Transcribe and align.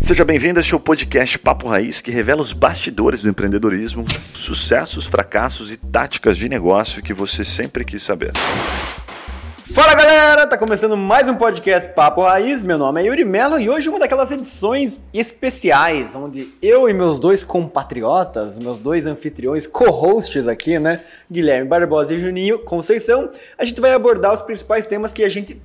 Seja 0.00 0.24
bem-vindo 0.24 0.58
a 0.58 0.60
este 0.60 0.78
podcast 0.78 1.38
Papo 1.38 1.66
Raiz, 1.68 2.00
que 2.00 2.10
revela 2.10 2.40
os 2.40 2.52
bastidores 2.52 3.22
do 3.22 3.30
empreendedorismo, 3.30 4.04
sucessos, 4.32 5.06
fracassos 5.06 5.72
e 5.72 5.76
táticas 5.76 6.36
de 6.36 6.48
negócio 6.48 7.02
que 7.02 7.12
você 7.12 7.44
sempre 7.44 7.84
quis 7.84 8.02
saber. 8.02 8.32
Fala 9.72 9.94
galera, 9.94 10.46
tá 10.46 10.58
começando 10.58 10.96
mais 10.96 11.28
um 11.28 11.34
podcast 11.34 11.90
Papo 11.94 12.20
Raiz. 12.20 12.62
Meu 12.62 12.76
nome 12.76 13.02
é 13.02 13.06
Yuri 13.06 13.24
Mello 13.24 13.58
e 13.58 13.68
hoje 13.68 13.88
uma 13.88 13.98
daquelas 13.98 14.30
edições 14.30 15.00
especiais 15.12 16.14
onde 16.14 16.54
eu 16.60 16.88
e 16.88 16.92
meus 16.92 17.18
dois 17.18 17.42
compatriotas, 17.42 18.58
meus 18.58 18.78
dois 18.78 19.06
anfitriões, 19.06 19.66
co-hosts 19.66 20.46
aqui, 20.46 20.78
né, 20.78 21.00
Guilherme 21.32 21.66
Barbosa 21.66 22.14
e 22.14 22.18
Juninho 22.18 22.58
Conceição, 22.60 23.30
a 23.58 23.64
gente 23.64 23.80
vai 23.80 23.92
abordar 23.94 24.32
os 24.32 24.42
principais 24.42 24.86
temas 24.86 25.14
que 25.14 25.24
a 25.24 25.28
gente 25.28 25.60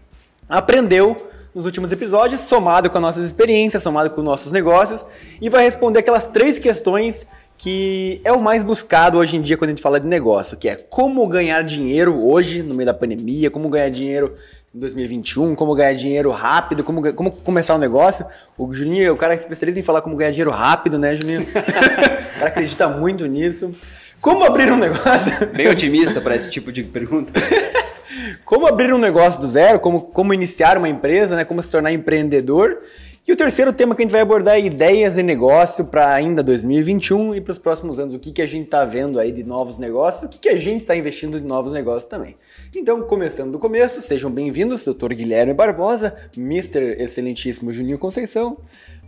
aprendeu 0.49 1.15
nos 1.53 1.65
últimos 1.65 1.91
episódios, 1.91 2.41
somado 2.41 2.89
com 2.89 2.97
as 2.97 3.01
nossas 3.01 3.25
experiências, 3.25 3.81
somado 3.81 4.09
com 4.09 4.21
os 4.21 4.25
nossos 4.25 4.51
negócios, 4.51 5.05
e 5.41 5.49
vai 5.49 5.63
responder 5.63 5.99
aquelas 5.99 6.25
três 6.25 6.59
questões 6.59 7.27
que 7.57 8.21
é 8.23 8.31
o 8.31 8.41
mais 8.41 8.63
buscado 8.63 9.17
hoje 9.17 9.35
em 9.35 9.41
dia 9.41 9.57
quando 9.57 9.69
a 9.69 9.73
gente 9.73 9.81
fala 9.81 9.99
de 9.99 10.07
negócio, 10.07 10.55
que 10.55 10.69
é 10.69 10.75
como 10.75 11.27
ganhar 11.27 11.61
dinheiro 11.61 12.17
hoje, 12.17 12.63
no 12.63 12.73
meio 12.73 12.85
da 12.85 12.93
pandemia, 12.93 13.51
como 13.51 13.67
ganhar 13.67 13.89
dinheiro 13.89 14.33
em 14.73 14.79
2021, 14.79 15.55
como 15.55 15.75
ganhar 15.75 15.93
dinheiro 15.93 16.31
rápido, 16.31 16.85
como, 16.85 17.13
como 17.13 17.31
começar 17.31 17.75
um 17.75 17.79
negócio. 17.79 18.25
O 18.57 18.73
Juninho 18.73 19.07
é 19.07 19.11
o 19.11 19.17
cara 19.17 19.35
que 19.35 19.41
especializa 19.41 19.77
em 19.77 19.83
falar 19.83 20.01
como 20.01 20.15
ganhar 20.15 20.31
dinheiro 20.31 20.51
rápido, 20.51 20.97
né, 20.97 21.13
Juninho? 21.15 21.41
o 21.51 21.53
cara 21.53 22.47
acredita 22.47 22.87
muito 22.87 23.25
nisso. 23.25 23.73
Como 24.21 24.45
abrir 24.45 24.71
um 24.71 24.77
negócio? 24.77 25.47
Bem 25.53 25.67
otimista 25.67 26.21
para 26.21 26.35
esse 26.35 26.49
tipo 26.49 26.71
de 26.71 26.83
pergunta. 26.83 27.33
como 28.45 28.67
abrir 28.67 28.93
um 28.93 28.97
negócio 28.97 29.39
do 29.41 29.49
zero, 29.49 29.79
como, 29.79 30.01
como 30.01 30.33
iniciar 30.33 30.77
uma 30.77 30.89
empresa, 30.89 31.35
né, 31.35 31.45
como 31.45 31.61
se 31.61 31.69
tornar 31.69 31.91
empreendedor. 31.91 32.79
E 33.27 33.31
o 33.31 33.35
terceiro 33.35 33.71
tema 33.71 33.93
que 33.95 34.01
a 34.01 34.05
gente 34.05 34.11
vai 34.11 34.21
abordar 34.21 34.55
é 34.55 34.61
ideias 34.61 35.17
e 35.17 35.21
negócio 35.21 35.85
para 35.85 36.11
ainda 36.11 36.41
2021 36.41 37.35
e 37.35 37.41
para 37.41 37.51
os 37.51 37.59
próximos 37.59 37.99
anos. 37.99 38.15
O 38.15 38.19
que, 38.19 38.31
que 38.31 38.41
a 38.41 38.47
gente 38.47 38.65
está 38.65 38.83
vendo 38.85 39.19
aí 39.19 39.31
de 39.31 39.43
novos 39.43 39.77
negócios, 39.77 40.23
o 40.23 40.29
que, 40.29 40.39
que 40.39 40.49
a 40.49 40.57
gente 40.57 40.81
está 40.81 40.95
investindo 40.95 41.39
de 41.39 41.45
novos 41.45 41.71
negócios 41.71 42.05
também. 42.05 42.35
Então, 42.75 43.03
começando 43.03 43.51
do 43.51 43.59
começo, 43.59 44.01
sejam 44.01 44.31
bem-vindos, 44.31 44.83
Dr. 44.83 45.13
Guilherme 45.13 45.53
Barbosa, 45.53 46.15
Mr. 46.35 46.95
Excelentíssimo 46.99 47.71
Juninho 47.71 47.99
Conceição. 47.99 48.57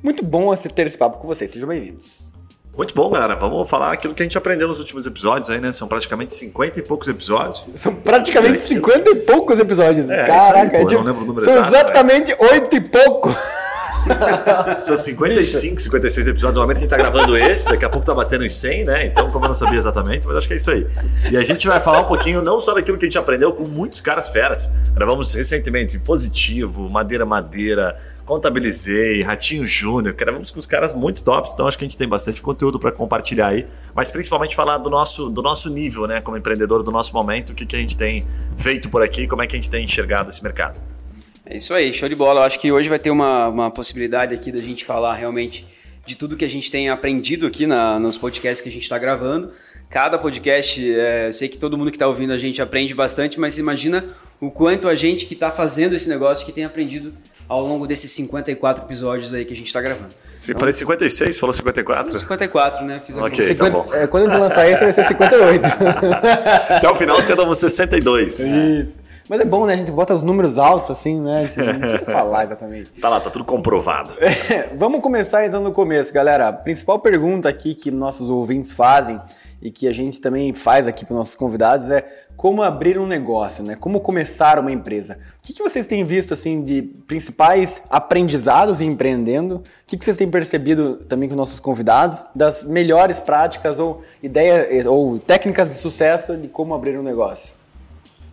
Muito 0.03 0.23
bom 0.23 0.55
ter 0.55 0.85
esse 0.85 0.97
papo 0.97 1.17
com 1.17 1.27
vocês, 1.27 1.49
sejam 1.49 1.67
bem-vindos. 1.67 2.30
Muito 2.75 2.95
bom, 2.95 3.09
galera. 3.09 3.35
Vamos 3.35 3.69
falar 3.69 3.91
aquilo 3.91 4.13
que 4.13 4.23
a 4.23 4.25
gente 4.25 4.37
aprendeu 4.37 4.67
nos 4.67 4.79
últimos 4.79 5.05
episódios 5.05 5.49
aí, 5.49 5.59
né? 5.59 5.71
São 5.71 5.87
praticamente 5.87 6.33
50 6.33 6.79
e 6.79 6.81
poucos 6.81 7.07
episódios. 7.07 7.65
São 7.75 7.93
praticamente 7.93 8.63
50 8.63 9.09
e 9.09 9.15
poucos 9.15 9.59
episódios. 9.59 10.09
É, 10.09 10.25
Caraca, 10.25 10.59
aí, 10.59 10.69
pô, 10.69 10.77
é 10.77 10.85
tipo, 10.85 10.93
não 10.93 11.03
lembro 11.03 11.23
o 11.23 11.27
número 11.27 11.45
são 11.45 11.53
exato, 11.57 11.91
exatamente 11.91 12.35
oito 12.39 12.75
e 12.75 12.81
pouco. 12.81 13.35
São 14.79 14.97
55, 14.97 15.79
56 15.79 16.27
episódios. 16.27 16.57
Normalmente 16.57 16.77
a 16.77 16.79
gente 16.81 16.89
tá 16.89 16.97
gravando 16.97 17.37
esse, 17.37 17.69
daqui 17.69 17.85
a 17.85 17.89
pouco 17.89 18.05
tá 18.05 18.15
batendo 18.15 18.43
em 18.43 18.49
100, 18.49 18.85
né? 18.85 19.05
Então, 19.05 19.29
como 19.29 19.45
eu 19.45 19.49
não 19.49 19.55
sabia 19.55 19.77
exatamente, 19.77 20.27
mas 20.27 20.37
acho 20.37 20.47
que 20.47 20.55
é 20.55 20.57
isso 20.57 20.71
aí. 20.71 20.87
E 21.29 21.37
a 21.37 21.43
gente 21.43 21.67
vai 21.67 21.79
falar 21.79 21.99
um 21.99 22.05
pouquinho 22.05 22.41
não 22.41 22.59
só 22.59 22.73
daquilo 22.73 22.97
que 22.97 23.05
a 23.05 23.07
gente 23.07 23.17
aprendeu 23.17 23.53
com 23.53 23.63
muitos 23.63 24.01
caras 24.01 24.29
feras. 24.29 24.69
Gravamos 24.95 25.33
recentemente 25.33 25.99
Positivo, 25.99 26.89
Madeira 26.89 27.25
Madeira, 27.27 27.95
Contabilizei, 28.31 29.21
Ratinho 29.23 29.65
Júnior. 29.65 30.15
Gravamos 30.15 30.51
com 30.51 30.57
os 30.57 30.65
caras 30.65 30.93
muito 30.93 31.21
tops, 31.21 31.51
então 31.53 31.67
acho 31.67 31.77
que 31.77 31.83
a 31.83 31.87
gente 31.87 31.97
tem 31.97 32.07
bastante 32.07 32.41
conteúdo 32.41 32.79
para 32.79 32.89
compartilhar 32.89 33.47
aí. 33.47 33.67
Mas 33.93 34.09
principalmente 34.09 34.55
falar 34.55 34.77
do 34.77 34.89
nosso, 34.89 35.29
do 35.29 35.41
nosso 35.41 35.69
nível, 35.69 36.07
né? 36.07 36.21
Como 36.21 36.37
empreendedor, 36.37 36.81
do 36.81 36.91
nosso 36.91 37.13
momento, 37.13 37.49
o 37.49 37.53
que, 37.53 37.65
que 37.65 37.75
a 37.75 37.79
gente 37.79 37.97
tem 37.97 38.25
feito 38.55 38.87
por 38.87 39.03
aqui, 39.03 39.27
como 39.27 39.43
é 39.43 39.47
que 39.47 39.57
a 39.57 39.59
gente 39.59 39.69
tem 39.69 39.83
enxergado 39.83 40.29
esse 40.29 40.41
mercado. 40.41 40.79
É 41.45 41.57
isso 41.57 41.73
aí, 41.73 41.93
show 41.93 42.07
de 42.07 42.15
bola. 42.15 42.39
Eu 42.39 42.45
acho 42.45 42.57
que 42.57 42.71
hoje 42.71 42.87
vai 42.87 42.99
ter 42.99 43.11
uma, 43.11 43.49
uma 43.49 43.69
possibilidade 43.69 44.33
aqui 44.33 44.49
da 44.49 44.61
gente 44.61 44.85
falar 44.85 45.13
realmente 45.15 45.67
de 46.05 46.15
tudo 46.15 46.37
que 46.37 46.45
a 46.45 46.49
gente 46.49 46.71
tem 46.71 46.89
aprendido 46.89 47.45
aqui 47.45 47.67
na, 47.67 47.99
nos 47.99 48.17
podcasts 48.17 48.61
que 48.61 48.69
a 48.69 48.71
gente 48.71 48.83
está 48.83 48.97
gravando. 48.97 49.51
Cada 49.91 50.17
podcast, 50.17 50.97
é, 50.97 51.27
eu 51.27 51.33
sei 51.33 51.49
que 51.49 51.57
todo 51.57 51.77
mundo 51.77 51.91
que 51.91 51.97
está 51.97 52.07
ouvindo 52.07 52.31
a 52.31 52.37
gente 52.37 52.61
aprende 52.61 52.95
bastante, 52.95 53.37
mas 53.37 53.57
imagina 53.57 54.01
o 54.39 54.49
quanto 54.49 54.87
a 54.87 54.95
gente 54.95 55.25
que 55.25 55.33
está 55.33 55.51
fazendo 55.51 55.93
esse 55.93 56.07
negócio 56.07 56.45
que 56.45 56.53
tem 56.53 56.63
aprendido 56.63 57.13
ao 57.45 57.59
longo 57.59 57.85
desses 57.85 58.09
54 58.11 58.85
episódios 58.85 59.33
aí 59.33 59.43
que 59.43 59.51
a 59.51 59.55
gente 59.55 59.67
está 59.67 59.81
gravando. 59.81 60.13
Se 60.31 60.51
então, 60.51 60.61
falei 60.61 60.71
56, 60.71 61.37
falou 61.37 61.53
54? 61.53 62.19
54, 62.19 62.85
né? 62.85 63.01
Fiz 63.05 63.17
a 63.17 63.25
ok, 63.25 63.53
tá 63.53 63.69
bom. 63.69 63.85
É, 63.91 64.07
quando 64.07 64.27
a 64.27 64.29
gente 64.29 64.39
lançar 64.39 64.69
esse 64.69 64.81
vai 64.81 64.93
ser 64.93 65.03
58. 65.03 65.61
Até 66.73 66.89
o 66.89 66.95
final, 66.95 67.17
vão 67.21 67.53
ser 67.53 67.69
62. 67.69 68.39
Isso. 68.39 68.97
Mas 69.27 69.41
é 69.41 69.45
bom, 69.45 69.65
né? 69.65 69.73
A 69.73 69.77
gente 69.77 69.91
bota 69.91 70.13
os 70.13 70.23
números 70.23 70.57
altos, 70.57 70.91
assim, 70.91 71.19
né? 71.19 71.49
Não 71.57 71.79
precisa 71.79 72.05
falar 72.09 72.45
exatamente. 72.45 72.91
Tá 72.91 73.09
lá, 73.09 73.19
tá 73.19 73.29
tudo 73.29 73.43
comprovado. 73.43 74.13
É, 74.19 74.69
vamos 74.73 75.01
começar 75.01 75.45
então 75.45 75.61
no 75.61 75.73
começo, 75.73 76.13
galera. 76.13 76.47
A 76.47 76.53
principal 76.53 76.97
pergunta 76.99 77.49
aqui 77.49 77.73
que 77.73 77.91
nossos 77.91 78.29
ouvintes 78.29 78.71
fazem 78.71 79.19
e 79.61 79.69
que 79.69 79.87
a 79.87 79.91
gente 79.91 80.19
também 80.19 80.53
faz 80.53 80.87
aqui 80.87 81.05
para 81.05 81.15
nossos 81.15 81.35
convidados 81.35 81.89
é 81.91 82.03
como 82.35 82.63
abrir 82.63 82.97
um 82.97 83.05
negócio, 83.05 83.63
né? 83.63 83.75
Como 83.75 83.99
começar 83.99 84.57
uma 84.57 84.71
empresa. 84.71 85.19
O 85.37 85.41
que, 85.43 85.53
que 85.53 85.61
vocês 85.61 85.85
têm 85.85 86.03
visto 86.03 86.33
assim 86.33 86.61
de 86.61 86.81
principais 87.05 87.81
aprendizados 87.89 88.81
em 88.81 88.87
empreendendo? 88.87 89.57
O 89.57 89.63
que, 89.85 89.97
que 89.97 90.03
vocês 90.03 90.17
têm 90.17 90.29
percebido 90.29 90.95
também 91.07 91.29
com 91.29 91.35
nossos 91.35 91.59
convidados 91.59 92.25
das 92.33 92.63
melhores 92.63 93.19
práticas 93.19 93.77
ou 93.77 94.01
ideias 94.23 94.85
ou 94.87 95.19
técnicas 95.19 95.69
de 95.69 95.75
sucesso 95.75 96.35
de 96.35 96.47
como 96.47 96.73
abrir 96.73 96.97
um 96.97 97.03
negócio? 97.03 97.53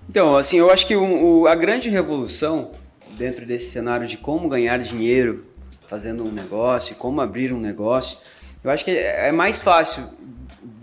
Então, 0.08 0.38
assim, 0.38 0.56
eu 0.56 0.70
acho 0.70 0.86
que 0.86 0.96
o, 0.96 1.46
a 1.46 1.54
grande 1.54 1.90
revolução 1.90 2.70
dentro 3.18 3.44
desse 3.44 3.70
cenário 3.70 4.06
de 4.06 4.16
como 4.16 4.48
ganhar 4.48 4.78
dinheiro 4.78 5.46
fazendo 5.86 6.24
um 6.24 6.32
negócio, 6.32 6.96
como 6.96 7.20
abrir 7.20 7.52
um 7.52 7.60
negócio, 7.60 8.16
eu 8.64 8.70
acho 8.70 8.84
que 8.84 8.90
é, 8.90 9.28
é 9.28 9.32
mais 9.32 9.60
fácil 9.60 10.04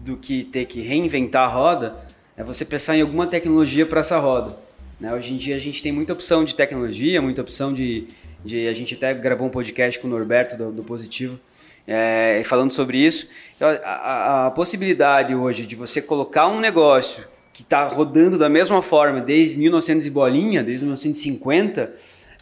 do 0.06 0.16
que 0.16 0.44
ter 0.44 0.66
que 0.66 0.82
reinventar 0.82 1.50
a 1.50 1.52
roda, 1.52 1.96
é 2.38 2.44
você 2.44 2.64
pensar 2.64 2.96
em 2.96 3.02
alguma 3.02 3.26
tecnologia 3.26 3.88
para 3.88 4.02
essa 4.02 4.20
roda. 4.20 4.56
Né? 5.00 5.12
Hoje 5.12 5.34
em 5.34 5.38
dia 5.38 5.56
a 5.56 5.60
gente 5.60 5.82
tem 5.82 5.92
muita 5.92 6.14
opção 6.14 6.46
de 6.46 6.54
tecnologia, 6.54 7.20
muita 7.20 7.42
opção 7.42 7.74
de, 7.74 8.08
de 8.44 8.68
a 8.68 8.74
gente 8.74 8.94
até 8.94 9.16
gravou 9.16 9.48
um 9.48 9.50
podcast 9.50 10.00
com 10.00 10.08
o 10.08 10.10
Norberto 10.12 10.56
do, 10.56 10.72
do 10.72 10.84
Positivo, 10.84 11.40
é, 11.88 12.44
falando 12.46 12.72
sobre 12.72 13.00
isso. 13.00 13.28
Então, 13.56 13.68
a, 13.84 14.46
a, 14.46 14.52
possibilidade 14.52 15.34
hoje 15.34 15.66
de 15.66 15.76
você 15.76 16.00
colocar 16.00 16.48
um 16.48 16.60
negócio 16.60 17.26
que 17.52 17.64
está 17.64 17.88
rodando 17.88 18.38
da 18.38 18.50
mesma 18.50 18.84
forma 18.84 19.22
desde 19.22 19.58
1900 19.58 20.06
e 20.06 20.10
bolinha, 20.12 20.64
desde 20.64 20.84
1950, 20.84 21.92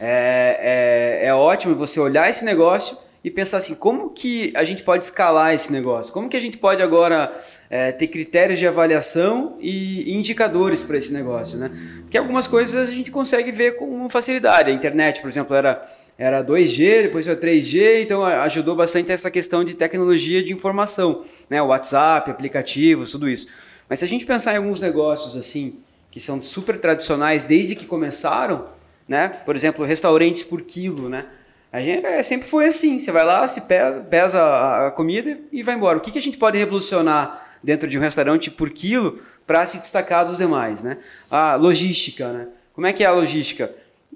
é, 0.01 1.22
é, 1.22 1.28
é 1.28 1.34
ótimo 1.34 1.75
você 1.75 1.97
olhar 1.97 2.30
esse 2.30 2.44
negócio 2.44 2.97
e 3.24 3.32
pensar 3.32 3.58
assim, 3.58 3.74
como 3.74 4.10
que 4.10 4.52
a 4.54 4.66
gente 4.66 4.84
pode 4.84 5.06
escalar 5.06 5.54
esse 5.54 5.72
negócio? 5.72 6.12
Como 6.12 6.28
que 6.28 6.36
a 6.36 6.42
gente 6.42 6.58
pode 6.58 6.82
agora 6.82 7.32
é, 7.70 7.92
ter 7.94 8.08
critérios 8.08 8.60
de 8.60 8.68
avaliação 8.68 9.58
e 9.62 10.14
indicadores 10.14 10.82
para 10.82 10.98
esse 10.98 11.14
negócio, 11.14 11.58
né? 11.58 11.72
Porque 12.02 12.18
algumas 12.18 12.48
coisas 12.48 12.90
a 12.90 12.94
gente 12.94 13.10
consegue 13.10 13.50
ver 13.52 13.78
com 13.78 14.10
facilidade. 14.10 14.70
A 14.70 14.74
internet, 14.74 15.22
por 15.22 15.30
exemplo, 15.30 15.56
era 15.56 15.82
era 16.16 16.44
2G, 16.44 17.04
depois 17.04 17.26
foi 17.26 17.36
3G, 17.36 18.04
então 18.04 18.24
ajudou 18.24 18.76
bastante 18.76 19.12
essa 19.12 19.32
questão 19.32 19.64
de 19.64 19.76
tecnologia 19.76 20.44
de 20.44 20.54
informação, 20.54 21.24
né? 21.50 21.62
WhatsApp, 21.62 22.30
aplicativos, 22.30 23.12
tudo 23.12 23.28
isso. 23.28 23.48
Mas 23.90 24.00
se 24.00 24.06
a 24.06 24.08
gente 24.08 24.26
pensar 24.26 24.54
em 24.54 24.58
alguns 24.58 24.80
negócios 24.80 25.36
assim, 25.36 25.80
que 26.12 26.20
são 26.20 26.40
super 26.40 26.80
tradicionais 26.80 27.44
desde 27.44 27.76
que 27.76 27.88
começaram, 27.88 28.68
né? 29.08 29.30
Por 29.44 29.56
exemplo, 29.56 29.84
restaurantes 29.84 30.44
por 30.44 30.62
quilo, 30.62 31.10
né? 31.10 31.26
A 31.74 31.80
gente 31.82 32.06
é, 32.06 32.22
sempre 32.22 32.48
foi 32.48 32.68
assim, 32.68 33.00
você 33.00 33.12
vai 33.12 33.26
lá, 33.26 33.48
se 33.48 33.62
pesa, 33.62 34.00
pesa 34.02 34.86
a 34.86 34.92
comida 34.92 35.40
e 35.52 35.64
vai 35.64 35.74
embora. 35.74 35.98
O 35.98 36.02
que, 36.02 36.12
que 36.12 36.20
a 36.20 36.22
gente 36.22 36.38
pode 36.38 36.56
revolucionar 36.56 37.36
dentro 37.64 37.90
de 37.90 37.98
um 37.98 38.02
restaurante 38.02 38.52
por 38.52 38.70
quilo 38.70 39.18
para 39.48 39.66
se 39.66 39.80
destacar 39.80 40.24
dos 40.24 40.38
demais, 40.38 40.84
né? 40.84 41.00
A 41.32 41.56
logística, 41.56 42.32
né? 42.32 42.48
Como 42.74 42.86
é 42.86 42.94
que 42.94 43.04
é 43.04 43.08
a 43.08 43.12
logística? 43.12 43.74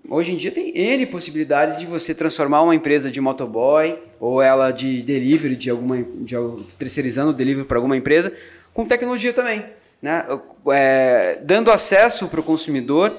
Hoje 0.08 0.34
em 0.34 0.38
dia 0.38 0.52
tem 0.52 0.72
N 0.78 1.08
possibilidades 1.08 1.80
de 1.80 1.88
você 1.88 2.14
transformar 2.14 2.62
uma 2.62 2.76
empresa 2.76 3.10
de 3.10 3.20
motoboy 3.20 3.98
ou 4.20 4.40
ela 4.40 4.70
de 4.70 5.02
delivery, 5.02 5.56
de 5.56 5.72
alguma 5.72 5.98
de, 6.04 6.36
terceirizando 6.78 7.32
o 7.32 7.34
delivery 7.34 7.66
para 7.66 7.80
alguma 7.80 7.98
empresa, 7.98 8.32
com 8.72 8.86
tecnologia 8.86 9.34
também. 9.34 9.66
Né? 10.00 10.24
É, 10.72 11.40
dando 11.42 11.72
acesso 11.72 12.28
para 12.28 12.40
o 12.40 12.44
consumidor, 12.44 13.18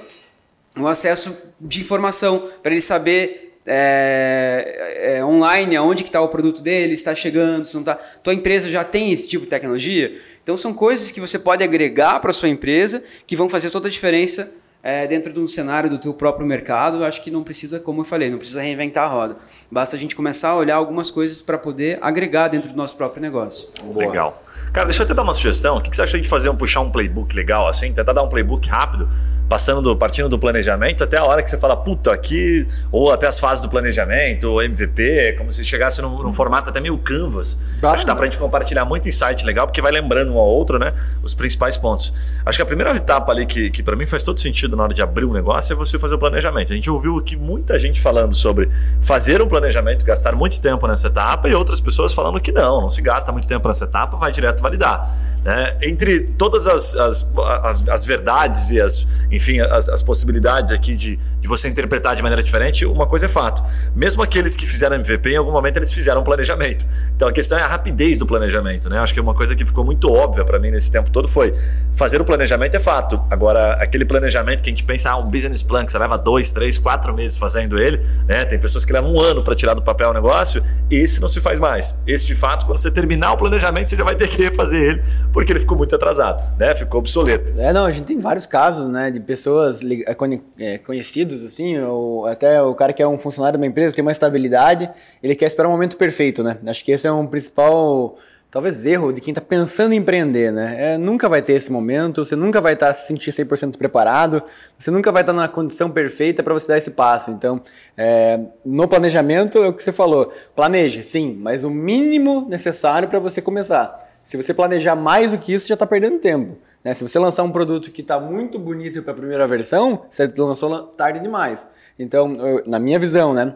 um 0.77 0.87
acesso 0.87 1.37
de 1.61 1.81
informação, 1.81 2.49
para 2.63 2.71
ele 2.71 2.81
saber 2.81 3.48
é, 3.69 5.17
é, 5.19 5.25
online 5.25 5.77
aonde 5.77 6.03
que 6.03 6.09
está 6.09 6.21
o 6.21 6.29
produto 6.29 6.63
dele, 6.63 6.95
está 6.95 7.15
chegando, 7.15 7.67
se 7.67 7.75
não 7.75 7.83
está. 7.83 7.95
Tua 7.95 8.33
empresa 8.33 8.69
já 8.71 8.83
tem 8.83 9.13
esse 9.13 9.29
tipo 9.29 9.45
de 9.45 9.51
tecnologia? 9.51 10.11
Então 10.43 10.57
são 10.57 10.73
coisas 10.73 11.11
que 11.11 11.21
você 11.21 11.39
pode 11.39 11.63
agregar 11.63 12.19
para 12.21 12.33
sua 12.33 12.49
empresa 12.49 13.03
que 13.27 13.37
vão 13.37 13.49
fazer 13.49 13.71
toda 13.71 13.89
a 13.89 13.91
diferença 13.91 14.51
é, 14.89 15.07
dentro 15.07 15.31
de 15.31 15.39
um 15.39 15.47
cenário 15.47 15.91
do 15.91 15.99
teu 15.99 16.15
próprio 16.15 16.47
mercado, 16.47 17.05
acho 17.05 17.21
que 17.21 17.31
não 17.31 17.45
precisa, 17.45 17.79
como 17.79 18.01
eu 18.01 18.07
falei, 18.07 18.31
não 18.31 18.39
precisa 18.39 18.63
reinventar 18.63 19.05
a 19.05 19.07
roda. 19.07 19.37
Basta 19.71 19.95
a 19.95 19.99
gente 19.99 20.17
começar 20.17 20.49
a 20.49 20.57
olhar 20.57 20.77
algumas 20.77 21.11
coisas 21.11 21.43
para 21.43 21.59
poder 21.59 21.99
agregar 22.01 22.49
dentro 22.49 22.71
do 22.71 22.77
nosso 22.77 22.97
próprio 22.97 23.21
negócio. 23.21 23.69
Boa. 23.85 24.07
Legal. 24.07 24.43
Cara, 24.73 24.87
deixa 24.87 25.03
eu 25.03 25.05
até 25.05 25.13
dar 25.13 25.23
uma 25.23 25.35
sugestão. 25.35 25.77
O 25.77 25.83
que 25.83 25.95
você 25.95 26.01
acha 26.01 26.19
de 26.19 26.27
fazer 26.27 26.49
um 26.49 26.57
puxar 26.57 26.81
um 26.81 26.91
playbook 26.91 27.37
legal 27.37 27.69
assim? 27.69 27.93
Tentar 27.93 28.15
dar 28.15 28.23
um 28.23 28.31
playbook 28.31 28.67
rápido, 28.67 29.07
passando 29.47 29.83
do, 29.83 29.95
partindo 29.95 30.29
do 30.29 30.39
planejamento 30.39 31.05
até 31.05 31.19
a 31.19 31.25
hora 31.25 31.43
que 31.43 31.51
você 31.51 31.59
fala, 31.59 31.77
puta, 31.77 32.11
aqui, 32.11 32.67
ou 32.91 33.13
até 33.13 33.27
as 33.27 33.39
fases 33.39 33.63
do 33.63 33.69
planejamento, 33.69 34.45
ou 34.45 34.63
MVP, 34.63 35.35
como 35.37 35.53
se 35.53 35.65
chegasse 35.65 36.01
num, 36.01 36.23
num 36.23 36.33
formato 36.33 36.71
até 36.71 36.81
meio 36.81 36.97
canvas. 36.97 37.59
Claro. 37.81 37.95
Acho 37.95 38.05
que 38.05 38.07
dá 38.07 38.15
pra 38.15 38.25
gente 38.25 38.39
compartilhar 38.39 38.87
muito 38.87 39.07
insight 39.07 39.45
legal, 39.45 39.67
porque 39.67 39.83
vai 39.83 39.93
lembrando 39.93 40.33
um 40.33 40.39
ao 40.39 40.47
outro, 40.47 40.79
né? 40.79 40.95
Os 41.23 41.35
principais 41.35 41.77
pontos. 41.77 42.13
Acho 42.47 42.57
que 42.57 42.63
a 42.63 42.67
primeira 42.67 42.97
etapa 42.97 43.33
ali 43.33 43.45
que, 43.45 43.71
que 43.71 43.83
para 43.83 43.95
mim 43.95 44.07
faz 44.07 44.23
todo 44.23 44.41
sentido 44.41 44.78
na 44.79 44.85
hora 44.85 44.95
de 44.95 45.03
abrir 45.03 45.25
um 45.25 45.33
negócio 45.33 45.73
é 45.73 45.77
você 45.77 45.99
fazer 45.99 46.15
o 46.15 46.19
planejamento. 46.19 46.73
A 46.73 46.77
gente 46.77 46.89
ouviu 46.89 47.19
aqui 47.19 47.37
muita 47.37 47.79
gente 47.79 48.01
falando 48.01 48.35
sobre 48.35 48.71
fazer 49.03 49.43
um 49.43 49.49
planejamento, 49.49 50.05
gastar 50.05 50.35
muito 50.35 50.61
tempo 50.61 50.87
nessa 50.87 51.09
etapa, 51.09 51.49
e 51.49 51.55
outras 51.55 51.81
pessoas 51.81 52.15
falando 52.15 52.41
que 52.41 52.53
não, 52.53 52.81
não 52.83 52.91
se 52.91 53.03
gasta 53.03 53.33
muito 53.33 53.47
tempo 53.47 53.67
nessa 53.69 53.85
etapa, 53.85 54.17
vai 54.17 54.33
direto 54.33 54.63
validar. 54.63 55.13
Né? 55.45 55.77
Entre 55.83 56.21
todas 56.21 56.67
as, 56.67 56.95
as, 56.97 57.29
as, 57.63 57.89
as, 57.89 58.05
verdades 58.05 58.71
e 58.71 58.81
as, 58.81 59.07
enfim, 59.31 59.61
as, 59.61 59.89
as 59.89 60.03
possibilidades 60.03 60.73
aqui 60.73 60.95
de, 60.95 61.19
de 61.41 61.49
você 61.49 61.69
interpretar 61.69 62.15
de 62.15 62.23
maneira 62.23 62.43
diferente, 62.43 62.87
uma 62.87 63.07
coisa 63.07 63.27
é 63.27 63.29
fato. 63.29 63.63
Mesmo 63.95 64.23
aqueles 64.23 64.57
que 64.57 64.67
fizeram 64.67 64.97
MVP, 64.97 65.31
em 65.31 65.37
algum 65.37 65.53
momento 65.53 65.77
eles 65.77 65.93
fizeram 65.93 66.21
um 66.21 66.25
planejamento. 66.25 66.87
Então 67.15 67.29
a 67.29 67.33
questão 67.33 67.59
é 67.59 67.63
a 67.63 67.67
rapidez 67.67 68.19
do 68.19 68.27
planejamento. 68.27 68.89
Né? 68.89 68.99
Acho 68.99 69.13
que 69.13 69.21
uma 69.21 69.35
coisa 69.35 69.57
que 69.57 69.67
ficou 69.67 69.85
muito 69.85 70.11
óbvia 70.13 70.45
para 70.45 70.59
mim 70.59 70.71
nesse 70.71 70.91
tempo 70.91 71.11
todo 71.11 71.27
foi 71.29 71.53
fazer 71.95 72.21
o 72.21 72.25
planejamento 72.25 72.77
é 72.77 72.81
fato. 72.81 73.21
Agora, 73.29 73.73
aquele 73.75 74.05
planejamento 74.05 74.58
que 74.63 74.71
a 74.71 74.73
gente 74.73 74.85
pensa, 74.85 75.11
ah, 75.11 75.17
um 75.17 75.29
business 75.29 75.63
plan 75.63 75.85
que 75.85 75.93
você 75.93 75.99
leva 75.99 76.17
dois, 76.17 76.51
três, 76.51 76.79
quatro 76.79 77.15
meses 77.15 77.37
fazendo 77.37 77.79
ele, 77.79 77.99
né? 78.27 78.45
Tem 78.45 78.59
pessoas 78.59 78.85
que 78.85 78.93
levam 78.93 79.13
um 79.13 79.21
ano 79.21 79.43
para 79.43 79.55
tirar 79.55 79.75
do 79.75 79.83
papel 79.83 80.11
o 80.11 80.13
negócio, 80.13 80.63
esse 80.91 81.21
não 81.21 81.29
se 81.29 81.41
faz 81.41 81.59
mais. 81.59 81.99
Esse, 82.07 82.27
de 82.27 82.35
fato, 82.35 82.67
quando 82.67 82.79
você 82.79 82.91
terminar 82.91 83.33
o 83.33 83.37
planejamento, 83.37 83.89
você 83.89 83.97
já 83.97 84.05
vai 84.05 84.17
ter 84.17 84.29
que 84.29 84.43
refazer 84.43 84.81
ele, 84.81 85.03
porque 85.33 85.53
ele 85.53 85.61
ficou 85.61 85.77
muito 85.77 85.95
atrasado, 85.95 86.43
né? 86.59 86.75
Ficou 86.75 87.01
obsoleto. 87.01 87.53
É, 87.59 87.73
não, 87.73 87.87
a 87.87 87.91
gente 87.91 88.05
tem 88.05 88.19
vários 88.19 88.47
casos, 88.47 88.89
né, 88.89 89.11
de 89.11 89.21
pessoas 89.21 89.81
é, 89.83 90.17
é, 90.59 90.79
conhecidos, 90.79 91.43
assim, 91.43 91.79
ou 91.81 92.27
até 92.27 92.63
o 92.63 92.75
cara 92.75 92.93
que 92.93 93.03
é 93.03 93.09
um 93.09 93.19
funcionário 93.19 93.59
de 93.59 93.63
uma 93.63 93.69
empresa, 93.69 93.95
tem 93.95 94.03
uma 94.03 94.13
estabilidade, 94.13 94.91
ele 95.23 95.35
quer 95.35 95.47
esperar 95.47 95.69
o 95.69 95.73
momento 95.73 95.97
perfeito, 95.97 96.43
né? 96.43 96.59
Acho 96.67 96.85
que 96.85 96.93
esse 96.93 97.07
é 97.07 97.13
um 97.13 97.27
principal 97.27 98.17
talvez 98.51 98.87
erro 98.87 99.13
de 99.13 99.21
quem 99.21 99.33
está 99.33 99.41
pensando 99.41 99.93
em 99.93 99.97
empreender, 99.97 100.53
né? 100.53 100.95
É, 100.95 100.99
nunca 100.99 101.29
vai 101.29 101.43
ter 101.43 101.55
esse 101.55 101.71
momento, 101.71 102.25
você 102.25 102.35
nunca 102.35 102.61
vai 102.61 102.75
estar 102.75 102.89
tá 102.89 102.95
se 102.95 103.07
sentir 103.07 103.31
100% 103.31 103.77
preparado, 103.77 104.43
você 104.77 104.91
nunca 104.91 105.13
vai 105.13 105.23
estar 105.23 105.33
tá 105.33 105.41
na 105.41 105.49
condição 105.49 105.91
perfeita 105.91 106.43
para 106.43 106.55
você 106.55 106.69
dar 106.69 106.79
esse 106.79 106.93
passo. 106.93 107.31
Então, 107.31 107.61
é, 107.97 108.41
no 108.65 108.89
planejamento, 108.89 109.59
é 109.59 109.69
o 109.69 109.73
que 109.73 109.83
você 109.83 109.93
falou, 109.93 110.33
planeje, 110.57 111.03
sim, 111.03 111.39
mas 111.41 111.65
o 111.65 111.71
mínimo 111.71 112.47
necessário 112.49 113.09
para 113.09 113.19
você 113.19 113.43
começar. 113.43 113.97
Se 114.23 114.37
você 114.37 114.53
planejar 114.53 114.95
mais 114.95 115.33
do 115.33 115.39
que 115.39 115.53
isso, 115.53 115.67
já 115.67 115.75
está 115.75 115.87
perdendo 115.87 116.19
tempo. 116.19 116.59
Né? 116.85 116.95
Se 116.95 117.03
você 117.03 117.19
lançar 117.19 117.43
um 117.43 117.51
produto 117.51 117.91
que 117.91 118.03
está 118.03 118.21
muito 118.21 118.59
bonito 118.59 119.03
para 119.03 119.13
a 119.13 119.17
primeira 119.17 119.47
versão, 119.47 120.03
você 120.11 120.29
lançou 120.37 120.83
tarde 120.85 121.21
demais. 121.21 121.67
Então, 121.99 122.35
eu, 122.35 122.63
na 122.67 122.79
minha 122.79 122.99
visão, 122.99 123.35
né? 123.35 123.55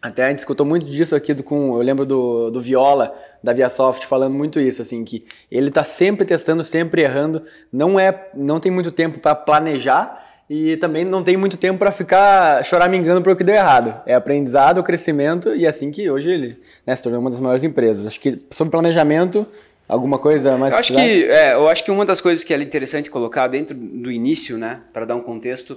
Até 0.00 0.26
a 0.26 0.28
gente 0.28 0.38
escutou 0.38 0.64
muito 0.64 0.86
disso 0.86 1.16
aqui 1.16 1.34
do, 1.34 1.42
com, 1.42 1.76
eu 1.76 1.82
lembro 1.82 2.06
do, 2.06 2.50
do 2.50 2.60
Viola, 2.60 3.12
da 3.42 3.52
ViaSoft, 3.52 4.06
falando 4.06 4.34
muito 4.34 4.60
isso, 4.60 4.80
assim, 4.80 5.04
que 5.04 5.24
ele 5.50 5.68
está 5.68 5.82
sempre 5.82 6.24
testando, 6.24 6.62
sempre 6.62 7.02
errando, 7.02 7.42
não 7.72 7.98
é, 7.98 8.30
não 8.32 8.60
tem 8.60 8.70
muito 8.70 8.92
tempo 8.92 9.18
para 9.18 9.34
planejar 9.34 10.24
e 10.48 10.76
também 10.76 11.04
não 11.04 11.22
tem 11.24 11.36
muito 11.36 11.56
tempo 11.56 11.80
para 11.80 11.90
ficar 11.90 12.64
choramingando 12.64 13.20
por 13.22 13.32
o 13.32 13.36
que 13.36 13.42
deu 13.42 13.56
errado. 13.56 14.00
É 14.06 14.14
aprendizado, 14.14 14.82
crescimento 14.84 15.52
e 15.54 15.66
é 15.66 15.68
assim 15.68 15.90
que 15.90 16.08
hoje 16.08 16.30
ele 16.30 16.60
né, 16.86 16.94
se 16.94 17.02
tornou 17.02 17.20
uma 17.20 17.30
das 17.30 17.40
maiores 17.40 17.64
empresas. 17.64 18.06
Acho 18.06 18.20
que 18.20 18.38
sobre 18.52 18.70
planejamento, 18.70 19.44
alguma 19.88 20.18
coisa 20.18 20.56
mais... 20.56 20.72
Eu 20.72 20.78
acho, 20.78 20.92
que, 20.92 21.24
é, 21.24 21.54
eu 21.54 21.68
acho 21.68 21.84
que 21.84 21.90
uma 21.90 22.06
das 22.06 22.20
coisas 22.20 22.44
que 22.44 22.54
é 22.54 22.62
interessante 22.62 23.10
colocar 23.10 23.48
dentro 23.48 23.76
do 23.76 24.12
início, 24.12 24.56
né, 24.56 24.80
para 24.92 25.04
dar 25.04 25.16
um 25.16 25.22
contexto, 25.22 25.76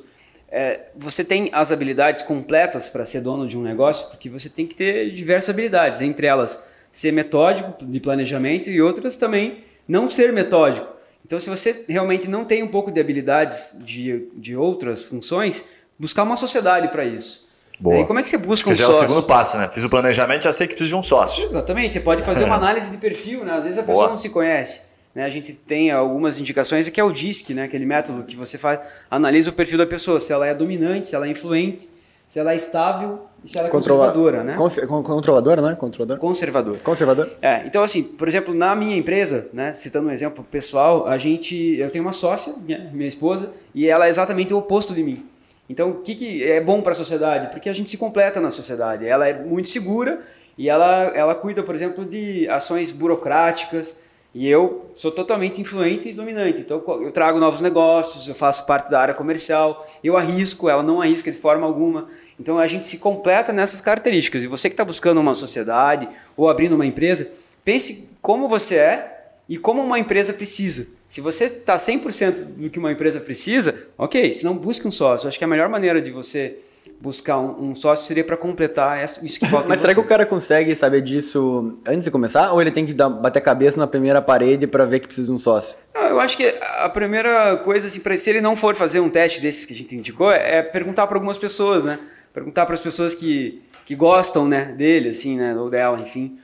é, 0.52 0.82
você 0.98 1.24
tem 1.24 1.50
as 1.54 1.72
habilidades 1.72 2.22
completas 2.22 2.90
para 2.90 3.06
ser 3.06 3.22
dono 3.22 3.48
de 3.48 3.58
um 3.58 3.62
negócio, 3.62 4.08
porque 4.08 4.30
você 4.30 4.50
tem 4.50 4.68
que 4.68 4.76
ter 4.76 5.12
diversas 5.12 5.50
habilidades, 5.50 6.02
entre 6.02 6.28
elas 6.28 6.82
ser 6.92 7.14
metódico 7.14 7.86
de 7.86 8.00
planejamento 8.02 8.70
e 8.70 8.82
outras 8.82 9.16
também 9.16 9.60
não 9.88 10.10
ser 10.10 10.34
metódico. 10.34 10.88
Então, 11.26 11.40
se 11.40 11.50
você 11.50 11.86
realmente 11.88 12.28
não 12.28 12.44
tem 12.44 12.62
um 12.62 12.68
pouco 12.68 12.92
de 12.92 13.00
habilidades 13.00 13.76
de, 13.80 14.28
de 14.36 14.54
outras 14.54 15.04
funções, 15.04 15.64
buscar 15.98 16.24
uma 16.24 16.36
sociedade 16.36 16.90
para 16.90 17.06
isso. 17.06 17.50
Boa. 17.80 18.02
E 18.02 18.06
como 18.06 18.20
é 18.20 18.22
que 18.22 18.28
você 18.28 18.38
busca 18.38 18.70
um 18.70 18.76
sócio? 18.76 18.92
é 18.92 18.96
o 18.96 19.00
segundo 19.00 19.24
passo, 19.24 19.58
né? 19.58 19.70
Fiz 19.74 19.84
o 19.84 19.90
planejamento, 19.90 20.44
já 20.44 20.52
sei 20.52 20.68
que 20.68 20.74
preciso 20.74 20.90
de 20.90 20.96
um 21.00 21.04
sócio. 21.04 21.46
Exatamente. 21.46 21.94
Você 21.94 22.02
pode 22.02 22.22
fazer 22.22 22.44
uma 22.44 22.56
análise 22.58 22.92
de 22.92 22.98
perfil, 22.98 23.46
né? 23.46 23.54
Às 23.54 23.64
vezes 23.64 23.80
a 23.80 23.84
pessoa 23.84 24.04
Boa. 24.04 24.10
não 24.10 24.18
se 24.18 24.30
conhece. 24.30 24.91
Né, 25.14 25.26
a 25.26 25.30
gente 25.30 25.54
tem 25.54 25.92
algumas 25.92 26.40
indicações, 26.40 26.88
que 26.88 27.00
é 27.00 27.04
o 27.04 27.12
DISC, 27.12 27.54
né, 27.54 27.64
aquele 27.64 27.86
método 27.86 28.24
que 28.24 28.36
você 28.36 28.58
faz, 28.58 29.06
analisa 29.12 29.50
o 29.50 29.54
perfil 29.54 29.78
da 29.78 29.86
pessoa, 29.86 30.20
se 30.20 30.32
ela 30.32 30.48
é 30.48 30.54
dominante, 30.54 31.08
se 31.08 31.16
ela 31.16 31.28
é 31.28 31.30
influente, 31.30 31.90
se 32.28 32.40
ela 32.40 32.54
é 32.54 32.56
estável 32.56 33.20
e 33.44 33.50
se 33.50 33.58
ela 33.58 33.68
é 33.68 33.72
Controla 33.72 34.14
conservadora, 34.14 34.44
né? 34.44 34.56
controladora, 34.88 35.62
né? 35.62 35.76
Controlador. 35.76 36.18
Conservador. 36.18 36.78
Conservador. 36.78 37.30
É, 37.42 37.64
então 37.66 37.84
assim, 37.84 38.04
por 38.04 38.26
exemplo, 38.26 38.54
na 38.54 38.74
minha 38.74 38.96
empresa, 38.96 39.50
né, 39.52 39.74
citando 39.74 40.08
um 40.08 40.12
exemplo 40.12 40.46
pessoal, 40.50 41.06
a 41.08 41.18
gente, 41.18 41.78
eu 41.78 41.90
tenho 41.90 42.06
uma 42.06 42.14
sócia, 42.14 42.54
né, 42.66 42.90
minha 42.94 43.08
esposa, 43.08 43.52
e 43.76 43.90
ela 43.90 44.06
é 44.06 44.10
exatamente 44.10 44.54
o 44.54 44.58
oposto 44.60 44.94
de 44.94 45.04
mim. 45.04 45.26
Então, 45.72 45.92
o 45.92 45.96
que, 45.96 46.16
que 46.16 46.44
é 46.44 46.60
bom 46.60 46.82
para 46.82 46.92
a 46.92 46.96
sociedade? 46.96 47.48
Porque 47.48 47.70
a 47.70 47.74
gente 47.74 47.90
se 47.90 47.98
completa 47.98 48.42
na 48.42 48.52
sociedade. 48.52 49.08
Ela 49.08 49.30
é 49.30 49.34
muito 49.34 49.70
segura 49.70 50.20
e 50.58 50.70
ela, 50.70 51.12
ela 51.16 51.34
cuida, 51.34 51.64
por 51.64 51.74
exemplo, 51.74 52.04
de 52.04 52.48
ações 52.50 52.92
burocráticas, 52.92 54.11
e 54.34 54.48
eu 54.48 54.90
sou 54.94 55.12
totalmente 55.12 55.60
influente 55.60 56.10
e 56.10 56.14
dominante. 56.14 56.62
Então 56.62 56.82
eu 57.02 57.12
trago 57.12 57.40
novos 57.40 57.60
negócios, 57.60 58.28
eu 58.28 58.36
faço 58.36 58.66
parte 58.66 58.90
da 58.90 59.00
área 59.00 59.14
comercial, 59.14 59.86
eu 60.04 60.16
arrisco, 60.16 60.70
ela 60.70 60.82
não 60.82 61.02
arrisca 61.02 61.30
de 61.30 61.38
forma 61.38 61.68
alguma. 61.68 62.06
Então 62.40 62.58
a 62.58 62.66
gente 62.66 62.86
se 62.86 62.98
completa 62.98 63.52
nessas 63.52 63.82
características. 63.82 64.44
E 64.44 64.48
você 64.48 64.70
que 64.70 64.74
está 64.74 64.86
buscando 64.86 65.20
uma 65.20 65.36
sociedade 65.36 66.08
ou 66.38 66.50
abrindo 66.50 66.76
uma 66.76 66.86
empresa, 66.86 67.30
pense 67.64 68.08
como 68.22 68.48
você 68.48 68.76
é 68.76 69.32
e 69.50 69.58
como 69.58 69.82
uma 69.82 70.00
empresa 70.00 70.32
precisa. 70.32 70.88
Se 71.10 71.20
você 71.20 71.46
está 71.46 71.76
100% 71.76 72.44
do 72.44 72.70
que 72.70 72.80
uma 72.80 72.94
empresa 72.94 73.20
precisa, 73.20 73.76
ok, 73.98 74.32
se 74.32 74.46
não 74.46 74.58
busque 74.58 74.88
um 74.88 74.92
sócio. 74.92 75.28
Acho 75.28 75.38
que 75.38 75.44
a 75.44 75.48
melhor 75.48 75.68
maneira 75.68 76.02
de 76.02 76.10
você 76.10 76.58
buscar 77.00 77.40
um, 77.40 77.72
um 77.72 77.76
sócio 77.76 78.06
seria 78.06 78.24
para 78.24 78.38
completar 78.38 79.04
isso 79.04 79.40
que 79.40 79.48
falta. 79.48 79.68
Mas 79.68 79.80
será 79.80 79.94
que 79.94 80.00
o 80.00 80.04
cara 80.04 80.26
consegue 80.26 80.76
saber 80.76 81.02
disso 81.02 81.78
antes 81.86 82.06
de 82.06 82.12
começar? 82.12 82.52
Ou 82.52 82.62
ele 82.62 82.72
tem 82.72 82.86
que 82.86 82.94
dar, 82.94 83.10
bater 83.10 83.40
a 83.40 83.42
cabeça 83.42 83.78
na 83.78 83.88
primeira 83.88 84.22
parede 84.22 84.68
para 84.68 84.86
ver 84.86 85.00
que 85.00 85.08
precisa 85.08 85.28
de 85.28 85.34
um 85.34 85.40
sócio? 85.40 85.78
Não, 85.94 86.04
eu 86.04 86.20
acho 86.20 86.38
que 86.38 86.48
a 86.80 86.90
primeira 86.90 87.58
coisa, 87.58 87.88
assim, 87.88 88.00
para 88.00 88.16
se 88.18 88.30
ele 88.30 88.42
não 88.42 88.56
for 88.56 88.76
fazer 88.76 89.00
um 89.00 89.10
teste 89.10 89.42
desses 89.42 89.66
que 89.66 89.74
a 89.74 89.76
gente 89.76 89.96
indicou, 89.96 90.32
é 90.32 90.62
perguntar 90.62 91.08
para 91.08 91.18
algumas 91.18 91.38
pessoas, 91.38 91.86
né? 91.86 92.00
Perguntar 92.34 92.66
para 92.66 92.74
as 92.74 92.82
pessoas 92.82 93.14
que, 93.14 93.62
que 93.86 93.96
gostam 93.96 94.48
né, 94.48 94.74
dele, 94.78 95.10
assim, 95.10 95.38
né? 95.38 95.56
Ou 95.56 95.70
dela, 95.70 96.00
enfim. 96.00 96.38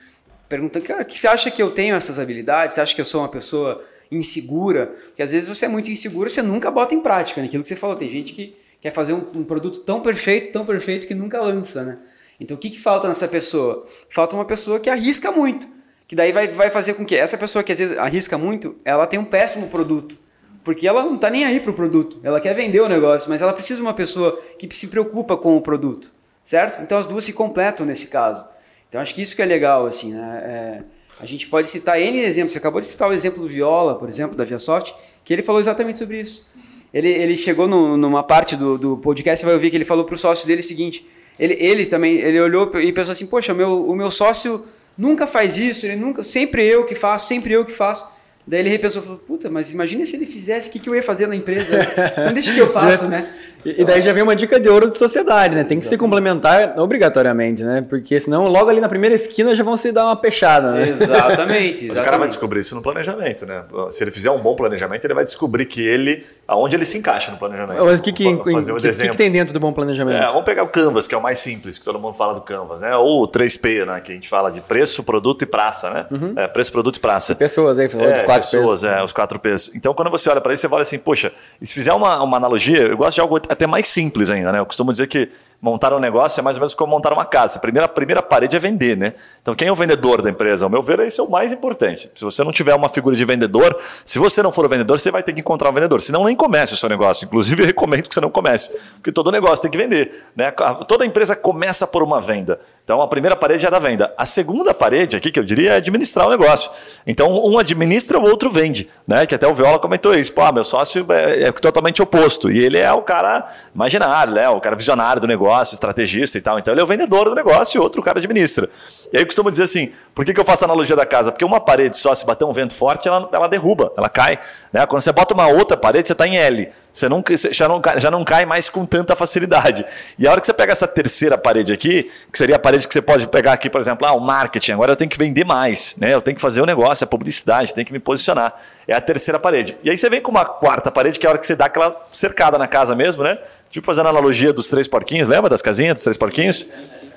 Perguntando, 0.48 0.84
cara, 0.84 1.04
que 1.04 1.18
você 1.18 1.28
acha 1.28 1.50
que 1.50 1.62
eu 1.62 1.70
tenho 1.70 1.94
essas 1.94 2.18
habilidades? 2.18 2.74
Você 2.74 2.80
acha 2.80 2.94
que 2.94 3.00
eu 3.00 3.04
sou 3.04 3.20
uma 3.20 3.28
pessoa 3.28 3.82
insegura? 4.10 4.86
Porque 4.86 5.22
às 5.22 5.32
vezes 5.32 5.48
você 5.48 5.66
é 5.66 5.68
muito 5.68 5.90
inseguro, 5.90 6.30
você 6.30 6.42
nunca 6.42 6.70
bota 6.70 6.94
em 6.94 7.00
prática, 7.00 7.40
né? 7.40 7.48
Aquilo 7.48 7.62
que 7.62 7.68
você 7.68 7.76
falou. 7.76 7.96
Tem 7.96 8.08
gente 8.08 8.32
que 8.32 8.54
quer 8.80 8.92
fazer 8.92 9.12
um, 9.12 9.24
um, 9.34 9.44
produto 9.44 9.80
tão 9.80 10.00
perfeito, 10.00 10.52
tão 10.52 10.64
perfeito 10.64 11.06
que 11.06 11.14
nunca 11.14 11.40
lança, 11.40 11.84
né? 11.84 11.98
Então 12.40 12.56
o 12.56 12.60
que, 12.60 12.70
que 12.70 12.80
falta 12.80 13.08
nessa 13.08 13.26
pessoa? 13.26 13.84
Falta 14.10 14.34
uma 14.34 14.44
pessoa 14.44 14.78
que 14.78 14.88
arrisca 14.88 15.32
muito, 15.32 15.68
que 16.06 16.14
daí 16.14 16.32
vai, 16.32 16.46
vai 16.48 16.70
fazer 16.70 16.94
com 16.94 17.04
que 17.04 17.16
essa 17.16 17.36
pessoa 17.36 17.62
que 17.62 17.72
às 17.72 17.78
vezes 17.78 17.98
arrisca 17.98 18.38
muito, 18.38 18.76
ela 18.84 19.06
tem 19.06 19.18
um 19.18 19.24
péssimo 19.24 19.66
produto, 19.68 20.16
porque 20.62 20.86
ela 20.86 21.04
não 21.04 21.16
está 21.16 21.28
nem 21.28 21.44
aí 21.44 21.58
para 21.60 21.70
o 21.70 21.74
produto, 21.74 22.20
ela 22.22 22.40
quer 22.40 22.54
vender 22.54 22.80
o 22.80 22.88
negócio, 22.88 23.28
mas 23.28 23.42
ela 23.42 23.52
precisa 23.52 23.76
de 23.76 23.82
uma 23.82 23.94
pessoa 23.94 24.38
que 24.58 24.68
se 24.74 24.86
preocupa 24.86 25.36
com 25.36 25.56
o 25.56 25.60
produto, 25.60 26.12
certo? 26.44 26.80
Então 26.82 26.96
as 26.96 27.06
duas 27.06 27.24
se 27.24 27.32
completam 27.32 27.84
nesse 27.84 28.06
caso. 28.06 28.46
Então 28.88 29.00
acho 29.00 29.14
que 29.14 29.20
isso 29.20 29.34
que 29.34 29.42
é 29.42 29.44
legal, 29.44 29.84
assim, 29.86 30.14
né? 30.14 30.42
É, 30.44 30.82
a 31.20 31.26
gente 31.26 31.48
pode 31.48 31.68
citar 31.68 32.00
N 32.00 32.20
exemplos, 32.20 32.52
você 32.52 32.58
acabou 32.58 32.80
de 32.80 32.86
citar 32.86 33.10
o 33.10 33.12
exemplo 33.12 33.42
do 33.42 33.48
Viola, 33.48 33.96
por 33.96 34.08
exemplo, 34.08 34.36
da 34.36 34.44
ViaSoft, 34.44 34.94
que 35.24 35.32
ele 35.32 35.42
falou 35.42 35.60
exatamente 35.60 35.98
sobre 35.98 36.20
isso 36.20 36.46
ele, 36.92 37.08
ele 37.08 37.36
chegou 37.36 37.68
no, 37.68 37.96
numa 37.96 38.22
parte 38.22 38.56
do, 38.56 38.78
do 38.78 38.96
podcast, 38.96 39.44
vai 39.44 39.54
ouvir 39.54 39.70
que 39.70 39.76
ele 39.76 39.84
falou 39.84 40.04
para 40.04 40.14
o 40.14 40.18
sócio 40.18 40.46
dele 40.46 40.60
o 40.60 40.64
seguinte: 40.64 41.06
ele, 41.38 41.56
ele 41.58 41.86
também 41.86 42.16
ele 42.16 42.40
olhou 42.40 42.70
e 42.80 42.92
pensou 42.92 43.12
assim, 43.12 43.26
poxa, 43.26 43.54
meu, 43.54 43.86
o 43.86 43.94
meu 43.94 44.10
sócio 44.10 44.64
nunca 44.96 45.26
faz 45.26 45.56
isso, 45.56 45.86
ele 45.86 45.96
nunca, 45.96 46.22
sempre 46.22 46.66
eu 46.66 46.84
que 46.84 46.94
faço, 46.94 47.28
sempre 47.28 47.52
eu 47.52 47.64
que 47.64 47.72
faço. 47.72 48.17
Daí 48.48 48.60
ele 48.60 48.70
repensou 48.70 49.02
e 49.02 49.04
falou, 49.04 49.20
puta, 49.26 49.50
mas 49.50 49.72
imagina 49.72 50.06
se 50.06 50.16
ele 50.16 50.24
fizesse, 50.24 50.70
o 50.70 50.72
que, 50.72 50.78
que 50.78 50.88
eu 50.88 50.94
ia 50.94 51.02
fazer 51.02 51.26
na 51.26 51.36
empresa? 51.36 51.78
Então 52.18 52.32
deixa 52.32 52.52
que 52.52 52.58
eu 52.58 52.68
faço, 52.68 53.06
né? 53.06 53.26
E, 53.64 53.82
e 53.82 53.84
daí 53.84 54.00
já 54.00 54.12
vem 54.12 54.22
uma 54.22 54.34
dica 54.34 54.58
de 54.58 54.68
ouro 54.68 54.90
de 54.90 54.96
sociedade, 54.96 55.54
né? 55.54 55.64
Tem 55.64 55.78
que 55.78 55.84
se 55.84 55.96
complementar 55.96 56.78
obrigatoriamente, 56.78 57.62
né? 57.62 57.84
Porque 57.88 58.18
senão 58.18 58.46
logo 58.46 58.70
ali 58.70 58.80
na 58.80 58.88
primeira 58.88 59.14
esquina 59.14 59.54
já 59.54 59.62
vão 59.62 59.76
se 59.76 59.92
dar 59.92 60.06
uma 60.06 60.16
pechada, 60.16 60.72
né? 60.72 60.88
Exatamente, 60.88 61.86
Mas 61.88 61.98
o 61.98 62.02
cara 62.02 62.16
vai 62.16 62.28
descobrir 62.28 62.60
isso 62.60 62.74
no 62.74 62.82
planejamento, 62.82 63.44
né? 63.44 63.64
Se 63.90 64.02
ele 64.02 64.10
fizer 64.10 64.30
um 64.30 64.38
bom 64.38 64.54
planejamento, 64.54 65.04
ele 65.04 65.14
vai 65.14 65.24
descobrir 65.24 65.66
que 65.66 65.86
ele, 65.86 66.24
aonde 66.46 66.76
ele 66.76 66.84
se 66.84 66.96
encaixa 66.96 67.30
no 67.30 67.36
planejamento. 67.36 67.84
Mas 67.84 68.00
o 68.00 68.02
que, 68.02 68.12
que, 68.12 68.26
o 68.26 68.42
que, 68.42 69.08
que, 69.08 69.16
tem 69.16 69.30
dentro 69.30 69.52
do 69.52 69.60
bom 69.60 69.72
planejamento? 69.72 70.22
É, 70.22 70.26
vamos 70.28 70.44
pegar 70.44 70.62
o 70.62 70.68
Canvas, 70.68 71.06
que 71.06 71.14
é 71.14 71.18
o 71.18 71.22
mais 71.22 71.38
simples, 71.38 71.76
que 71.78 71.84
todo 71.84 71.98
mundo 71.98 72.14
fala 72.14 72.34
do 72.34 72.40
Canvas, 72.40 72.80
né? 72.80 72.96
Ou 72.96 73.24
o 73.24 73.28
3P, 73.28 73.84
né? 73.84 74.00
Que 74.00 74.12
a 74.12 74.14
gente 74.14 74.28
fala 74.28 74.50
de 74.50 74.60
preço, 74.60 75.02
produto 75.02 75.42
e 75.42 75.46
praça, 75.46 75.90
né? 75.90 76.06
É, 76.36 76.46
preço, 76.46 76.72
produto 76.72 76.96
e 76.96 77.00
praça. 77.00 77.34
Pessoas 77.34 77.78
aí, 77.78 77.88
falou 77.88 78.06
É, 78.06 78.22
pessoas, 78.38 78.80
P's. 78.80 78.90
é, 78.90 79.02
os 79.02 79.12
quatro 79.12 79.38
P's. 79.38 79.70
Então, 79.74 79.94
quando 79.94 80.10
você 80.10 80.28
olha 80.30 80.40
para 80.40 80.54
isso, 80.54 80.62
você 80.62 80.68
fala 80.68 80.82
assim, 80.82 80.98
poxa, 80.98 81.32
e 81.60 81.66
se 81.66 81.72
fizer 81.72 81.92
uma, 81.92 82.22
uma 82.22 82.36
analogia, 82.36 82.82
eu 82.82 82.96
gosto 82.96 83.16
de 83.16 83.20
algo 83.20 83.36
até 83.36 83.66
mais 83.66 83.88
simples 83.88 84.30
ainda, 84.30 84.52
né? 84.52 84.58
Eu 84.58 84.66
costumo 84.66 84.90
dizer 84.90 85.06
que 85.06 85.28
montar 85.60 85.92
um 85.92 85.98
negócio 85.98 86.40
é 86.40 86.42
mais 86.42 86.56
ou 86.56 86.60
menos 86.60 86.74
como 86.74 86.92
montar 86.92 87.12
uma 87.12 87.24
casa. 87.24 87.58
A 87.58 87.60
primeira, 87.60 87.86
a 87.86 87.88
primeira 87.88 88.22
parede 88.22 88.56
é 88.56 88.60
vender, 88.60 88.96
né? 88.96 89.12
Então, 89.42 89.54
quem 89.54 89.68
é 89.68 89.72
o 89.72 89.74
vendedor 89.74 90.22
da 90.22 90.30
empresa? 90.30 90.64
Ao 90.66 90.70
meu 90.70 90.82
ver, 90.82 91.00
esse 91.00 91.20
é 91.20 91.22
o 91.22 91.30
mais 91.30 91.52
importante. 91.52 92.10
Se 92.14 92.24
você 92.24 92.44
não 92.44 92.52
tiver 92.52 92.74
uma 92.74 92.88
figura 92.88 93.16
de 93.16 93.24
vendedor, 93.24 93.76
se 94.04 94.18
você 94.18 94.42
não 94.42 94.52
for 94.52 94.64
o 94.64 94.68
vendedor, 94.68 94.98
você 94.98 95.10
vai 95.10 95.22
ter 95.22 95.32
que 95.32 95.40
encontrar 95.40 95.70
um 95.70 95.72
vendedor. 95.72 96.00
Senão, 96.00 96.24
nem 96.24 96.36
comece 96.36 96.74
o 96.74 96.76
seu 96.76 96.88
negócio. 96.88 97.24
Inclusive, 97.24 97.62
eu 97.62 97.66
recomendo 97.66 98.08
que 98.08 98.14
você 98.14 98.20
não 98.20 98.30
comece, 98.30 98.70
porque 98.96 99.12
todo 99.12 99.32
negócio 99.32 99.62
tem 99.62 99.70
que 99.70 99.78
vender. 99.78 100.12
Né? 100.36 100.50
Toda 100.86 101.04
empresa 101.04 101.34
começa 101.34 101.86
por 101.86 102.02
uma 102.02 102.20
venda. 102.20 102.60
Então, 102.88 103.02
a 103.02 103.06
primeira 103.06 103.36
parede 103.36 103.66
é 103.66 103.70
da 103.70 103.78
venda. 103.78 104.14
A 104.16 104.24
segunda 104.24 104.72
parede 104.72 105.14
aqui, 105.14 105.30
que 105.30 105.38
eu 105.38 105.44
diria, 105.44 105.72
é 105.72 105.76
administrar 105.76 106.26
o 106.26 106.30
negócio. 106.30 106.70
Então, 107.06 107.30
um 107.30 107.58
administra, 107.58 108.18
o 108.18 108.22
outro 108.22 108.48
vende. 108.48 108.88
Né? 109.06 109.26
Que 109.26 109.34
até 109.34 109.46
o 109.46 109.52
Viola 109.54 109.78
comentou 109.78 110.14
isso. 110.14 110.32
Pô, 110.32 110.40
ah, 110.40 110.50
meu 110.50 110.64
sócio 110.64 111.04
é, 111.12 111.42
é 111.42 111.52
totalmente 111.52 112.00
oposto. 112.00 112.50
E 112.50 112.58
ele 112.58 112.78
é 112.78 112.90
o 112.90 113.02
cara 113.02 113.46
imaginário, 113.74 114.32
né? 114.32 114.48
o 114.48 114.58
cara 114.58 114.74
visionário 114.74 115.20
do 115.20 115.26
negócio, 115.26 115.74
estrategista 115.74 116.38
e 116.38 116.40
tal. 116.40 116.58
Então, 116.58 116.72
ele 116.72 116.80
é 116.80 116.82
o 116.82 116.86
vendedor 116.86 117.28
do 117.28 117.34
negócio 117.34 117.76
e 117.76 117.78
outro 117.78 118.02
cara 118.02 118.20
administra. 118.20 118.70
E 119.12 119.16
aí 119.16 119.22
eu 119.22 119.26
costumo 119.26 119.50
dizer 119.50 119.62
assim, 119.62 119.90
por 120.14 120.24
que, 120.24 120.34
que 120.34 120.40
eu 120.40 120.44
faço 120.44 120.64
a 120.64 120.66
analogia 120.66 120.94
da 120.94 121.06
casa? 121.06 121.32
Porque 121.32 121.44
uma 121.44 121.60
parede 121.60 121.96
só, 121.96 122.14
se 122.14 122.26
bater 122.26 122.44
um 122.44 122.52
vento 122.52 122.74
forte, 122.74 123.08
ela, 123.08 123.28
ela 123.32 123.48
derruba, 123.48 123.92
ela 123.96 124.08
cai. 124.08 124.38
Né? 124.72 124.84
Quando 124.86 125.00
você 125.00 125.12
bota 125.12 125.32
uma 125.32 125.48
outra 125.48 125.76
parede, 125.76 126.08
você 126.08 126.12
está 126.12 126.26
em 126.26 126.36
L. 126.36 126.68
Você, 126.92 127.08
não, 127.08 127.22
você 127.26 127.52
já, 127.52 127.68
não, 127.68 127.80
já 127.96 128.10
não 128.10 128.24
cai 128.24 128.44
mais 128.44 128.68
com 128.68 128.84
tanta 128.84 129.16
facilidade. 129.16 129.84
E 130.18 130.26
a 130.26 130.30
hora 130.30 130.40
que 130.40 130.46
você 130.46 130.52
pega 130.52 130.72
essa 130.72 130.86
terceira 130.86 131.38
parede 131.38 131.72
aqui, 131.72 132.10
que 132.30 132.36
seria 132.36 132.56
a 132.56 132.58
parede 132.58 132.86
que 132.86 132.92
você 132.92 133.00
pode 133.00 133.26
pegar 133.28 133.52
aqui, 133.52 133.70
por 133.70 133.80
exemplo, 133.80 134.06
ah, 134.06 134.12
o 134.12 134.20
marketing, 134.20 134.72
agora 134.72 134.92
eu 134.92 134.96
tenho 134.96 135.08
que 135.08 135.18
vender 135.18 135.44
mais, 135.44 135.94
né? 135.96 136.12
eu 136.12 136.20
tenho 136.20 136.34
que 136.34 136.40
fazer 136.40 136.60
o 136.60 136.66
negócio, 136.66 137.04
a 137.04 137.06
publicidade, 137.06 137.72
tenho 137.72 137.86
que 137.86 137.92
me 137.92 138.00
posicionar. 138.00 138.52
É 138.86 138.94
a 138.94 139.00
terceira 139.00 139.38
parede. 139.38 139.76
E 139.82 139.90
aí 139.90 139.96
você 139.96 140.10
vem 140.10 140.20
com 140.20 140.30
uma 140.30 140.44
quarta 140.44 140.90
parede, 140.90 141.18
que 141.18 141.26
é 141.26 141.28
a 141.28 141.30
hora 141.30 141.38
que 141.38 141.46
você 141.46 141.56
dá 141.56 141.66
aquela 141.66 141.96
cercada 142.10 142.58
na 142.58 142.66
casa 142.66 142.94
mesmo, 142.94 143.22
né? 143.22 143.38
Tipo 143.70 143.86
fazendo 143.86 144.06
a 144.06 144.10
analogia 144.10 144.52
dos 144.52 144.68
três 144.68 144.88
porquinhos, 144.88 145.28
lembra 145.28 145.48
das 145.48 145.62
casinhas 145.62 145.94
dos 145.94 146.02
três 146.02 146.16
porquinhos? 146.16 146.66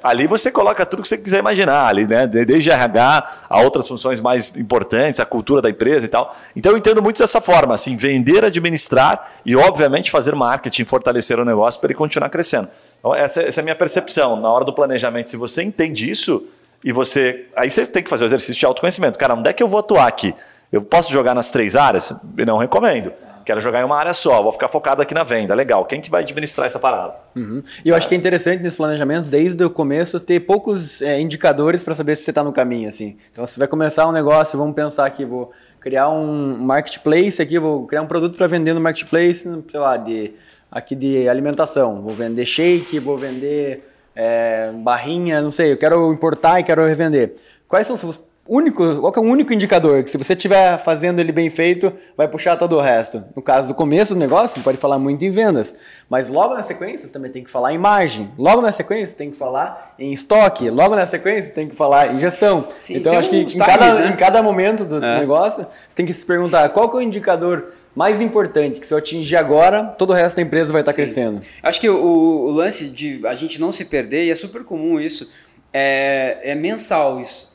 Ali 0.04 0.26
você 0.28 0.50
coloca 0.52 0.86
tudo 0.86 1.02
que 1.02 1.08
você 1.08 1.18
quiser 1.18 1.40
imaginar, 1.40 1.88
ali, 1.88 2.08
né? 2.08 2.26
De- 2.28 2.44
Desde 2.46 2.72
RH 2.72 3.30
a 3.50 3.62
outras 3.62 3.88
funções 3.88 4.20
mais 4.20 4.52
importantes, 4.56 5.20
a 5.20 5.26
cultura 5.26 5.62
da 5.62 5.70
empresa 5.70 6.06
e 6.06 6.10
tal. 6.10 6.36
Então 6.56 6.72
eu 6.72 6.78
entendo 6.78 7.02
muito 7.02 7.20
dessa 7.20 7.40
forma, 7.40 7.74
assim, 7.76 7.96
vender, 7.96 8.44
administrar 8.44 9.30
e, 9.46 9.56
obviamente, 9.56 10.10
fazer 10.10 10.34
marketing, 10.36 10.86
fortalecer 10.86 11.40
o 11.40 11.46
negócio 11.46 11.80
para 11.80 11.88
ele 11.88 11.96
continuar 11.98 12.30
crescendo. 12.30 12.68
Então, 13.00 13.14
essa, 13.14 13.42
essa 13.44 13.60
é 13.60 13.62
a 13.62 13.64
minha 13.64 13.76
percepção. 13.76 14.36
Na 14.40 14.50
hora 14.52 14.66
do 14.66 14.74
planejamento, 14.74 15.30
se 15.30 15.38
você 15.38 15.62
entende 15.64 16.10
isso 16.10 16.44
e 16.84 16.92
você. 16.92 17.46
Aí 17.56 17.70
você 17.70 17.86
tem 17.86 18.02
que 18.02 18.10
fazer 18.10 18.24
o 18.24 18.28
exercício 18.28 18.60
de 18.60 18.66
autoconhecimento. 18.66 19.20
Cara, 19.20 19.36
onde 19.36 19.50
é 19.50 19.54
que 19.54 19.62
eu 19.62 19.68
vou 19.68 19.80
atuar 19.80 20.08
aqui? 20.08 20.34
Eu 20.72 20.82
posso 20.82 21.12
jogar 21.14 21.36
nas 21.36 21.50
três 21.52 21.76
áreas? 21.76 22.14
Não 22.48 22.58
recomendo. 22.58 23.12
Quero 23.46 23.60
jogar 23.60 23.82
em 23.82 23.84
uma 23.84 23.98
área 23.98 24.14
só, 24.14 24.42
vou 24.42 24.52
ficar 24.52 24.68
focado 24.68 25.02
aqui 25.02 25.14
na 25.14 25.24
venda. 25.24 25.54
Legal. 25.56 25.86
Quem 25.86 26.02
que 26.02 26.10
vai 26.10 26.22
administrar 26.22 26.66
essa 26.66 26.80
parada? 26.80 27.16
Uhum. 27.36 27.64
E 27.84 27.90
eu 27.90 27.96
acho 27.96 28.08
que 28.08 28.16
é 28.16 28.18
interessante 28.18 28.62
nesse 28.62 28.78
planejamento, 28.78 29.28
desde 29.28 29.64
o 29.64 29.70
começo, 29.70 30.20
ter 30.20 30.42
poucos 30.42 31.02
é, 31.02 31.20
indicadores 31.20 31.84
para 31.84 31.96
saber 31.96 32.16
se 32.16 32.24
você 32.24 32.32
está 32.32 32.44
no 32.44 32.54
caminho. 32.54 32.90
assim. 32.90 33.18
Então, 33.32 33.46
se 33.46 33.54
você 33.54 33.60
vai 33.60 33.68
começar 33.68 34.08
um 34.08 34.12
negócio, 34.12 34.58
vamos 34.58 34.76
pensar 34.76 35.06
aqui, 35.06 35.26
vou 35.26 35.52
criar 35.80 36.10
um 36.10 36.58
marketplace 36.58 37.42
aqui, 37.42 37.58
vou 37.60 37.86
criar 37.86 38.02
um 38.02 38.08
produto 38.08 38.38
para 38.38 38.48
vender 38.48 38.74
no 38.74 38.82
marketplace, 38.82 39.48
sei 39.68 39.80
lá, 39.80 39.98
de, 39.98 40.34
aqui 40.72 40.96
de 40.96 41.28
alimentação. 41.28 42.02
Vou 42.02 42.14
vender 42.14 42.46
shake, 42.46 43.00
vou 43.00 43.18
vender 43.18 43.88
é, 44.16 44.72
barrinha, 44.74 45.42
não 45.42 45.52
sei, 45.52 45.72
eu 45.72 45.78
quero 45.78 46.12
importar 46.14 46.60
e 46.60 46.64
quero 46.64 46.86
revender. 46.86 47.36
Quais 47.68 47.88
são 47.88 47.96
os 47.96 48.20
únicos, 48.54 49.00
qual 49.00 49.14
é 49.16 49.20
o 49.20 49.24
único 49.24 49.54
indicador 49.54 50.04
que 50.04 50.12
se 50.12 50.18
você 50.18 50.34
estiver 50.34 50.78
fazendo 50.84 51.20
ele 51.20 51.32
bem 51.32 51.50
feito, 51.50 51.94
vai 52.18 52.28
puxar 52.28 52.58
todo 52.58 52.76
o 52.76 52.82
resto? 52.82 53.24
No 53.34 53.42
caso 53.42 53.70
do 53.70 53.74
começo 53.74 54.14
do 54.14 54.20
negócio, 54.20 54.58
você 54.58 54.62
pode 54.62 54.78
falar 54.78 55.00
muito 55.00 55.24
em 55.24 55.30
vendas, 55.30 55.74
mas 56.10 56.30
logo 56.30 56.54
na 56.54 56.62
sequência 56.62 57.08
você 57.08 57.14
também 57.14 57.32
tem 57.32 57.46
que 57.46 57.50
falar 57.50 57.74
em 57.74 57.78
margem, 57.78 58.30
logo 58.38 58.62
na 58.62 58.74
sequência 58.74 59.08
você 59.08 59.16
tem 59.16 59.32
que 59.32 59.38
falar 59.38 59.96
em 59.98 60.12
estoque, 60.12 60.70
logo 60.70 60.94
na 60.98 61.06
sequência 61.08 61.44
você 61.46 61.54
tem 61.54 61.70
que 61.70 61.76
falar 61.76 62.14
em 62.14 62.20
gestão. 62.20 62.68
Sim, 62.78 62.98
então 62.98 63.18
acho 63.18 63.30
que 63.30 63.38
em 63.38 63.58
cada, 63.58 63.96
né? 63.96 64.08
em 64.10 64.16
cada 64.18 64.44
momento 64.44 64.84
do 64.84 65.02
É. 65.04 65.20
negócio, 65.22 65.66
você 65.88 65.96
tem 65.96 66.06
que 66.06 66.14
se 66.14 66.26
perguntar 66.26 66.68
qual 66.70 66.92
é 66.92 66.96
o 66.96 67.02
indicador 67.02 67.72
mais 67.96 68.20
importante 68.20 68.80
que 68.82 68.86
se 68.88 68.94
eu 68.94 68.98
atingir 68.98 69.38
agora, 69.38 69.84
todo 69.98 70.10
o 70.12 70.14
resto 70.14 70.36
da 70.36 70.42
empresa 70.42 70.74
vai 70.74 70.82
estar 70.82 70.92
Sim. 70.92 70.98
crescendo. 70.98 71.42
Acho 71.64 71.80
que 71.80 71.90
o, 71.90 71.96
o 72.04 72.52
lance 72.52 72.90
de 72.90 73.26
a 73.26 73.34
gente 73.34 73.60
não 73.62 73.72
se 73.72 73.86
perder, 73.86 74.26
e 74.26 74.32
é 74.32 74.36
super 74.36 74.64
comum 74.66 75.00
isso, 75.00 75.30
é, 75.74 76.38
é 76.44 76.56
mensal 76.56 77.20
isso. 77.20 77.51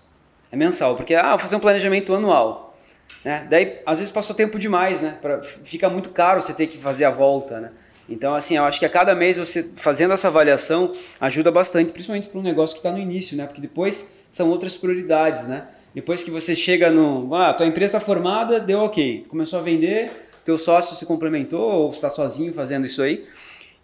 É 0.56 0.58
mensal, 0.58 0.96
porque 0.96 1.14
ah, 1.14 1.30
vou 1.30 1.38
fazer 1.40 1.54
um 1.56 1.60
planejamento 1.60 2.14
anual. 2.14 2.74
Né? 3.22 3.46
Daí, 3.50 3.80
às 3.84 3.98
vezes, 3.98 4.10
passou 4.10 4.34
tempo 4.34 4.58
demais, 4.58 5.02
né? 5.02 5.18
Pra, 5.20 5.42
fica 5.42 5.90
muito 5.90 6.08
caro 6.10 6.40
você 6.40 6.54
ter 6.54 6.66
que 6.66 6.78
fazer 6.78 7.04
a 7.04 7.10
volta, 7.10 7.60
né? 7.60 7.72
Então, 8.08 8.34
assim, 8.34 8.56
eu 8.56 8.64
acho 8.64 8.78
que 8.78 8.86
a 8.86 8.88
cada 8.88 9.14
mês 9.14 9.36
você 9.36 9.68
fazendo 9.76 10.14
essa 10.14 10.28
avaliação 10.28 10.92
ajuda 11.20 11.50
bastante, 11.50 11.92
principalmente 11.92 12.30
para 12.30 12.40
um 12.40 12.42
negócio 12.42 12.74
que 12.74 12.78
está 12.78 12.90
no 12.90 12.98
início, 12.98 13.36
né? 13.36 13.44
Porque 13.44 13.60
depois 13.60 14.28
são 14.30 14.48
outras 14.48 14.78
prioridades, 14.78 15.46
né? 15.46 15.66
Depois 15.94 16.22
que 16.22 16.30
você 16.30 16.54
chega 16.54 16.90
no. 16.90 17.34
Ah, 17.34 17.52
tua 17.52 17.66
empresa 17.66 17.98
está 17.98 18.00
formada, 18.00 18.58
deu 18.58 18.78
ok. 18.78 19.26
Começou 19.28 19.58
a 19.58 19.62
vender, 19.62 20.10
teu 20.42 20.56
sócio 20.56 20.96
se 20.96 21.04
complementou, 21.04 21.82
ou 21.82 21.88
está 21.90 22.08
sozinho 22.08 22.54
fazendo 22.54 22.86
isso 22.86 23.02
aí. 23.02 23.26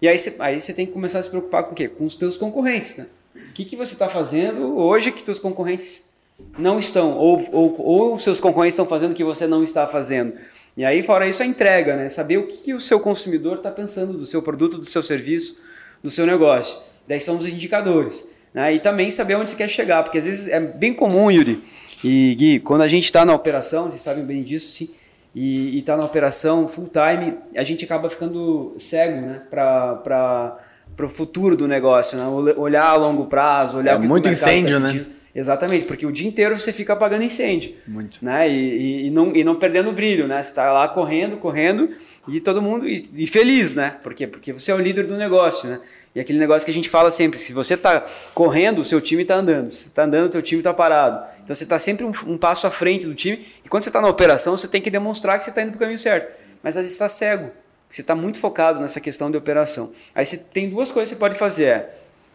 E 0.01 0.09
aí 0.09 0.19
você, 0.19 0.37
aí 0.39 0.59
você 0.59 0.73
tem 0.73 0.87
que 0.87 0.93
começar 0.93 1.19
a 1.19 1.23
se 1.23 1.29
preocupar 1.29 1.65
com 1.65 1.73
o 1.73 1.75
quê? 1.75 1.89
Com 1.89 2.07
os 2.07 2.15
teus 2.15 2.39
concorrentes, 2.39 2.97
né? 2.97 3.07
O 3.35 3.53
que, 3.53 3.67
que 3.67 3.77
você 3.77 3.93
está 3.93 4.09
fazendo 4.09 4.79
hoje 4.79 5.13
que 5.13 5.23
teus 5.23 5.39
concorrentes 5.39 6.12
não 6.59 6.79
estão, 6.79 7.17
ou, 7.17 7.41
ou, 7.53 7.75
ou 7.81 8.15
os 8.15 8.23
seus 8.23 8.41
concorrentes 8.41 8.75
estão 8.75 8.87
fazendo 8.87 9.15
que 9.15 9.25
você 9.25 9.47
não 9.47 9.63
está 9.65 9.87
fazendo. 9.87 10.33
E 10.77 10.85
aí, 10.85 11.03
fora 11.03 11.29
isso, 11.29 11.43
a 11.43 11.47
entrega, 11.47 11.97
né? 11.97 12.09
Saber 12.09 12.39
o 12.39 12.47
que, 12.47 12.73
o 12.75 12.81
seu 12.81 12.99
consumidor 13.01 13.57
está 13.57 13.71
pensando 13.71 14.15
do 14.15 14.25
seu 14.27 14.43
produto, 14.43 14.79
do 14.79 14.85
seu 14.87 15.03
serviço, 15.03 15.59
do 16.03 16.11
seu 16.11 16.27
negócio. 16.27 16.79
Daí 17.07 17.21
são 17.21 17.37
os 17.37 17.47
indicadores. 17.47 18.27
Né? 18.55 18.75
E 18.75 18.81
também 18.81 19.11
saber 19.11 19.35
onde 19.37 19.51
você 19.51 19.57
quer 19.57 19.69
chegar, 19.69 20.03
porque 20.03 20.19
às 20.19 20.27
vezes 20.27 20.49
é 20.49 20.61
bem 20.61 20.93
comum, 20.93 21.31
Yuri 21.31 21.63
e 22.05 22.35
Gui, 22.35 22.61
quando 22.61 22.83
a 22.83 22.89
gente 22.89 23.05
está 23.05 23.25
na 23.25 23.33
operação, 23.35 23.89
vocês 23.89 24.01
sabem 24.03 24.25
bem 24.25 24.43
disso, 24.43 24.73
sim, 24.73 24.91
e 25.35 25.79
está 25.79 25.97
na 25.97 26.05
operação 26.05 26.69
full 26.69 26.89
time, 26.89 27.39
a 27.57 27.65
gente 27.65 27.85
acaba 27.85 28.11
ficando 28.11 28.75
cego 28.77 29.21
né? 29.23 29.43
para 29.49 30.57
o 31.01 31.09
futuro 31.09 31.57
do 31.57 31.67
negócio, 31.67 32.19
né? 32.19 32.27
Ol- 32.27 32.61
olhar 32.61 32.89
a 32.89 32.95
longo 32.97 33.25
prazo, 33.27 33.79
olhar 33.79 33.93
É 33.93 33.97
o 33.97 34.01
que 34.01 34.07
muito 34.07 34.25
o 34.25 34.29
tá 34.29 34.33
incêndio, 34.33 34.79
né? 34.79 35.07
Exatamente, 35.35 35.87
porque 35.87 36.05
o 36.05 36.13
dia 36.13 36.29
inteiro 36.29 36.59
você 36.59 36.73
fica 36.73 36.93
apagando 36.93 37.25
incêndio. 37.25 37.75
Muito. 37.89 38.19
Né? 38.21 38.51
E, 38.51 38.53
e, 38.53 39.07
e 39.07 39.11
não, 39.11 39.35
e 39.35 39.43
não 39.43 39.55
perdendo 39.55 39.89
o 39.89 39.93
brilho, 39.93 40.29
né? 40.29 40.43
Você 40.43 40.51
está 40.51 40.71
lá 40.71 40.87
correndo, 40.89 41.39
correndo 41.39 41.89
e 42.29 42.39
todo 42.39 42.61
mundo 42.61 42.87
e, 42.87 43.03
e 43.15 43.27
feliz, 43.27 43.75
né? 43.75 43.97
Por 44.03 44.13
quê? 44.13 44.27
Porque 44.27 44.53
você 44.53 44.71
é 44.71 44.75
o 44.75 44.79
líder 44.79 45.07
do 45.07 45.17
negócio, 45.17 45.71
né? 45.71 45.81
E 46.15 46.21
aquele 46.21 46.39
negócio 46.39 46.67
que 46.67 46.71
a 46.71 46.75
gente 46.75 46.91
fala 46.91 47.11
sempre, 47.11 47.39
se 47.39 47.55
você 47.55 47.75
está 47.75 48.05
correndo, 48.35 48.81
o 48.81 48.85
seu 48.85 49.01
time 49.01 49.23
está 49.23 49.37
andando. 49.37 49.71
Se 49.71 49.85
você 49.85 49.89
está 49.89 50.05
andando, 50.05 50.27
o 50.27 50.31
teu 50.31 50.43
time 50.43 50.61
está 50.61 50.75
parado. 50.75 51.27
Então 51.43 51.57
você 51.57 51.65
está 51.65 51.79
sempre 51.79 52.05
um, 52.05 52.13
um 52.27 52.37
passo 52.37 52.67
à 52.67 52.71
frente 52.71 53.07
do 53.07 53.15
time. 53.15 53.43
E 53.65 53.69
quando 53.71 53.85
você 53.85 53.89
está 53.89 54.03
na 54.03 54.09
operação, 54.09 54.55
você 54.55 54.69
tem 54.69 54.83
que 54.83 54.91
demonstrar 54.91 55.39
que 55.39 55.45
você 55.45 55.51
está 55.51 55.63
indo 55.63 55.71
para 55.71 55.79
o 55.79 55.81
caminho 55.81 55.99
certo. 55.99 56.31
Mas 56.63 56.77
às 56.77 56.83
vezes 56.83 56.93
está 56.93 57.09
cego. 57.09 57.51
Você 57.89 58.03
está 58.03 58.15
muito 58.15 58.39
focado 58.39 58.81
nessa 58.81 59.01
questão 59.01 59.31
de 59.31 59.39
operação. 59.39 59.93
Aí 60.15 60.27
você 60.27 60.37
tem 60.37 60.69
duas 60.69 60.91
coisas 60.91 61.09
que 61.11 61.17
você 61.17 61.19
pode 61.19 61.37
fazer. 61.37 61.65
É 61.65 61.91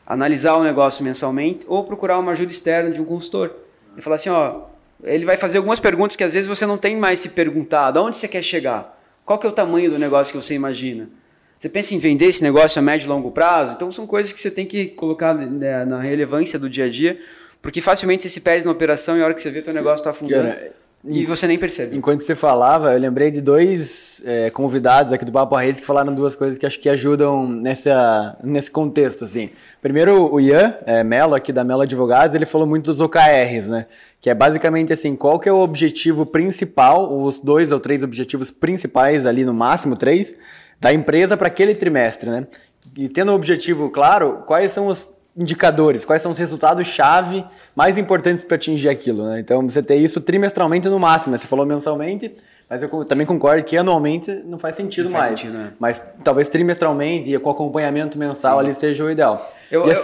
analisar 0.08 0.56
o 0.56 0.64
negócio 0.64 1.04
mensalmente 1.04 1.66
ou 1.68 1.84
procurar 1.84 2.18
uma 2.18 2.32
ajuda 2.32 2.52
externa 2.52 2.90
de 2.90 3.02
um 3.02 3.06
consultor. 3.06 3.54
E 3.98 4.02
falar 4.02 4.16
assim, 4.16 4.30
ó, 4.30 4.62
ele 5.04 5.26
vai 5.26 5.36
fazer 5.36 5.58
algumas 5.58 5.80
perguntas 5.80 6.16
que 6.16 6.24
às 6.24 6.34
vezes 6.34 6.48
você 6.48 6.66
não 6.66 6.78
tem 6.78 6.96
mais 6.96 7.20
se 7.20 7.30
perguntado. 7.30 8.00
Aonde 8.00 8.16
você 8.16 8.28
quer 8.28 8.42
chegar? 8.42 8.98
Qual 9.26 9.38
que 9.38 9.46
é 9.46 9.50
o 9.50 9.54
tamanho 9.54 9.92
do 9.92 10.00
negócio 10.00 10.32
que 10.32 10.42
você 10.42 10.54
imagina? 10.54 11.10
Você 11.58 11.68
pensa 11.68 11.94
em 11.94 11.98
vender 11.98 12.28
esse 12.28 12.42
negócio 12.42 12.80
a 12.80 12.82
médio 12.82 13.06
e 13.06 13.10
longo 13.10 13.32
prazo? 13.32 13.74
Então 13.74 13.92
são 13.92 14.08
coisas 14.08 14.32
que 14.32 14.40
você 14.40 14.50
tem 14.50 14.66
que 14.66 14.86
colocar 14.86 15.34
né, 15.34 15.84
na 15.84 16.00
relevância 16.00 16.58
do 16.58 16.70
dia 16.70 16.86
a 16.86 16.90
dia, 16.90 17.20
porque 17.62 17.82
facilmente 17.82 18.24
você 18.24 18.30
se 18.30 18.40
perde 18.40 18.64
na 18.64 18.72
operação 18.72 19.18
e 19.18 19.22
a 19.22 19.26
hora 19.26 19.34
que 19.34 19.42
você 19.42 19.50
vê 19.50 19.62
teu 19.62 19.74
negócio 19.74 20.02
está 20.02 20.12
afundando, 20.12 20.50
Cara, 20.50 20.72
E 21.06 21.25
você 21.25 21.48
nem 21.48 21.58
percebe. 21.58 21.96
Enquanto 21.96 22.22
você 22.22 22.36
falava, 22.36 22.94
eu 22.94 23.00
lembrei 23.00 23.30
de 23.30 23.42
dois 23.42 24.22
é, 24.25 24.50
convidados 24.50 25.13
aqui 25.13 25.24
do 25.24 25.32
Papo 25.32 25.56
Reis 25.56 25.80
que 25.80 25.86
falaram 25.86 26.13
duas 26.13 26.36
coisas 26.36 26.58
que 26.58 26.66
acho 26.66 26.80
que 26.80 26.89
ajudam 26.89 27.48
nessa, 27.48 28.38
nesse 28.44 28.70
contexto, 28.70 29.24
assim. 29.24 29.51
Primeiro, 29.82 30.34
o 30.34 30.39
Ian 30.39 30.75
é, 30.86 31.04
Mello, 31.04 31.36
aqui 31.36 31.54
da 31.54 31.63
Mello 31.63 31.82
Advogados, 31.82 32.36
ele 32.36 32.46
falou 32.46 32.68
muito 32.68 32.86
dos 32.86 33.00
OKRs, 33.00 33.68
né? 33.68 33.86
Que 34.20 34.30
é 34.30 34.34
basicamente 34.34 34.92
assim, 34.92 35.16
qual 35.16 35.39
que 35.39 35.48
é 35.48 35.51
o 35.51 35.60
objetivo 35.60 36.25
principal, 36.25 37.16
os 37.22 37.39
dois 37.39 37.72
ou 37.72 37.80
três 37.80 38.04
objetivos 38.04 38.50
principais 38.51 39.25
ali, 39.25 39.46
no 39.46 39.54
máximo 39.54 39.96
três, 39.96 40.36
da 40.80 40.92
empresa 40.92 41.38
para 41.38 41.48
aquele 41.48 41.75
trimestre, 41.75 42.30
né? 42.30 42.48
E 42.96 43.08
tendo 43.08 43.30
o 43.30 43.32
um 43.34 43.36
objetivo 43.36 43.89
claro, 43.89 44.44
quais 44.46 44.72
são 44.72 44.88
os 44.88 45.08
indicadores, 45.38 46.03
quais 46.03 46.22
são 46.22 46.32
os 46.32 46.38
resultados-chave 46.38 47.46
mais 47.75 47.98
importantes 47.98 48.44
para 48.44 48.56
atingir 48.56 48.89
aquilo. 48.89 49.24
Né? 49.24 49.39
Então, 49.39 49.62
você 49.70 49.84
ter 49.84 49.96
isso 49.96 50.20
trimestralmente 50.20 50.89
no 50.89 51.00
máximo. 51.00 51.38
Você 51.38 51.46
falou 51.46 51.65
mensalmente, 51.65 52.34
mas 52.67 52.82
eu 52.82 53.06
também 53.06 53.25
concordo 53.25 53.63
que 53.63 53.77
anualmente 53.77 54.32
não 54.46 54.58
faz 54.58 54.75
sentido 54.75 55.06
não 55.06 55.12
mais. 55.12 55.27
Faz 55.27 55.39
sentido, 55.39 55.58
né? 55.58 55.74
Mas 55.79 56.01
talvez 56.24 56.50
trimestralmente 56.50 57.34
e 57.34 57.38
com 57.38 57.51
acompanhamento 57.51 58.17
mensal 58.17 58.58
Sim. 58.58 58.65
ali 58.65 58.74
seja 58.74 59.03
o 59.03 59.12
ideal. 59.12 59.39
Eu, 59.70 59.86
eu, 59.86 59.96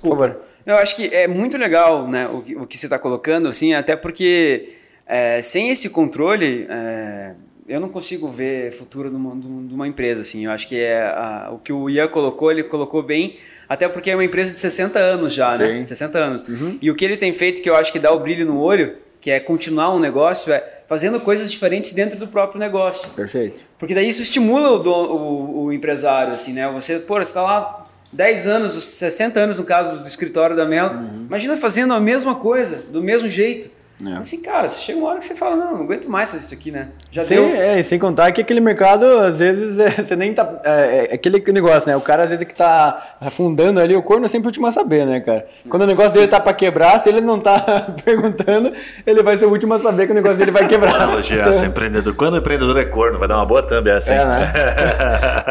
por 0.00 0.10
favor. 0.10 0.40
Eu 0.66 0.76
acho 0.76 0.96
que 0.96 1.14
é 1.14 1.28
muito 1.28 1.56
legal 1.56 2.08
né, 2.08 2.26
o, 2.26 2.62
o 2.62 2.66
que 2.66 2.76
você 2.76 2.86
está 2.86 2.98
colocando, 2.98 3.48
assim, 3.48 3.74
até 3.74 3.94
porque 3.94 4.68
é, 5.06 5.40
sem 5.40 5.70
esse 5.70 5.88
controle. 5.88 6.66
É, 6.68 7.34
eu 7.68 7.80
não 7.80 7.88
consigo 7.88 8.28
ver 8.28 8.72
futuro 8.72 9.08
de 9.08 9.16
uma, 9.16 9.34
de 9.36 9.74
uma 9.74 9.86
empresa, 9.86 10.22
assim. 10.22 10.44
Eu 10.44 10.50
acho 10.50 10.66
que 10.66 10.78
é 10.80 11.02
a, 11.02 11.50
o 11.52 11.58
que 11.58 11.72
o 11.72 11.88
Ian 11.88 12.08
colocou, 12.08 12.50
ele 12.50 12.64
colocou 12.64 13.02
bem, 13.02 13.36
até 13.68 13.88
porque 13.88 14.10
é 14.10 14.16
uma 14.16 14.24
empresa 14.24 14.52
de 14.52 14.58
60 14.58 14.98
anos 14.98 15.32
já, 15.32 15.56
né? 15.56 15.66
Sim. 15.68 15.78
né? 15.78 15.84
60 15.84 16.18
anos. 16.18 16.42
Uhum. 16.42 16.78
E 16.82 16.90
o 16.90 16.94
que 16.94 17.04
ele 17.04 17.16
tem 17.16 17.32
feito, 17.32 17.62
que 17.62 17.70
eu 17.70 17.76
acho 17.76 17.92
que 17.92 17.98
dá 17.98 18.12
o 18.12 18.18
brilho 18.18 18.44
no 18.44 18.60
olho, 18.60 18.96
que 19.20 19.30
é 19.30 19.38
continuar 19.38 19.94
um 19.94 20.00
negócio, 20.00 20.52
é 20.52 20.64
fazendo 20.88 21.20
coisas 21.20 21.50
diferentes 21.50 21.92
dentro 21.92 22.18
do 22.18 22.26
próprio 22.26 22.58
negócio. 22.58 23.10
Perfeito. 23.10 23.60
Porque 23.78 23.94
daí 23.94 24.08
isso 24.08 24.20
estimula 24.20 24.72
o, 24.72 24.88
o, 24.88 25.64
o 25.64 25.72
empresário, 25.72 26.32
assim, 26.32 26.52
né? 26.52 26.68
Você, 26.72 26.98
pô, 26.98 27.14
você 27.14 27.22
está 27.22 27.42
lá 27.42 27.86
10 28.12 28.46
anos, 28.48 28.72
60 28.72 29.38
anos 29.38 29.58
no 29.58 29.64
caso 29.64 30.02
do 30.02 30.08
escritório 30.08 30.56
da 30.56 30.66
Mel, 30.66 30.90
uhum. 30.90 31.26
imagina 31.28 31.56
fazendo 31.56 31.94
a 31.94 32.00
mesma 32.00 32.34
coisa, 32.34 32.84
do 32.90 33.02
mesmo 33.02 33.28
jeito. 33.28 33.70
É. 34.04 34.16
Assim, 34.16 34.40
cara, 34.40 34.68
chega 34.68 34.98
uma 34.98 35.10
hora 35.10 35.18
que 35.18 35.24
você 35.24 35.34
fala, 35.34 35.56
não, 35.56 35.76
não 35.76 35.84
aguento 35.84 36.10
mais 36.10 36.30
fazer 36.30 36.44
isso 36.44 36.54
aqui, 36.54 36.70
né? 36.70 36.88
Já 37.10 37.22
Sim, 37.22 37.34
deu. 37.36 37.44
É, 37.44 37.78
e 37.78 37.84
sem 37.84 37.98
contar 37.98 38.32
que 38.32 38.40
aquele 38.40 38.60
mercado, 38.60 39.04
às 39.04 39.38
vezes, 39.38 39.78
é, 39.80 39.90
você 39.90 40.16
nem 40.16 40.34
tá. 40.34 40.60
É, 40.64 41.08
é, 41.10 41.14
aquele 41.14 41.40
negócio, 41.52 41.88
né? 41.88 41.96
O 41.96 42.00
cara, 42.00 42.24
às 42.24 42.30
vezes, 42.30 42.46
que 42.46 42.54
tá 42.54 43.16
afundando 43.20 43.78
ali, 43.78 43.94
o 43.94 44.02
corno 44.02 44.26
é 44.26 44.28
sempre 44.28 44.46
o 44.46 44.48
último 44.48 44.66
a 44.66 44.72
saber, 44.72 45.06
né, 45.06 45.20
cara? 45.20 45.46
Quando 45.68 45.82
o 45.82 45.86
negócio 45.86 46.12
dele 46.14 46.26
tá 46.26 46.40
pra 46.40 46.52
quebrar, 46.52 46.98
se 46.98 47.08
ele 47.08 47.20
não 47.20 47.38
tá 47.38 47.60
perguntando, 48.04 48.72
ele 49.06 49.22
vai 49.22 49.36
ser 49.36 49.46
o 49.46 49.50
último 49.50 49.74
a 49.74 49.78
saber 49.78 50.06
que 50.06 50.12
o 50.12 50.14
negócio 50.14 50.38
dele 50.38 50.50
vai 50.50 50.66
quebrar. 50.66 50.94
Analogia 51.02 51.42
essa, 51.42 51.64
empreendedor. 51.66 52.14
Quando 52.14 52.34
o 52.34 52.38
empreendedor 52.38 52.76
é 52.78 52.84
corno, 52.84 53.18
vai 53.18 53.28
dar 53.28 53.36
uma 53.36 53.46
boa 53.46 53.62
thumb 53.62 53.88
essa, 53.88 54.12
É, 54.12 54.24
né? 54.24 54.52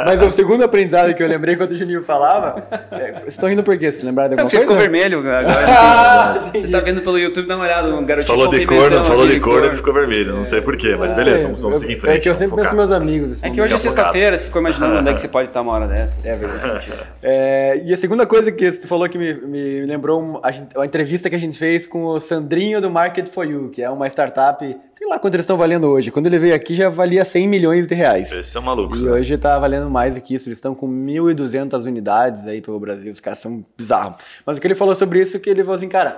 Mas 0.05 0.21
o 0.21 0.29
segundo 0.29 0.63
aprendizado 0.63 1.13
que 1.13 1.23
eu 1.23 1.27
lembrei 1.27 1.55
quando 1.55 1.71
o 1.71 1.75
Juninho 1.75 2.03
falava. 2.03 2.61
É, 2.91 3.11
vocês 3.13 3.33
estão 3.33 3.47
rindo 3.47 3.63
por 3.63 3.77
quê? 3.77 3.91
Você 3.91 4.05
lembraram 4.05 4.35
de 4.35 4.41
alguma 4.41 4.49
coisa? 4.49 4.57
Você 4.57 4.61
ficou 4.61 4.77
vermelho 4.77 5.19
agora. 5.19 5.65
ah, 5.69 6.51
você 6.53 6.69
tá 6.69 6.79
vendo 6.79 7.01
pelo 7.01 7.17
YouTube, 7.17 7.47
dá 7.47 7.55
uma 7.55 7.65
olhada, 7.65 7.89
um 7.93 8.05
garotinho 8.05 8.40
falou 8.45 8.59
de 8.59 8.65
corno, 8.65 9.05
falou 9.05 9.27
de 9.27 9.39
corno 9.39 9.67
e 9.67 9.75
ficou 9.75 9.93
vermelho. 9.93 10.35
Não 10.35 10.43
sei 10.43 10.61
porquê, 10.61 10.95
mas 10.95 11.13
beleza, 11.13 11.43
vamos, 11.43 11.61
vamos 11.61 11.79
seguir 11.79 11.93
em 11.93 11.99
frente. 11.99 12.17
É 12.17 12.19
que 12.19 12.29
eu 12.29 12.35
sempre 12.35 12.55
penso 12.55 12.75
meus 12.75 12.91
amigos. 12.91 13.31
Assim, 13.33 13.47
é 13.47 13.49
que 13.49 13.61
hoje 13.61 13.73
é 13.73 13.77
sexta-feira, 13.77 14.37
você 14.37 14.45
ficou 14.45 14.61
imaginando 14.61 14.95
onde 14.99 15.09
é 15.09 15.13
que 15.13 15.21
você 15.21 15.27
pode 15.27 15.49
estar 15.49 15.61
uma 15.61 15.71
hora 15.73 15.87
dessa. 15.87 16.19
É 16.23 16.35
verdade. 16.35 16.93
é, 17.21 17.81
e 17.85 17.93
a 17.93 17.97
segunda 17.97 18.25
coisa 18.25 18.51
que 18.51 18.69
você 18.69 18.87
falou 18.87 19.07
que 19.07 19.17
me, 19.17 19.33
me 19.33 19.85
lembrou 19.85 20.41
a, 20.43 20.81
a, 20.81 20.85
entrevista 20.85 21.29
que 21.29 21.35
a 21.35 21.39
gente 21.39 21.57
fez 21.57 21.85
com 21.85 22.05
o 22.05 22.19
Sandrinho 22.19 22.81
do 22.81 22.89
Market 22.89 23.29
for 23.29 23.45
You, 23.45 23.69
que 23.69 23.81
é 23.81 23.89
uma 23.89 24.07
startup, 24.07 24.65
sei 24.91 25.07
lá 25.07 25.19
quanto 25.19 25.35
eles 25.35 25.43
estão 25.43 25.57
valendo 25.57 25.87
hoje. 25.87 26.11
Quando 26.11 26.27
ele 26.27 26.39
veio 26.39 26.55
aqui 26.55 26.75
já 26.75 26.89
valia 26.89 27.23
100 27.23 27.47
milhões 27.47 27.87
de 27.87 27.95
reais. 27.95 28.31
Esse 28.31 28.57
é 28.57 28.59
um 28.59 28.63
maluco. 28.63 28.95
E 28.95 29.03
né? 29.03 29.11
hoje 29.11 29.33
está 29.33 29.57
valendo 29.59 29.89
mais 29.89 30.15
do 30.15 30.21
que 30.21 30.33
isso. 30.33 30.49
Eles 30.49 30.57
estão 30.57 30.73
com 30.73 30.87
1.200 30.87 31.85
unidades 31.85 32.47
aí 32.47 32.61
pelo 32.61 32.79
Brasil. 32.79 33.11
Os 33.11 33.19
caras 33.19 33.39
são 33.39 33.63
bizarros. 33.77 34.21
Mas 34.45 34.57
o 34.57 34.61
que 34.61 34.67
ele 34.67 34.75
falou 34.75 34.95
sobre 34.95 35.21
isso 35.21 35.37
é 35.37 35.39
que 35.39 35.49
ele 35.49 35.61
falou 35.61 35.75
assim, 35.75 35.89
cara, 35.89 36.17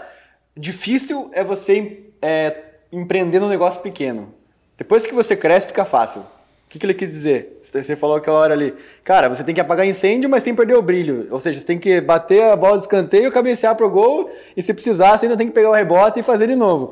difícil 0.55 1.29
é 1.33 1.43
você 1.43 2.03
é, 2.21 2.55
empreender 2.91 3.39
num 3.39 3.49
negócio 3.49 3.81
pequeno. 3.81 4.33
Depois 4.77 5.05
que 5.05 5.13
você 5.13 5.35
cresce, 5.35 5.67
fica 5.67 5.85
fácil. 5.85 6.21
O 6.21 6.25
que, 6.73 6.79
que 6.79 6.85
ele 6.85 6.93
quis 6.95 7.11
dizer? 7.11 7.59
Você 7.61 7.95
falou 7.95 8.15
aquela 8.15 8.39
hora 8.39 8.53
ali, 8.53 8.73
cara, 9.03 9.29
você 9.29 9.43
tem 9.43 9.53
que 9.53 9.61
apagar 9.61 9.85
incêndio, 9.85 10.27
mas 10.27 10.41
sem 10.41 10.55
perder 10.55 10.75
o 10.75 10.81
brilho. 10.81 11.27
Ou 11.29 11.39
seja, 11.39 11.59
você 11.59 11.65
tem 11.65 11.77
que 11.77 12.01
bater 12.01 12.43
a 12.43 12.55
bola 12.55 12.77
de 12.77 12.85
escanteio, 12.85 13.31
cabecear 13.31 13.75
pro 13.75 13.89
gol, 13.89 14.27
e 14.57 14.63
se 14.63 14.73
precisar, 14.73 15.15
você 15.15 15.27
ainda 15.27 15.37
tem 15.37 15.47
que 15.47 15.53
pegar 15.53 15.69
o 15.69 15.73
rebote 15.73 16.19
e 16.19 16.23
fazer 16.23 16.47
de 16.47 16.55
novo. 16.55 16.91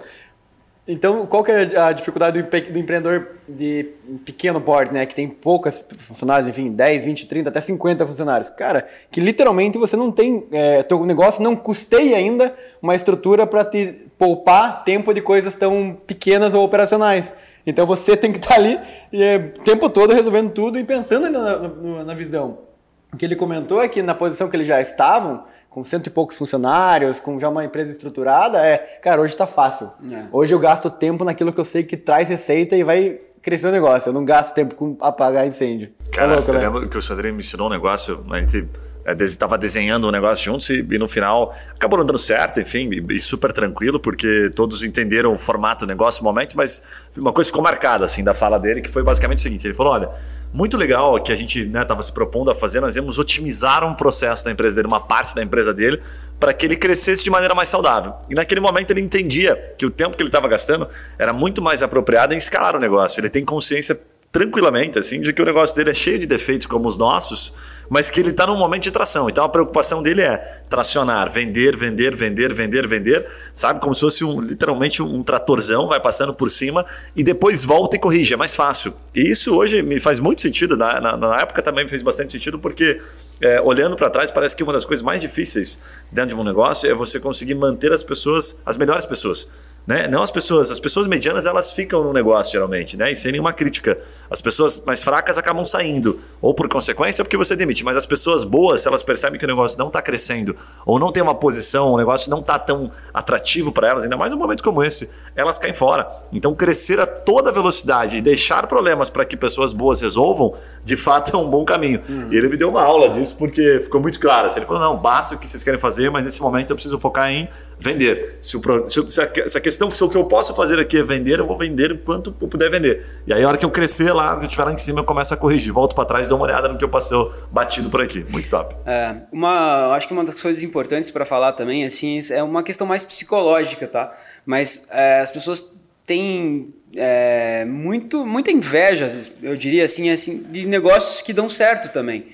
Então, 0.88 1.28
qual 1.28 1.44
que 1.44 1.52
é 1.52 1.78
a 1.80 1.92
dificuldade 1.92 2.42
do, 2.42 2.80
empreendedor 2.80 3.36
de 3.48 3.86
pequeno 4.26 4.60
porte, 4.60 4.92
né? 4.92 5.06
Que 5.06 5.14
tem 5.14 5.30
poucas 5.30 5.86
funcionários, 5.98 6.50
enfim, 6.50 6.72
10, 6.72 7.06
20, 7.06 7.28
30, 7.28 7.50
até 7.50 7.62
50 7.62 8.06
funcionários. 8.06 8.50
Cara, 8.50 8.88
que 9.12 9.22
literalmente 9.22 9.78
você 9.78 9.96
não 9.96 10.12
tem, 10.12 10.48
é, 10.52 10.82
teu 10.82 11.06
negócio 11.06 11.44
não 11.44 11.56
custeia 11.56 12.18
ainda 12.18 12.54
uma 12.82 12.96
estrutura 12.96 13.46
para 13.46 13.64
te 13.64 14.08
poupar 14.18 14.84
tempo 14.84 15.14
de 15.14 15.22
coisas 15.22 15.54
tão 15.54 15.96
pequenas 16.08 16.56
ou 16.56 16.64
operacionais. 16.64 17.32
Então 17.66 17.86
você 17.86 18.18
tem 18.18 18.32
que 18.32 18.40
estar 18.40 18.56
tá 18.56 18.56
ali 18.56 18.80
é, 19.14 19.36
o 19.36 19.64
tempo 19.64 19.88
todo 19.88 20.14
resolvendo 20.14 20.52
tudo 20.52 20.80
e 20.80 20.84
pensando 20.84 21.30
na, 21.30 21.60
na, 21.60 22.04
na 22.06 22.14
visão. 22.16 22.71
O 23.14 23.18
que 23.18 23.26
ele 23.26 23.36
comentou 23.36 23.82
é 23.82 23.88
que 23.88 24.02
na 24.02 24.16
posição 24.16 24.50
que 24.50 24.56
eles 24.56 24.68
já 24.68 24.80
estavam, 24.80 25.44
com 25.70 25.84
cento 25.84 26.08
e 26.08 26.10
poucos 26.10 26.38
funcionários, 26.38 27.20
com 27.20 27.38
já 27.38 27.50
uma 27.50 27.64
empresa 27.66 27.92
estruturada, 27.92 28.66
é, 28.66 28.78
cara, 29.02 29.22
hoje 29.22 29.34
está 29.34 29.46
fácil. 29.46 29.92
É. 30.12 30.24
Hoje 30.32 30.54
eu 30.54 30.60
gasto 30.60 30.90
tempo 30.90 31.24
naquilo 31.26 31.52
que 31.52 31.60
eu 31.60 31.66
sei 31.66 31.84
que 31.84 31.98
traz 31.98 32.30
receita 32.30 32.76
e 32.76 32.84
vai 32.84 33.20
crescer 33.42 33.68
o 33.68 33.72
negócio. 33.72 34.10
Eu 34.10 34.14
não 34.14 34.24
gasto 34.24 34.54
tempo 34.54 34.76
com 34.76 34.96
apagar 35.02 35.46
incêndio. 35.46 35.90
Tá 36.12 36.20
cara, 36.20 36.34
é 36.34 36.36
louco, 36.36 36.52
eu 36.52 36.54
né? 36.54 36.60
lembro 36.62 36.88
que 36.88 36.98
o 36.98 37.02
Sandrinho 37.02 37.34
me 37.34 37.42
ensinou 37.42 37.68
um 37.68 37.72
negócio, 37.72 38.24
a 38.30 38.38
gente 38.40 38.68
estava 39.06 39.56
é, 39.56 39.58
desenhando 39.58 40.08
um 40.08 40.12
negócio 40.12 40.46
juntos 40.46 40.70
e, 40.70 40.86
e, 40.90 40.98
no 40.98 41.08
final 41.08 41.56
acabou 41.74 42.00
não 42.00 42.06
dando 42.06 42.20
certo, 42.20 42.60
enfim, 42.60 42.90
e, 42.92 43.16
e, 43.16 43.20
super 43.20 43.52
tranquilo, 43.52 44.00
porque 44.00 44.52
todos 44.56 44.84
entenderam 44.84 45.34
o 45.34 45.38
formato 45.38 45.86
do 45.86 45.90
negócio, 45.90 46.22
o 46.22 46.24
momento, 46.24 46.56
mas 46.56 46.84
uma 47.18 47.34
coisa 47.34 47.48
ficou 47.48 47.62
marcada 47.62 48.06
assim 48.06 48.24
da 48.24 48.34
fala 48.34 48.60
dele, 48.60 48.82
que 48.82 48.90
foi 48.90 49.04
basicamente 49.04 49.40
o 49.40 49.42
seguinte: 49.42 49.66
ele 49.66 49.74
falou, 49.74 49.94
olha, 49.94 50.10
muito 50.54 50.78
legal 50.78 51.22
que 51.22 51.32
a 51.32 51.36
gente 51.36 51.62
estava 51.62 51.96
né, 51.96 52.02
se 52.02 52.12
propondo 52.12 52.52
a 52.52 52.56
fazer, 52.56 52.80
nós 52.80 52.96
íamos 52.96 53.18
otimizar 53.18 53.84
um 53.84 53.94
processo 53.94 54.46
da 54.46 54.52
empresa 54.52 54.78
dele, 54.78 54.88
uma 54.88 55.00
parte 55.00 55.34
da 55.34 55.42
empresa 55.42 55.74
dele, 55.74 56.02
para 56.40 56.54
que 56.54 56.66
ele 56.66 56.76
crescesse 56.76 57.24
de 57.24 57.30
maneira 57.30 57.56
mais 57.56 57.70
saudável. 57.70 58.14
E 58.30 58.36
naquele 58.36 58.60
momento 58.60 58.92
ele 58.92 59.02
entendia 59.02 59.56
que 59.78 59.86
o 59.86 59.90
tempo 59.90 60.18
que 60.18 60.24
ele 60.24 60.30
estava 60.30 60.48
gastando 60.48 60.88
era 61.18 61.32
muito 61.32 61.62
mais 61.62 61.84
apropriado 61.84 62.34
em 62.34 62.38
escalar 62.38 62.76
o 62.76 62.80
negócio. 62.80 63.20
Ele 63.20 63.30
tem 63.30 63.46
consciência 63.46 64.00
tranquilamente, 64.32 64.98
assim, 64.98 65.20
de 65.20 65.34
que 65.34 65.42
o 65.42 65.46
negócio 65.46 65.76
dele 65.76 65.90
é 65.90 65.94
cheio 65.94 66.18
de 66.18 66.26
defeitos 66.26 66.66
como 66.66 66.88
os 66.88 66.98
nossos, 66.98 67.54
mas 67.90 68.10
que 68.10 68.18
ele 68.18 68.30
está 68.30 68.48
num 68.48 68.58
momento 68.58 68.84
de 68.84 68.92
tração. 68.92 69.30
Então 69.30 69.44
a 69.44 69.50
preocupação 69.50 70.02
dele 70.02 70.22
é 70.22 70.38
tracionar, 70.70 71.30
vender, 71.30 71.76
vender, 71.76 72.16
vender, 72.16 72.54
vender, 72.54 72.88
vender, 72.88 73.28
sabe? 73.54 73.82
Como 73.82 73.94
se 73.94 74.00
fosse 74.00 74.24
um, 74.24 74.40
literalmente 74.40 75.04
um 75.04 75.22
tratorzão, 75.22 75.88
vai 75.88 76.00
passando 76.00 76.34
por 76.34 76.50
cima 76.50 76.86
e 77.14 77.24
depois 77.24 77.66
volta 77.66 77.98
e 77.98 78.00
corrige, 78.00 78.34
é 78.34 78.38
mais 78.38 78.56
fácil. 78.56 78.94
E 79.14 79.30
isso 79.30 79.54
hoje 79.54 79.82
me 79.82 80.00
faz 80.00 80.18
muito 80.18 80.42
sentido, 80.42 80.78
na, 80.78 81.02
na, 81.02 81.18
na 81.18 81.42
época 81.42 81.62
também 81.62 81.84
me 81.84 81.90
fez 81.90 82.02
bastante 82.02 82.32
sentido, 82.32 82.58
porque 82.58 83.02
é, 83.42 83.60
olhando 83.60 83.98
para 83.98 84.10
trás 84.10 84.32
parece 84.32 84.56
que 84.56 84.64
uma 84.64 84.72
das 84.72 84.86
coisas 84.86 85.04
mais 85.04 85.22
difíceis 85.22 85.78
dentro 86.10 86.36
de 86.36 86.42
um 86.42 86.46
negócio 86.46 86.90
é 86.90 86.94
você 86.94 87.20
conseguir 87.20 87.56
manter 87.56 87.92
as 87.92 88.02
pessoas, 88.02 88.58
as 88.66 88.78
melhores 88.78 89.06
pessoas. 89.06 89.46
Né? 89.86 90.08
Não 90.08 90.22
as 90.22 90.30
pessoas, 90.30 90.70
as 90.70 90.80
pessoas 90.80 91.08
medianas 91.08 91.46
elas 91.46 91.72
ficam 91.72 92.04
no 92.04 92.14
negócio 92.14 92.52
geralmente, 92.52 92.96
né? 92.96 93.12
E 93.12 93.16
sem 93.16 93.32
nenhuma 93.32 93.52
crítica. 93.52 93.98
As 94.30 94.42
pessoas 94.42 94.80
mais 94.86 95.04
fracas 95.04 95.38
acabam 95.38 95.66
saindo, 95.66 96.20
ou 96.40 96.54
por 96.54 96.70
consequência, 96.70 97.24
porque 97.24 97.36
você 97.36 97.56
demite. 97.56 97.84
Mas 97.84 97.98
as 97.98 98.06
pessoas 98.06 98.44
boas, 98.44 98.82
se 98.82 98.88
elas 98.88 99.02
percebem 99.02 99.40
que 99.40 99.46
o 99.46 99.48
negócio 99.48 99.78
não 99.80 99.88
está 99.88 100.02
crescendo, 100.02 100.56
ou 100.86 101.00
não 101.00 101.12
tem 101.12 101.24
uma 101.24 101.34
posição, 101.34 101.92
o 101.92 101.98
negócio 101.98 102.30
não 102.30 102.40
está 102.40 102.60
tão 102.60 102.92
atrativo 103.14 103.72
para 103.72 103.90
elas, 103.90 104.04
ainda 104.04 104.18
mais 104.18 104.32
num 104.32 104.38
momento 104.38 104.64
como 104.64 104.84
esse, 104.84 105.10
elas 105.36 105.58
caem 105.58 105.74
fora. 105.74 106.08
Então, 106.32 106.54
crescer 106.54 107.00
a 107.00 107.08
toda 107.08 107.52
velocidade 107.52 108.18
e 108.18 108.22
deixar 108.22 108.68
problemas 108.68 109.10
para 109.10 109.26
que 109.26 109.36
pessoas 109.36 109.74
boas 109.74 110.00
resolvam, 110.02 110.54
de 110.84 110.96
fato 110.96 111.36
é 111.36 111.40
um 111.40 111.50
bom 111.50 111.66
caminho. 111.66 112.02
Uhum. 112.08 112.32
E 112.32 112.38
ele 112.38 112.50
me 112.50 112.58
deu 112.58 112.70
uma 112.70 112.84
aula 112.84 113.10
disso 113.10 113.36
porque 113.38 113.80
ficou 113.84 114.00
muito 114.00 114.20
claro. 114.20 114.48
Assim, 114.48 114.60
ele 114.60 114.66
falou: 114.66 114.82
não, 114.82 114.98
basta 114.98 115.36
o 115.36 115.40
que 115.40 115.48
vocês 115.48 115.64
querem 115.64 115.80
fazer, 115.80 116.10
mas 116.12 116.24
nesse 116.24 116.42
momento 116.42 116.70
eu 116.70 116.76
preciso 116.76 117.00
focar 117.00 117.30
em 117.30 117.50
vender. 117.80 118.38
Se, 118.42 118.58
o, 118.58 118.88
se, 118.88 119.10
se, 119.10 119.22
a, 119.22 119.48
se 119.48 119.58
a 119.58 119.62
questão 119.72 119.90
que 119.90 119.96
se 119.96 120.04
o 120.04 120.10
que 120.10 120.18
eu 120.18 120.26
posso 120.26 120.54
fazer 120.54 120.80
aqui 120.80 120.98
é 120.98 121.04
vender, 121.04 121.40
eu 121.40 121.48
vou 121.48 121.58
vender 121.58 121.92
enquanto 121.92 122.36
eu 122.42 122.48
puder 122.48 122.70
vender. 122.70 123.04
E 123.26 123.34
aí, 123.34 123.42
a 123.44 123.48
hora 123.48 123.58
que 123.58 123.66
eu 123.66 123.72
crescer 123.72 124.12
lá, 124.12 124.36
que 124.38 124.44
eu 124.44 124.48
estiver 124.48 124.66
lá 124.66 124.74
em 124.74 124.78
cima, 124.78 125.00
eu 125.00 125.06
começo 125.06 125.34
a 125.34 125.38
corrigir. 125.38 125.72
Volto 125.72 125.96
para 125.96 126.04
trás, 126.04 126.28
dou 126.28 126.38
uma 126.38 126.46
olhada 126.46 126.68
no 126.68 126.78
que 126.78 126.84
eu 126.84 126.90
passou 126.90 127.34
batido 127.50 127.90
por 127.90 128.02
aqui. 128.02 128.26
Muito 128.30 128.50
top. 128.50 128.76
É, 128.86 129.16
uma, 129.32 129.94
acho 129.96 130.08
que 130.08 130.14
uma 130.14 130.26
das 130.26 130.42
coisas 130.42 130.62
importantes 130.62 131.10
para 131.10 131.26
falar 131.26 131.54
também, 131.54 131.86
assim, 131.86 132.20
é 132.32 132.44
uma 132.44 132.62
questão 132.62 132.86
mais 132.86 133.06
psicológica, 133.06 133.88
tá? 133.88 134.12
Mas 134.46 134.88
é, 134.92 135.22
as 135.22 135.32
pessoas 135.32 135.64
têm 136.06 136.74
é, 136.98 137.64
muito, 137.64 138.26
muita 138.26 138.52
inveja, 138.52 139.08
eu 139.42 139.56
diria 139.56 139.86
assim, 139.86 140.10
assim, 140.10 140.44
de 140.50 140.66
negócios 140.66 141.22
que 141.22 141.32
dão 141.32 141.50
certo 141.50 141.92
também. 141.94 142.26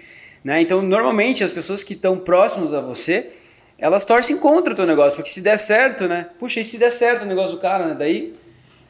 Né? 0.43 0.61
Então, 0.61 0.81
normalmente, 0.81 1.43
as 1.43 1.51
pessoas 1.51 1.83
que 1.83 1.93
estão 1.93 2.17
próximas 2.17 2.73
a 2.73 2.81
você 2.81 3.31
elas 3.79 4.05
torcem 4.05 4.37
contra 4.37 4.73
o 4.73 4.75
teu 4.75 4.85
negócio, 4.85 5.15
porque 5.15 5.29
se 5.29 5.41
der 5.41 5.57
certo, 5.57 6.07
né? 6.07 6.27
Puxa, 6.39 6.59
e 6.59 6.65
se 6.65 6.77
der 6.77 6.91
certo 6.91 7.23
o 7.23 7.25
negócio 7.25 7.55
do 7.57 7.61
cara, 7.61 7.87
né? 7.87 7.95
Daí 7.97 8.33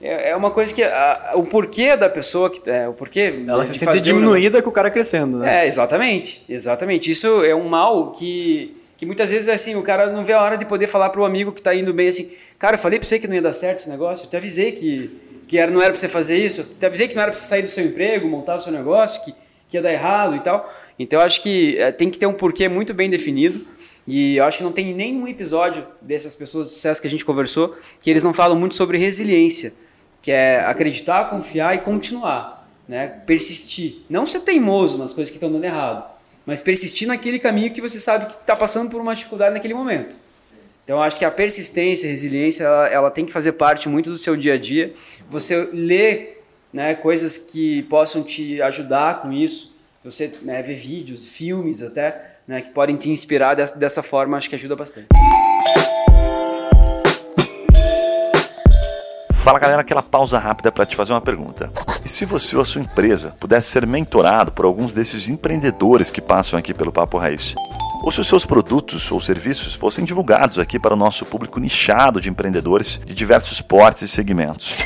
é, 0.01 0.29
é 0.29 0.35
uma 0.35 0.51
coisa 0.51 0.73
que 0.73 0.83
a- 0.83 1.31
o 1.35 1.43
porquê 1.43 1.97
da 1.97 2.09
pessoa 2.09 2.49
que 2.49 2.69
é, 2.69 2.87
o 2.87 2.93
porquê 2.93 3.33
Ela 3.47 3.63
de 3.63 3.69
se 3.69 3.79
sente 3.79 3.97
o 3.97 4.01
diminuída 4.01 4.61
com 4.61 4.69
o 4.69 4.73
cara 4.73 4.89
crescendo, 4.89 5.39
né? 5.39 5.63
É, 5.63 5.67
exatamente, 5.67 6.43
exatamente. 6.47 7.09
Isso 7.11 7.43
é 7.43 7.53
um 7.55 7.67
mal 7.67 8.11
que, 8.11 8.77
que 8.95 9.05
muitas 9.05 9.31
vezes 9.31 9.49
assim, 9.49 9.75
o 9.75 9.81
cara 9.83 10.07
não 10.11 10.23
vê 10.23 10.33
a 10.33 10.41
hora 10.41 10.57
de 10.57 10.65
poder 10.65 10.87
falar 10.87 11.09
pro 11.09 11.25
amigo 11.25 11.51
que 11.51 11.61
tá 11.61 11.73
indo 11.75 11.93
bem 11.93 12.07
assim, 12.07 12.29
cara, 12.59 12.75
eu 12.75 12.79
falei 12.79 12.99
pra 12.99 13.07
você 13.07 13.19
que 13.19 13.27
não 13.27 13.35
ia 13.35 13.41
dar 13.41 13.53
certo 13.53 13.79
esse 13.79 13.89
negócio, 13.89 14.25
eu 14.25 14.29
te 14.29 14.37
avisei 14.37 14.71
que, 14.71 15.09
que 15.47 15.57
era, 15.57 15.69
não 15.71 15.81
era 15.81 15.89
pra 15.91 15.99
você 15.99 16.07
fazer 16.07 16.37
isso, 16.37 16.61
eu 16.61 16.65
te 16.65 16.85
avisei 16.85 17.07
que 17.07 17.15
não 17.15 17.23
era 17.23 17.31
pra 17.31 17.39
você 17.39 17.47
sair 17.47 17.61
do 17.63 17.69
seu 17.69 17.83
emprego, 17.83 18.27
montar 18.27 18.55
o 18.55 18.59
seu 18.59 18.71
negócio, 18.71 19.23
que, 19.23 19.33
que 19.67 19.75
ia 19.77 19.81
dar 19.81 19.91
errado 19.91 20.35
e 20.35 20.39
tal. 20.39 20.69
Então 20.99 21.19
eu 21.19 21.25
acho 21.25 21.41
que 21.41 21.77
é, 21.79 21.91
tem 21.91 22.09
que 22.09 22.17
ter 22.19 22.25
um 22.27 22.33
porquê 22.33 22.69
muito 22.69 22.93
bem 22.93 23.09
definido. 23.09 23.59
E 24.07 24.37
eu 24.37 24.45
acho 24.45 24.59
que 24.59 24.63
não 24.63 24.71
tem 24.71 24.93
nenhum 24.93 25.27
episódio 25.27 25.85
dessas 26.01 26.33
pessoas 26.33 26.67
de 26.67 26.73
sucesso 26.73 27.01
que 27.01 27.07
a 27.07 27.09
gente 27.09 27.25
conversou 27.25 27.75
que 27.99 28.09
eles 28.09 28.23
não 28.23 28.33
falam 28.33 28.57
muito 28.57 28.73
sobre 28.73 28.97
resiliência, 28.97 29.73
que 30.21 30.31
é 30.31 30.61
acreditar, 30.61 31.29
confiar 31.29 31.75
e 31.75 31.79
continuar, 31.79 32.65
né? 32.87 33.07
Persistir. 33.25 34.03
Não 34.09 34.25
ser 34.25 34.39
teimoso 34.39 34.97
nas 34.97 35.11
coisas 35.11 35.29
que 35.29 35.35
estão 35.35 35.51
dando 35.51 35.65
errado, 35.65 36.09
mas 36.45 36.61
persistir 36.61 37.05
naquele 37.05 37.37
caminho 37.37 37.73
que 37.73 37.81
você 37.81 37.99
sabe 37.99 38.27
que 38.27 38.31
está 38.31 38.55
passando 38.55 38.89
por 38.89 39.01
uma 39.01 39.13
dificuldade 39.13 39.53
naquele 39.53 39.73
momento. 39.73 40.17
Então, 40.85 40.95
eu 40.99 41.03
acho 41.03 41.19
que 41.19 41.25
a 41.25 41.31
persistência, 41.31 42.07
a 42.07 42.09
resiliência, 42.09 42.63
ela, 42.63 42.87
ela 42.87 43.11
tem 43.11 43.25
que 43.25 43.31
fazer 43.33 43.51
parte 43.51 43.89
muito 43.89 44.09
do 44.09 44.17
seu 44.17 44.37
dia 44.37 44.53
a 44.53 44.57
dia. 44.57 44.93
Você 45.29 45.67
ler 45.73 46.45
né, 46.71 46.95
coisas 46.95 47.37
que 47.37 47.83
possam 47.83 48.23
te 48.23 48.61
ajudar 48.61 49.21
com 49.21 49.33
isso. 49.33 49.75
Você 50.09 50.33
né, 50.41 50.61
ver 50.61 50.73
vídeos, 50.73 51.27
filmes 51.27 51.83
até, 51.83 52.39
né, 52.47 52.61
que 52.61 52.69
podem 52.69 52.95
te 52.95 53.09
inspirar 53.09 53.55
dessa, 53.55 53.75
dessa 53.75 54.01
forma, 54.01 54.37
acho 54.37 54.49
que 54.49 54.55
ajuda 54.55 54.73
bastante. 54.73 55.07
Fala 59.33 59.59
galera, 59.59 59.81
aquela 59.81 60.01
pausa 60.01 60.39
rápida 60.39 60.71
para 60.71 60.85
te 60.85 60.95
fazer 60.95 61.11
uma 61.11 61.19
pergunta. 61.19 61.69
E 62.05 62.07
se 62.07 62.23
você 62.23 62.55
ou 62.55 62.61
a 62.61 62.65
sua 62.65 62.81
empresa 62.81 63.35
pudesse 63.37 63.69
ser 63.69 63.85
mentorado 63.85 64.53
por 64.53 64.63
alguns 64.63 64.93
desses 64.93 65.27
empreendedores 65.27 66.09
que 66.09 66.21
passam 66.21 66.57
aqui 66.57 66.73
pelo 66.73 66.91
Papo 66.91 67.17
Raiz? 67.17 67.53
Ou 68.01 68.09
se 68.09 68.21
os 68.21 68.27
seus 68.27 68.45
produtos 68.45 69.11
ou 69.11 69.19
serviços 69.19 69.75
fossem 69.75 70.05
divulgados 70.05 70.57
aqui 70.57 70.79
para 70.79 70.93
o 70.93 70.97
nosso 70.97 71.25
público 71.25 71.59
nichado 71.59 72.21
de 72.21 72.29
empreendedores 72.29 72.97
de 73.05 73.13
diversos 73.13 73.59
portes 73.59 74.03
e 74.03 74.07
segmentos? 74.07 74.77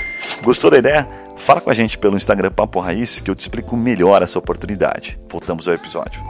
Gostou 0.41 0.71
da 0.71 0.79
ideia? 0.79 1.07
Fala 1.41 1.59
com 1.59 1.71
a 1.71 1.73
gente 1.73 1.97
pelo 1.97 2.15
Instagram 2.15 2.51
Papo 2.51 2.79
Raiz 2.79 3.19
que 3.19 3.31
eu 3.31 3.33
te 3.33 3.39
explico 3.39 3.75
melhor 3.75 4.21
essa 4.21 4.37
oportunidade. 4.37 5.17
Voltamos 5.27 5.67
ao 5.67 5.73
episódio. 5.73 6.21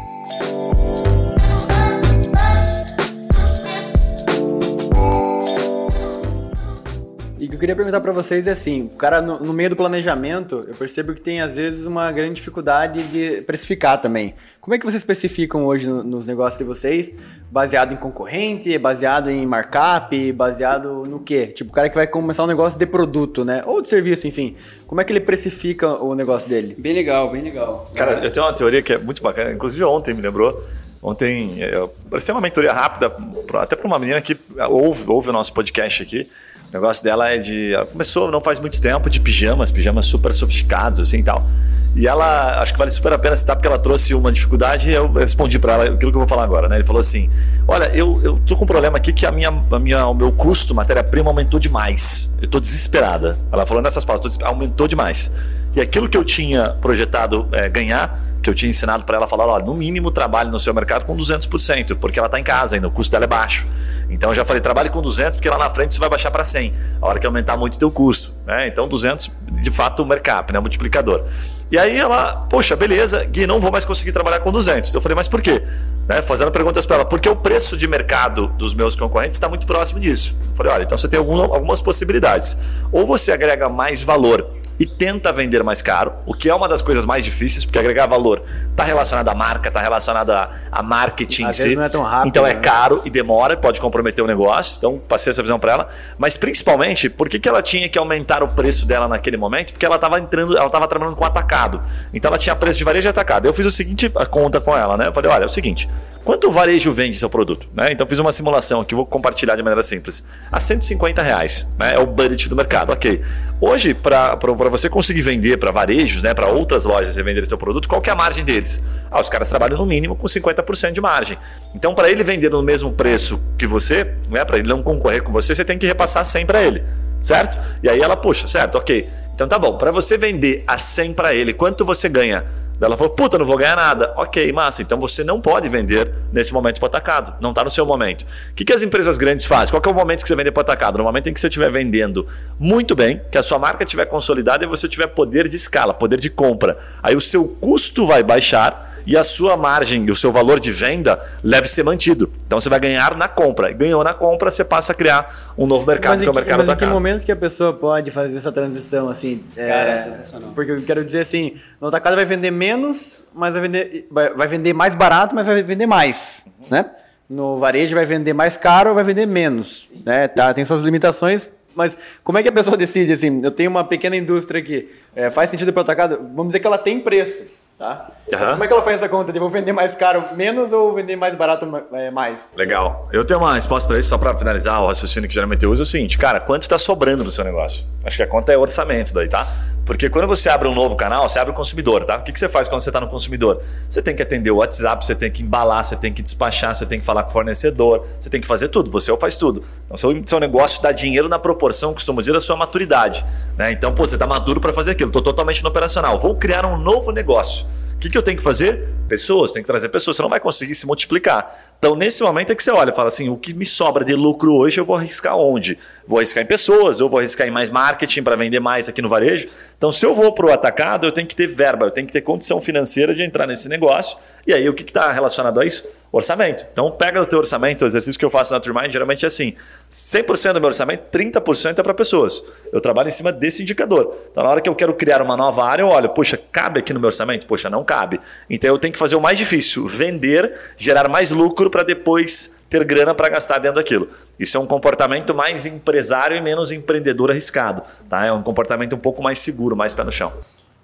Queria 7.62 7.76
perguntar 7.76 8.02
pra 8.02 8.12
vocês 8.12 8.45
é 8.47 8.52
assim, 8.52 8.84
o 8.84 8.89
cara 8.97 9.21
no, 9.21 9.39
no 9.39 9.54
meio 9.54 9.69
do 9.69 9.76
planejamento, 9.78 10.65
eu 10.67 10.74
percebo 10.76 11.13
que 11.13 11.21
tem 11.21 11.39
às 11.41 11.56
vezes 11.56 11.86
uma 11.86 12.12
grande 12.12 12.34
dificuldade 12.36 13.04
de 13.04 13.41
precificar 13.43 14.02
também. 14.02 14.34
Como 14.60 14.76
é 14.76 14.78
que 14.78 14.84
vocês 14.84 14.95
especificam 15.02 15.63
hoje 15.65 15.88
no- 15.88 16.04
nos 16.04 16.26
negócios 16.26 16.58
de 16.58 16.63
vocês? 16.63 17.13
Baseado 17.50 17.93
em 17.93 17.97
concorrente, 17.97 18.78
baseado 18.78 19.30
em 19.30 19.45
markup, 19.45 20.32
baseado 20.34 21.06
no 21.06 21.19
quê? 21.19 21.47
Tipo, 21.47 21.69
o 21.69 21.74
cara 21.74 21.88
que 21.88 21.95
vai 21.95 22.08
começar 22.08 22.43
um 22.43 22.47
negócio 22.47 22.78
de 22.78 22.86
produto, 22.86 23.45
né? 23.45 23.63
Ou 23.65 23.82
de 23.82 23.88
serviço, 23.88 24.28
enfim. 24.28 24.56
Como 24.88 25.00
é 25.00 25.04
que 25.04 25.13
ele 25.13 25.21
precifica 25.21 25.88
o 26.04 26.13
negócio 26.15 26.50
dele? 26.50 26.76
Bem 26.78 26.93
legal, 26.93 27.30
bem 27.32 27.41
legal. 27.43 27.89
Cara, 27.95 28.13
eu 28.24 28.30
tenho 28.32 28.45
uma 28.45 28.54
teoria 28.54 28.82
que 28.82 28.93
é 28.93 28.97
muito 28.97 29.21
bacana, 29.21 29.52
inclusive 29.52 29.84
ontem 29.84 30.13
me 30.13 30.21
lembrou. 30.21 30.62
Ontem 31.04 31.60
eu 31.60 31.91
parecia 32.10 32.34
uma 32.34 32.41
mentoria 32.41 32.71
rápida, 32.71 33.10
pra- 33.47 33.63
até 33.63 33.76
para 33.76 33.88
uma 33.88 33.97
menina 33.97 34.21
que 34.21 34.38
ouve, 34.69 35.04
ouve 35.08 35.30
o 35.30 35.34
nosso 35.34 35.52
podcast 35.54 36.04
aqui. 36.04 36.30
O 36.72 36.74
negócio 36.74 37.04
dela 37.04 37.30
é 37.30 37.38
de. 37.38 37.74
Ela 37.74 37.86
começou 37.86 38.32
não 38.32 38.40
faz 38.40 38.58
muito 38.58 38.82
tempo 38.82 39.10
de 39.10 39.20
pijamas, 39.20 39.70
pijamas 39.70 40.06
super 40.06 40.34
sofisticados, 40.34 41.02
assim 41.02 41.18
e 41.18 41.24
tal. 41.24 41.46
E 41.94 42.08
ela, 42.08 42.62
acho 42.62 42.72
que 42.72 42.80
vale 42.80 42.90
super 42.90 43.12
a 43.12 43.20
pena 43.20 43.36
citar 43.36 43.58
porque 43.58 43.68
ela 43.68 43.78
trouxe 43.78 44.14
uma 44.16 44.32
dificuldade 44.32 44.90
e 44.90 44.94
eu 44.94 45.12
respondi 45.12 45.60
para 45.60 45.74
ela 45.74 45.84
aquilo 45.84 46.10
que 46.12 46.16
eu 46.16 46.22
vou 46.22 46.28
falar 46.28 46.44
agora, 46.44 46.70
né? 46.70 46.78
Ele 46.78 46.86
falou 46.86 47.02
assim: 47.02 47.30
Olha, 47.68 47.94
eu, 47.94 48.22
eu 48.24 48.40
tô 48.46 48.56
com 48.56 48.64
um 48.64 48.68
problema 48.68 48.96
aqui 48.96 49.12
que 49.12 49.26
a 49.26 49.32
minha, 49.34 49.50
a 49.50 49.80
minha, 49.80 50.08
o 50.08 50.14
meu 50.14 50.32
custo, 50.32 50.74
matéria-prima, 50.74 51.30
aumentou 51.30 51.60
demais. 51.60 52.34
Eu 52.42 52.48
tô 52.48 52.58
desesperada. 52.58 53.38
Ela 53.52 53.66
falou 53.66 53.84
nessas 53.84 54.06
palavras: 54.06 54.40
aumentou 54.42 54.88
demais. 54.88 55.30
E 55.76 55.82
aquilo 55.82 56.10
que 56.10 56.18
eu 56.18 56.24
tinha 56.24 56.76
projetado 56.82 57.48
é, 57.52 57.70
ganhar 57.70 58.32
que 58.42 58.50
eu 58.50 58.56
tinha 58.56 58.70
ensinado 58.70 59.06
para 59.06 59.18
ela 59.18 59.28
falar, 59.28 59.64
no 59.64 59.74
mínimo 59.74 60.10
trabalhe 60.10 60.50
no 60.50 60.60
seu 60.60 60.74
mercado 60.74 61.06
com 61.06 61.16
200%, 61.16 61.96
porque 61.98 62.18
ela 62.18 62.26
está 62.26 62.40
em 62.40 62.44
casa 62.44 62.76
ainda, 62.76 62.88
o 62.88 62.92
custo 62.92 63.12
dela 63.12 63.26
é 63.26 63.28
baixo. 63.28 63.68
Então 64.10 64.32
eu 64.32 64.36
já 64.36 64.44
falei, 64.44 64.62
trabalhe 64.62 64.90
com 64.90 65.02
200, 65.02 65.38
porque 65.38 65.50
lá 65.50 65.58
na 65.58 65.70
frente 65.70 65.92
isso 65.92 66.00
vai 66.00 66.10
baixar 66.10 66.32
para 66.32 66.44
100, 66.44 66.74
a 67.02 67.08
hora 67.08 67.20
que 67.20 67.26
aumentar 67.26 67.56
muito 67.56 67.76
o 67.76 67.80
teu 67.80 67.92
custo, 67.92 68.34
né? 68.46 68.68
Então 68.68 68.88
200, 68.88 69.30
de 69.62 69.72
fato, 69.72 70.02
o 70.02 70.06
mercado, 70.06 70.52
né, 70.52 70.60
o 70.60 70.62
multiplicador. 70.62 71.24
E 71.72 71.78
aí 71.78 71.98
ela, 71.98 72.36
poxa, 72.50 72.76
beleza, 72.76 73.24
Gui, 73.26 73.48
não 73.48 73.60
vou 73.60 73.72
mais 73.72 73.86
conseguir 73.86 74.12
trabalhar 74.12 74.40
com 74.40 74.52
200. 74.52 74.90
Então 74.90 75.00
eu 75.00 75.02
falei, 75.02 75.16
mas 75.16 75.28
por 75.28 75.42
quê? 75.42 75.64
Né, 76.08 76.22
fazendo 76.22 76.52
perguntas 76.52 76.86
para 76.86 76.98
ela, 76.98 77.06
porque 77.06 77.30
o 77.30 77.36
preço 77.36 77.78
de 77.78 77.88
mercado 77.88 78.48
dos 78.58 78.74
meus 78.74 78.96
concorrentes 78.96 79.38
está 79.38 79.48
muito 79.48 79.66
próximo 79.66 80.00
disso. 80.00 80.36
Eu 80.50 80.56
falei, 80.56 80.74
olha, 80.74 80.84
então 80.84 80.98
você 80.98 81.08
tem 81.08 81.18
algum, 81.18 81.40
algumas 81.40 81.80
possibilidades. 81.80 82.58
Ou 82.92 83.06
você 83.06 83.32
agrega 83.32 83.70
mais 83.70 84.02
valor 84.02 84.46
e 84.82 84.86
tenta 84.88 85.32
vender 85.32 85.63
mais 85.63 85.80
caro, 85.80 86.12
o 86.26 86.34
que 86.34 86.50
é 86.50 86.56
uma 86.56 86.67
das 86.67 86.82
coisas 86.82 87.06
mais 87.06 87.24
difíceis, 87.24 87.63
porque 87.63 87.78
agregar 87.78 88.08
valor 88.08 88.41
está 88.72 88.84
relacionado 88.84 89.28
à 89.30 89.36
marca, 89.36 89.67
está 89.67 89.80
relacionado 89.80 90.32
a, 90.32 90.50
a 90.72 90.82
marketing 90.82 91.44
Às 91.44 91.60
em 91.60 91.62
vezes 91.62 91.74
si. 91.74 91.78
não 91.78 91.84
é 91.86 91.89
tão 91.89 92.02
rápido, 92.02 92.28
Então 92.30 92.48
é 92.48 92.56
né? 92.56 92.62
caro 92.62 93.00
e 93.06 93.10
demora, 93.12 93.56
pode 93.56 93.80
comprometer 93.80 94.24
o 94.24 94.28
negócio. 94.28 94.78
Então 94.80 94.98
passei 94.98 95.30
essa 95.30 95.44
visão 95.44 95.60
para 95.60 95.74
ela. 95.74 95.89
Mas 96.17 96.36
principalmente, 96.36 97.12
por 97.12 97.30
que, 97.30 97.38
que 97.38 97.48
ela 97.48 97.62
tinha 97.62 97.88
que 97.88 98.00
aumentar 98.00 98.41
o 98.41 98.48
preço 98.48 98.88
dela 98.88 99.08
naquele 99.08 99.38
momento? 99.38 99.72
Porque 99.72 99.86
ela 99.86 99.98
estava 99.98 100.17
entrando, 100.17 100.58
ela 100.58 100.65
estava 100.65 100.88
trabalhando 100.88 101.15
com 101.15 101.26
atacado. 101.26 101.80
Então 102.12 102.30
ela 102.30 102.39
tinha 102.39 102.56
preço 102.56 102.80
de 102.80 102.84
varejo 102.84 103.08
e 103.08 103.12
atacado. 103.12 103.46
Eu 103.46 103.54
fiz 103.54 103.67
o 103.67 103.72
seguinte 103.72 104.12
a 104.15 104.26
conta 104.26 104.60
com 104.60 104.76
ela, 104.76 104.98
né? 104.98 105.10
Eu 105.10 105.13
falei, 105.13 105.30
olha, 105.30 105.44
é 105.44 105.46
o 105.46 105.50
seguinte. 105.50 105.88
Quanto 106.24 106.48
o 106.50 106.52
varejo 106.52 106.91
vende 106.91 107.17
seu 107.17 107.30
produto? 107.30 107.67
Né? 107.74 107.91
Então 107.91 108.06
fiz 108.08 108.17
uma 108.20 108.32
simulação 108.32 108.82
aqui, 108.82 108.94
vou 108.96 109.06
compartilhar 109.06 109.56
de 109.56 109.63
maneira 109.63 109.82
simples. 109.84 110.24
A 110.52 110.60
150 110.60 111.22
reais, 111.22 111.67
né? 111.78 111.94
É 111.96 112.00
o 112.00 112.06
budget 112.08 112.50
do 112.50 112.56
mercado, 112.56 112.91
ok. 112.91 113.22
Hoje, 113.63 113.93
para 113.93 114.36
você 114.71 114.89
conseguir 114.89 115.21
vender 115.21 115.56
para 115.58 115.69
varejos, 115.69 116.24
né? 116.24 116.34
Para 116.34 116.47
outras 116.47 116.84
lojas 116.84 117.15
e 117.15 117.21
vender 117.21 117.45
seu 117.45 117.60
produto, 117.60 117.88
qual 117.88 118.02
que 118.02 118.10
é 118.10 118.13
a 118.13 118.15
margem 118.15 118.43
deles? 118.43 118.82
Ah, 119.12 119.21
os 119.21 119.30
caras 119.30 119.50
trabalham 119.50 119.78
no 119.78 119.86
mínimo 119.86 120.15
com 120.15 120.26
50% 120.26 120.93
de 120.93 121.00
margem. 121.00 121.38
Então, 121.76 121.93
para 121.93 122.10
ele 122.10 122.24
vender 122.24 122.50
no 122.50 122.63
mesmo 122.63 122.91
preço 122.91 123.39
que 123.60 123.67
você, 123.67 124.15
né? 124.32 124.43
Para 124.43 124.58
ele 124.58 124.67
não 124.67 124.82
concorrer 124.82 125.21
com 125.21 125.32
você, 125.32 125.54
você 125.54 125.63
tem 125.63 125.78
que 125.78 125.86
repassar 125.86 126.26
100 126.26 126.45
para 126.47 126.63
ele, 126.63 126.84
certo? 127.21 127.60
E 127.84 127.88
aí 127.88 128.02
ela, 128.02 128.17
puxa, 128.17 128.47
certo, 128.47 128.80
ok. 128.80 129.08
Então 129.36 129.47
tá 129.47 129.60
bom. 129.60 129.78
Para 129.78 129.91
você 129.91 130.17
vender 130.17 130.63
a 130.65 130.80
100 130.80 131.13
para 131.13 131.36
ele, 131.36 131.54
quanto 131.54 131.86
você 131.86 132.10
ganha? 132.10 132.43
Ela 132.86 132.98
falou, 132.98 133.13
puta, 133.13 133.38
não 133.38 133.46
vou 133.46 133.58
ganhar 133.58 133.76
nada. 133.76 134.13
Ok, 134.17 134.52
massa. 134.52 134.82
Então 134.82 135.00
você 135.00 135.24
não 135.24 135.39
pode 135.39 135.70
vender 135.70 136.12
nesse 136.32 136.54
momento 136.54 136.80
para 136.80 136.88
atacado. 136.88 137.36
Não 137.39 137.52
está 137.52 137.63
no 137.63 137.70
seu 137.70 137.86
momento. 137.86 138.24
O 138.24 138.56
que, 138.56 138.65
que 138.65 138.74
as 138.74 138.82
empresas 138.82 139.17
grandes 139.17 139.46
fazem? 139.46 139.72
Qual 139.72 139.82
é 139.84 139.89
o 139.89 139.98
momento 139.98 140.24
que 140.24 140.28
você 140.28 140.36
vende 140.36 140.52
para 140.52 140.62
atacado? 140.62 140.98
No 140.98 141.04
momento 141.04 141.30
em 141.30 141.34
que 141.34 141.39
você 141.39 141.48
estiver 141.48 141.72
vendendo 141.72 142.26
muito 142.60 142.96
bem, 142.96 143.22
que 143.32 143.38
a 143.38 143.44
sua 143.44 143.60
marca 143.60 143.84
estiver 143.84 144.06
consolidada 144.06 144.65
e 144.65 144.67
você 144.67 144.88
tiver 144.88 145.08
poder 145.08 145.48
de 145.48 145.56
escala, 145.56 145.94
poder 145.94 146.20
de 146.20 146.30
compra. 146.30 146.78
Aí 147.04 147.15
o 147.15 147.22
seu 147.22 147.48
custo 147.48 148.06
vai 148.06 148.24
baixar 148.24 148.90
e 149.06 149.18
a 149.18 149.24
sua 149.24 149.58
margem 149.58 150.06
e 150.06 150.12
o 150.12 150.16
seu 150.16 150.32
valor 150.32 150.60
de 150.60 150.72
venda 150.72 151.20
deve 151.44 151.68
ser 151.68 151.84
mantido. 151.84 152.32
Então 152.46 152.60
você 152.60 152.70
vai 152.70 152.80
ganhar 152.80 153.16
na 153.16 153.28
compra. 153.28 153.72
E 153.72 153.74
ganhou 153.74 154.04
na 154.04 154.14
compra, 154.14 154.52
você 154.52 154.64
passa 154.64 154.92
a 154.92 154.96
criar 154.96 155.54
um 155.58 155.66
novo 155.66 155.86
mercado, 155.88 156.12
Mas, 156.12 156.22
que 156.22 156.26
em 156.26 156.28
é 156.28 156.30
o 156.30 156.34
que, 156.34 156.40
mercado 156.40 156.58
mas 156.60 156.68
em 156.68 156.72
que 156.72 156.74
atacado. 156.74 156.94
momento 156.94 157.26
que 157.26 157.32
a 157.32 157.36
pessoa 157.36 157.74
pode 157.74 158.12
fazer 158.12 158.38
essa 158.38 158.52
transição 158.52 159.10
assim? 159.10 159.44
Cara, 159.56 159.92
é, 159.92 159.96
é 159.96 159.98
sensacional. 160.00 160.52
Porque 160.54 160.72
eu 160.72 160.82
quero 160.84 161.04
dizer 161.04 161.22
assim, 161.22 161.56
no 161.80 161.88
atacado 161.88 162.16
vai 162.16 162.26
vender 162.26 162.52
menos, 162.52 163.24
mas 163.34 163.54
vai 163.54 163.62
vender, 163.62 164.08
vai, 164.12 164.34
vai 164.34 164.48
vender 164.48 164.74
mais 164.74 164.96
barato, 164.96 165.34
mas 165.36 165.46
vai 165.46 165.64
vender 165.64 165.86
mais, 165.86 166.44
né? 166.70 166.86
No 167.30 167.58
varejo 167.58 167.96
vai 167.96 168.06
vender 168.06 168.34
mais 168.34 168.58
caro, 168.58 168.94
vai 168.94 169.04
vender 169.04 169.26
menos, 169.26 169.92
né? 170.06 170.28
Tá, 170.28 170.54
tem 170.54 170.66
suas 170.66 170.82
limitações, 170.82 171.50
mas 171.74 171.98
como 172.24 172.38
é 172.38 172.44
que 172.44 172.50
a 172.50 172.52
pessoa 172.52 172.76
decide 172.76 173.14
assim? 173.14 173.42
Eu 173.44 173.52
tenho 173.52 173.70
uma 173.70 173.84
pequena 173.84 174.16
indústria 174.18 174.60
aqui, 174.62 174.90
é, 175.16 175.32
faz 175.32 175.50
sentido 175.50 175.72
para 175.72 175.80
o 175.80 175.84
atacado? 175.84 176.18
Vamos 176.36 176.48
dizer 176.48 176.60
que 176.60 176.68
ela 176.68 176.78
tem 176.78 177.00
preço, 177.00 177.44
tá? 177.82 178.12
Mas 178.32 178.41
Aham. 178.41 178.52
como 178.52 178.63
é 178.63 178.67
que 178.67 178.74
ela 178.74 178.82
faz 178.84 178.98
essa 178.98 179.10
conta 179.10 179.34
de 179.34 179.39
vou 179.39 179.50
vender 179.50 179.74
mais 179.74 179.96
caro 179.96 180.24
menos 180.36 180.72
ou 180.72 180.94
vender 180.94 181.15
mais 181.15 181.36
barato 181.36 181.67
é, 181.94 182.12
mais? 182.12 182.54
Legal. 182.56 183.10
Eu 183.12 183.26
tenho 183.26 183.39
uma 183.39 183.56
resposta 183.56 183.88
para 183.88 184.00
isso, 184.00 184.10
só 184.10 184.17
para 184.20 184.38
finalizar 184.38 184.82
o 184.84 184.88
raciocínio 184.88 185.28
que 185.28 185.34
geralmente 185.34 185.65
eu 185.65 185.72
uso, 185.72 185.82
é 185.82 185.84
o 185.84 185.86
seguinte, 185.86 186.17
cara, 186.17 186.39
quanto 186.39 186.62
está 186.62 186.78
sobrando 186.78 187.24
no 187.24 187.32
seu 187.32 187.44
negócio? 187.44 187.86
Acho 188.06 188.17
que 188.17 188.24
a 188.24 188.28
conta 188.28 188.54
é 188.54 188.58
orçamento 188.58 189.13
daí, 189.13 189.28
tá? 189.28 189.48
Porque 189.86 190.10
quando 190.10 190.28
você 190.28 190.48
abre 190.48 190.67
um 190.67 190.76
novo 190.76 190.96
canal, 190.96 191.28
você 191.28 191.39
abre 191.39 191.52
o 191.52 191.56
consumidor, 191.56 192.04
tá? 192.06 192.17
O 192.17 192.24
que, 192.24 192.32
que 192.32 192.39
você 192.39 192.48
faz 192.48 192.67
quando 192.67 192.82
você 192.82 192.89
está 192.89 193.02
no 193.02 193.08
consumidor? 193.08 193.62
Você 193.89 194.02
tem 194.02 194.15
que 194.15 194.22
atender 194.22 194.52
o 194.52 194.58
WhatsApp, 194.58 195.06
você 195.06 195.15
tem 195.15 195.32
que 195.32 195.44
embalar, 195.44 195.84
você 195.84 195.96
tem 195.96 196.13
que 196.13 196.22
despachar, 196.22 196.74
você 196.74 196.86
tem 196.86 197.00
que 197.00 197.06
falar 197.06 197.24
com 197.24 197.30
o 197.30 197.34
fornecedor, 197.34 198.06
você 198.20 198.30
tem 198.30 198.39
que 198.39 198.48
fazer 198.48 198.67
tudo, 198.67 198.91
você 198.91 199.15
faz 199.17 199.38
tudo. 199.38 199.63
Então, 199.86 199.98
seu, 199.98 200.22
seu 200.26 200.39
negócio 200.39 200.82
dá 200.82 200.91
dinheiro 200.91 201.28
na 201.28 201.39
proporção, 201.39 201.94
costumo 201.94 202.20
dizer, 202.20 202.34
da 202.34 202.41
sua 202.41 202.56
maturidade. 202.56 203.26
Né? 203.58 203.72
Então, 203.72 203.94
pô, 203.94 204.06
você 204.06 204.15
está 204.15 204.28
maduro 204.28 204.62
para 204.62 204.72
fazer 204.72 204.91
aquilo, 204.91 205.10
estou 205.10 205.22
totalmente 205.22 205.63
no 205.63 205.70
operacional. 205.70 206.17
Vou 206.20 206.36
criar 206.36 206.65
um 206.65 206.78
novo 206.78 207.12
negócio. 207.12 207.65
Que, 208.02 208.10
que 208.10 208.18
eu 208.18 208.24
tenho 208.24 208.36
que 208.36 208.44
fazer? 208.44 208.84
Pessoas, 209.08 209.52
tem 209.52 209.62
que 209.62 209.68
trazer 209.68 209.90
pessoas, 209.90 210.16
você 210.16 210.24
não 210.24 210.30
vai 210.30 210.40
conseguir 210.40 210.74
se 210.74 210.88
multiplicar. 210.88 211.56
Então, 211.78 211.96
nesse 211.96 212.24
momento 212.24 212.52
é 212.52 212.56
que 212.56 212.64
você 212.64 212.72
olha 212.72 212.90
e 212.90 212.96
fala 212.96 213.10
assim: 213.10 213.30
o 213.30 213.38
que 213.38 213.54
me 213.54 213.66
sobra 213.66 214.04
de 214.04 214.16
lucro 214.16 214.56
hoje 214.56 214.80
eu 214.80 214.86
vou 214.86 214.96
arriscar 214.96 215.38
onde? 215.38 215.78
Vou 216.08 216.18
arriscar 216.18 216.44
em 216.44 216.48
pessoas, 216.48 217.00
eu 217.00 217.08
vou 217.08 217.20
arriscar 217.20 217.48
em 217.48 217.52
mais 217.52 217.70
marketing 217.70 218.24
para 218.24 218.36
vender 218.36 218.60
mais 218.60 218.90
aqui 218.90 219.02
no 219.02 219.10
varejo. 219.10 219.48
Então, 219.78 219.92
se 219.92 220.04
eu 220.04 220.16
vou 220.16 220.34
para 220.34 220.48
o 220.48 220.52
atacado, 220.52 221.06
eu 221.06 221.12
tenho 221.12 221.28
que 221.28 221.36
ter 221.36 221.46
verba, 221.46 221.86
eu 221.86 221.92
tenho 221.92 222.08
que 222.08 222.14
ter 222.14 222.22
condição 222.22 222.60
financeira 222.60 223.14
de 223.14 223.22
entrar 223.22 223.46
nesse 223.46 223.70
negócio. 223.70 224.18
E 224.48 224.54
aí, 224.54 224.68
o 224.68 224.74
que 224.74 224.84
está 224.84 225.12
relacionado 225.12 225.60
a 225.60 225.66
isso? 225.66 225.88
Orçamento. 226.13 226.67
Então, 226.74 226.91
pega 226.91 227.21
o 227.21 227.26
teu 227.26 227.39
orçamento, 227.39 227.86
o 227.86 227.88
exercício 227.88 228.19
que 228.19 228.26
eu 228.26 228.30
faço 228.30 228.52
na 228.52 228.60
Turmind 228.60 228.91
geralmente 228.91 229.24
é 229.24 229.28
assim: 229.28 229.54
100% 229.89 230.54
do 230.54 230.60
meu 230.60 230.67
orçamento, 230.67 231.04
30% 231.10 231.80
é 231.80 231.84
para 231.84 231.93
pessoas. 231.93 232.43
Eu 232.71 232.82
trabalho 232.82 233.08
em 233.08 233.12
cima 233.12 233.32
desse 233.32 233.63
indicador. 233.63 234.13
Então, 234.30 234.43
na 234.43 234.50
hora 234.50 234.60
que 234.60 234.67
eu 234.67 234.76
quero 234.76 234.93
criar 234.93 235.21
uma 235.21 235.38
nova 235.38 235.63
área, 235.63 235.84
eu 235.84 235.88
olho, 235.88 236.10
poxa, 236.10 236.38
cabe 236.52 236.82
aqui 236.82 236.91
no 236.93 237.00
meu 237.00 237.08
orçamento? 237.08 237.47
Poxa, 237.47 237.69
não 237.69 237.86
cabe. 237.86 238.19
Então, 238.50 238.69
eu 238.69 238.78
tenho 238.78 238.91
que 238.91 239.00
fazer 239.00 239.15
o 239.15 239.21
mais 239.21 239.38
difícil: 239.38 239.88
vender, 239.88 240.54
gerar 240.76 241.08
mais 241.08 241.32
lucro 241.32 241.69
para 241.69 241.84
depois 241.84 242.56
ter 242.69 242.84
grana 242.84 243.15
para 243.15 243.30
gastar 243.30 243.60
dentro 243.60 243.76
daquilo. 243.76 244.10
Isso 244.38 244.58
é 244.58 244.60
um 244.60 244.67
comportamento 244.67 245.34
mais 245.34 245.65
empresário 245.65 246.36
e 246.36 246.41
menos 246.41 246.71
empreendedor 246.71 247.32
arriscado. 247.32 247.84
Tá? 248.10 248.26
É 248.26 248.34
um 248.34 248.43
comportamento 248.43 248.93
um 248.93 249.00
pouco 249.00 249.24
mais 249.24 249.39
seguro, 249.39 249.78
mais 249.78 249.93
pé 249.93 250.04
no 250.04 250.12
chão. 250.12 250.34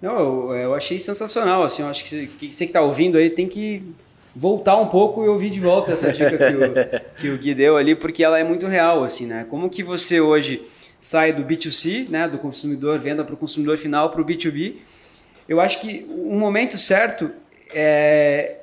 Não, 0.01 0.17
eu, 0.17 0.55
eu 0.55 0.75
achei 0.75 0.99
sensacional. 0.99 1.63
Assim, 1.63 1.81
eu 1.81 1.89
acho 1.89 2.05
que 2.05 2.27
você 2.27 2.65
que 2.65 2.69
está 2.69 2.81
ouvindo 2.81 3.17
aí 3.17 3.29
tem 3.29 3.47
que 3.47 3.83
voltar 4.37 4.77
um 4.77 4.87
pouco 4.87 5.25
e 5.25 5.27
ouvir 5.27 5.49
de 5.49 5.59
volta 5.59 5.91
essa 5.91 6.11
dica 6.11 6.37
que 6.37 6.55
o, 6.55 7.15
que 7.17 7.29
o 7.29 7.37
Gui 7.37 7.55
deu 7.55 7.75
ali, 7.75 7.95
porque 7.95 8.23
ela 8.23 8.37
é 8.37 8.43
muito 8.43 8.67
real, 8.67 9.03
assim, 9.03 9.25
né? 9.25 9.45
Como 9.49 9.69
que 9.69 9.81
você 9.81 10.21
hoje 10.21 10.61
sai 10.99 11.33
do 11.33 11.43
B2C, 11.43 12.07
né, 12.09 12.27
do 12.27 12.37
consumidor, 12.37 12.99
venda 12.99 13.23
para 13.23 13.33
o 13.33 13.37
consumidor 13.37 13.77
final, 13.77 14.09
para 14.09 14.21
o 14.21 14.25
B2B, 14.25 14.75
eu 15.49 15.59
acho 15.59 15.79
que 15.79 16.05
o 16.09 16.35
momento 16.35 16.77
certo 16.77 17.31
é 17.73 18.57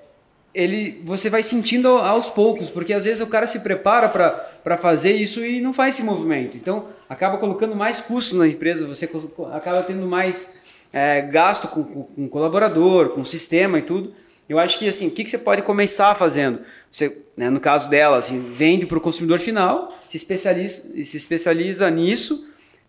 ele 0.54 1.00
você 1.02 1.28
vai 1.28 1.42
sentindo 1.42 1.88
aos 1.88 2.30
poucos, 2.30 2.70
porque 2.70 2.92
às 2.92 3.04
vezes 3.04 3.20
o 3.20 3.26
cara 3.26 3.44
se 3.44 3.58
prepara 3.58 4.08
para 4.08 4.76
fazer 4.76 5.12
isso 5.12 5.44
e 5.44 5.60
não 5.60 5.72
faz 5.72 5.94
esse 5.94 6.04
movimento. 6.04 6.56
Então 6.56 6.84
acaba 7.08 7.38
colocando 7.38 7.74
mais 7.74 8.00
custos 8.00 8.38
na 8.38 8.46
empresa, 8.46 8.86
você 8.86 9.10
acaba 9.52 9.82
tendo 9.82 10.06
mais 10.06 10.86
é, 10.92 11.22
gasto 11.22 11.66
com, 11.66 11.82
com, 11.82 12.28
colaborador, 12.28 13.10
com 13.10 13.24
sistema 13.24 13.80
e 13.80 13.82
tudo. 13.82 14.12
Eu 14.48 14.58
acho 14.58 14.78
que 14.78 14.88
assim, 14.88 15.08
o 15.08 15.10
que, 15.10 15.24
que 15.24 15.30
você 15.30 15.38
pode 15.38 15.62
começar 15.62 16.14
fazendo? 16.14 16.60
Você, 16.90 17.16
né, 17.36 17.48
no 17.48 17.60
caso 17.60 17.88
dela, 17.88 18.18
assim, 18.18 18.52
vende 18.54 18.86
para 18.86 18.98
o 18.98 19.00
consumidor 19.00 19.38
final, 19.38 19.96
se 20.06 20.16
especializa, 20.16 20.82
se 21.04 21.16
especializa 21.16 21.90
nisso, 21.90 22.44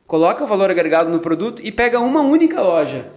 coloca 0.05 0.43
o 0.43 0.47
valor 0.47 0.69
agregado 0.69 1.09
no 1.09 1.19
produto 1.19 1.61
e 1.63 1.71
pega 1.71 1.99
uma 1.99 2.21
única 2.21 2.61
loja 2.61 3.07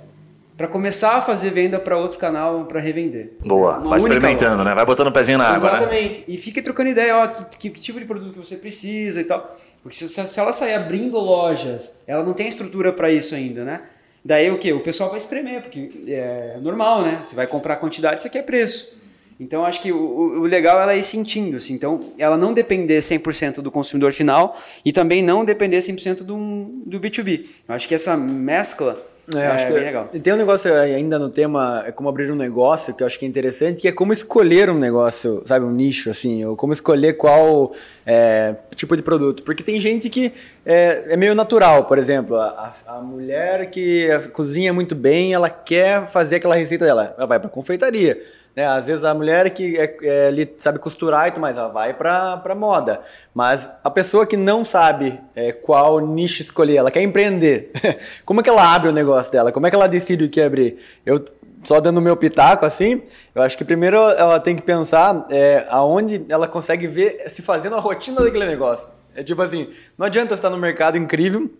para 0.56 0.66
começar 0.66 1.14
a 1.14 1.22
fazer 1.22 1.50
venda 1.50 1.78
para 1.78 1.96
outro 1.96 2.18
canal 2.18 2.64
para 2.64 2.80
revender. 2.80 3.36
Boa, 3.44 3.78
uma 3.78 3.90
vai 3.90 3.98
experimentando, 3.98 4.56
loja. 4.56 4.64
né? 4.64 4.74
Vai 4.74 4.84
botando 4.84 5.06
o 5.06 5.10
um 5.10 5.12
pezinho 5.12 5.38
na 5.38 5.54
Exatamente. 5.54 5.84
água. 5.84 5.94
Né? 5.94 6.00
Exatamente. 6.00 6.24
E 6.26 6.36
fica 6.36 6.60
trocando 6.60 6.90
ideia, 6.90 7.16
ó, 7.16 7.26
que, 7.28 7.44
que, 7.56 7.70
que, 7.70 7.80
tipo 7.80 8.00
de 8.00 8.06
produto 8.06 8.32
que 8.32 8.38
você 8.38 8.56
precisa 8.56 9.20
e 9.20 9.24
tal. 9.24 9.48
Porque 9.82 9.96
se, 9.96 10.08
se 10.08 10.40
ela 10.40 10.52
sair 10.52 10.74
abrindo 10.74 11.16
lojas, 11.18 12.00
ela 12.08 12.24
não 12.24 12.32
tem 12.32 12.48
estrutura 12.48 12.92
para 12.92 13.08
isso 13.08 13.36
ainda, 13.36 13.64
né? 13.64 13.82
Daí 14.28 14.50
o 14.50 14.58
que? 14.58 14.70
O 14.74 14.80
pessoal 14.80 15.08
vai 15.08 15.18
espremer, 15.18 15.62
porque 15.62 15.88
é 16.06 16.58
normal, 16.60 17.00
né? 17.00 17.20
Você 17.22 17.34
vai 17.34 17.46
comprar 17.46 17.76
quantidade, 17.76 18.20
você 18.20 18.28
quer 18.28 18.42
preço. 18.42 18.98
Então, 19.40 19.64
acho 19.64 19.80
que 19.80 19.90
o, 19.90 19.96
o 19.96 20.42
legal 20.42 20.78
é 20.78 20.82
ela 20.82 20.94
ir 20.94 21.02
sentindo. 21.02 21.56
Assim. 21.56 21.72
Então, 21.72 22.12
ela 22.18 22.36
não 22.36 22.52
depender 22.52 22.98
100% 22.98 23.62
do 23.62 23.70
consumidor 23.70 24.12
final 24.12 24.54
e 24.84 24.92
também 24.92 25.22
não 25.22 25.46
depender 25.46 25.78
100% 25.78 26.24
do, 26.24 26.36
do 26.84 27.00
B2B. 27.00 27.46
Eu 27.66 27.74
acho 27.74 27.88
que 27.88 27.94
essa 27.94 28.18
mescla 28.18 29.02
é, 29.34 29.46
acho 29.46 29.64
é, 29.64 29.68
que 29.68 29.74
bem 29.74 29.84
legal. 29.84 30.08
Tem 30.08 30.32
um 30.32 30.36
negócio 30.36 30.74
ainda 30.74 31.18
no 31.18 31.28
tema, 31.28 31.84
é 31.86 31.92
como 31.92 32.08
abrir 32.08 32.30
um 32.30 32.36
negócio, 32.36 32.94
que 32.94 33.02
eu 33.02 33.06
acho 33.06 33.18
que 33.18 33.26
é 33.26 33.28
interessante, 33.28 33.82
que 33.82 33.88
é 33.88 33.92
como 33.92 34.12
escolher 34.12 34.70
um 34.70 34.78
negócio, 34.78 35.42
sabe, 35.44 35.66
um 35.66 35.70
nicho, 35.70 36.08
assim, 36.08 36.44
ou 36.44 36.56
como 36.56 36.72
escolher 36.72 37.14
qual 37.14 37.72
é, 38.06 38.54
tipo 38.78 38.96
de 38.96 39.02
produto. 39.02 39.42
Porque 39.42 39.62
tem 39.62 39.80
gente 39.80 40.08
que 40.08 40.32
é, 40.64 41.12
é 41.12 41.16
meio 41.16 41.34
natural, 41.34 41.84
por 41.84 41.98
exemplo, 41.98 42.36
a, 42.36 42.72
a, 42.86 43.00
mulher 43.00 43.68
que 43.70 44.08
cozinha 44.32 44.72
muito 44.72 44.94
bem, 44.94 45.34
ela 45.34 45.50
quer 45.50 46.06
fazer 46.06 46.36
aquela 46.36 46.54
receita 46.54 46.84
dela, 46.84 47.14
ela 47.16 47.26
vai 47.26 47.38
para 47.38 47.50
confeitaria. 47.50 48.18
Né? 48.54 48.66
Às 48.66 48.86
vezes 48.86 49.04
a 49.04 49.12
mulher 49.14 49.50
que 49.50 49.76
é, 49.76 49.96
é, 50.02 50.48
sabe 50.56 50.78
costurar 50.78 51.28
e 51.28 51.30
tudo 51.32 51.42
mais, 51.42 51.56
ela 51.56 51.68
vai 51.68 51.92
para 51.92 52.54
moda. 52.56 53.00
Mas 53.34 53.68
a 53.82 53.90
pessoa 53.90 54.26
que 54.26 54.36
não 54.36 54.64
sabe 54.64 55.20
é, 55.34 55.52
qual 55.52 56.00
nicho 56.00 56.40
escolher, 56.40 56.76
ela 56.76 56.90
quer 56.90 57.02
empreender. 57.02 57.70
Como 58.24 58.40
é 58.40 58.42
que 58.42 58.50
ela 58.50 58.74
abre 58.74 58.88
o 58.88 58.92
negócio 58.92 59.30
dela? 59.30 59.52
Como 59.52 59.66
é 59.66 59.70
que 59.70 59.76
ela 59.76 59.88
decide 59.88 60.24
o 60.24 60.30
que 60.30 60.40
abrir? 60.40 60.78
Eu 61.04 61.24
só 61.62 61.80
dando 61.80 62.00
meu 62.00 62.16
pitaco 62.16 62.64
assim, 62.64 63.02
eu 63.34 63.42
acho 63.42 63.56
que 63.56 63.64
primeiro 63.64 63.96
ela 63.96 64.38
tem 64.40 64.56
que 64.56 64.62
pensar 64.62 65.26
é, 65.30 65.66
aonde 65.68 66.24
ela 66.28 66.46
consegue 66.46 66.86
ver 66.86 67.28
se 67.28 67.42
fazendo 67.42 67.76
a 67.76 67.80
rotina 67.80 68.22
daquele 68.22 68.46
negócio. 68.46 68.88
É 69.14 69.22
tipo 69.22 69.42
assim, 69.42 69.68
não 69.96 70.06
adianta 70.06 70.34
estar 70.34 70.50
no 70.50 70.58
mercado 70.58 70.96
incrível, 70.96 71.50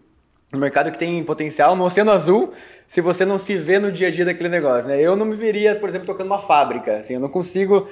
no 0.53 0.59
mercado 0.59 0.91
que 0.91 0.99
tem 0.99 1.23
potencial, 1.25 1.77
no 1.77 1.85
Oceano 1.85 2.11
Azul, 2.11 2.53
se 2.87 3.03
você 3.03 3.25
não 3.25 3.37
se 3.37 3.59
vê 3.59 3.79
no 3.79 3.93
dia 3.93 4.09
a 4.09 4.11
dia 4.11 4.25
daquele 4.25 4.49
negócio, 4.49 4.89
né? 4.89 4.99
Eu 4.99 5.15
não 5.15 5.27
me 5.27 5.35
veria, 5.35 5.77
por 5.77 5.91
exemplo, 5.91 6.07
tocando 6.07 6.29
uma 6.29 6.39
fábrica, 6.39 6.97
assim, 6.97 7.15
eu 7.15 7.21
não 7.21 7.29
consigo 7.29 7.87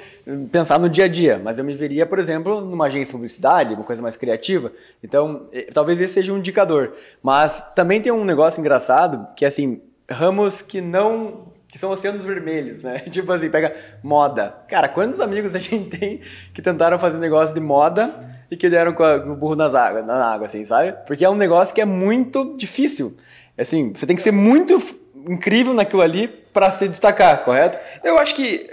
pensar 0.51 0.79
no 0.79 0.88
dia 0.88 1.05
a 1.05 1.09
dia, 1.09 1.38
mas 1.42 1.59
eu 1.59 1.64
me 1.64 1.75
veria, 1.75 2.07
por 2.07 2.19
exemplo, 2.19 2.62
numa 2.62 2.87
agência 2.87 3.07
de 3.07 3.12
publicidade, 3.12 3.75
uma 3.75 3.85
coisa 3.85 4.01
mais 4.01 4.16
criativa. 4.16 4.73
Então, 5.05 5.45
eh, 5.53 5.69
talvez 5.73 6.01
esse 6.01 6.14
seja 6.14 6.33
um 6.33 6.38
indicador. 6.38 6.95
Mas 7.23 7.62
também 7.75 8.01
tem 8.01 8.11
um 8.11 8.25
negócio 8.25 8.59
engraçado, 8.59 9.35
que 9.35 9.45
é 9.45 9.49
assim, 9.49 9.83
ramos 10.09 10.62
que 10.62 10.81
não 10.81 11.56
que 11.69 11.79
são 11.79 11.91
oceanos 11.91 12.25
vermelhos, 12.25 12.83
né? 12.83 13.01
Tipo 13.11 13.33
assim, 13.33 13.51
pega 13.51 13.75
moda. 14.03 14.55
Cara, 14.69 14.89
quantos 14.89 15.21
amigos 15.21 15.55
a 15.55 15.59
gente 15.59 15.99
tem 15.99 16.21
que 16.55 16.63
tentaram 16.63 16.99
fazer 16.99 17.19
negócio 17.19 17.55
de 17.55 17.61
moda 17.61 18.15
e 18.51 18.57
que 18.57 18.69
deram 18.69 18.93
com, 18.93 19.03
a, 19.03 19.21
com 19.21 19.31
o 19.31 19.37
burro 19.37 19.57
nas 19.57 19.75
águas, 19.75 20.07
na 20.07 20.33
água, 20.33 20.47
assim, 20.47 20.65
sabe? 20.65 20.93
Porque 21.07 21.25
é 21.25 21.31
um 21.31 21.35
negócio 21.35 21.75
que 21.75 21.81
é 21.81 21.85
muito 21.85 22.55
difícil. 22.57 23.17
Assim, 23.59 23.93
você 23.93 24.07
tem 24.07 24.15
que 24.15 24.23
ser 24.23 24.33
muito 24.33 24.81
incrível 25.29 25.75
naquilo 25.75 26.03
ali 26.03 26.29
para 26.29 26.71
se 26.71 26.89
destacar, 26.89 27.45
correto? 27.45 27.79
Eu 28.05 28.19
acho 28.19 28.35
que 28.35 28.67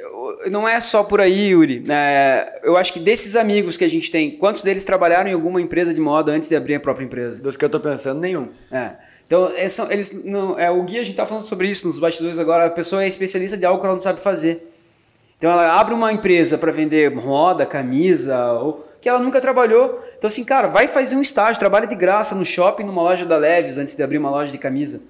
não 0.49 0.67
é 0.67 0.79
só 0.79 1.03
por 1.03 1.21
aí, 1.21 1.49
Yuri. 1.49 1.83
É, 1.89 2.61
eu 2.63 2.77
acho 2.77 2.93
que 2.93 2.99
desses 2.99 3.35
amigos 3.35 3.77
que 3.77 3.83
a 3.83 3.87
gente 3.87 4.09
tem, 4.09 4.31
quantos 4.37 4.63
deles 4.63 4.83
trabalharam 4.83 5.29
em 5.29 5.33
alguma 5.33 5.61
empresa 5.61 5.93
de 5.93 6.01
moda 6.01 6.31
antes 6.31 6.49
de 6.49 6.55
abrir 6.55 6.75
a 6.75 6.79
própria 6.79 7.05
empresa? 7.05 7.41
Dos 7.41 7.57
que 7.57 7.65
eu 7.65 7.69
tô 7.69 7.79
pensando, 7.79 8.19
nenhum. 8.19 8.47
É. 8.71 8.91
Então, 9.25 9.51
eles, 9.55 9.79
é, 9.79 9.93
eles 9.93 10.23
não, 10.25 10.59
é, 10.59 10.69
o 10.69 10.83
guia, 10.83 11.01
a 11.01 11.03
gente 11.03 11.15
tá 11.15 11.25
falando 11.25 11.43
sobre 11.43 11.67
isso 11.67 11.87
nos 11.87 11.99
bastidores 11.99 12.37
agora, 12.39 12.65
a 12.65 12.69
pessoa 12.69 13.03
é 13.03 13.07
especialista 13.07 13.57
de 13.57 13.65
algo 13.65 13.79
que 13.79 13.85
ela 13.85 13.95
não 13.95 14.01
sabe 14.01 14.19
fazer. 14.19 14.69
Então 15.37 15.51
ela 15.51 15.77
abre 15.77 15.93
uma 15.93 16.13
empresa 16.13 16.57
para 16.57 16.71
vender 16.71 17.13
roda, 17.13 17.65
camisa, 17.65 18.53
ou 18.53 18.81
que 19.01 19.09
ela 19.09 19.19
nunca 19.19 19.41
trabalhou. 19.41 19.99
Então 20.17 20.29
assim, 20.29 20.43
cara, 20.43 20.69
vai 20.69 20.87
fazer 20.87 21.17
um 21.17 21.21
estágio, 21.21 21.59
trabalha 21.59 21.85
de 21.85 21.95
graça 21.95 22.33
no 22.33 22.45
shopping, 22.45 22.83
numa 22.83 23.01
loja 23.01 23.25
da 23.25 23.35
Leves, 23.35 23.77
antes 23.77 23.93
de 23.93 24.01
abrir 24.01 24.17
uma 24.17 24.29
loja 24.29 24.53
de 24.53 24.57
camisa. 24.57 25.01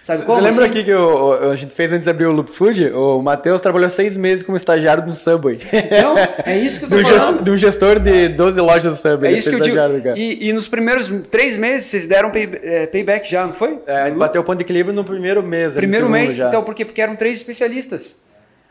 Sabe 0.00 0.24
como? 0.24 0.38
Você 0.38 0.44
lembra 0.44 0.64
assim? 0.66 0.70
aqui 0.70 0.84
que 0.84 0.94
o, 0.94 1.50
a 1.50 1.56
gente 1.56 1.74
fez 1.74 1.92
antes 1.92 2.04
de 2.04 2.10
abrir 2.10 2.26
o 2.26 2.32
Loop 2.32 2.50
Food? 2.50 2.90
O 2.92 3.20
Matheus 3.20 3.60
trabalhou 3.60 3.90
seis 3.90 4.16
meses 4.16 4.44
como 4.44 4.56
estagiário 4.56 5.02
do 5.04 5.12
Subway. 5.14 5.58
Não, 6.02 6.16
é 6.44 6.56
isso 6.56 6.78
que 6.78 6.84
eu 6.84 6.90
tô 6.90 6.96
do 6.96 7.08
falando. 7.08 7.42
de 7.42 7.50
um 7.50 7.56
gestor 7.56 7.98
de 7.98 8.28
12 8.28 8.60
lojas 8.60 8.94
do 8.94 9.00
Subway. 9.00 9.34
É 9.34 9.36
isso 9.36 9.50
que 9.50 9.56
eu 9.56 9.60
digo. 9.60 9.76
E, 10.16 10.48
e, 10.48 10.52
nos 10.52 10.68
primeiros 10.68 11.10
três 11.28 11.56
meses 11.56 11.86
vocês 11.86 12.06
deram 12.06 12.30
pay, 12.30 12.48
é, 12.62 12.86
payback 12.86 13.28
já, 13.28 13.46
não 13.46 13.54
foi? 13.54 13.80
É, 13.86 14.10
bateu 14.12 14.42
o 14.42 14.44
ponto 14.44 14.58
de 14.58 14.64
equilíbrio 14.64 14.94
no 14.94 15.04
primeiro 15.04 15.42
mês. 15.42 15.74
Primeiro 15.74 16.08
mês, 16.08 16.36
já. 16.36 16.48
então, 16.48 16.62
porque, 16.62 16.84
porque 16.84 17.02
eram 17.02 17.16
três 17.16 17.38
especialistas. 17.38 18.25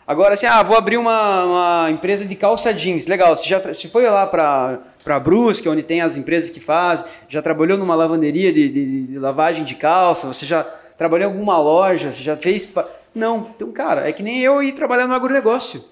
Agora, 0.07 0.35
assim, 0.35 0.45
ah, 0.45 0.61
vou 0.61 0.77
abrir 0.77 0.97
uma, 0.97 1.45
uma 1.45 1.91
empresa 1.91 2.25
de 2.25 2.35
calça 2.35 2.71
jeans. 2.71 3.07
Legal, 3.07 3.35
você 3.35 3.49
já 3.49 3.59
você 3.59 3.87
foi 3.87 4.07
lá 4.07 4.27
para 4.27 5.19
Brusque, 5.19 5.67
onde 5.67 5.81
tem 5.81 6.01
as 6.01 6.15
empresas 6.15 6.51
que 6.51 6.59
fazem, 6.59 7.07
já 7.27 7.41
trabalhou 7.41 7.75
numa 7.75 7.95
lavanderia 7.95 8.53
de, 8.53 8.69
de, 8.69 9.07
de, 9.07 9.19
lavagem 9.19 9.65
de 9.65 9.73
calça, 9.73 10.27
você 10.27 10.45
já 10.45 10.63
trabalhou 10.95 11.27
em 11.27 11.31
alguma 11.33 11.57
loja, 11.57 12.11
você 12.11 12.21
já 12.21 12.35
fez... 12.35 12.69
Não, 13.15 13.49
então, 13.55 13.71
cara, 13.71 14.07
é 14.07 14.11
que 14.11 14.21
nem 14.21 14.41
eu 14.41 14.61
ir 14.61 14.73
trabalhar 14.73 15.07
no 15.07 15.15
agronegócio. 15.15 15.83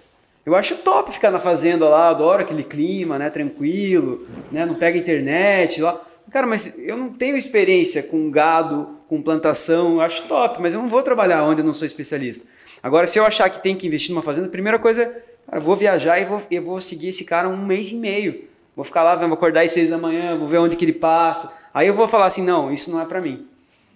Eu 0.46 0.56
acho 0.56 0.76
top 0.76 1.12
ficar 1.12 1.32
na 1.32 1.40
fazenda 1.40 1.90
lá, 1.90 2.10
adoro 2.10 2.44
aquele 2.44 2.64
clima, 2.64 3.18
né, 3.18 3.32
tranquilo, 3.32 4.20
né, 4.52 4.64
não 4.64 4.76
pega 4.76 4.96
internet 4.96 5.82
lá. 5.82 6.00
Cara, 6.30 6.46
mas 6.46 6.74
eu 6.78 6.98
não 6.98 7.10
tenho 7.10 7.36
experiência 7.36 8.04
com 8.04 8.30
gado, 8.30 8.88
com 9.08 9.22
plantação, 9.22 10.00
acho 10.00 10.24
top, 10.24 10.62
mas 10.62 10.74
eu 10.74 10.82
não 10.82 10.90
vou 10.90 11.02
trabalhar 11.02 11.44
onde 11.44 11.62
eu 11.62 11.66
não 11.66 11.74
sou 11.74 11.86
especialista. 11.86 12.46
Agora, 12.84 13.08
se 13.08 13.18
eu 13.18 13.26
achar 13.26 13.50
que 13.50 13.64
tem 13.64 13.78
que 13.78 13.88
investir 13.88 14.12
numa 14.12 14.22
fazenda, 14.22 14.48
a 14.48 14.52
primeira 14.52 14.78
coisa 14.78 15.06
cara, 15.48 15.62
vou 15.62 15.76
viajar 15.76 16.20
e 16.20 16.26
vou, 16.26 16.42
eu 16.52 16.62
vou 16.62 16.82
seguir 16.82 17.08
esse 17.08 17.24
cara 17.24 17.48
um 17.48 17.66
mês 17.66 17.94
e 17.94 17.96
meio. 17.96 18.44
Vou 18.76 18.84
ficar 18.84 19.04
lá, 19.04 19.16
vou 19.16 19.32
acordar 19.32 19.64
às 19.64 19.72
seis 19.72 19.90
da 19.90 19.98
manhã, 19.98 20.38
vou 20.38 20.48
ver 20.48 20.58
onde 20.58 20.76
que 20.76 20.84
ele 20.84 20.94
passa. 20.94 21.50
Aí 21.74 21.88
eu 21.88 21.94
vou 21.94 22.10
falar 22.10 22.26
assim, 22.26 22.44
não, 22.44 22.72
isso 22.72 22.92
não 22.92 23.00
é 23.00 23.06
para 23.06 23.22
mim. 23.22 23.48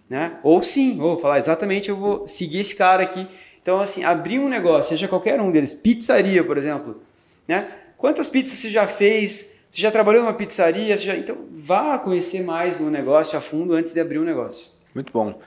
Né? 0.10 0.38
Ou 0.42 0.64
sim, 0.64 0.98
vou 0.98 1.18
falar 1.20 1.38
exatamente, 1.38 1.90
eu 1.90 1.98
vou 1.98 2.26
seguir 2.28 2.60
esse 2.60 2.76
cara 2.76 3.04
aqui. 3.04 3.28
Então, 3.62 3.80
assim, 3.82 4.06
abrir 4.06 4.40
um 4.40 4.48
negócio, 4.48 4.90
seja 4.90 5.08
qualquer 5.08 5.42
um 5.42 5.52
deles, 5.52 5.74
pizzaria, 5.74 6.42
por 6.42 6.58
exemplo, 6.58 7.02
né? 7.46 7.68
Quantas 7.98 8.30
pizzas 8.30 8.58
você 8.58 8.70
já 8.70 8.88
fez? 8.88 9.66
Você 9.70 9.82
já 9.82 9.92
trabalhou 9.92 10.22
numa 10.22 10.34
pizzaria? 10.34 10.96
Já... 10.96 11.16
Então, 11.16 11.38
vá 11.52 11.98
conhecer 11.98 12.42
mais 12.42 12.80
o 12.80 12.90
negócio 12.90 13.38
a 13.38 13.42
fundo 13.42 13.74
antes 13.74 13.94
de 13.94 14.00
abrir 14.00 14.20
um 14.20 14.24
negócio. 14.24 14.72
Muito 14.96 15.12
bom. 15.12 15.38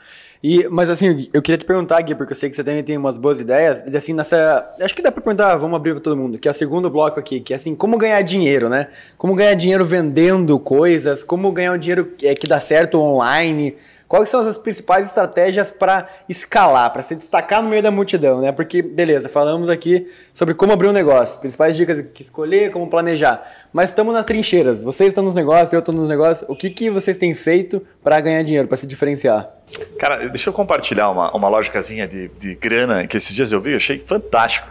E, 0.42 0.66
mas 0.68 0.88
assim, 0.88 1.28
eu 1.34 1.42
queria 1.42 1.58
te 1.58 1.66
perguntar, 1.66 2.00
Gui, 2.00 2.14
porque 2.14 2.32
eu 2.32 2.36
sei 2.36 2.48
que 2.48 2.56
você 2.56 2.64
também 2.64 2.82
tem 2.82 2.96
umas 2.96 3.18
boas 3.18 3.40
ideias. 3.40 3.84
E 3.84 3.94
assim, 3.94 4.14
nessa. 4.14 4.74
Acho 4.80 4.94
que 4.94 5.02
dá 5.02 5.12
pra 5.12 5.20
perguntar, 5.20 5.56
vamos 5.56 5.76
abrir 5.76 5.92
pra 5.92 6.00
todo 6.00 6.16
mundo, 6.16 6.38
que 6.38 6.48
é 6.48 6.50
o 6.50 6.54
segundo 6.54 6.88
bloco 6.88 7.20
aqui, 7.20 7.40
que 7.40 7.52
é 7.52 7.56
assim, 7.56 7.74
como 7.74 7.98
ganhar 7.98 8.22
dinheiro, 8.22 8.68
né? 8.68 8.88
Como 9.18 9.34
ganhar 9.34 9.54
dinheiro 9.54 9.84
vendendo 9.84 10.58
coisas, 10.58 11.22
como 11.22 11.52
ganhar 11.52 11.72
um 11.72 11.78
dinheiro 11.78 12.06
que, 12.16 12.34
que 12.34 12.46
dá 12.46 12.58
certo 12.58 12.98
online. 12.98 13.76
Quais 14.10 14.28
são 14.28 14.40
as 14.40 14.58
principais 14.58 15.06
estratégias 15.06 15.70
para 15.70 16.08
escalar, 16.28 16.92
para 16.92 17.00
se 17.00 17.14
destacar 17.14 17.62
no 17.62 17.68
meio 17.68 17.80
da 17.80 17.92
multidão, 17.92 18.40
né? 18.40 18.50
Porque, 18.50 18.82
beleza, 18.82 19.28
falamos 19.28 19.68
aqui 19.68 20.04
sobre 20.34 20.52
como 20.52 20.72
abrir 20.72 20.88
um 20.88 20.92
negócio, 20.92 21.38
principais 21.38 21.76
dicas 21.76 22.04
que 22.12 22.20
escolher, 22.20 22.72
como 22.72 22.90
planejar. 22.90 23.40
Mas 23.72 23.90
estamos 23.90 24.12
nas 24.12 24.24
trincheiras. 24.24 24.82
Vocês 24.82 25.10
estão 25.10 25.22
nos 25.22 25.32
negócios, 25.32 25.72
eu 25.72 25.78
estou 25.78 25.94
nos 25.94 26.08
negócios. 26.08 26.44
O 26.50 26.56
que, 26.56 26.70
que 26.70 26.90
vocês 26.90 27.16
têm 27.16 27.32
feito 27.34 27.86
para 28.02 28.20
ganhar 28.20 28.42
dinheiro, 28.42 28.66
para 28.66 28.76
se 28.76 28.84
diferenciar? 28.84 29.48
Cara, 29.96 30.28
deixa 30.28 30.50
eu 30.50 30.52
compartilhar 30.52 31.08
uma, 31.08 31.30
uma 31.30 31.48
lógicazinha 31.48 32.08
de, 32.08 32.26
de 32.30 32.56
grana 32.56 33.06
que 33.06 33.16
esses 33.16 33.32
dias 33.32 33.52
eu 33.52 33.60
vi, 33.60 33.76
achei 33.76 34.00
fantástico. 34.00 34.66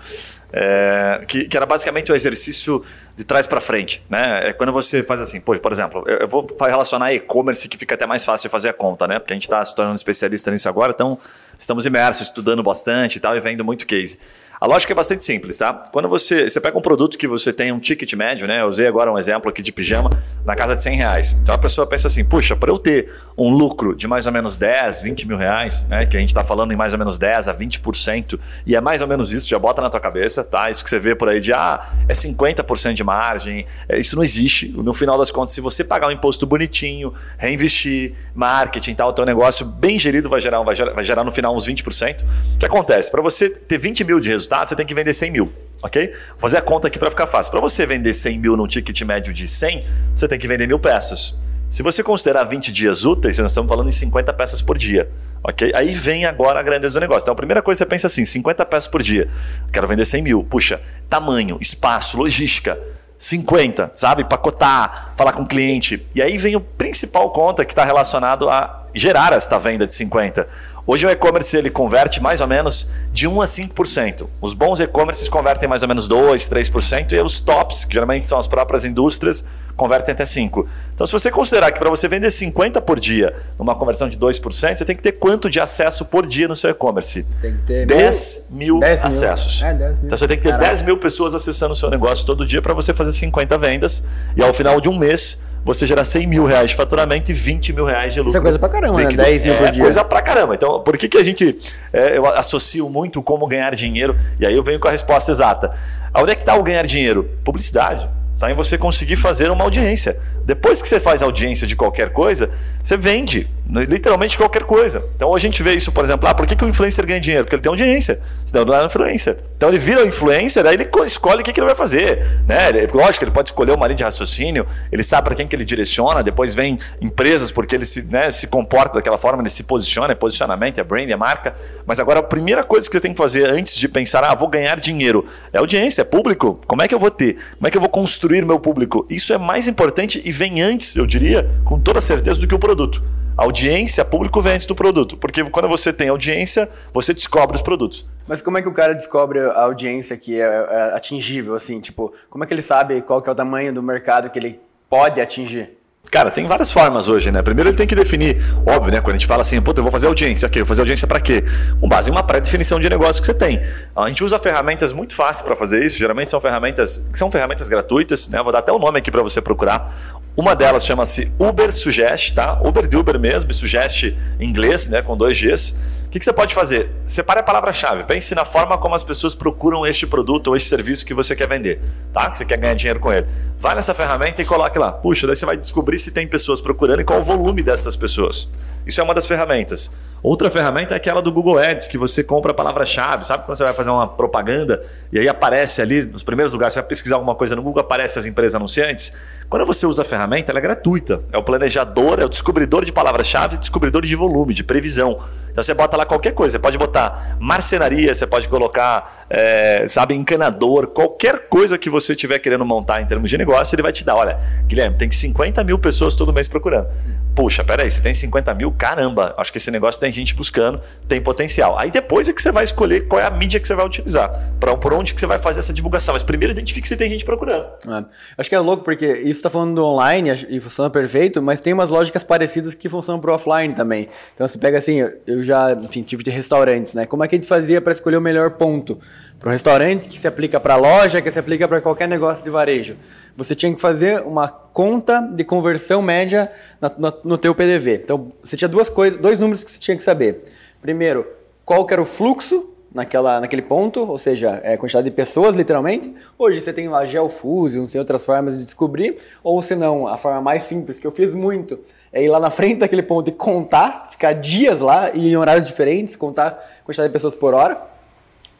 É, 0.52 1.24
que, 1.28 1.48
que, 1.48 1.56
era 1.56 1.66
basicamente 1.66 2.12
o 2.12 2.16
exercício 2.16 2.84
de 3.16 3.24
trás 3.24 3.46
para 3.46 3.62
frente. 3.62 4.04
Né? 4.10 4.50
É 4.50 4.54
quando 4.54 4.72
você 4.72 5.04
faz 5.04 5.22
assim, 5.22 5.40
pô, 5.40 5.58
por 5.60 5.72
exemplo, 5.72 6.04
eu, 6.08 6.20
eu 6.20 6.28
vou 6.28 6.48
relacionar 6.60 7.14
e-commerce 7.14 7.68
que 7.70 7.78
fica 7.78 7.96
até 7.96 8.08
mais 8.08 8.26
fácil 8.26 8.50
fazer 8.50 8.70
a 8.70 8.74
conta, 8.74 9.08
né? 9.08 9.20
Porque 9.20 9.34
a 9.34 9.36
gente 9.36 9.44
está 9.44 9.64
se 9.64 9.76
tornando 9.76 9.96
especialista 9.96 10.50
nisso 10.50 10.68
agora, 10.68 10.92
então 10.92 11.20
estamos 11.58 11.86
imersos, 11.86 12.28
estudando 12.28 12.64
bastante 12.64 13.18
e 13.18 13.20
tal, 13.20 13.36
e 13.36 13.40
vendo 13.40 13.64
muito 13.64 13.86
case. 13.86 14.18
A 14.62 14.68
lógica 14.68 14.92
é 14.92 14.96
bastante 14.96 15.24
simples, 15.24 15.58
tá? 15.58 15.74
Quando 15.74 16.10
você, 16.10 16.50
você 16.50 16.60
pega 16.60 16.78
um 16.78 16.82
produto 16.82 17.18
que 17.18 17.26
você 17.26 17.54
tem 17.54 17.72
um 17.72 17.80
ticket 17.80 18.14
médio, 18.14 18.46
né? 18.46 18.60
Eu 18.60 18.68
usei 18.68 18.88
agora 18.88 19.10
um 19.10 19.18
exemplo 19.18 19.50
aqui 19.50 19.62
de 19.62 19.72
pijama, 19.72 20.10
na 20.44 20.54
casa 20.54 20.76
de 20.76 20.84
100 20.84 20.98
reais. 20.98 21.38
Então 21.42 21.56
a 21.56 21.58
pessoa 21.58 21.88
pensa 21.88 22.08
assim, 22.08 22.26
puxa, 22.26 22.58
para 22.58 22.70
eu 22.70 22.78
ter 22.78 23.10
um 23.38 23.50
lucro 23.50 23.96
de 23.96 24.06
mais 24.06 24.26
ou 24.26 24.34
menos 24.34 24.58
10, 24.58 25.02
20 25.02 25.28
mil 25.30 25.38
reais, 25.38 25.86
né? 25.88 26.06
Que 26.06 26.18
a 26.18 26.20
gente 26.20 26.32
está 26.32 26.44
falando 26.44 26.74
em 26.74 26.76
mais 26.76 26.92
ou 26.92 27.00
menos 27.00 27.18
10 27.18 27.48
a 27.48 27.56
20%, 27.56 28.38
e 28.66 28.76
é 28.76 28.82
mais 28.82 29.02
ou 29.02 29.08
menos 29.08 29.32
isso, 29.32 29.48
já 29.48 29.58
bota 29.58 29.82
na 29.82 29.90
tua 29.90 30.02
cabeça, 30.02 30.44
tá? 30.44 30.70
Isso 30.70 30.84
que 30.84 30.90
você 30.90 31.00
vê 31.00 31.16
por 31.16 31.30
aí 31.30 31.40
de, 31.40 31.54
ah, 31.54 31.80
é 32.10 32.14
50% 32.14 32.92
de 32.92 33.04
margem, 33.04 33.66
é, 33.88 33.98
isso 33.98 34.18
não 34.18 34.24
existe. 34.24 34.68
No 34.76 34.94
final 34.94 35.18
das 35.18 35.32
contas, 35.32 35.54
se 35.54 35.62
você 35.62 35.86
pagar 35.86 36.08
um 36.08 36.12
imposto 36.12 36.46
bonitinho, 36.46 37.14
reinvestir, 37.38 38.14
marketing 38.36 38.92
e 38.92 38.96
tal, 38.96 39.10
o 39.12 39.14
teu 39.14 39.26
negócio 39.26 39.66
bem 39.66 39.98
gerido 39.98 40.30
vai 40.30 40.42
gerar, 40.42 40.62
vai 40.64 40.76
gerar, 40.76 40.94
vai 40.94 41.04
gerar 41.06 41.24
no 41.24 41.32
final 41.32 41.56
uns 41.56 41.66
20%. 41.66 42.24
O 42.56 42.58
que 42.58 42.66
acontece? 42.66 43.10
Para 43.10 43.22
você 43.22 43.50
ter 43.50 43.78
20 43.78 44.04
mil 44.04 44.20
de 44.20 44.28
resultado, 44.28 44.49
resultado, 44.50 44.68
você 44.68 44.76
tem 44.76 44.86
que 44.86 44.94
vender 44.94 45.14
100 45.14 45.32
mil. 45.32 45.54
Ok? 45.82 46.12
Vou 46.32 46.42
fazer 46.42 46.58
a 46.58 46.62
conta 46.62 46.88
aqui 46.88 47.00
para 47.00 47.10
ficar 47.10 47.28
fácil. 47.28 47.52
Para 47.52 47.62
você 47.62 47.86
vender 47.86 48.14
100 48.14 48.40
mil 48.40 48.58
num 48.58 48.68
ticket 48.68 49.02
médio 49.04 49.34
de 49.34 49.48
100, 49.48 49.86
você 50.14 50.28
tem 50.28 50.38
que 50.38 50.48
vender 50.48 50.68
mil 50.68 50.80
peças. 50.80 51.40
Se 51.70 51.84
você 51.84 52.04
considerar 52.04 52.44
20 52.44 52.72
dias 52.72 53.06
úteis, 53.06 53.38
nós 53.38 53.52
estamos 53.52 53.70
falando 53.70 53.88
em 53.88 53.92
50 53.92 54.34
peças 54.34 54.62
por 54.62 54.78
dia. 54.78 55.10
Ok? 55.44 55.72
Aí 55.74 55.94
vem 55.94 56.26
agora 56.26 56.60
a 56.60 56.64
grandeza 56.64 57.00
do 57.00 57.02
negócio. 57.02 57.24
Então, 57.24 57.32
a 57.32 57.36
primeira 57.36 57.62
coisa 57.62 57.78
você 57.78 57.86
pensa 57.86 58.08
assim: 58.08 58.26
50 58.26 58.66
peças 58.66 58.88
por 58.88 59.02
dia. 59.02 59.30
Quero 59.72 59.88
vender 59.88 60.04
100 60.04 60.22
mil. 60.22 60.44
Puxa, 60.44 60.82
tamanho, 61.08 61.58
espaço, 61.62 62.18
logística. 62.18 62.78
50, 63.18 63.92
sabe? 63.96 64.24
Pacotar, 64.24 65.14
falar 65.18 65.34
com 65.34 65.44
o 65.44 65.46
cliente. 65.46 66.08
E 66.16 66.22
aí 66.22 66.38
vem 66.38 66.56
o 66.56 66.62
principal 66.62 67.30
conta 67.32 67.66
que 67.66 67.74
está 67.74 67.84
relacionado 67.84 68.50
a 68.50 68.88
gerar 68.94 69.34
esta 69.34 69.60
venda 69.60 69.86
de 69.86 69.94
50. 69.94 70.48
Hoje 70.92 71.06
o 71.06 71.10
e-commerce 71.12 71.56
ele 71.56 71.70
converte 71.70 72.20
mais 72.20 72.42
ou 72.42 72.48
menos 72.48 72.88
de 73.14 73.28
1 73.28 73.42
a 73.44 73.46
5%. 73.46 74.28
Os 74.42 74.56
bons 74.56 74.80
e-commerces 74.80 75.30
convertem 75.30 75.70
mais 75.70 75.84
ou 75.84 75.88
menos 75.88 76.08
2, 76.08 76.50
3% 76.50 77.12
e 77.12 77.20
os 77.20 77.40
tops, 77.40 77.86
que 77.86 77.94
geralmente 77.94 78.28
são 78.28 78.40
as 78.40 78.48
próprias 78.48 78.84
indústrias, 78.84 79.46
convertem 79.76 80.14
até 80.14 80.26
5. 80.26 80.68
Então 80.96 81.06
se 81.06 81.14
você 81.14 81.30
considerar 81.30 81.72
que 81.72 81.78
para 81.78 81.92
você 81.92 82.08
vender 82.08 82.32
50 82.32 82.82
por 82.82 83.00
dia, 83.00 83.32
numa 83.60 83.76
conversão 83.76 84.10
de 84.10 84.18
2%, 84.18 84.78
você 84.78 84.84
tem 84.84 84.96
que 84.96 85.04
ter 85.04 85.12
quanto 85.12 85.48
de 85.48 85.60
acesso 85.60 86.06
por 86.06 86.26
dia 86.26 86.48
no 86.48 86.56
seu 86.56 86.72
e-commerce? 86.72 87.22
Tem 87.40 87.54
que 87.54 87.62
ter 87.68 87.86
10 87.86 88.48
mil, 88.50 88.80
10 88.80 89.00
mil 89.00 89.08
acessos. 89.08 89.62
É, 89.62 89.72
10 89.72 89.92
mil. 89.92 90.06
Então 90.08 90.18
você 90.18 90.28
tem 90.28 90.38
que 90.38 90.44
ter 90.44 90.50
Caraca. 90.50 90.70
10 90.70 90.82
mil 90.82 90.98
pessoas 90.98 91.36
acessando 91.36 91.74
o 91.74 91.76
seu 91.76 91.92
negócio 91.92 92.26
todo 92.26 92.44
dia 92.48 92.64
para 92.64 92.74
você 92.74 92.96
fazer 92.96 93.12
50 93.12 93.56
vendas 93.60 94.04
e 94.36 94.42
ao 94.42 94.52
final 94.56 94.82
de 94.82 94.90
um 94.90 94.98
mês 94.98 95.40
você 95.74 95.86
gerar 95.86 96.04
100 96.04 96.28
mil 96.28 96.46
reais 96.46 96.72
de 96.72 96.76
faturamento 96.76 97.30
e 97.32 97.34
20 97.34 97.74
mil 97.74 97.86
reais 97.86 98.14
de 98.14 98.20
lucro. 98.20 98.32
Isso 98.32 98.38
é 98.38 98.42
coisa 98.42 98.60
pra 98.60 98.70
caramba, 98.70 99.00
líquido. 99.00 99.18
né? 99.18 99.30
10 99.30 99.44
mil 99.44 99.54
é 99.54 99.58
por 99.58 99.72
dia. 99.72 99.84
coisa 99.84 100.04
pra 100.04 100.22
caramba. 100.22 100.56
Então, 100.56 100.82
por 100.82 100.98
que, 100.98 101.08
que 101.08 101.18
a 101.18 101.24
gente. 101.24 101.58
É, 101.94 102.18
eu 102.18 102.26
associo 102.26 102.90
muito 102.90 103.22
como 103.22 103.48
ganhar 103.48 103.74
dinheiro? 103.76 104.16
E 104.40 104.46
aí 104.46 104.56
eu 104.56 104.64
venho 104.64 104.80
com 104.80 104.88
a 104.88 104.92
resposta 104.92 105.32
exata. 105.32 105.72
Onde 106.14 106.32
é 106.32 106.36
que 106.36 106.42
está 106.42 106.56
o 106.56 106.64
ganhar 106.64 106.86
dinheiro? 106.86 107.30
Publicidade. 107.44 108.10
Está 108.40 108.50
em 108.50 108.54
você 108.54 108.78
conseguir 108.78 109.18
fazer 109.18 109.52
uma 109.52 109.66
audiência. 109.66 110.18
Depois 110.46 110.82
que 110.82 110.88
você 110.88 110.98
faz 110.98 111.22
audiência 111.22 111.68
de 111.68 111.76
qualquer 111.76 112.12
coisa, 112.12 112.50
você 112.82 112.96
vende 112.96 113.50
literalmente 113.70 114.38
qualquer 114.38 114.64
coisa. 114.64 115.06
Então 115.14 115.36
a 115.36 115.38
gente 115.38 115.62
vê 115.62 115.74
isso, 115.74 115.92
por 115.92 116.06
exemplo, 116.06 116.28
ah, 116.28 116.34
por 116.34 116.48
que, 116.48 116.56
que 116.56 116.64
o 116.64 116.68
influencer 116.68 117.06
ganha 117.06 117.20
dinheiro? 117.20 117.44
Porque 117.44 117.56
ele 117.56 117.62
tem 117.62 117.70
audiência, 117.70 118.20
senão 118.46 118.64
não 118.64 118.74
é 118.74 118.86
influencer. 118.86 119.38
Então 119.58 119.68
ele 119.68 119.78
vira 119.78 120.06
influencer, 120.06 120.66
aí 120.66 120.76
ele 120.76 120.90
escolhe 121.06 121.42
o 121.42 121.44
que, 121.44 121.52
que 121.52 121.60
ele 121.60 121.68
vai 121.68 121.76
fazer. 121.76 122.26
Né? 122.48 122.88
Lógico, 122.94 123.26
ele 123.26 123.32
pode 123.32 123.50
escolher 123.50 123.74
uma 123.74 123.86
linha 123.86 123.98
de 123.98 124.04
raciocínio, 124.04 124.66
ele 124.90 125.04
sabe 125.04 125.26
para 125.26 125.36
quem 125.36 125.46
que 125.46 125.56
ele 125.56 125.66
direciona, 125.66 126.24
depois 126.24 126.56
vem 126.56 126.80
empresas 127.02 127.52
porque 127.52 127.76
ele 127.76 127.86
se, 127.86 128.04
né, 128.04 128.32
se 128.32 128.48
comporta 128.48 128.96
daquela 128.96 129.18
forma, 129.18 129.44
ele 129.44 129.50
se 129.50 129.64
posiciona, 129.64 130.14
é 130.14 130.16
posicionamento, 130.16 130.80
é 130.80 130.84
brand, 130.84 131.10
é 131.10 131.16
marca. 131.18 131.54
Mas 131.86 132.00
agora 132.00 132.22
a 132.22 132.24
primeira 132.24 132.64
coisa 132.64 132.88
que 132.88 132.96
você 132.96 133.02
tem 133.02 133.12
que 133.12 133.18
fazer 133.18 133.48
antes 133.50 133.76
de 133.76 133.88
pensar, 133.90 134.24
ah, 134.24 134.34
vou 134.34 134.48
ganhar 134.48 134.80
dinheiro, 134.80 135.26
é 135.52 135.58
audiência, 135.58 136.02
é 136.02 136.06
público. 136.06 136.60
Como 136.66 136.82
é 136.82 136.88
que 136.88 136.96
eu 136.96 137.00
vou 137.00 137.12
ter? 137.12 137.36
Como 137.58 137.68
é 137.68 137.70
que 137.70 137.78
eu 137.78 137.82
vou 137.82 137.90
construir 137.90 138.29
meu 138.46 138.60
público? 138.60 139.06
Isso 139.10 139.34
é 139.34 139.38
mais 139.38 139.68
importante 139.68 140.22
e 140.24 140.32
vem 140.32 140.62
antes, 140.62 140.96
eu 140.96 141.06
diria, 141.06 141.50
com 141.64 141.80
toda 141.80 142.00
certeza, 142.02 142.40
do 142.40 142.48
que 142.48 142.56
o 142.56 142.60
produto. 142.60 143.04
A 143.38 143.44
audiência, 143.44 144.04
público 144.04 144.42
vem 144.42 144.54
antes 144.54 144.66
do 144.68 144.76
produto. 144.76 145.16
Porque 145.16 145.44
quando 145.46 145.70
você 145.70 145.94
tem 145.94 146.10
audiência, 146.10 146.70
você 146.94 147.14
descobre 147.14 147.56
os 147.56 147.62
produtos. 147.62 148.06
Mas 148.28 148.42
como 148.42 148.58
é 148.58 148.62
que 148.62 148.68
o 148.68 148.74
cara 148.74 148.94
descobre 148.94 149.40
a 149.40 149.64
audiência 149.64 150.18
que 150.18 150.40
é, 150.40 150.44
é 150.44 150.96
atingível, 150.96 151.56
assim? 151.56 151.80
Tipo, 151.80 152.14
como 152.30 152.44
é 152.44 152.48
que 152.48 152.54
ele 152.54 152.62
sabe 152.62 153.02
qual 153.02 153.22
que 153.22 153.30
é 153.30 153.32
o 153.32 153.36
tamanho 153.36 153.74
do 153.74 153.82
mercado 153.82 154.30
que 154.30 154.38
ele 154.38 154.60
pode 154.90 155.22
atingir? 155.22 155.79
Cara, 156.12 156.32
tem 156.32 156.48
várias 156.48 156.72
formas 156.72 157.08
hoje, 157.08 157.32
né? 157.32 157.44
Primeiro 157.44 157.70
ele 157.70 157.78
tem 157.78 157.86
que 157.86 157.94
definir, 157.94 158.42
óbvio, 158.66 158.92
né? 158.92 159.00
Quando 159.00 159.16
a 159.16 159.20
gente 159.20 159.28
fala 159.28 159.42
assim, 159.42 159.62
puta, 159.62 159.80
eu 159.80 159.84
vou 159.84 159.92
fazer 159.92 160.08
audiência, 160.08 160.48
ok, 160.48 160.60
eu 160.60 160.66
vou 160.66 160.70
fazer 160.70 160.82
audiência 160.82 161.08
para 161.08 161.22
quê? 161.22 161.44
Com 161.80 161.88
base 161.88 162.10
em 162.10 162.12
uma 162.12 162.24
pré-definição 162.24 162.80
de 162.80 162.90
negócio 162.90 163.22
que 163.22 163.28
você 163.28 163.34
tem. 163.34 163.62
A 163.96 164.08
gente 164.08 164.24
usa 164.24 164.40
ferramentas 164.40 164.92
muito 164.92 165.14
fáceis 165.14 165.44
para 165.44 165.56
fazer 165.56 165.86
isso, 165.86 166.00
geralmente 166.00 166.32
são 166.32 166.42
ferramentas 166.42 167.06
são 167.14 167.30
ferramentas 167.30 167.70
gratuitas, 167.70 168.28
né? 168.28 168.40
Eu 168.40 168.44
vou 168.44 168.52
dar 168.52 168.60
até 168.60 168.72
o 168.72 168.80
nome 168.80 168.98
aqui 168.98 169.12
para 169.12 169.22
você 169.22 169.40
procurar. 169.40 169.94
Uma 170.36 170.56
delas 170.56 170.84
chama-se 170.84 171.32
Uber 171.38 171.72
Suggest, 171.72 172.34
tá? 172.34 172.58
Uber 172.64 172.88
de 172.88 172.98
Uber 172.98 173.20
mesmo, 173.20 173.54
Suggest 173.54 174.16
em 174.40 174.50
inglês, 174.50 174.88
né? 174.88 175.04
Com 175.04 175.16
dois 175.16 175.40
Gs. 175.40 175.76
O 176.10 176.12
que, 176.12 176.18
que 176.18 176.26
você 176.26 176.34
pode 176.34 176.56
fazer? 176.56 176.90
Separe 177.06 177.42
a 177.42 177.44
palavra-chave. 177.44 178.04
Pense 178.04 178.34
na 178.34 178.44
forma 178.44 178.80
como 178.80 178.96
as 178.96 179.04
pessoas 179.04 179.36
procuram 179.36 179.86
este 179.86 180.08
produto 180.08 180.48
ou 180.48 180.56
este 180.56 180.68
serviço 180.68 181.06
que 181.06 181.14
você 181.14 181.36
quer 181.36 181.48
vender, 181.48 181.80
tá? 182.12 182.32
Que 182.32 182.40
você 182.40 182.46
quer 182.46 182.58
ganhar 182.58 182.74
dinheiro 182.74 183.00
com 183.00 183.14
ele. 183.14 183.28
Vai 183.60 183.76
nessa 183.76 183.94
ferramenta 183.94 184.42
e 184.42 184.46
coloque 184.46 184.80
lá. 184.80 184.92
Puxa, 184.92 185.28
daí 185.28 185.36
você 185.36 185.46
vai 185.46 185.56
descobrir 185.56 186.00
se 186.00 186.10
tem 186.10 186.28
pessoas 186.28 186.60
procurando 186.60 187.02
e 187.02 187.04
qual 187.04 187.20
o 187.20 187.24
volume 187.24 187.62
dessas 187.62 187.96
pessoas. 187.96 188.50
Isso 188.88 189.00
é 189.00 189.04
uma 189.04 189.14
das 189.14 189.28
ferramentas. 189.28 189.92
Outra 190.22 190.50
ferramenta 190.50 190.94
é 190.94 190.98
aquela 190.98 191.22
do 191.22 191.32
Google 191.32 191.58
Ads, 191.58 191.88
que 191.88 191.98
você 191.98 192.24
compra 192.24 192.52
a 192.52 192.54
palavra-chave. 192.54 193.26
Sabe 193.26 193.46
quando 193.46 193.58
você 193.58 193.64
vai 193.64 193.74
fazer 193.74 193.90
uma 193.90 194.08
propaganda 194.08 194.82
e 195.12 195.20
aí 195.20 195.30
aparece 195.30 195.82
ali 195.82 196.06
nos 196.06 196.24
primeiros 196.24 196.54
lugares, 196.54 196.74
você 196.74 196.82
vai 196.82 196.90
pesquisar 196.90 197.16
alguma 197.16 197.36
coisa 197.36 197.56
no 197.56 197.62
Google, 197.62 197.82
aparece 197.82 198.20
as 198.20 198.26
empresas 198.26 198.56
anunciantes? 198.56 199.14
Quando 199.50 199.66
você 199.66 199.86
usa 199.86 200.02
a 200.02 200.06
ferramenta, 200.06 200.52
ela 200.52 200.60
é 200.60 200.62
gratuita. 200.62 201.24
É 201.32 201.38
o 201.38 201.44
planejador, 201.44 202.20
é 202.20 202.26
o 202.26 202.30
descobridor 202.30 202.84
de 202.84 202.92
palavras-chave 202.92 203.58
descobridor 203.58 204.02
de 204.02 204.16
volume, 204.16 204.54
de 204.54 204.64
previsão. 204.64 205.18
Então 205.50 205.64
você 205.64 205.74
bota 205.74 205.98
lá 205.98 206.06
qualquer 206.06 206.34
coisa. 206.34 206.54
Você 206.54 206.60
pode 206.60 206.78
botar 206.78 207.38
marcenaria, 207.40 208.14
você 208.14 208.28
pode 208.28 208.48
colocar, 208.48 209.26
é, 209.30 209.86
sabe, 209.88 210.16
encanador, 210.16 210.88
qualquer 210.88 211.48
coisa 211.50 211.78
que 211.78 211.90
você 211.90 212.14
estiver 212.14 212.40
querendo 212.40 212.66
montar 212.66 213.02
em 213.02 213.06
termos 213.06 213.30
de 213.30 213.38
negócio, 213.38 213.76
ele 213.76 213.82
vai 213.82 213.92
te 213.92 214.04
dar. 214.04 214.16
Olha, 214.16 214.38
Guilherme, 214.68 214.98
tem 214.98 215.10
50 215.10 215.64
mil 215.64 215.80
pessoas 215.80 216.16
todo 216.16 216.34
mês 216.34 216.48
procurando. 216.48 216.88
Puxa, 217.36 217.64
peraí, 217.64 217.90
se 217.90 218.02
tem 218.02 218.14
50 218.14 218.54
mil, 218.54 218.72
caramba, 218.72 219.34
acho 219.38 219.52
que 219.52 219.58
esse 219.58 219.72
negócio 219.72 220.00
tem 220.00 220.12
gente 220.12 220.36
buscando, 220.36 220.82
tem 221.08 221.22
potencial. 221.22 221.78
Aí 221.78 221.90
depois 221.90 222.28
é 222.28 222.34
que 222.34 222.42
você 222.42 222.52
vai 222.52 222.64
escolher 222.64 223.08
qual 223.08 223.22
é 223.22 223.26
a 223.26 223.32
mídia 223.32 223.60
que 223.60 223.68
você 223.68 223.76
vai 223.76 223.86
utilizar, 223.86 224.30
para 224.60 224.76
por 224.76 224.94
onde 224.94 225.14
que 225.14 225.20
você 225.20 225.28
vai 225.28 225.40
fazer 225.40 225.60
essa 225.60 225.72
divulgação. 225.72 226.14
Mas 226.14 226.24
primeiro 226.24 226.52
identifique 226.52 226.88
se 226.88 226.98
tem 226.98 227.10
gente 227.10 227.24
procurando. 227.24 227.66
É. 227.88 228.06
Acho 228.38 228.50
que 228.50 228.56
é 228.56 228.60
louco 228.60 228.84
porque 228.84 229.06
isso 229.06 229.40
está 229.40 229.50
falando 229.50 229.76
do 229.76 229.84
online 229.86 230.32
e 230.50 230.60
funciona 230.60 230.90
perfeito, 230.90 231.42
mas 231.42 231.62
tem 231.62 231.72
umas 231.72 231.90
lógicas 231.90 232.24
parecidas 232.24 232.74
que 232.74 232.90
funcionam 232.90 233.22
para 233.22 233.34
offline 233.34 233.74
também. 233.74 234.10
Então 234.34 234.48
você 234.48 234.58
pega 234.58 234.78
assim, 234.78 234.98
eu 235.26 235.42
já, 235.42 235.72
enfim, 235.74 236.02
tive 236.02 236.24
de 236.24 236.30
restaurantes, 236.30 236.94
né? 236.94 237.06
Como 237.06 237.24
é 237.24 237.28
que 237.28 237.36
a 237.36 237.38
gente 237.38 237.48
fazia 237.48 237.80
para 237.80 237.94
escolher 237.94 238.18
o 238.18 238.22
melhor 238.22 238.52
ponto? 238.52 239.00
Para 239.40 239.50
um 239.50 239.52
restaurante 239.54 240.06
que 240.10 240.20
se 240.20 240.28
aplica 240.28 240.60
para 240.60 240.76
loja, 240.76 241.22
que 241.22 241.32
se 241.32 241.40
aplica 241.40 241.66
para 241.66 241.80
qualquer 241.80 242.10
negócio 242.10 242.44
de 242.44 242.50
varejo. 242.50 242.98
Você 243.38 243.56
tinha 243.56 243.74
que 243.74 243.80
fazer 243.80 244.22
uma 244.24 244.50
conta 244.50 245.22
de 245.22 245.46
conversão 245.46 246.02
média 246.02 246.52
na, 246.82 246.92
na, 246.98 247.14
no 247.24 247.38
teu 247.38 247.56
PDV. 247.56 248.02
Então, 248.04 248.34
você 248.44 248.58
tinha 248.58 248.68
duas 248.68 248.90
coisas, 248.90 249.18
dois 249.18 249.40
números 249.40 249.64
que 249.64 249.72
você 249.72 249.80
tinha 249.80 249.96
que 249.96 250.04
saber. 250.04 250.44
Primeiro, 250.82 251.26
qual 251.64 251.88
era 251.90 252.02
o 252.02 252.06
fluxo 252.06 252.70
naquela, 252.94 253.40
naquele 253.40 253.62
ponto, 253.62 254.02
ou 254.02 254.18
seja, 254.18 254.60
é 254.62 254.76
quantidade 254.76 255.06
de 255.06 255.16
pessoas, 255.16 255.56
literalmente. 255.56 256.14
Hoje 256.38 256.60
você 256.60 256.74
tem 256.74 256.90
lá 256.90 257.06
Geofusion, 257.06 257.86
tem 257.86 258.00
outras 258.00 258.26
formas 258.26 258.58
de 258.58 258.66
descobrir, 258.66 259.20
ou 259.42 259.62
se 259.62 259.74
não, 259.74 260.06
a 260.06 260.18
forma 260.18 260.42
mais 260.42 260.64
simples 260.64 261.00
que 261.00 261.08
eu 261.08 261.12
fiz 261.12 261.34
muito 261.34 261.80
é 262.12 262.22
ir 262.22 262.28
lá 262.28 262.42
na 262.42 262.50
frente 262.50 262.80
daquele 262.80 263.04
ponto 263.04 263.30
e 263.30 263.32
contar, 263.32 264.10
ficar 264.12 264.34
dias 264.34 264.82
lá 264.82 265.12
e 265.14 265.30
em 265.30 265.38
horários 265.38 265.66
diferentes, 265.66 266.18
contar 266.18 266.48
a 266.82 266.84
quantidade 266.84 267.08
de 267.08 267.14
pessoas 267.14 267.36
por 267.36 267.54
hora. 267.54 267.99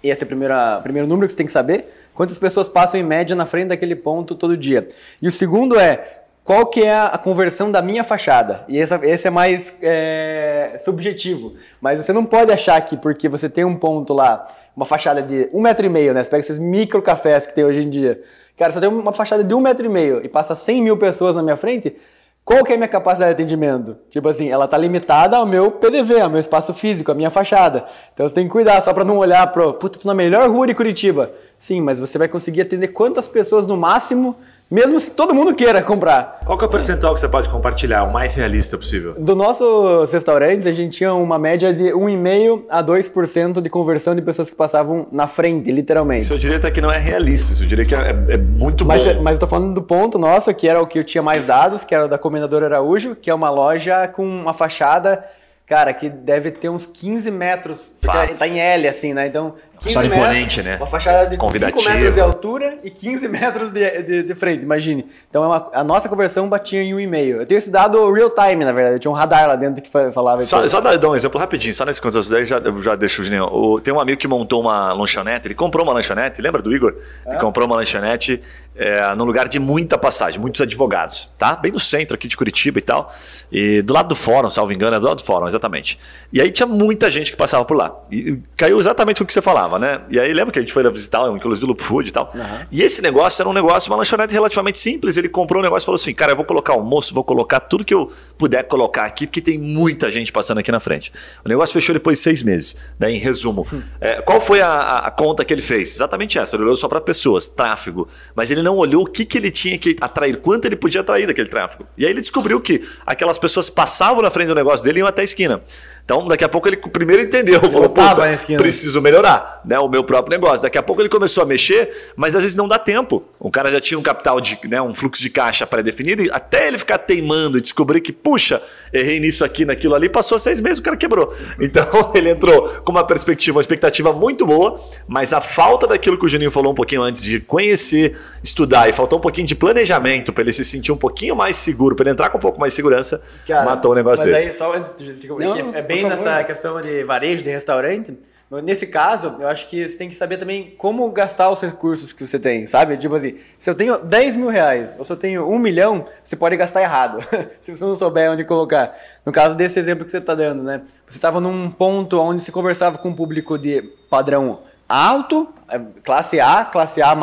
Esse 0.04 0.24
é 0.24 0.26
o 0.26 0.28
primeiro, 0.28 1.08
número 1.08 1.28
que 1.28 1.34
você 1.34 1.38
tem 1.38 1.46
que 1.46 1.52
saber. 1.52 1.88
Quantas 2.14 2.38
pessoas 2.38 2.70
passam 2.70 3.00
em 3.00 3.04
média 3.04 3.36
na 3.36 3.46
frente 3.46 3.70
daquele 3.70 3.96
ponto 3.96 4.34
todo 4.36 4.56
dia. 4.56 4.88
E 5.22 5.28
o 5.28 5.32
segundo 5.32 5.78
é 5.80 6.20
qual 6.44 6.66
que 6.66 6.82
é 6.82 6.98
a 6.98 7.18
conversão 7.18 7.72
da 7.72 7.82
minha 7.82 8.04
fachada. 8.04 8.64
E 8.68 8.80
essa, 8.80 9.00
esse 9.04 9.28
é 9.28 9.30
mais 9.30 9.74
é, 9.82 10.74
subjetivo. 10.80 11.54
Mas 11.80 12.04
você 12.04 12.12
não 12.12 12.26
pode 12.26 12.52
achar 12.52 12.80
que 12.82 12.98
porque 12.98 13.30
você 13.30 13.50
tem 13.50 13.64
um 13.66 13.76
ponto 13.76 14.14
lá, 14.14 14.48
uma 14.76 14.86
fachada 14.86 15.22
de 15.22 15.50
um 15.54 15.62
metro 15.62 15.86
e 15.86 15.90
meio, 15.90 16.14
né? 16.14 16.24
Você 16.24 16.30
pega 16.30 16.42
esses 16.42 16.60
micro 16.60 17.02
cafés 17.02 17.46
que 17.46 17.54
tem 17.54 17.64
hoje 17.64 17.82
em 17.82 17.90
dia. 17.90 18.22
Cara, 18.58 18.72
se 18.72 18.78
eu 18.78 18.82
tenho 18.82 19.00
uma 19.00 19.14
fachada 19.14 19.44
de 19.44 19.54
um 19.54 19.62
metro 19.62 19.86
e 19.86 19.90
meio 19.90 20.22
e 20.24 20.28
passa 20.28 20.56
100 20.56 20.82
mil 20.82 20.98
pessoas 20.98 21.36
na 21.36 21.44
minha 21.44 21.56
frente, 21.56 21.96
qual 22.44 22.64
que 22.64 22.72
é 22.72 22.76
a 22.76 22.78
minha 22.78 22.88
capacidade 22.88 23.36
de 23.36 23.42
atendimento? 23.44 23.96
Tipo 24.10 24.28
assim, 24.28 24.50
ela 24.50 24.68
tá 24.68 24.78
limitada 24.78 25.38
ao 25.38 25.46
meu 25.46 25.72
PDV, 25.72 26.22
ao 26.22 26.30
meu 26.30 26.40
espaço 26.40 26.74
físico, 26.74 27.12
à 27.12 27.16
minha 27.16 27.30
fachada. 27.30 27.86
Então 28.14 28.28
você 28.28 28.34
tem 28.34 28.46
que 28.46 28.52
cuidar, 28.52 28.82
só 28.82 28.92
para 28.94 29.06
não 29.06 29.18
olhar 29.18 29.46
pro, 29.52 29.74
puta, 29.74 30.00
tô 30.00 30.08
na 30.08 30.16
melhor 30.16 30.50
rua 30.50 30.66
de 30.66 30.74
Curitiba. 30.74 31.32
Sim, 31.58 31.82
mas 31.82 32.00
você 32.00 32.18
vai 32.18 32.28
conseguir 32.28 32.62
atender 32.62 32.88
quantas 32.90 33.28
pessoas 33.28 33.68
no 33.68 33.78
máximo 33.78 34.36
mesmo 34.70 35.00
se 35.00 35.12
todo 35.12 35.34
mundo 35.34 35.56
queira 35.56 35.82
comprar. 35.82 36.42
Qual 36.46 36.58
que 36.58 36.64
é 36.64 36.68
o 36.68 36.70
percentual 36.70 37.14
que 37.14 37.20
você 37.20 37.28
pode 37.28 37.50
compartilhar, 37.50 38.04
o 38.04 38.14
mais 38.14 38.36
realista 38.36 38.78
possível? 38.78 39.16
Do 39.18 39.36
nossos 39.36 40.14
restaurantes, 40.14 40.68
a 40.68 40.72
gente 40.72 40.98
tinha 40.98 41.14
uma 41.14 41.40
média 41.40 41.74
de 41.74 41.86
1,5% 41.86 42.64
a 42.70 42.84
2% 42.84 43.62
de 43.62 43.70
conversão 43.70 44.14
de 44.14 44.22
pessoas 44.22 44.50
que 44.50 44.56
passavam 44.56 45.08
na 45.12 45.26
frente, 45.26 45.72
literalmente. 45.72 46.22
Isso 46.22 46.34
eu 46.34 46.38
diria 46.38 46.58
até 46.58 46.70
que 46.70 46.82
não 46.82 46.92
é 46.92 47.00
realista, 47.00 47.54
isso 47.54 47.64
eu 47.64 47.68
diria 47.68 47.86
que 47.86 47.96
é, 47.96 48.10
é 48.30 48.38
muito 48.38 48.86
mas, 48.86 49.06
bom. 49.06 49.22
Mas 49.24 49.34
eu 49.34 49.40
tô 49.40 49.48
falando 49.48 49.74
do 49.74 49.82
ponto 49.82 50.20
nosso, 50.20 50.54
que 50.54 50.68
era 50.68 50.80
o 50.82 50.86
que 50.86 51.00
eu 51.00 51.04
tinha 51.04 51.24
mais 51.24 51.46
dados, 51.46 51.84
que 51.84 51.96
era 51.96 52.06
o 52.06 52.08
da 52.08 52.18
Comendador 52.18 52.64
Araújo, 52.64 53.16
que 53.16 53.30
é 53.30 53.34
uma 53.34 53.50
loja 53.50 54.08
com 54.08 54.24
uma 54.24 54.54
fachada 54.54 55.24
Cara, 55.70 55.94
que 55.94 56.10
deve 56.10 56.50
ter 56.50 56.68
uns 56.68 56.88
15 56.88 57.30
metros. 57.30 57.94
Porque 58.02 58.34
tá 58.34 58.48
em 58.48 58.60
L, 58.60 58.88
assim, 58.88 59.14
né? 59.14 59.28
Então. 59.28 59.54
15 59.78 59.94
fachada 59.94 60.10
metros, 60.10 60.28
imponente, 60.28 60.64
né? 60.64 60.76
Uma 60.78 60.88
fachada 60.88 61.28
de 61.28 61.36
5 61.36 61.90
metros 61.90 62.14
de 62.16 62.20
altura 62.20 62.80
e 62.84 62.90
15 62.90 63.28
metros 63.30 63.70
de, 63.70 64.02
de, 64.02 64.24
de 64.24 64.36
frente, 64.36 64.64
imagine. 64.64 65.06
Então 65.30 65.44
é 65.44 65.48
uma, 65.48 65.70
a 65.72 65.84
nossa 65.84 66.10
conversão 66.10 66.50
batia 66.50 66.82
em 66.82 66.92
1,5. 66.92 67.42
Eu 67.42 67.46
tenho 67.46 67.60
esse 67.60 67.70
dado 67.70 68.12
real 68.12 68.32
time, 68.32 68.66
na 68.66 68.72
verdade. 68.72 68.96
Eu 68.96 69.00
tinha 69.00 69.12
um 69.12 69.14
radar 69.14 69.48
lá 69.48 69.56
dentro 69.56 69.82
que 69.84 69.92
falava. 70.12 70.42
Só, 70.42 70.68
só 70.68 70.82
dar, 70.82 70.98
dar 70.98 71.10
um 71.10 71.16
exemplo 71.16 71.40
rapidinho, 71.40 71.74
só 71.76 71.86
nesse 71.86 72.02
contexto 72.02 72.32
daí 72.32 72.48
já, 72.48 72.60
já 72.82 72.96
deixo 72.96 73.22
o 73.22 73.26
Juninho. 73.26 73.80
Tem 73.82 73.94
um 73.94 74.00
amigo 74.00 74.20
que 74.20 74.28
montou 74.28 74.62
uma 74.62 74.92
lanchonete, 74.92 75.48
ele 75.48 75.56
comprou 75.56 75.86
uma 75.86 75.94
lanchonete, 75.94 76.42
lembra 76.42 76.64
do 76.64 76.74
Igor? 76.74 76.96
É? 77.28 77.30
Ele 77.30 77.40
comprou 77.40 77.68
uma 77.68 77.76
lanchonete 77.76 78.42
é, 78.80 79.14
num 79.14 79.26
lugar 79.26 79.50
de 79.50 79.60
muita 79.60 79.98
passagem, 79.98 80.40
muitos 80.40 80.62
advogados, 80.62 81.30
tá? 81.38 81.54
Bem 81.56 81.70
no 81.70 81.80
centro 81.80 82.16
aqui 82.16 82.30
de 82.30 82.38
Curitiba 82.38 82.80
e 82.80 82.82
tal. 82.82 83.14
E 83.52 83.82
do 83.82 83.94
lado 83.94 84.08
do 84.08 84.16
fórum, 84.16 84.50
salvo 84.50 84.72
engano, 84.72 84.96
é 84.96 85.00
do 85.00 85.06
lado 85.06 85.18
do 85.18 85.24
fórum, 85.24 85.48
exatamente. 85.48 86.00
E 86.32 86.40
aí 86.40 86.50
tinha 86.50 86.66
muita 86.66 87.10
gente 87.10 87.30
que 87.30 87.38
passava 87.38 87.66
por 87.66 87.76
lá. 87.76 87.94
E 88.10 88.40
caiu 88.56 88.80
exatamente 88.80 89.22
o 89.22 89.26
que 89.26 89.34
você 89.34 89.42
falava, 89.42 89.78
né? 89.78 90.02
E 90.10 90.18
aí 90.18 90.32
lembra 90.32 90.54
que 90.54 90.60
a 90.60 90.62
gente 90.62 90.72
foi 90.72 90.82
lá 90.82 90.90
visitar, 90.90 91.30
inclusive 91.30 91.66
o 91.66 91.68
Loop 91.68 91.84
Food 91.84 92.10
e 92.10 92.14
tal. 92.14 92.32
Uhum. 92.34 92.66
E 92.72 92.82
esse 92.82 93.02
negócio 93.02 93.42
era 93.42 93.50
um 93.50 93.54
negócio, 93.54 93.92
uma 93.92 93.98
lanchonete 93.98 94.34
relativamente 94.34 94.80
simples. 94.80 95.18
Ele 95.18 95.28
comprou 95.28 95.60
um 95.62 95.64
negócio 95.64 95.84
e 95.84 95.88
falou 95.88 95.98
assim: 95.98 96.14
cara, 96.14 96.32
eu 96.32 96.36
vou 96.38 96.46
colocar 96.46 96.74
almoço, 96.74 97.14
vou 97.14 97.24
colocar 97.24 97.60
tudo 97.60 97.84
que 97.84 97.94
eu 97.94 98.10
puder 98.38 98.64
colocar 98.64 99.06
aqui, 99.06 99.28
porque 99.28 99.42
tem 99.42 99.58
muita 99.58 100.10
gente 100.10 100.32
passando 100.32 100.60
aqui 100.60 100.72
na 100.72 100.80
frente. 100.80 101.12
O 101.44 101.50
negócio 101.50 101.74
fechou 101.74 101.94
depois 101.94 102.20
de 102.20 102.24
seis 102.24 102.44
meses, 102.44 102.78
né? 102.98 103.12
Em 103.12 103.18
resumo. 103.18 103.68
Hum. 103.74 103.82
É, 104.00 104.22
qual 104.22 104.40
foi 104.40 104.62
a, 104.62 105.00
a, 105.00 105.12
conta 105.12 105.44
que 105.44 105.54
ele 105.54 105.62
fez? 105.62 105.96
Exatamente 105.96 106.40
essa. 106.40 106.56
Ele 106.56 106.64
olhou 106.64 106.76
só 106.76 106.88
para 106.88 107.02
pessoas, 107.02 107.46
tráfego. 107.46 108.08
Mas 108.36 108.52
ele 108.52 108.62
não 108.62 108.69
olhou 108.78 109.04
o 109.04 109.06
que, 109.06 109.26
que 109.26 109.38
ele 109.38 109.52
tinha 109.52 109.78
que 109.78 109.96
atrair, 110.02 110.38
quanto 110.38 110.66
ele 110.66 110.76
podia 110.76 111.02
atrair 111.02 111.28
daquele 111.28 111.50
tráfego. 111.50 111.88
E 111.98 112.06
aí 112.06 112.12
ele 112.12 112.22
descobriu 112.22 112.60
que 112.62 112.82
aquelas 113.06 113.38
pessoas 113.38 113.70
passavam 113.70 114.22
na 114.22 114.30
frente 114.30 114.48
do 114.48 114.56
negócio 114.56 114.86
dele 114.86 115.00
e 115.00 115.02
iam 115.02 115.08
até 115.08 115.22
a 115.22 115.24
esquina. 115.24 115.62
Então, 116.10 116.28
daqui 116.28 116.44
a 116.44 116.50
pouco 116.50 116.68
ele 116.68 116.76
primeiro 116.76 117.22
entendeu, 117.22 117.60
falou, 117.62 117.88
puta, 117.88 118.58
preciso 118.58 119.00
melhorar 119.00 119.62
né, 119.64 119.78
o 119.78 119.88
meu 119.88 120.04
próprio 120.04 120.32
negócio. 120.32 120.64
Daqui 120.64 120.76
a 120.76 120.82
pouco 120.82 121.04
ele 121.04 121.08
começou 121.08 121.44
a 121.44 121.46
mexer, 121.46 121.88
mas 122.16 122.36
às 122.36 122.42
vezes 122.42 122.58
não 122.58 122.68
dá 122.68 122.80
tempo. 122.80 123.24
O 123.40 123.52
cara 123.52 123.70
já 123.70 123.80
tinha 123.80 124.00
um 124.00 124.02
capital, 124.02 124.42
de, 124.42 124.60
né, 124.68 124.82
um 124.82 124.92
fluxo 124.92 125.22
de 125.22 125.30
caixa 125.30 125.68
pré-definido, 125.68 126.24
e 126.24 126.32
até 126.32 126.68
ele 126.68 126.80
ficar 126.80 126.98
teimando 126.98 127.60
e 127.60 127.62
descobrir 127.62 128.02
que, 128.02 128.12
puxa, 128.12 128.60
errei 128.92 129.20
nisso 129.20 129.46
aqui, 129.46 129.66
naquilo 129.66 129.94
ali, 129.94 130.10
passou 130.10 130.40
seis 130.40 130.60
meses, 130.60 130.80
o 130.80 130.82
cara 130.82 130.98
quebrou. 130.98 131.32
Então, 131.62 132.12
ele 132.16 132.30
entrou 132.32 132.68
com 132.84 132.92
uma 132.92 133.04
perspectiva, 133.04 133.58
uma 133.58 133.62
expectativa 133.62 134.12
muito 134.12 134.46
boa, 134.46 134.80
mas 135.08 135.34
a 135.34 135.42
falta 135.42 135.86
daquilo 135.86 136.18
que 136.18 136.26
o 136.26 136.30
Juninho 136.30 136.50
falou 136.50 136.72
um 136.72 136.76
pouquinho 136.76 137.04
antes, 137.04 137.22
de 137.22 137.40
conhecer, 137.40 138.18
estudar, 138.44 138.90
e 138.90 138.94
faltou 138.94 139.20
um 139.20 139.22
pouquinho 139.22 139.46
de 139.46 139.54
planejamento 139.54 140.34
para 140.34 140.42
ele 140.42 140.54
se 140.54 140.64
sentir 140.64 140.92
um 140.92 140.98
pouquinho 140.98 141.36
mais 141.36 141.58
seguro, 141.58 141.96
para 141.96 142.06
ele 142.06 142.12
entrar 142.12 142.30
com 142.30 142.40
um 142.40 142.42
pouco 142.42 142.60
mais 142.60 142.72
de 142.72 142.78
segurança, 142.78 143.22
cara, 143.46 143.66
matou 143.66 143.92
o 143.92 143.96
negócio 143.96 144.26
mas 144.26 144.34
dele. 144.34 144.48
Mas 144.48 144.56
aí, 144.56 144.58
só 144.58 144.76
antes 144.76 144.96
de... 144.96 145.28
Não, 145.28 145.76
é 145.76 145.82
bem 145.82 145.99
nessa 146.08 146.44
questão 146.44 146.82
de 146.82 147.04
varejo, 147.04 147.44
de 147.44 147.50
restaurante. 147.50 148.18
Nesse 148.64 148.88
caso, 148.88 149.36
eu 149.40 149.48
acho 149.48 149.68
que 149.68 149.88
você 149.88 149.96
tem 149.96 150.10
que 150.10 150.16
saber 150.16 150.38
também 150.38 150.74
como 150.76 151.08
gastar 151.12 151.52
os 151.52 151.62
recursos 151.62 152.12
que 152.12 152.26
você 152.26 152.40
tem, 152.40 152.66
sabe? 152.66 152.98
Tipo 152.98 153.14
assim, 153.14 153.38
se 153.60 153.70
eu 153.70 153.76
tenho 153.76 154.00
10 154.00 154.38
mil 154.38 154.50
reais 154.50 154.96
ou 154.98 155.06
se 155.06 155.14
eu 155.14 155.18
tenho 155.18 155.48
1 155.48 155.60
milhão, 155.60 156.04
você 156.24 156.36
pode 156.36 156.58
gastar 156.58 156.82
errado, 156.82 157.20
se 157.62 157.76
você 157.76 157.86
não 157.86 157.96
souber 157.96 158.32
onde 158.32 158.44
colocar. 158.44 158.98
No 159.24 159.32
caso 159.32 159.56
desse 159.56 159.80
exemplo 159.80 160.04
que 160.04 160.10
você 160.10 160.18
está 160.18 160.34
dando, 160.34 160.64
né? 160.64 160.82
Você 161.06 161.20
estava 161.20 161.40
num 161.40 161.70
ponto 161.70 162.18
onde 162.20 162.42
você 162.42 162.52
conversava 162.52 162.98
com 162.98 163.10
um 163.10 163.16
público 163.16 163.56
de 163.56 163.84
padrão 164.10 164.64
alto, 164.88 165.54
é, 165.70 165.80
classe 166.04 166.40
A, 166.40 166.66
classe 166.66 167.04
A+, 167.04 167.16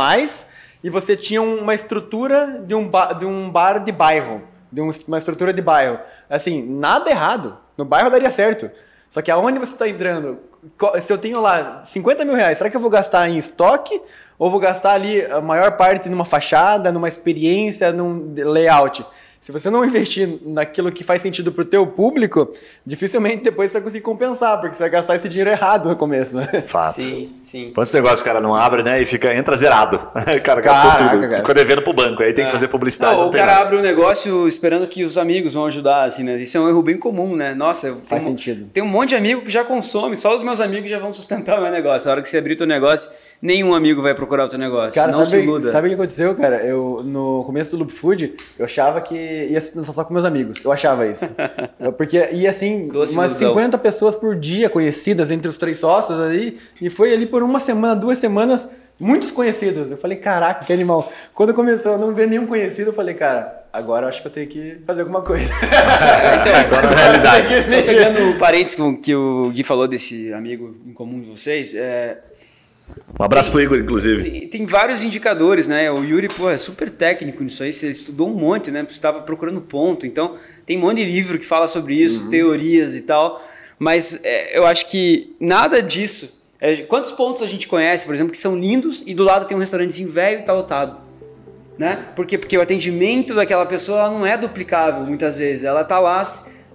e 0.84 0.88
você 0.88 1.16
tinha 1.16 1.42
uma 1.42 1.74
estrutura 1.74 2.62
de 2.64 2.72
um, 2.76 2.88
de 3.18 3.26
um 3.26 3.50
bar 3.50 3.82
de 3.82 3.90
bairro, 3.90 4.42
de 4.70 4.80
uma 4.80 5.18
estrutura 5.18 5.52
de 5.52 5.62
bairro. 5.62 5.98
Assim, 6.28 6.64
nada 6.64 7.10
errado 7.10 7.58
no 7.76 7.84
bairro 7.84 8.10
daria 8.10 8.30
certo. 8.30 8.70
Só 9.08 9.22
que 9.22 9.30
aonde 9.30 9.58
você 9.58 9.72
está 9.72 9.88
entrando, 9.88 10.38
se 11.00 11.12
eu 11.12 11.18
tenho 11.18 11.40
lá 11.40 11.84
50 11.84 12.24
mil 12.24 12.34
reais, 12.34 12.58
será 12.58 12.68
que 12.68 12.76
eu 12.76 12.80
vou 12.80 12.90
gastar 12.90 13.28
em 13.28 13.38
estoque 13.38 14.00
ou 14.38 14.50
vou 14.50 14.60
gastar 14.60 14.92
ali 14.92 15.24
a 15.26 15.40
maior 15.40 15.76
parte 15.76 16.08
numa 16.08 16.24
fachada, 16.24 16.90
numa 16.90 17.08
experiência, 17.08 17.92
num 17.92 18.34
layout? 18.36 19.06
Se 19.46 19.52
você 19.52 19.70
não 19.70 19.84
investir 19.84 20.40
naquilo 20.44 20.90
que 20.90 21.04
faz 21.04 21.22
sentido 21.22 21.52
pro 21.52 21.64
teu 21.64 21.86
público, 21.86 22.52
dificilmente 22.84 23.44
depois 23.44 23.70
você 23.70 23.76
vai 23.76 23.84
conseguir 23.84 24.02
compensar, 24.02 24.60
porque 24.60 24.74
você 24.74 24.82
vai 24.82 24.90
gastar 24.90 25.14
esse 25.14 25.28
dinheiro 25.28 25.48
errado 25.48 25.88
no 25.88 25.94
começo, 25.94 26.34
né? 26.34 26.64
Fato. 26.66 27.00
Sim, 27.00 27.32
sim. 27.40 27.70
Quantos 27.72 27.92
negócios 27.92 28.22
o 28.22 28.24
cara 28.24 28.40
não 28.40 28.56
abre, 28.56 28.82
né? 28.82 29.00
E 29.00 29.06
fica, 29.06 29.32
entra 29.32 29.56
zerado. 29.56 29.98
O 30.36 30.42
cara 30.42 30.60
gastou 30.60 30.90
Caraca, 30.90 31.10
tudo. 31.10 31.22
Cara. 31.22 31.36
Ficou 31.36 31.54
devendo 31.54 31.82
pro 31.82 31.92
banco. 31.92 32.22
Aí 32.24 32.32
tem 32.32 32.42
é. 32.42 32.46
que 32.46 32.52
fazer 32.52 32.66
publicidade. 32.66 33.14
Não, 33.14 33.20
não 33.22 33.28
o 33.28 33.32
cara 33.32 33.52
nada. 33.52 33.62
abre 33.62 33.76
um 33.76 33.80
negócio 33.80 34.48
esperando 34.48 34.86
que 34.88 35.04
os 35.04 35.16
amigos 35.16 35.54
vão 35.54 35.66
ajudar, 35.66 36.02
assim, 36.02 36.24
né? 36.24 36.34
Isso 36.36 36.56
é 36.58 36.60
um 36.60 36.68
erro 36.68 36.82
bem 36.82 36.96
comum, 36.96 37.36
né? 37.36 37.54
Nossa, 37.54 37.96
faz 38.02 38.24
um, 38.24 38.30
sentido. 38.30 38.68
Tem 38.72 38.82
um 38.82 38.88
monte 38.88 39.10
de 39.10 39.16
amigo 39.16 39.42
que 39.42 39.50
já 39.50 39.64
consome, 39.64 40.16
só 40.16 40.34
os 40.34 40.42
meus 40.42 40.60
amigos 40.60 40.90
já 40.90 40.98
vão 40.98 41.12
sustentar 41.12 41.58
o 41.60 41.62
meu 41.62 41.70
negócio. 41.70 42.10
A 42.10 42.14
hora 42.14 42.22
que 42.22 42.28
você 42.28 42.38
abrir 42.38 42.56
teu 42.56 42.66
negócio, 42.66 43.12
nenhum 43.40 43.74
amigo 43.74 44.02
vai 44.02 44.14
procurar 44.14 44.46
o 44.46 44.48
teu 44.48 44.58
negócio. 44.58 44.94
Cara, 44.94 45.12
não 45.12 45.24
sabe, 45.24 45.42
se 45.42 45.48
iluda. 45.48 45.70
Sabe 45.70 45.86
o 45.86 45.90
que 45.90 45.94
aconteceu, 45.94 46.34
cara? 46.34 46.64
Eu, 46.64 47.02
no 47.04 47.42
começo 47.44 47.70
do 47.70 47.76
Loop 47.76 47.92
Food, 47.92 48.34
eu 48.58 48.64
achava 48.64 49.00
que 49.00 49.14
ia 49.14 49.60
só 49.60 50.04
com 50.04 50.12
meus 50.12 50.24
amigos. 50.24 50.60
Eu 50.64 50.72
achava 50.72 51.06
isso. 51.06 51.28
Porque 51.96 52.30
ia 52.32 52.50
assim, 52.50 52.86
Doce 52.86 53.14
umas 53.14 53.32
ilusão. 53.32 53.54
50 53.54 53.78
pessoas 53.78 54.16
por 54.16 54.34
dia 54.34 54.68
conhecidas 54.68 55.30
entre 55.30 55.48
os 55.48 55.58
três 55.58 55.78
sócios 55.78 56.18
ali. 56.20 56.58
E 56.80 56.90
foi 56.90 57.12
ali 57.12 57.26
por 57.26 57.42
uma 57.42 57.60
semana, 57.60 57.94
duas 57.94 58.18
semanas, 58.18 58.70
muitos 58.98 59.30
conhecidos. 59.30 59.90
Eu 59.90 59.96
falei, 59.96 60.16
caraca, 60.16 60.64
que 60.64 60.72
animal. 60.72 61.10
Quando 61.34 61.54
começou 61.54 61.94
a 61.94 61.98
não 61.98 62.14
ver 62.14 62.26
nenhum 62.26 62.46
conhecido, 62.46 62.90
eu 62.90 62.94
falei, 62.94 63.14
cara, 63.14 63.64
agora 63.72 64.06
eu 64.06 64.08
acho 64.08 64.22
que 64.22 64.28
eu 64.28 64.32
tenho 64.32 64.48
que 64.48 64.80
fazer 64.86 65.02
alguma 65.02 65.22
coisa. 65.22 65.52
então, 66.40 66.54
agora 66.56 66.90
na 66.90 66.96
realidade. 66.96 67.70
Só 67.70 67.82
pegando 67.82 68.30
o 68.30 68.38
parênteses 68.38 68.78
que 69.02 69.14
o 69.14 69.50
Gui 69.50 69.62
falou 69.62 69.86
desse 69.86 70.32
amigo 70.32 70.76
em 70.86 70.92
comum 70.92 71.20
de 71.20 71.30
vocês, 71.30 71.74
é, 71.74 72.18
um 73.18 73.24
abraço 73.24 73.50
tem, 73.50 73.52
pro 73.52 73.62
Igor, 73.62 73.78
inclusive. 73.78 74.22
Tem, 74.22 74.48
tem, 74.48 74.66
vários 74.66 75.02
indicadores, 75.02 75.66
né? 75.66 75.90
O 75.90 76.04
Yuri, 76.04 76.28
pô, 76.28 76.50
é 76.50 76.58
super 76.58 76.90
técnico 76.90 77.42
nisso 77.42 77.62
aí. 77.62 77.72
Você 77.72 77.90
estudou 77.90 78.28
um 78.30 78.34
monte, 78.34 78.70
né? 78.70 78.84
Você 78.86 78.92
estava 78.92 79.22
procurando 79.22 79.60
ponto. 79.60 80.06
Então, 80.06 80.34
tem 80.66 80.76
um 80.76 80.82
monte 80.82 80.98
de 80.98 81.04
livro 81.10 81.38
que 81.38 81.46
fala 81.46 81.66
sobre 81.66 81.94
isso, 81.94 82.24
uhum. 82.24 82.30
teorias 82.30 82.94
e 82.94 83.02
tal. 83.02 83.40
Mas 83.78 84.20
é, 84.22 84.58
eu 84.58 84.66
acho 84.66 84.86
que 84.88 85.34
nada 85.40 85.82
disso. 85.82 86.42
É, 86.60 86.76
quantos 86.82 87.12
pontos 87.12 87.42
a 87.42 87.46
gente 87.46 87.66
conhece, 87.66 88.04
por 88.04 88.14
exemplo, 88.14 88.32
que 88.32 88.38
são 88.38 88.56
lindos 88.56 89.02
e 89.06 89.14
do 89.14 89.24
lado 89.24 89.46
tem 89.46 89.56
um 89.56 89.60
restaurantezinho 89.60 90.10
velho 90.10 90.40
e 90.40 90.42
tá 90.42 90.52
lotado? 90.52 90.98
Né? 91.78 92.08
Por 92.14 92.26
quê? 92.26 92.38
Porque 92.38 92.56
o 92.56 92.62
atendimento 92.62 93.34
daquela 93.34 93.66
pessoa 93.66 94.10
não 94.10 94.24
é 94.24 94.36
duplicável 94.38 95.04
muitas 95.04 95.38
vezes. 95.38 95.64
Ela 95.64 95.84
tá 95.84 95.98
lá 95.98 96.22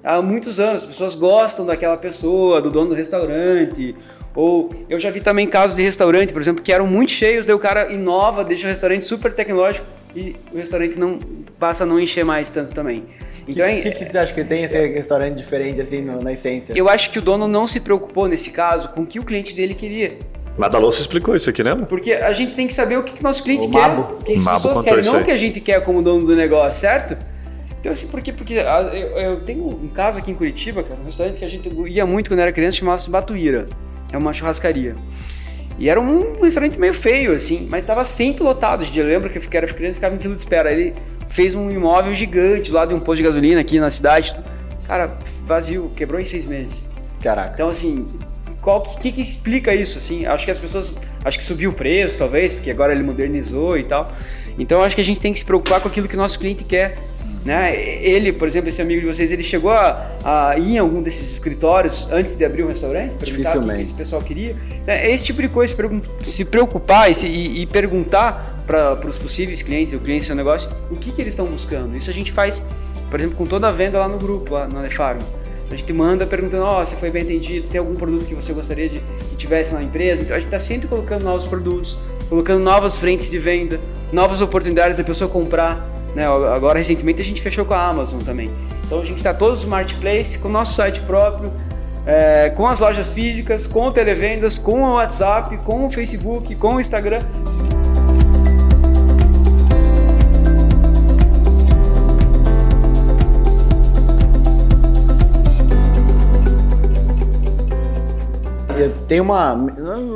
há 0.04 0.22
muitos 0.22 0.60
anos. 0.60 0.84
As 0.84 0.86
pessoas 0.86 1.16
gostam 1.16 1.66
daquela 1.66 1.98
pessoa, 1.98 2.62
do 2.62 2.70
dono 2.70 2.90
do 2.90 2.96
restaurante. 2.96 3.96
Ou 4.36 4.70
eu 4.90 5.00
já 5.00 5.10
vi 5.10 5.22
também 5.22 5.48
casos 5.48 5.76
de 5.76 5.84
restaurante, 5.84 6.34
por 6.34 6.42
exemplo, 6.42 6.64
que 6.64 6.72
eram 6.72 6.88
muito 6.88 7.12
cheios, 7.12 7.46
daí 7.46 7.56
o 7.56 7.60
cara 7.60 7.92
inova, 7.92 8.44
deixa 8.44 8.66
o 8.66 8.70
restaurante 8.70 9.04
super 9.04 9.34
tecnológico 9.34 9.86
e 10.16 10.36
o 10.52 10.58
restaurante 10.58 10.98
não 10.98 11.20
passa 11.58 11.84
a 11.84 11.88
não 11.88 12.00
encher 12.00 12.26
mais 12.26 12.50
tanto 12.50 12.72
também. 12.72 13.06
Então, 13.48 13.66
o 13.66 13.70
que, 13.76 13.82
que, 13.82 13.92
que, 13.92 14.06
você 14.06 14.18
acha 14.18 14.34
que 14.34 14.44
tem 14.44 14.64
esse 14.64 14.78
restaurante 14.88 15.36
diferente 15.36 15.82
assim 15.82 16.02
no, 16.02 16.22
na 16.22 16.34
essência? 16.34 16.74
Eu 16.76 16.90
acho 16.90 17.10
que 17.10 17.20
o 17.20 17.22
dono 17.22 17.48
não 17.48 17.68
se 17.68 17.80
preocupou 17.80 18.28
nesse 18.28 18.52
caso 18.52 18.90
com 18.90 19.02
o 19.02 19.08
que 19.08 19.20
o 19.20 19.24
cliente 19.24 19.56
dele 19.56 19.74
queria. 19.74 20.18
Madaloso 20.58 21.00
explicou 21.00 21.36
isso 21.36 21.50
aqui, 21.50 21.64
né? 21.64 21.76
Porque 21.88 22.14
a 22.14 22.34
gente 22.34 22.54
tem 22.54 22.68
que 22.68 22.74
saber 22.74 22.98
o 22.98 23.04
que, 23.04 23.14
que 23.14 23.24
nosso 23.24 23.44
cliente 23.44 23.68
O 23.68 23.72
quer, 23.72 23.80
Mabo. 23.80 24.18
o 24.20 24.24
que 24.24 24.34
as 24.34 24.44
Mabo 24.44 24.58
pessoas 24.58 24.82
querem, 24.82 25.04
não 25.06 25.22
o 25.22 25.24
que 25.24 25.32
a 25.32 25.38
gente 25.38 25.62
quer 25.62 25.82
como 25.82 26.02
dono 26.02 26.26
do 26.26 26.36
negócio, 26.36 26.82
certo? 26.82 27.18
Então, 27.82 27.92
assim, 27.92 28.08
por 28.08 28.22
quê? 28.22 28.32
Porque 28.32 28.60
ah, 28.60 28.82
eu, 28.94 29.10
eu 29.18 29.42
tenho 29.42 29.68
um 29.68 29.90
caso 29.90 30.20
aqui 30.20 30.30
em 30.30 30.36
Curitiba, 30.36 30.84
cara, 30.84 31.02
um 31.02 31.06
restaurante 31.06 31.40
que 31.40 31.46
a 31.46 31.50
gente 31.50 31.68
ia 31.88 32.06
muito 32.06 32.30
quando 32.30 32.40
era 32.40 32.52
criança, 32.52 32.78
chamava-se 32.78 33.10
Batuíra. 33.10 33.68
É 34.14 34.18
uma 34.18 34.32
churrascaria. 34.32 34.96
E 35.80 35.90
era 35.90 36.00
um 36.00 36.40
restaurante 36.44 36.80
meio 36.80 36.94
feio, 36.94 37.34
assim, 37.34 37.68
mas 37.68 37.84
tava 37.84 38.06
sempre 38.06 38.44
lotado. 38.44 38.86
Eu 38.96 39.06
lembro 39.06 39.32
que 39.32 39.40
eu 39.40 39.44
era 39.54 39.66
criança 39.66 39.94
e 39.94 39.96
ficava 39.96 40.16
em 40.16 40.20
fila 40.20 40.36
de 40.36 40.42
espera. 40.42 40.72
Ele 40.72 40.94
fez 41.28 41.56
um 41.56 41.72
imóvel 41.72 42.14
gigante 42.14 42.72
lá 42.72 42.86
de 42.86 42.94
um 42.94 43.00
posto 43.00 43.18
de 43.18 43.24
gasolina 43.24 43.62
aqui 43.62 43.80
na 43.80 43.90
cidade. 43.90 44.36
Cara, 44.86 45.18
vazio, 45.44 45.92
quebrou 45.96 46.22
em 46.22 46.24
seis 46.24 46.46
meses. 46.46 46.88
Caraca. 47.24 47.54
Então, 47.56 47.68
assim, 47.68 48.08
qual 48.62 48.82
que, 48.82 48.96
que, 49.00 49.12
que 49.14 49.22
explica 49.22 49.74
isso? 49.74 49.98
Assim, 49.98 50.24
acho 50.26 50.46
que 50.46 50.52
as 50.52 50.60
pessoas. 50.60 50.94
Acho 51.26 51.38
que 51.38 51.44
subiu 51.44 51.72
o 51.72 51.74
preço, 51.74 52.16
talvez, 52.16 52.54
porque 52.54 52.70
agora 52.70 52.94
ele 52.94 53.02
modernizou 53.02 53.76
e 53.76 53.84
tal. 53.84 54.12
Então, 54.60 54.84
acho 54.84 54.96
que 54.96 55.02
a 55.02 55.06
gente 55.06 55.20
tem 55.20 55.34
que 55.34 55.40
se 55.40 55.46
preocupar 55.46 55.82
com 55.82 55.88
aquilo 55.88 56.08
que 56.08 56.14
o 56.14 56.18
nosso 56.18 56.38
cliente 56.38 56.64
quer. 56.64 56.96
Né? 57.44 57.76
Ele, 58.04 58.32
por 58.32 58.48
exemplo, 58.48 58.70
esse 58.70 58.82
amigo 58.84 59.02
de 59.02 59.08
vocês, 59.08 59.32
ele 59.32 59.42
chegou 59.42 59.72
a, 59.72 60.52
a 60.52 60.60
ir 60.60 60.76
em 60.76 60.78
algum 60.78 61.02
desses 61.02 61.32
escritórios 61.34 62.08
antes 62.12 62.36
de 62.36 62.46
abrir 62.46 62.64
um 62.64 62.68
restaurante? 62.68 63.16
Perguntar 63.16 63.50
o 63.58 63.62
que 63.76 63.82
esse 63.82 63.94
pessoal 63.96 64.22
queria? 64.22 64.56
É 64.86 65.10
esse 65.12 65.24
tipo 65.26 65.42
de 65.42 65.50
coisa, 65.50 65.76
se 66.22 66.46
preocupar 66.46 67.10
e, 67.10 67.16
se- 67.16 67.26
e- 67.26 67.62
e 67.62 67.66
perguntar 67.66 68.64
para 68.68 69.08
os 69.08 69.18
possíveis 69.18 69.64
clientes, 69.64 69.92
o 69.94 70.00
cliente 70.00 70.22
do 70.22 70.28
seu 70.28 70.36
negócio, 70.36 70.70
o 70.92 70.96
que, 70.96 71.12
que 71.12 71.20
eles 71.20 71.34
estão 71.34 71.48
buscando. 71.48 71.98
Isso 71.98 72.12
a 72.12 72.14
gente 72.14 72.32
faz, 72.32 72.62
por 73.10 73.20
exemplo, 73.20 73.36
com 73.36 73.48
toda 73.48 73.68
a 73.68 73.72
venda 73.72 73.98
lá 73.98 74.08
no 74.08 74.20
grupo, 74.20 74.54
lá 74.54 74.68
na 74.68 74.88
Farm. 74.92 75.20
A 75.72 75.76
gente 75.76 75.92
manda 75.94 76.28
perguntando, 76.28 76.64
ó, 76.64 76.86
você 76.86 76.96
foi 76.96 77.10
bem 77.10 77.24
entendido, 77.24 77.68
tem 77.70 77.80
algum 77.80 77.96
produto 77.96 78.28
que 78.28 78.36
você 78.36 78.54
gostaria 78.54 78.88
de 78.88 79.00
que 79.30 79.36
tivesse 79.36 79.74
na 79.74 79.82
empresa? 79.82 80.22
Então 80.22 80.36
a 80.36 80.40
gente 80.40 80.48
está 80.50 80.60
sempre 80.60 80.88
colocando 80.88 81.24
novos 81.24 81.48
produtos, 81.48 81.98
colocando 82.32 82.64
novas 82.64 82.96
frentes 82.96 83.30
de 83.30 83.38
venda, 83.38 83.82
novas 84.10 84.40
oportunidades 84.40 84.98
da 84.98 85.04
pessoa 85.04 85.30
comprar. 85.30 85.86
Né? 86.16 86.26
Agora, 86.26 86.78
recentemente, 86.78 87.22
a 87.22 87.26
gente 87.26 87.42
fechou 87.42 87.66
com 87.66 87.74
a 87.74 87.86
Amazon 87.86 88.22
também. 88.22 88.50
Então 88.86 89.02
a 89.02 89.04
gente 89.04 89.18
está 89.18 89.34
todos 89.34 89.66
no 89.66 89.70
Marketplace, 89.70 90.40
com 90.40 90.48
o 90.48 90.52
nosso 90.52 90.74
site 90.74 91.02
próprio, 91.02 91.52
é, 92.06 92.50
com 92.52 92.66
as 92.66 92.80
lojas 92.80 93.10
físicas, 93.10 93.68
com 93.68 93.88
o 93.88 93.92
televendas, 93.92 94.58
com 94.58 94.82
o 94.82 94.94
WhatsApp, 94.94 95.58
com 95.58 95.86
o 95.86 95.92
Facebook, 95.92 96.56
com 96.56 96.76
o 96.76 96.80
Instagram. 96.80 97.22
Tenho 109.12 109.24
uma. 109.26 109.58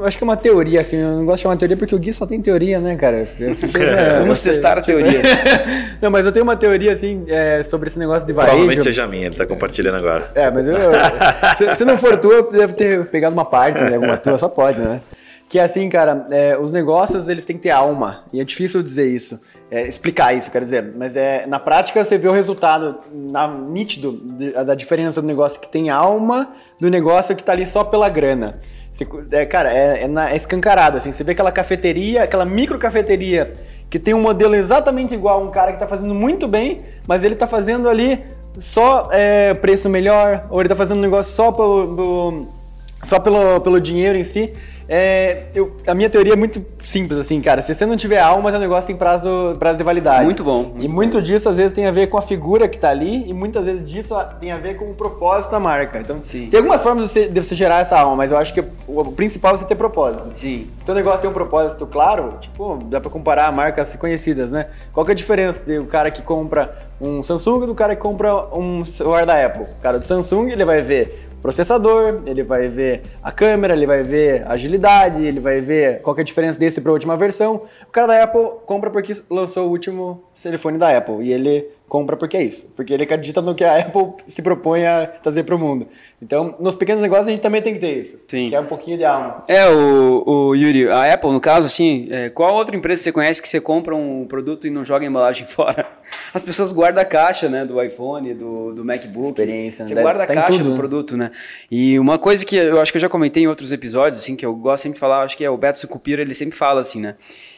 Acho 0.05 0.17
que 0.17 0.23
é 0.23 0.25
uma 0.25 0.37
teoria, 0.37 0.79
assim. 0.79 0.95
Eu 0.95 1.17
não 1.17 1.25
gosto 1.25 1.35
de 1.39 1.41
chamar 1.43 1.57
teoria 1.57 1.75
porque 1.75 1.93
o 1.93 1.99
Gui 1.99 2.13
só 2.13 2.25
tem 2.25 2.39
teoria, 2.41 2.79
né, 2.79 2.95
cara? 2.95 3.27
Eu 3.37 3.53
fico- 3.53 3.75
é, 3.83 4.19
Vamos 4.19 4.37
sei, 4.37 4.53
testar 4.53 4.77
a 4.77 4.81
teoria. 4.81 5.21
não, 6.01 6.09
mas 6.09 6.25
eu 6.25 6.31
tenho 6.31 6.43
uma 6.45 6.55
teoria, 6.55 6.93
assim, 6.93 7.25
é, 7.27 7.61
sobre 7.61 7.89
esse 7.89 7.99
negócio 7.99 8.25
de 8.25 8.31
varejo. 8.31 8.53
Provavelmente 8.55 8.83
seja 8.85 9.05
minha, 9.05 9.25
ele 9.25 9.35
tá 9.35 9.45
compartilhando 9.45 9.97
agora. 9.97 10.31
É, 10.33 10.49
mas 10.49 10.65
eu, 10.65 10.77
se, 11.57 11.75
se 11.75 11.83
não 11.83 11.97
for 11.97 12.15
tua, 12.15 12.35
eu 12.35 12.49
devo 12.49 12.73
ter 12.73 13.05
pegado 13.07 13.33
uma 13.33 13.43
parte 13.43 13.83
de 13.85 13.93
alguma 13.95 14.15
tua, 14.15 14.37
só 14.37 14.47
pode, 14.47 14.79
né? 14.79 15.01
Que 15.49 15.59
é 15.59 15.63
assim, 15.63 15.89
cara, 15.89 16.25
é, 16.31 16.57
os 16.57 16.71
negócios 16.71 17.27
eles 17.27 17.43
têm 17.43 17.57
que 17.57 17.63
ter 17.63 17.71
alma. 17.71 18.23
E 18.31 18.39
é 18.39 18.45
difícil 18.45 18.81
dizer 18.81 19.07
isso, 19.07 19.37
é, 19.69 19.85
explicar 19.85 20.33
isso, 20.33 20.49
quer 20.49 20.61
dizer. 20.61 20.93
Mas 20.97 21.17
é, 21.17 21.45
na 21.47 21.59
prática 21.59 22.01
você 22.01 22.17
vê 22.17 22.29
o 22.29 22.31
resultado 22.31 22.95
na, 23.13 23.45
nítido 23.45 24.13
de- 24.23 24.51
da 24.51 24.73
diferença 24.73 25.21
do 25.21 25.27
negócio 25.27 25.59
que 25.59 25.67
tem 25.67 25.89
alma 25.89 26.47
do 26.79 26.89
negócio 26.89 27.35
que 27.35 27.43
tá 27.43 27.51
ali 27.51 27.67
só 27.67 27.83
pela 27.83 28.07
grana. 28.07 28.57
Você, 28.95 29.05
é, 29.33 29.45
cara, 29.45 29.73
é, 29.73 30.03
é, 30.03 30.07
na- 30.07 30.31
é 30.31 30.37
escancarado, 30.37 30.97
assim. 30.97 31.11
Você 31.11 31.21
vê 31.21 31.33
aquela 31.33 31.51
cafeteria, 31.51 32.23
aquela 32.23 32.45
micro 32.45 32.79
cafeteria 32.79 33.51
que 33.89 33.99
tem 33.99 34.13
um 34.13 34.21
modelo 34.21 34.55
exatamente 34.55 35.13
igual 35.13 35.41
a 35.41 35.43
um 35.43 35.51
cara 35.51 35.73
que 35.73 35.79
tá 35.79 35.85
fazendo 35.85 36.15
muito 36.15 36.47
bem, 36.47 36.81
mas 37.05 37.25
ele 37.25 37.35
tá 37.35 37.45
fazendo 37.45 37.89
ali 37.89 38.23
só 38.57 39.09
é, 39.11 39.53
preço 39.53 39.89
melhor, 39.89 40.47
ou 40.49 40.61
ele 40.61 40.69
tá 40.69 40.77
fazendo 40.77 40.99
um 40.99 41.01
negócio 41.01 41.33
só 41.33 41.51
pelo, 41.51 41.93
pelo- 41.93 42.47
só 43.03 43.19
pelo, 43.19 43.59
pelo 43.59 43.81
dinheiro 43.81 44.17
em 44.17 44.23
si. 44.23 44.53
É, 44.87 45.45
eu- 45.55 45.75
a 45.87 45.95
minha 45.95 46.09
teoria 46.09 46.33
é 46.33 46.35
muito 46.35 46.63
simples, 46.83 47.17
assim, 47.19 47.41
cara. 47.41 47.61
Se 47.61 47.73
você 47.73 47.85
não 47.85 47.97
tiver 47.97 48.19
alma, 48.19 48.51
seu 48.51 48.59
negócio 48.59 48.87
tem 48.87 48.95
prazo, 48.95 49.55
prazo 49.57 49.77
de 49.77 49.83
validade. 49.83 50.23
Muito 50.25 50.43
bom, 50.43 50.63
muito 50.63 50.83
e 50.83 50.87
muito 50.87 51.21
disso, 51.21 51.49
às 51.49 51.57
vezes, 51.57 51.73
tem 51.73 51.87
a 51.87 51.91
ver 51.91 52.07
com 52.07 52.17
a 52.17 52.21
figura 52.21 52.67
que 52.67 52.77
tá 52.77 52.89
ali, 52.89 53.27
e 53.27 53.33
muitas 53.33 53.65
vezes 53.65 53.89
disso 53.89 54.15
tem 54.39 54.51
a 54.51 54.57
ver 54.57 54.75
com 54.75 54.85
o 54.85 54.93
propósito 54.93 55.51
da 55.51 55.59
marca. 55.59 55.99
Então, 55.99 56.19
Sim. 56.21 56.47
tem 56.49 56.59
algumas 56.59 56.81
formas 56.83 57.05
de 57.05 57.11
você, 57.11 57.27
de 57.27 57.41
você 57.41 57.55
gerar 57.55 57.79
essa 57.81 57.97
alma, 57.99 58.15
mas 58.15 58.31
eu 58.31 58.37
acho 58.37 58.53
que 58.53 58.61
o, 58.61 58.99
o 59.01 59.11
principal 59.11 59.55
é 59.55 59.57
você 59.57 59.65
ter 59.65 59.75
propósito. 59.75 60.29
Sim. 60.33 60.67
Se 60.77 60.85
teu 60.85 60.93
negócio 60.93 61.21
tem 61.21 61.29
um 61.29 61.33
propósito 61.33 61.87
claro, 61.87 62.35
tipo, 62.39 62.77
dá 62.85 63.01
pra 63.01 63.09
comparar 63.09 63.51
marcas 63.51 63.93
conhecidas, 63.95 64.51
né? 64.51 64.67
Qual 64.93 65.03
que 65.05 65.11
é 65.11 65.13
a 65.13 65.15
diferença 65.15 65.63
do 65.65 65.85
cara 65.85 66.11
que 66.11 66.21
compra 66.21 66.75
um 67.01 67.23
Samsung 67.23 67.63
e 67.63 67.65
do 67.67 67.75
cara 67.75 67.95
que 67.95 68.01
compra 68.01 68.33
um 68.55 68.85
celular 68.85 69.25
da 69.25 69.43
Apple? 69.45 69.63
O 69.63 69.81
cara 69.81 69.97
do 69.97 70.05
Samsung, 70.05 70.49
ele 70.51 70.63
vai 70.63 70.81
ver 70.81 71.24
processador, 71.45 72.23
ele 72.25 72.41
vai 72.41 72.67
ver 72.67 73.03
a 73.21 73.31
câmera, 73.31 73.75
ele 73.75 73.85
vai 73.85 74.01
ver 74.01 74.41
a 74.47 74.53
agilidade, 74.53 75.23
ele 75.23 75.39
vai 75.39 75.61
ver 75.61 76.01
qual 76.01 76.17
é 76.17 76.21
a 76.21 76.23
diferença 76.23 76.57
desse 76.57 76.81
para 76.81 76.89
a 76.89 76.93
última 76.93 77.15
versão. 77.15 77.61
O 77.87 77.91
cara 77.91 78.07
da 78.07 78.23
Apple 78.23 78.63
compra 78.65 78.89
porque 78.89 79.13
lançou 79.29 79.67
o 79.67 79.69
último 79.69 80.23
telefone 80.41 80.79
da 80.79 80.97
Apple 80.97 81.23
e 81.23 81.31
ele 81.31 81.67
compra 81.87 82.17
porque 82.17 82.35
é 82.37 82.43
isso, 82.43 82.65
porque 82.75 82.93
ele 82.93 83.03
acredita 83.03 83.41
no 83.41 83.53
que 83.53 83.63
a 83.63 83.79
Apple 83.79 84.13
se 84.25 84.41
propõe 84.41 84.85
a 84.85 85.05
trazer 85.05 85.43
para 85.43 85.55
o 85.55 85.59
mundo. 85.59 85.87
Então, 86.21 86.55
nos 86.59 86.75
pequenos 86.75 87.01
negócios 87.01 87.27
a 87.27 87.31
gente 87.31 87.41
também 87.41 87.61
tem 87.61 87.73
que 87.73 87.79
ter 87.79 87.99
isso, 87.99 88.17
Sim. 88.27 88.47
que 88.49 88.55
é 88.55 88.59
um 88.59 88.65
pouquinho 88.65 88.97
de 88.97 89.05
alma. 89.05 89.43
É, 89.47 89.67
o, 89.69 90.23
o 90.25 90.55
Yuri, 90.55 90.89
a 90.89 91.13
Apple, 91.13 91.31
no 91.31 91.39
caso, 91.39 91.67
assim, 91.67 92.07
é, 92.09 92.29
qual 92.29 92.55
outra 92.55 92.75
empresa 92.75 93.03
você 93.03 93.11
conhece 93.11 93.41
que 93.41 93.47
você 93.47 93.61
compra 93.61 93.95
um 93.95 94.25
produto 94.25 94.65
e 94.65 94.69
não 94.69 94.83
joga 94.83 95.05
a 95.05 95.07
embalagem 95.07 95.45
fora? 95.47 95.87
As 96.33 96.43
pessoas 96.43 96.71
guardam 96.71 97.01
a 97.01 97.05
caixa, 97.05 97.47
né, 97.49 97.65
do 97.65 97.81
iPhone, 97.81 98.33
do, 98.33 98.73
do 98.73 98.83
MacBook. 98.83 99.27
Experiência, 99.29 99.85
Você 99.85 99.95
né? 99.95 100.01
guarda 100.01 100.23
a 100.23 100.27
Tá 100.27 100.33
caixa 100.33 100.57
tudo, 100.57 100.63
do 100.63 100.69
né? 100.71 100.75
produto, 100.75 101.17
né? 101.17 101.31
E 101.69 101.99
uma 101.99 102.17
coisa 102.17 102.45
que 102.45 102.55
eu 102.55 102.81
acho 102.81 102.91
que 102.91 102.97
eu 102.97 103.01
já 103.01 103.09
comentei 103.09 103.43
em 103.43 103.47
outros 103.47 103.71
episódios, 103.71 104.21
assim, 104.21 104.35
que 104.35 104.45
eu 104.45 104.55
gosto 104.55 104.83
sempre 104.83 104.95
de 104.95 104.99
falar, 104.99 105.23
acho 105.23 105.37
que 105.37 105.45
é 105.45 105.49
o 105.49 105.57
Beto 105.57 105.79
Sucupira, 105.79 106.21
ele 106.21 106.33
sempre 106.33 106.57
fala 106.57 106.81
assim, 106.81 106.99
né? 106.99 107.15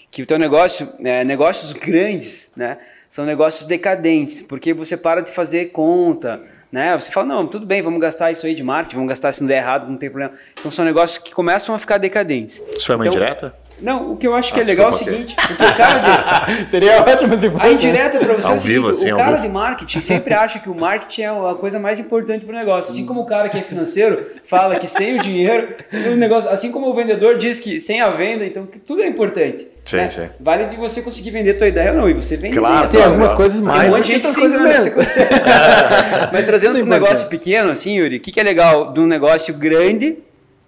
Que 0.10 0.22
o 0.24 0.26
teu 0.26 0.40
negócio, 0.40 0.90
né, 1.00 1.24
negócios 1.24 1.74
grandes, 1.74 2.52
né? 2.56 2.78
São 3.10 3.26
negócios 3.26 3.66
decadentes, 3.66 4.42
porque 4.42 4.74
você 4.74 4.98
para 4.98 5.22
de 5.22 5.32
fazer 5.32 5.68
conta, 5.68 6.42
né? 6.72 6.98
Você 6.98 7.12
fala, 7.12 7.28
não, 7.28 7.48
tudo 7.48 7.66
bem, 7.66 7.82
vamos 7.82 8.00
gastar 8.00 8.32
isso 8.32 8.46
aí 8.46 8.56
de 8.56 8.64
marketing, 8.64 8.96
vamos 8.96 9.10
gastar 9.10 9.32
se 9.32 9.42
não 9.42 9.48
der 9.48 9.58
errado, 9.58 9.90
não 9.90 9.98
tem 9.98 10.10
problema. 10.10 10.34
Então 10.58 10.72
são 10.72 10.84
negócios 10.84 11.18
que 11.20 11.34
começam 11.34 11.76
a 11.76 11.80
ficar 11.80 11.98
decadentes. 11.98 12.62
Isso 12.76 12.86
foi 12.88 12.96
uma 12.96 13.06
Então, 13.06 13.14
indireta? 13.14 13.54
Não, 13.80 14.14
o 14.14 14.18
que 14.18 14.26
eu 14.26 14.34
acho 14.34 14.52
que 14.54 14.60
Ah, 14.60 14.64
é 14.64 14.66
legal 14.66 14.88
é 14.88 14.90
o 14.90 14.92
desculpa, 14.92 15.14
seguinte, 15.14 15.36
porque 15.36 15.64
o 15.64 15.76
cara 15.76 16.00
de, 16.00 16.66
Seria 16.72 17.02
ótimo 17.04 17.38
se 17.40 17.50
fosse. 17.50 17.64
a 17.66 17.72
indireta 17.72 18.18
para 18.20 18.34
você 18.34 18.52
é 18.52 18.56
o 18.56 18.60
seguinte, 18.60 18.74
vivo, 18.80 18.90
assim, 18.90 19.12
o 19.12 19.18
cara 19.18 19.38
de 19.38 19.48
marketing 19.48 20.00
sempre 20.02 20.34
acha 20.34 20.58
que 20.60 20.68
o 20.70 20.74
marketing 20.74 21.22
é 21.22 21.28
a 21.28 21.54
coisa 21.54 21.80
mais 21.80 22.00
importante 22.00 22.46
para 22.46 22.56
o 22.56 22.58
negócio. 22.58 22.92
Assim 22.92 23.06
como 23.06 23.22
o 23.22 23.26
cara 23.26 23.50
que 23.50 23.58
é 23.58 23.62
financeiro 23.62 24.20
fala 24.44 24.78
que 24.80 24.88
sem 24.88 25.18
o 25.18 25.22
dinheiro, 25.22 25.68
o 26.12 26.16
negócio, 26.16 26.50
assim 26.50 26.72
como 26.72 26.88
o 26.90 26.94
vendedor 26.96 27.36
diz 27.38 27.60
que 27.60 27.80
sem 27.80 28.02
a 28.02 28.10
venda, 28.10 28.46
então 28.46 28.66
que 28.66 28.80
tudo 28.80 29.04
é 29.04 29.08
importante. 29.08 29.68
Sim, 29.86 29.96
né? 29.98 30.10
sim. 30.10 30.28
Vale 30.40 30.66
de 30.66 30.76
você 30.76 31.02
conseguir 31.02 31.30
vender 31.32 31.54
tua 31.54 31.68
ideia 31.68 31.92
ou 31.92 31.98
não, 31.98 32.10
e 32.10 32.14
você 32.14 32.36
vende 32.36 32.58
Claro, 32.58 32.80
bem. 32.82 32.88
Tem 32.90 32.98
Claro, 33.00 33.12
algumas 33.12 33.32
claro. 33.32 33.44
coisas 33.44 33.62
mais. 33.62 33.82
Tem 33.82 33.90
um 33.90 33.94
monte 33.96 34.06
de 34.08 34.14
gente 34.14 34.28
que 34.28 34.36
coisas 34.36 34.60
menos. 34.62 34.84
menos. 34.86 35.08
Mas 36.34 36.46
trazendo 36.46 36.74
para 36.80 36.84
um 36.84 36.90
negócio 36.90 37.28
pequeno, 37.30 37.70
assim, 37.72 37.98
Yuri, 37.98 38.18
o 38.18 38.20
que, 38.20 38.32
que 38.32 38.40
é 38.40 38.44
legal 38.44 38.92
de 38.92 39.00
um 39.00 39.08
negócio 39.08 39.54
grande, 39.54 40.18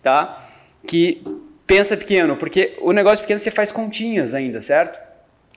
tá? 0.02 0.38
Que 0.88 1.22
pensa 1.70 1.96
pequeno, 1.96 2.36
porque 2.36 2.74
o 2.82 2.92
negócio 2.92 3.22
pequeno 3.24 3.40
você 3.40 3.52
faz 3.52 3.72
continhas 3.72 4.34
ainda, 4.34 4.62
certo? 4.62 5.00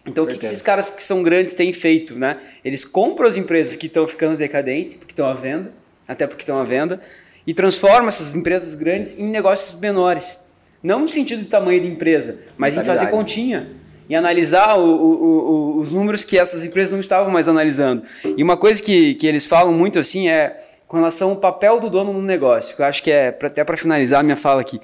Então, 0.07 0.25
o 0.25 0.27
que, 0.27 0.37
que 0.37 0.45
esses 0.45 0.63
caras 0.63 0.91
que 0.91 1.03
são 1.03 1.23
grandes 1.23 1.55
têm 1.55 1.73
feito, 1.73 2.17
né? 2.19 2.37
Eles 2.65 2.85
compram 2.85 3.29
as 3.29 3.37
empresas 3.37 3.75
que 3.77 3.87
estão 3.87 4.07
ficando 4.07 4.37
decadentes, 4.37 4.95
porque 4.97 5.13
estão 5.13 5.27
à 5.27 5.33
venda, 5.35 5.73
até 6.07 6.27
porque 6.27 6.43
estão 6.43 6.59
à 6.59 6.65
venda, 6.65 7.01
e 7.47 7.55
transformam 7.55 8.09
essas 8.09 8.35
empresas 8.35 8.75
grandes 8.75 9.17
em 9.19 9.29
negócios 9.31 9.79
menores. 9.81 10.41
Não 10.83 11.01
no 11.01 11.09
sentido 11.09 11.41
de 11.43 11.47
tamanho 11.49 11.81
de 11.81 11.89
empresa, 11.89 12.37
mas 12.57 12.77
em 12.77 12.81
fazer 12.85 13.07
continha 13.17 13.71
e 14.09 14.15
analisar 14.17 14.77
o- 14.77 14.83
o- 14.85 15.75
o- 15.77 15.79
os 15.79 15.93
números 15.93 16.25
que 16.25 16.37
essas 16.39 16.65
empresas 16.65 16.91
não 16.91 17.01
estavam 17.01 17.31
mais 17.33 17.49
analisando. 17.49 18.03
E 18.37 18.43
uma 18.43 18.57
coisa 18.57 18.83
que, 18.83 19.15
que 19.15 19.27
eles 19.27 19.47
falam 19.47 19.73
muito 19.73 19.99
assim 20.01 20.29
é 20.29 20.61
com 20.89 20.97
relação 20.99 21.31
ao 21.31 21.37
papel 21.37 21.79
do 21.81 21.89
dono 21.89 22.13
no 22.13 22.21
negócio. 22.21 22.75
que 22.77 22.83
Eu 22.83 22.87
acho 22.87 23.03
que 23.03 23.11
é, 23.11 23.29
até 23.29 23.65
para 23.65 23.77
finalizar 23.77 24.21
a 24.21 24.23
minha 24.23 24.37
fala 24.37 24.61
aqui, 24.61 24.79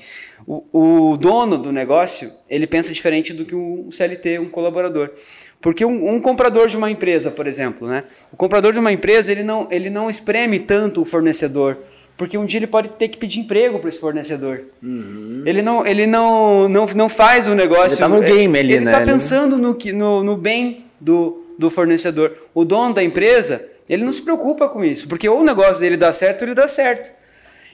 o, 0.51 1.11
o 1.13 1.17
dono 1.19 1.59
do 1.59 1.71
negócio, 1.71 2.33
ele 2.49 2.67
pensa 2.67 2.91
diferente 2.91 3.35
do 3.35 3.45
que 3.45 3.55
um 3.55 3.91
CLT, 3.91 4.39
um 4.39 4.49
colaborador. 4.49 5.11
Porque 5.61 5.85
um, 5.85 6.15
um 6.15 6.21
comprador 6.21 6.69
de 6.69 6.77
uma 6.77 6.91
empresa, 6.91 7.31
por 7.31 7.47
exemplo, 7.47 7.87
né? 7.87 8.05
O 8.33 8.37
comprador 8.37 8.73
de 8.73 8.79
uma 8.79 8.91
empresa, 8.93 9.31
ele 9.31 9.43
não, 9.43 9.67
ele 9.71 9.91
não 9.91 10.09
espreme 10.09 10.59
tanto 10.61 11.03
o 11.03 11.05
fornecedor, 11.05 11.77
porque 12.17 12.39
um 12.39 12.47
dia 12.47 12.61
ele 12.61 12.67
pode 12.69 12.91
ter 12.91 13.09
que 13.09 13.19
pedir 13.19 13.41
emprego 13.41 13.79
para 13.79 13.89
esse 13.89 13.99
fornecedor. 14.01 14.63
Ele 15.45 15.61
não, 15.61 15.85
ele 15.87 16.07
não, 16.07 16.69
não, 16.69 16.87
não 16.87 17.09
faz 17.09 17.47
o 17.49 17.55
negócio. 17.55 17.95
Ele 17.97 18.01
tá 18.01 18.09
no 18.09 18.21
game 18.23 18.59
ali, 18.59 18.73
ele 18.75 18.85
né? 18.87 18.93
tá 18.93 18.99
Ele- 19.03 19.11
pensando 19.13 19.59
no, 19.59 19.75
que- 19.75 19.93
no, 19.93 20.23
no 20.23 20.37
bem 20.37 20.85
do, 21.01 21.45
do 21.59 21.71
fornecedor. 21.71 22.33
O 22.55 22.65
dono 22.65 22.95
da 22.95 23.03
empresa, 23.03 23.63
ele 23.91 24.05
não 24.05 24.13
se 24.13 24.23
preocupa 24.23 24.69
com 24.69 24.83
isso, 24.85 25.09
porque 25.09 25.29
ou 25.29 25.41
o 25.41 25.45
negócio 25.45 25.81
dele 25.81 25.97
dá 25.97 26.13
certo 26.13 26.43
ou 26.43 26.49
ele 26.49 26.55
dá 26.55 26.69
certo. 26.69 27.13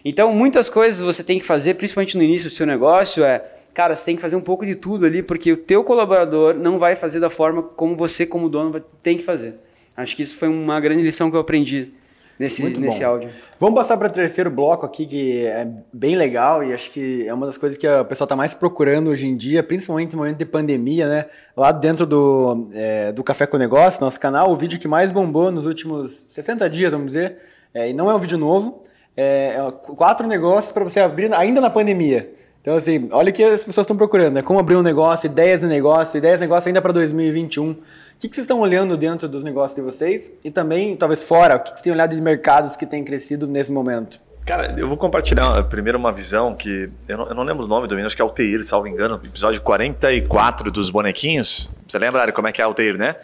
Então, 0.04 0.34
muitas 0.34 0.68
coisas 0.68 1.00
você 1.00 1.24
tem 1.24 1.38
que 1.38 1.44
fazer, 1.44 1.74
principalmente 1.74 2.16
no 2.16 2.22
início 2.22 2.50
do 2.50 2.52
seu 2.52 2.66
negócio, 2.66 3.24
é, 3.24 3.42
cara, 3.72 3.96
você 3.96 4.04
tem 4.04 4.16
que 4.16 4.22
fazer 4.22 4.36
um 4.36 4.40
pouco 4.40 4.66
de 4.66 4.74
tudo 4.74 5.06
ali, 5.06 5.22
porque 5.22 5.52
o 5.52 5.56
teu 5.56 5.82
colaborador 5.82 6.54
não 6.54 6.78
vai 6.78 6.94
fazer 6.94 7.20
da 7.20 7.30
forma 7.30 7.62
como 7.62 7.96
você, 7.96 8.26
como 8.26 8.50
dono, 8.50 8.78
tem 9.00 9.16
que 9.16 9.22
fazer. 9.22 9.54
Acho 9.96 10.14
que 10.14 10.22
isso 10.22 10.36
foi 10.36 10.48
uma 10.48 10.78
grande 10.78 11.02
lição 11.02 11.30
que 11.30 11.36
eu 11.36 11.40
aprendi 11.40 11.92
nesse, 12.38 12.64
nesse 12.78 13.04
áudio. 13.04 13.30
Vamos 13.58 13.76
passar 13.76 13.96
para 13.96 14.08
o 14.08 14.10
terceiro 14.10 14.50
bloco 14.50 14.84
aqui, 14.84 15.06
que 15.06 15.46
é 15.46 15.66
bem 15.92 16.16
legal 16.16 16.62
e 16.62 16.72
acho 16.72 16.90
que 16.90 17.26
é 17.26 17.32
uma 17.32 17.46
das 17.46 17.56
coisas 17.56 17.78
que 17.78 17.88
o 17.88 18.04
pessoal 18.04 18.26
está 18.26 18.36
mais 18.36 18.54
procurando 18.54 19.08
hoje 19.10 19.26
em 19.26 19.36
dia, 19.36 19.62
principalmente 19.62 20.12
no 20.12 20.18
momento 20.18 20.38
de 20.38 20.44
pandemia, 20.44 21.08
né? 21.08 21.26
Lá 21.56 21.72
dentro 21.72 22.06
do, 22.06 22.68
é, 22.72 23.12
do 23.12 23.22
Café 23.22 23.46
com 23.46 23.56
Negócio, 23.56 24.00
nosso 24.00 24.18
canal, 24.20 24.50
o 24.50 24.56
vídeo 24.56 24.78
que 24.78 24.88
mais 24.88 25.12
bombou 25.12 25.50
nos 25.50 25.64
últimos 25.64 26.26
60 26.28 26.68
dias, 26.68 26.92
vamos 26.92 27.06
dizer, 27.06 27.38
é, 27.72 27.90
e 27.90 27.92
não 27.92 28.10
é 28.10 28.14
um 28.14 28.18
vídeo 28.18 28.36
novo, 28.36 28.82
é, 29.16 29.56
é 29.56 29.72
quatro 29.94 30.26
negócios 30.26 30.72
para 30.72 30.84
você 30.84 31.00
abrir 31.00 31.32
ainda 31.34 31.60
na 31.60 31.70
pandemia. 31.70 32.32
Então, 32.64 32.76
assim, 32.76 33.08
olha 33.12 33.28
o 33.28 33.32
que 33.32 33.44
as 33.44 33.62
pessoas 33.62 33.84
estão 33.84 33.94
procurando, 33.94 34.36
né? 34.36 34.42
Como 34.42 34.58
abrir 34.58 34.76
um 34.76 34.82
negócio, 34.82 35.26
ideias 35.26 35.60
de 35.60 35.66
negócio, 35.66 36.16
ideias 36.16 36.38
de 36.38 36.46
negócio 36.46 36.68
ainda 36.68 36.80
para 36.80 36.92
2021. 36.92 37.72
O 37.72 37.76
que, 38.18 38.26
que 38.26 38.34
vocês 38.34 38.44
estão 38.44 38.58
olhando 38.60 38.96
dentro 38.96 39.28
dos 39.28 39.44
negócios 39.44 39.76
de 39.76 39.82
vocês? 39.82 40.32
E 40.42 40.50
também, 40.50 40.96
talvez 40.96 41.22
fora, 41.22 41.56
o 41.56 41.58
que, 41.58 41.64
que 41.64 41.70
vocês 41.72 41.82
têm 41.82 41.92
olhado 41.92 42.16
de 42.16 42.22
mercados 42.22 42.74
que 42.74 42.86
têm 42.86 43.04
crescido 43.04 43.46
nesse 43.46 43.70
momento? 43.70 44.18
Cara, 44.46 44.74
eu 44.78 44.88
vou 44.88 44.96
compartilhar 44.96 45.62
primeiro 45.64 45.98
uma 45.98 46.10
visão 46.10 46.54
que 46.54 46.90
eu 47.06 47.18
não, 47.18 47.28
eu 47.28 47.34
não 47.34 47.42
lembro 47.42 47.64
o 47.64 47.68
nome 47.68 47.86
do 47.86 47.92
menino, 47.92 48.06
acho 48.06 48.16
que 48.16 48.22
é 48.22 48.24
Alteir, 48.24 48.64
salvo 48.64 48.86
engano, 48.86 49.20
episódio 49.22 49.60
44 49.60 50.70
dos 50.70 50.88
bonequinhos. 50.88 51.70
Você 51.86 51.98
lembra, 51.98 52.22
Ari, 52.22 52.32
como 52.32 52.48
é 52.48 52.52
que 52.52 52.62
é 52.62 52.64
Alteir, 52.64 52.96
né? 52.96 53.14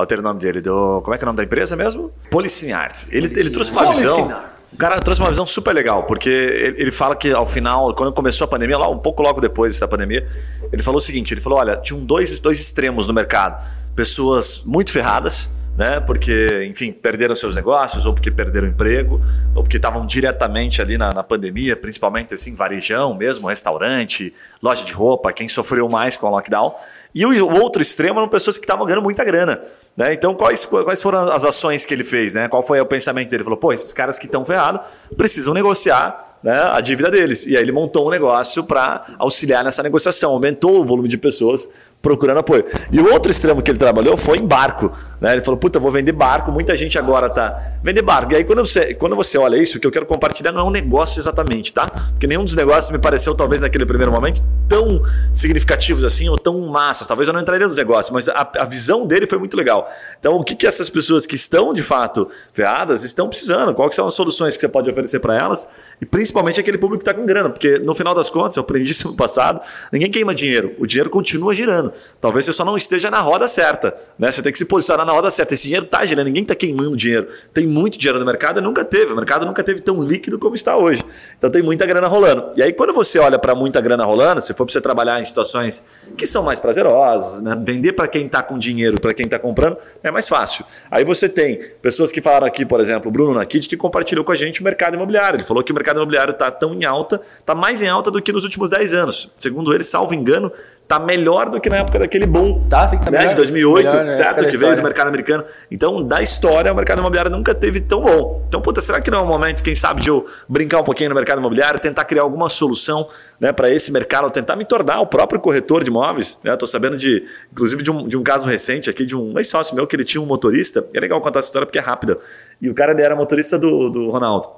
Alteir 0.00 0.20
o 0.20 0.22
nome 0.22 0.40
dele, 0.40 0.60
do. 0.60 1.00
Como 1.02 1.14
é 1.14 1.18
que 1.18 1.24
é 1.24 1.26
o 1.26 1.28
nome 1.28 1.36
da 1.36 1.44
empresa 1.44 1.76
mesmo? 1.76 2.10
Policine 2.30 2.72
Arts. 2.72 3.06
Ele, 3.10 3.26
ele 3.38 3.50
trouxe 3.50 3.70
uma 3.70 3.90
visão. 3.92 4.50
O 4.72 4.76
cara 4.76 5.00
trouxe 5.00 5.20
uma 5.20 5.30
visão 5.30 5.46
super 5.46 5.74
legal, 5.74 6.04
porque 6.04 6.28
ele, 6.28 6.82
ele 6.82 6.90
fala 6.90 7.16
que 7.16 7.32
ao 7.32 7.46
final, 7.46 7.94
quando 7.94 8.12
começou 8.12 8.44
a 8.44 8.48
pandemia, 8.48 8.78
lá 8.78 8.88
um 8.88 8.98
pouco 8.98 9.22
logo 9.22 9.40
depois 9.40 9.78
da 9.78 9.88
pandemia, 9.88 10.26
ele 10.72 10.82
falou 10.82 10.98
o 10.98 11.00
seguinte: 11.00 11.34
ele 11.34 11.40
falou, 11.40 11.58
olha, 11.58 11.76
tinham 11.76 12.04
dois, 12.04 12.38
dois 12.40 12.60
extremos 12.60 13.06
no 13.06 13.14
mercado. 13.14 13.62
Pessoas 13.94 14.62
muito 14.64 14.92
ferradas, 14.92 15.50
né? 15.76 16.00
Porque, 16.00 16.66
enfim, 16.70 16.92
perderam 16.92 17.34
seus 17.34 17.54
negócios, 17.54 18.04
ou 18.06 18.12
porque 18.12 18.30
perderam 18.30 18.68
emprego, 18.68 19.20
ou 19.54 19.62
porque 19.62 19.76
estavam 19.76 20.06
diretamente 20.06 20.80
ali 20.82 20.98
na, 20.98 21.12
na, 21.12 21.22
pandemia, 21.22 21.76
principalmente 21.76 22.34
assim, 22.34 22.54
varejão 22.54 23.14
mesmo, 23.14 23.48
restaurante, 23.48 24.32
loja 24.62 24.84
de 24.84 24.92
roupa, 24.92 25.32
quem 25.32 25.48
sofreu 25.48 25.88
mais 25.88 26.16
com 26.16 26.26
o 26.26 26.30
lockdown. 26.30 26.74
E 27.14 27.24
o 27.26 27.54
outro 27.60 27.82
extremo 27.82 28.18
eram 28.18 28.28
pessoas 28.28 28.56
que 28.56 28.64
estavam 28.64 28.86
ganhando 28.86 29.02
muita 29.02 29.24
grana. 29.24 29.60
Né? 29.96 30.14
Então, 30.14 30.34
quais, 30.34 30.64
quais 30.64 31.02
foram 31.02 31.32
as 31.32 31.44
ações 31.44 31.84
que 31.84 31.92
ele 31.92 32.04
fez? 32.04 32.34
Né? 32.34 32.48
Qual 32.48 32.62
foi 32.62 32.80
o 32.80 32.86
pensamento 32.86 33.28
dele? 33.28 33.38
Ele 33.38 33.44
falou: 33.44 33.58
pô, 33.58 33.72
esses 33.72 33.92
caras 33.92 34.18
que 34.18 34.26
estão 34.26 34.44
ferrados 34.44 34.86
precisam 35.16 35.52
negociar 35.52 36.38
né, 36.42 36.58
a 36.72 36.80
dívida 36.80 37.10
deles. 37.10 37.46
E 37.46 37.56
aí 37.56 37.62
ele 37.62 37.72
montou 37.72 38.06
um 38.06 38.10
negócio 38.10 38.64
para 38.64 39.04
auxiliar 39.18 39.64
nessa 39.64 39.82
negociação, 39.82 40.30
aumentou 40.30 40.80
o 40.80 40.84
volume 40.84 41.08
de 41.08 41.18
pessoas 41.18 41.68
procurando 42.02 42.38
apoio. 42.38 42.64
E 42.90 43.00
o 43.00 43.12
outro 43.12 43.30
extremo 43.30 43.62
que 43.62 43.70
ele 43.70 43.78
trabalhou 43.78 44.16
foi 44.16 44.38
em 44.38 44.46
barco. 44.46 44.90
Né? 45.20 45.32
Ele 45.34 45.42
falou, 45.42 45.58
puta, 45.58 45.78
vou 45.78 45.90
vender 45.90 46.12
barco, 46.12 46.50
muita 46.50 46.76
gente 46.76 46.98
agora 46.98 47.28
tá... 47.28 47.60
Vender 47.82 48.02
barco. 48.02 48.32
E 48.32 48.36
aí 48.36 48.44
quando 48.44 48.64
você, 48.64 48.94
quando 48.94 49.14
você 49.14 49.36
olha 49.36 49.56
isso, 49.56 49.76
o 49.76 49.80
que 49.80 49.86
eu 49.86 49.90
quero 49.90 50.06
compartilhar 50.06 50.50
não 50.50 50.60
é 50.60 50.64
um 50.64 50.70
negócio 50.70 51.20
exatamente, 51.20 51.72
tá? 51.72 51.86
Porque 51.88 52.26
nenhum 52.26 52.44
dos 52.44 52.54
negócios 52.54 52.90
me 52.90 52.98
pareceu, 52.98 53.34
talvez 53.34 53.60
naquele 53.60 53.84
primeiro 53.84 54.10
momento, 54.10 54.42
tão 54.68 55.02
significativos 55.32 56.04
assim, 56.04 56.28
ou 56.28 56.38
tão 56.38 56.58
massas. 56.68 57.06
Talvez 57.06 57.28
eu 57.28 57.34
não 57.34 57.40
entraria 57.40 57.66
nos 57.66 57.76
negócios, 57.76 58.10
mas 58.12 58.28
a, 58.28 58.50
a 58.60 58.64
visão 58.64 59.06
dele 59.06 59.26
foi 59.26 59.38
muito 59.38 59.56
legal. 59.56 59.86
Então, 60.18 60.36
o 60.36 60.44
que, 60.44 60.54
que 60.54 60.66
essas 60.66 60.88
pessoas 60.88 61.26
que 61.26 61.34
estão, 61.34 61.74
de 61.74 61.82
fato, 61.82 62.28
ferradas, 62.52 63.02
estão 63.02 63.28
precisando? 63.28 63.74
Quais 63.74 63.94
são 63.94 64.06
as 64.06 64.14
soluções 64.14 64.54
que 64.54 64.60
você 64.60 64.68
pode 64.68 64.88
oferecer 64.88 65.18
para 65.18 65.36
elas? 65.36 65.68
E 66.00 66.06
principalmente 66.06 66.58
aquele 66.58 66.78
público 66.78 67.04
que 67.04 67.10
está 67.10 67.18
com 67.18 67.26
grana, 67.26 67.50
porque 67.50 67.78
no 67.78 67.94
final 67.94 68.14
das 68.14 68.30
contas, 68.30 68.56
eu 68.56 68.62
aprendi 68.62 68.92
isso 68.92 69.08
no 69.08 69.14
passado, 69.14 69.60
ninguém 69.92 70.10
queima 70.10 70.34
dinheiro. 70.34 70.74
O 70.78 70.86
dinheiro 70.86 71.10
continua 71.10 71.54
girando. 71.54 71.89
Talvez 72.20 72.46
você 72.46 72.52
só 72.52 72.64
não 72.64 72.76
esteja 72.76 73.10
na 73.10 73.20
roda 73.20 73.46
certa. 73.48 73.94
Né? 74.18 74.30
Você 74.30 74.42
tem 74.42 74.52
que 74.52 74.58
se 74.58 74.64
posicionar 74.64 75.06
na 75.06 75.12
roda 75.12 75.30
certa. 75.30 75.54
Esse 75.54 75.64
dinheiro 75.64 75.84
está 75.84 76.04
girando, 76.04 76.26
ninguém 76.26 76.42
está 76.42 76.54
queimando 76.54 76.96
dinheiro. 76.96 77.26
Tem 77.52 77.66
muito 77.66 77.98
dinheiro 77.98 78.18
no 78.18 78.24
mercado 78.24 78.60
nunca 78.60 78.84
teve. 78.84 79.12
O 79.12 79.16
mercado 79.16 79.46
nunca 79.46 79.62
teve 79.62 79.80
tão 79.80 80.02
líquido 80.02 80.38
como 80.38 80.54
está 80.54 80.76
hoje. 80.76 81.04
Então 81.38 81.50
tem 81.50 81.62
muita 81.62 81.86
grana 81.86 82.06
rolando. 82.06 82.52
E 82.56 82.62
aí, 82.62 82.72
quando 82.72 82.92
você 82.92 83.18
olha 83.18 83.38
para 83.38 83.54
muita 83.54 83.80
grana 83.80 84.04
rolando, 84.04 84.40
se 84.40 84.54
for 84.54 84.64
para 84.64 84.72
você 84.72 84.80
trabalhar 84.80 85.20
em 85.20 85.24
situações 85.24 85.82
que 86.16 86.26
são 86.26 86.42
mais 86.42 86.60
prazerosas, 86.60 87.42
né? 87.42 87.60
vender 87.64 87.92
para 87.92 88.08
quem 88.08 88.26
está 88.26 88.42
com 88.42 88.58
dinheiro, 88.58 89.00
para 89.00 89.14
quem 89.14 89.24
está 89.24 89.38
comprando, 89.38 89.76
é 90.02 90.10
mais 90.10 90.28
fácil. 90.28 90.64
Aí 90.90 91.04
você 91.04 91.28
tem 91.28 91.60
pessoas 91.82 92.12
que 92.12 92.20
falaram 92.20 92.46
aqui, 92.46 92.64
por 92.64 92.80
exemplo, 92.80 93.08
o 93.08 93.12
Bruno 93.12 93.34
Nakid, 93.34 93.68
que 93.68 93.76
compartilhou 93.76 94.24
com 94.24 94.32
a 94.32 94.36
gente 94.36 94.60
o 94.60 94.64
mercado 94.64 94.94
imobiliário. 94.94 95.36
Ele 95.36 95.44
falou 95.44 95.62
que 95.62 95.72
o 95.72 95.74
mercado 95.74 95.96
imobiliário 95.96 96.32
está 96.32 96.50
tão 96.50 96.74
em 96.74 96.84
alta, 96.84 97.20
está 97.22 97.54
mais 97.54 97.82
em 97.82 97.88
alta 97.88 98.10
do 98.10 98.20
que 98.20 98.32
nos 98.32 98.44
últimos 98.44 98.70
10 98.70 98.94
anos. 98.94 99.30
Segundo 99.36 99.74
ele, 99.74 99.84
salvo 99.84 100.14
engano, 100.14 100.52
está 100.90 100.98
melhor 100.98 101.48
do 101.48 101.60
que 101.60 101.70
na 101.70 101.76
época 101.76 102.00
daquele 102.00 102.26
boom 102.26 102.66
tá, 102.68 102.88
sim, 102.88 102.98
tá 102.98 103.12
né, 103.12 103.28
de 103.28 103.36
2008, 103.36 103.86
melhor, 103.86 104.04
né, 104.06 104.10
certo? 104.10 104.44
Que 104.44 104.58
veio 104.58 104.74
do 104.74 104.82
mercado 104.82 105.06
americano. 105.06 105.44
Então, 105.70 106.02
da 106.02 106.20
história, 106.20 106.72
o 106.72 106.74
mercado 106.74 106.98
imobiliário 106.98 107.30
nunca 107.30 107.54
teve 107.54 107.80
tão 107.80 108.00
bom. 108.00 108.44
Então, 108.48 108.60
puta, 108.60 108.80
será 108.80 109.00
que 109.00 109.08
não 109.08 109.20
é 109.20 109.22
um 109.22 109.26
momento, 109.26 109.62
quem 109.62 109.74
sabe, 109.74 110.02
de 110.02 110.08
eu 110.08 110.26
brincar 110.48 110.80
um 110.80 110.82
pouquinho 110.82 111.10
no 111.10 111.14
mercado 111.14 111.38
imobiliário, 111.38 111.78
tentar 111.78 112.04
criar 112.04 112.22
alguma 112.22 112.48
solução 112.48 113.08
né, 113.38 113.52
para 113.52 113.70
esse 113.70 113.92
mercado, 113.92 114.28
tentar 114.30 114.56
me 114.56 114.64
tornar 114.64 115.00
o 115.00 115.06
próprio 115.06 115.38
corretor 115.38 115.84
de 115.84 115.90
imóveis? 115.90 116.40
Estou 116.42 116.66
né? 116.66 116.66
sabendo 116.66 116.96
de, 116.96 117.22
inclusive, 117.52 117.84
de 117.84 117.90
um, 117.92 118.08
de 118.08 118.16
um 118.16 118.24
caso 118.24 118.48
recente 118.48 118.90
aqui 118.90 119.06
de 119.06 119.14
um 119.14 119.38
ex-sócio 119.38 119.76
meu 119.76 119.86
que 119.86 119.94
ele 119.94 120.04
tinha 120.04 120.20
um 120.20 120.26
motorista. 120.26 120.84
É 120.92 120.98
legal 120.98 121.20
contar 121.20 121.38
essa 121.38 121.48
história 121.48 121.66
porque 121.66 121.78
é 121.78 121.82
rápida. 121.82 122.18
E 122.60 122.68
o 122.68 122.74
cara 122.74 122.90
ele 122.90 123.02
era 123.02 123.14
motorista 123.14 123.56
do, 123.56 123.90
do 123.90 124.10
Ronaldo. 124.10 124.48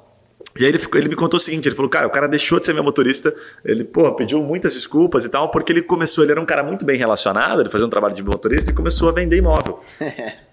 E 0.59 0.65
aí 0.65 0.71
ele, 0.71 0.79
ficou, 0.79 1.01
ele 1.01 1.09
me 1.09 1.17
contou 1.17 1.39
o 1.39 1.41
seguinte, 1.41 1.69
ele 1.69 1.75
falou, 1.75 1.89
cara, 1.89 2.07
o 2.07 2.11
cara 2.11 2.29
deixou 2.29 2.61
de 2.61 2.67
ser 2.67 2.75
meu 2.75 2.85
motorista, 2.85 3.35
ele, 3.65 3.85
pô, 3.85 4.15
pediu 4.15 4.43
muitas 4.43 4.75
desculpas 4.75 5.25
e 5.25 5.29
tal, 5.31 5.51
porque 5.51 5.73
ele 5.73 5.83
começou, 5.83 6.25
ele 6.25 6.33
era 6.33 6.41
um 6.41 6.45
cara 6.45 6.63
muito 6.63 6.85
bem 6.85 6.99
relacionado, 6.99 7.61
ele 7.61 7.71
fazia 7.71 7.87
um 7.87 7.91
trabalho 7.91 8.15
de 8.15 8.23
motorista 8.23 8.71
e 8.71 8.75
começou 8.75 9.09
a 9.09 9.13
vender 9.13 9.39
imóvel. 9.39 9.81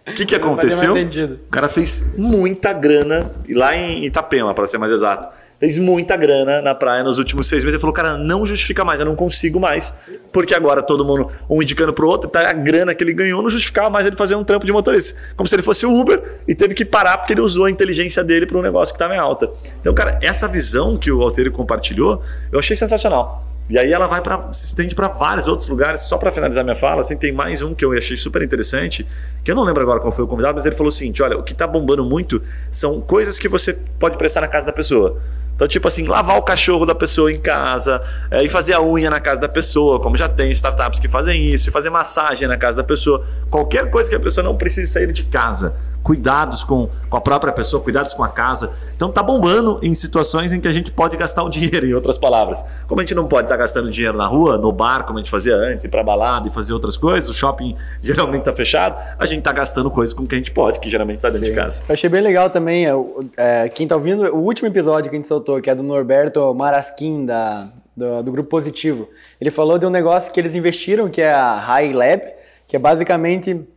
O 0.07 0.11
que, 0.15 0.25
que 0.25 0.35
aconteceu? 0.35 0.93
O 0.93 1.51
cara 1.51 1.67
fez 1.67 2.17
muita 2.17 2.71
grana 2.71 3.31
lá 3.49 3.75
em 3.75 4.05
Itapema, 4.05 4.53
para 4.53 4.65
ser 4.65 4.77
mais 4.77 4.91
exato 4.91 5.27
fez 5.59 5.77
muita 5.77 6.15
grana 6.15 6.61
na 6.61 6.73
praia 6.73 7.03
nos 7.03 7.17
últimos 7.17 7.47
seis 7.47 7.63
meses. 7.63 7.75
Ele 7.75 7.81
falou, 7.81 7.93
cara, 7.93 8.17
não 8.17 8.45
justifica 8.45 8.85
mais, 8.85 8.99
eu 8.99 9.05
não 9.05 9.15
consigo 9.15 9.59
mais. 9.59 9.93
Porque 10.31 10.55
agora 10.55 10.81
todo 10.81 11.03
mundo, 11.03 11.29
um 11.49 11.61
indicando 11.61 11.93
pro 11.93 12.07
outro, 12.07 12.29
tá 12.29 12.49
a 12.49 12.53
grana 12.53 12.95
que 12.95 13.03
ele 13.03 13.13
ganhou 13.13 13.41
não 13.41 13.49
justificava 13.49 13.89
mais 13.89 14.07
ele 14.07 14.15
fazer 14.15 14.35
um 14.35 14.43
trampo 14.43 14.65
de 14.65 14.71
motorista. 14.71 15.19
Como 15.35 15.47
se 15.47 15.55
ele 15.55 15.61
fosse 15.61 15.85
o 15.85 15.93
Uber 15.93 16.21
e 16.47 16.55
teve 16.55 16.73
que 16.73 16.85
parar 16.85 17.17
porque 17.17 17.33
ele 17.33 17.41
usou 17.41 17.65
a 17.65 17.71
inteligência 17.71 18.23
dele 18.23 18.45
para 18.45 18.57
um 18.57 18.61
negócio 18.61 18.93
que 18.93 18.97
estava 18.97 19.13
em 19.13 19.19
alta. 19.19 19.49
Então, 19.81 19.93
cara, 19.93 20.17
essa 20.21 20.47
visão 20.47 20.95
que 20.95 21.11
o 21.11 21.21
Alteiro 21.21 21.51
compartilhou, 21.51 22.21
eu 22.51 22.59
achei 22.59 22.75
sensacional. 22.75 23.45
E 23.69 23.77
aí 23.77 23.93
ela 23.93 24.07
vai 24.07 24.19
para 24.19 24.51
se 24.51 24.65
estende 24.65 24.95
para 24.95 25.07
vários 25.07 25.47
outros 25.47 25.67
lugares. 25.67 26.01
Só 26.01 26.17
para 26.17 26.31
finalizar 26.31 26.63
minha 26.63 26.75
fala, 26.75 27.01
assim, 27.01 27.15
tem 27.15 27.31
mais 27.31 27.61
um 27.61 27.75
que 27.75 27.85
eu 27.85 27.91
achei 27.93 28.17
super 28.17 28.41
interessante, 28.41 29.05
que 29.43 29.51
eu 29.51 29.55
não 29.55 29.63
lembro 29.63 29.83
agora 29.83 29.99
qual 29.99 30.11
foi 30.11 30.25
o 30.25 30.27
convidado, 30.27 30.55
mas 30.55 30.65
ele 30.65 30.75
falou 30.75 30.89
o 30.89 30.91
seguinte: 30.91 31.21
olha, 31.21 31.37
o 31.37 31.43
que 31.43 31.51
está 31.51 31.67
bombando 31.67 32.03
muito 32.03 32.41
são 32.71 32.99
coisas 32.99 33.37
que 33.37 33.47
você 33.47 33.73
pode 33.99 34.17
prestar 34.17 34.41
na 34.41 34.47
casa 34.47 34.65
da 34.65 34.73
pessoa. 34.73 35.21
Então, 35.59 35.67
tipo 35.67 35.89
assim, 35.89 36.07
lavar 36.07 36.37
o 36.37 36.41
cachorro 36.41 36.85
da 36.85 36.95
pessoa 36.95 37.29
em 37.29 37.37
casa, 37.37 38.01
é, 38.31 38.41
e 38.41 38.47
fazer 38.47 38.71
a 38.71 38.81
unha 38.81 39.09
na 39.09 39.19
casa 39.19 39.41
da 39.41 39.49
pessoa, 39.49 39.99
como 39.99 40.15
já 40.15 40.29
tem 40.29 40.49
startups 40.51 41.01
que 41.01 41.09
fazem 41.09 41.37
isso, 41.51 41.67
e 41.67 41.71
fazer 41.71 41.89
massagem 41.89 42.47
na 42.47 42.55
casa 42.55 42.77
da 42.77 42.83
pessoa. 42.85 43.21
Qualquer 43.49 43.89
coisa 43.91 44.09
que 44.09 44.15
a 44.15 44.19
pessoa 44.21 44.41
não 44.41 44.55
precise 44.55 44.89
sair 44.89 45.11
de 45.11 45.25
casa. 45.25 45.75
Cuidados 46.01 46.63
com, 46.63 46.87
com 47.09 47.17
a 47.17 47.19
própria 47.19 47.51
pessoa, 47.51 47.83
cuidados 47.83 48.13
com 48.13 48.23
a 48.23 48.29
casa. 48.29 48.71
Então 48.95 49.11
tá 49.11 49.21
bombando 49.21 49.81
em 49.83 49.93
situações 49.93 50.53
em 50.53 50.61
que 50.61 50.67
a 50.69 50.71
gente 50.71 50.93
pode 50.93 51.17
gastar 51.17 51.43
o 51.43 51.49
dinheiro, 51.51 51.85
em 51.85 51.93
outras 51.93 52.17
palavras. 52.17 52.63
Como 52.87 53.01
a 53.01 53.03
gente 53.03 53.13
não 53.13 53.27
pode 53.27 53.47
estar 53.47 53.55
tá 53.55 53.59
gastando 53.59 53.91
dinheiro 53.91 54.17
na 54.17 54.27
rua, 54.27 54.57
no 54.57 54.71
bar, 54.71 55.03
como 55.03 55.19
a 55.19 55.21
gente 55.21 55.29
fazia 55.29 55.55
antes, 55.57 55.83
ir 55.83 55.89
pra 55.89 56.01
balada 56.01 56.47
e 56.47 56.51
fazer 56.51 56.71
outras 56.71 56.95
coisas, 56.95 57.29
o 57.29 57.33
shopping 57.33 57.75
geralmente 58.01 58.43
tá 58.43 58.53
fechado, 58.53 58.95
a 59.19 59.25
gente 59.25 59.41
tá 59.41 59.51
gastando 59.51 59.91
coisas 59.91 60.13
com 60.13 60.25
que 60.25 60.35
a 60.35 60.37
gente 60.37 60.51
pode, 60.51 60.79
que 60.79 60.89
geralmente 60.89 61.21
tá 61.21 61.29
dentro 61.29 61.47
Sim. 61.47 61.51
de 61.51 61.59
casa. 61.59 61.81
Eu 61.89 61.93
achei 61.93 62.09
bem 62.09 62.21
legal 62.21 62.49
também, 62.49 62.87
é, 62.87 62.93
é, 63.35 63.67
quem 63.67 63.85
tá 63.85 63.97
ouvindo, 63.97 64.23
o 64.33 64.37
último 64.37 64.69
episódio 64.69 65.09
que 65.09 65.17
a 65.17 65.19
gente 65.19 65.27
soltou 65.27 65.48
que 65.61 65.69
é 65.69 65.75
do 65.75 65.83
Norberto 65.83 66.53
Marasquim, 66.53 67.25
da, 67.25 67.69
do, 67.95 68.23
do, 68.23 68.31
Grupo 68.31 68.49
Positivo. 68.49 69.09
Ele 69.39 69.49
falou 69.49 69.77
de 69.77 69.85
um 69.85 69.89
negócio 69.89 70.31
que 70.31 70.39
eles 70.39 70.55
investiram, 70.55 71.09
que 71.09 71.21
é 71.21 71.31
a 71.31 71.55
High 71.55 71.93
Lab, 71.93 72.21
que 72.67 72.75
é 72.75 72.79
basicamente 72.79 73.67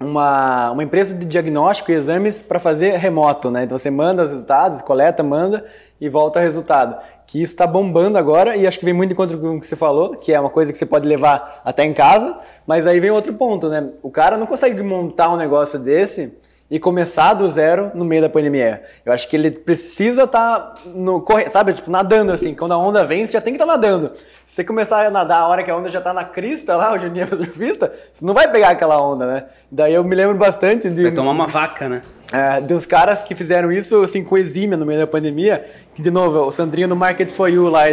uma, 0.00 0.70
uma 0.72 0.82
empresa 0.82 1.14
de 1.14 1.24
diagnóstico 1.24 1.90
e 1.90 1.94
exames 1.94 2.42
para 2.42 2.58
fazer 2.58 2.96
remoto, 2.96 3.50
né? 3.50 3.64
Então 3.64 3.78
você 3.78 3.90
manda 3.90 4.22
os 4.22 4.30
resultados, 4.30 4.82
coleta, 4.82 5.22
manda 5.22 5.64
e 6.00 6.08
volta 6.08 6.38
o 6.38 6.42
resultado. 6.42 6.96
Que 7.26 7.42
isso 7.42 7.52
está 7.52 7.66
bombando 7.66 8.18
agora 8.18 8.56
e 8.56 8.66
acho 8.66 8.78
que 8.78 8.84
vem 8.84 8.94
muito 8.94 9.12
em 9.12 9.16
conta 9.16 9.36
com 9.36 9.56
o 9.56 9.60
que 9.60 9.66
você 9.66 9.76
falou, 9.76 10.16
que 10.16 10.32
é 10.32 10.38
uma 10.38 10.50
coisa 10.50 10.70
que 10.70 10.78
você 10.78 10.86
pode 10.86 11.08
levar 11.08 11.62
até 11.64 11.84
em 11.84 11.94
casa, 11.94 12.38
mas 12.66 12.86
aí 12.86 13.00
vem 13.00 13.10
outro 13.10 13.32
ponto, 13.34 13.68
né? 13.68 13.90
O 14.02 14.10
cara 14.10 14.36
não 14.36 14.46
consegue 14.46 14.82
montar 14.82 15.32
um 15.32 15.36
negócio 15.36 15.78
desse 15.78 16.34
e 16.70 16.78
começar 16.78 17.34
do 17.34 17.46
zero 17.46 17.92
no 17.94 18.04
meio 18.04 18.22
da 18.22 18.28
pandemia. 18.28 18.82
Eu 19.04 19.12
acho 19.12 19.28
que 19.28 19.36
ele 19.36 19.50
precisa 19.50 20.24
estar 20.24 20.58
tá 20.58 20.74
no 20.86 21.20
corre, 21.20 21.48
sabe, 21.50 21.72
tipo 21.72 21.90
nadando 21.90 22.32
assim, 22.32 22.54
quando 22.54 22.72
a 22.72 22.78
onda 22.78 23.04
vem, 23.04 23.24
você 23.24 23.34
já 23.34 23.40
tem 23.40 23.52
que 23.54 23.62
estar 23.62 23.72
tá 23.72 23.78
nadando. 23.78 24.12
Se 24.44 24.56
você 24.56 24.64
começar 24.64 25.06
a 25.06 25.10
nadar 25.10 25.40
a 25.40 25.48
hora 25.48 25.62
que 25.62 25.70
a 25.70 25.76
onda 25.76 25.88
já 25.88 26.00
tá 26.00 26.12
na 26.12 26.24
crista 26.24 26.76
lá, 26.76 26.92
o 26.92 26.98
Juninho 26.98 27.24
é 27.24 27.36
surfista, 27.36 27.92
você 28.12 28.24
não 28.24 28.34
vai 28.34 28.50
pegar 28.50 28.70
aquela 28.70 29.00
onda, 29.00 29.26
né? 29.26 29.44
Daí 29.70 29.94
eu 29.94 30.02
me 30.02 30.14
lembro 30.14 30.36
bastante 30.36 30.90
de 30.90 31.02
Vai 31.02 31.12
tomar 31.12 31.30
uma 31.30 31.46
vaca, 31.46 31.88
né? 31.88 32.02
É, 32.32 32.60
de 32.60 32.74
uns 32.74 32.84
caras 32.84 33.22
que 33.22 33.36
fizeram 33.36 33.70
isso 33.70 34.02
assim 34.02 34.24
com 34.24 34.36
exímia 34.36 34.76
no 34.76 34.84
meio 34.84 34.98
da 34.98 35.06
pandemia, 35.06 35.64
que 35.94 36.02
de 36.02 36.10
novo, 36.10 36.40
o 36.40 36.50
Sandrinho 36.50 36.88
no 36.88 36.96
Market 36.96 37.30
for 37.30 37.48
You 37.48 37.68
lá, 37.68 37.84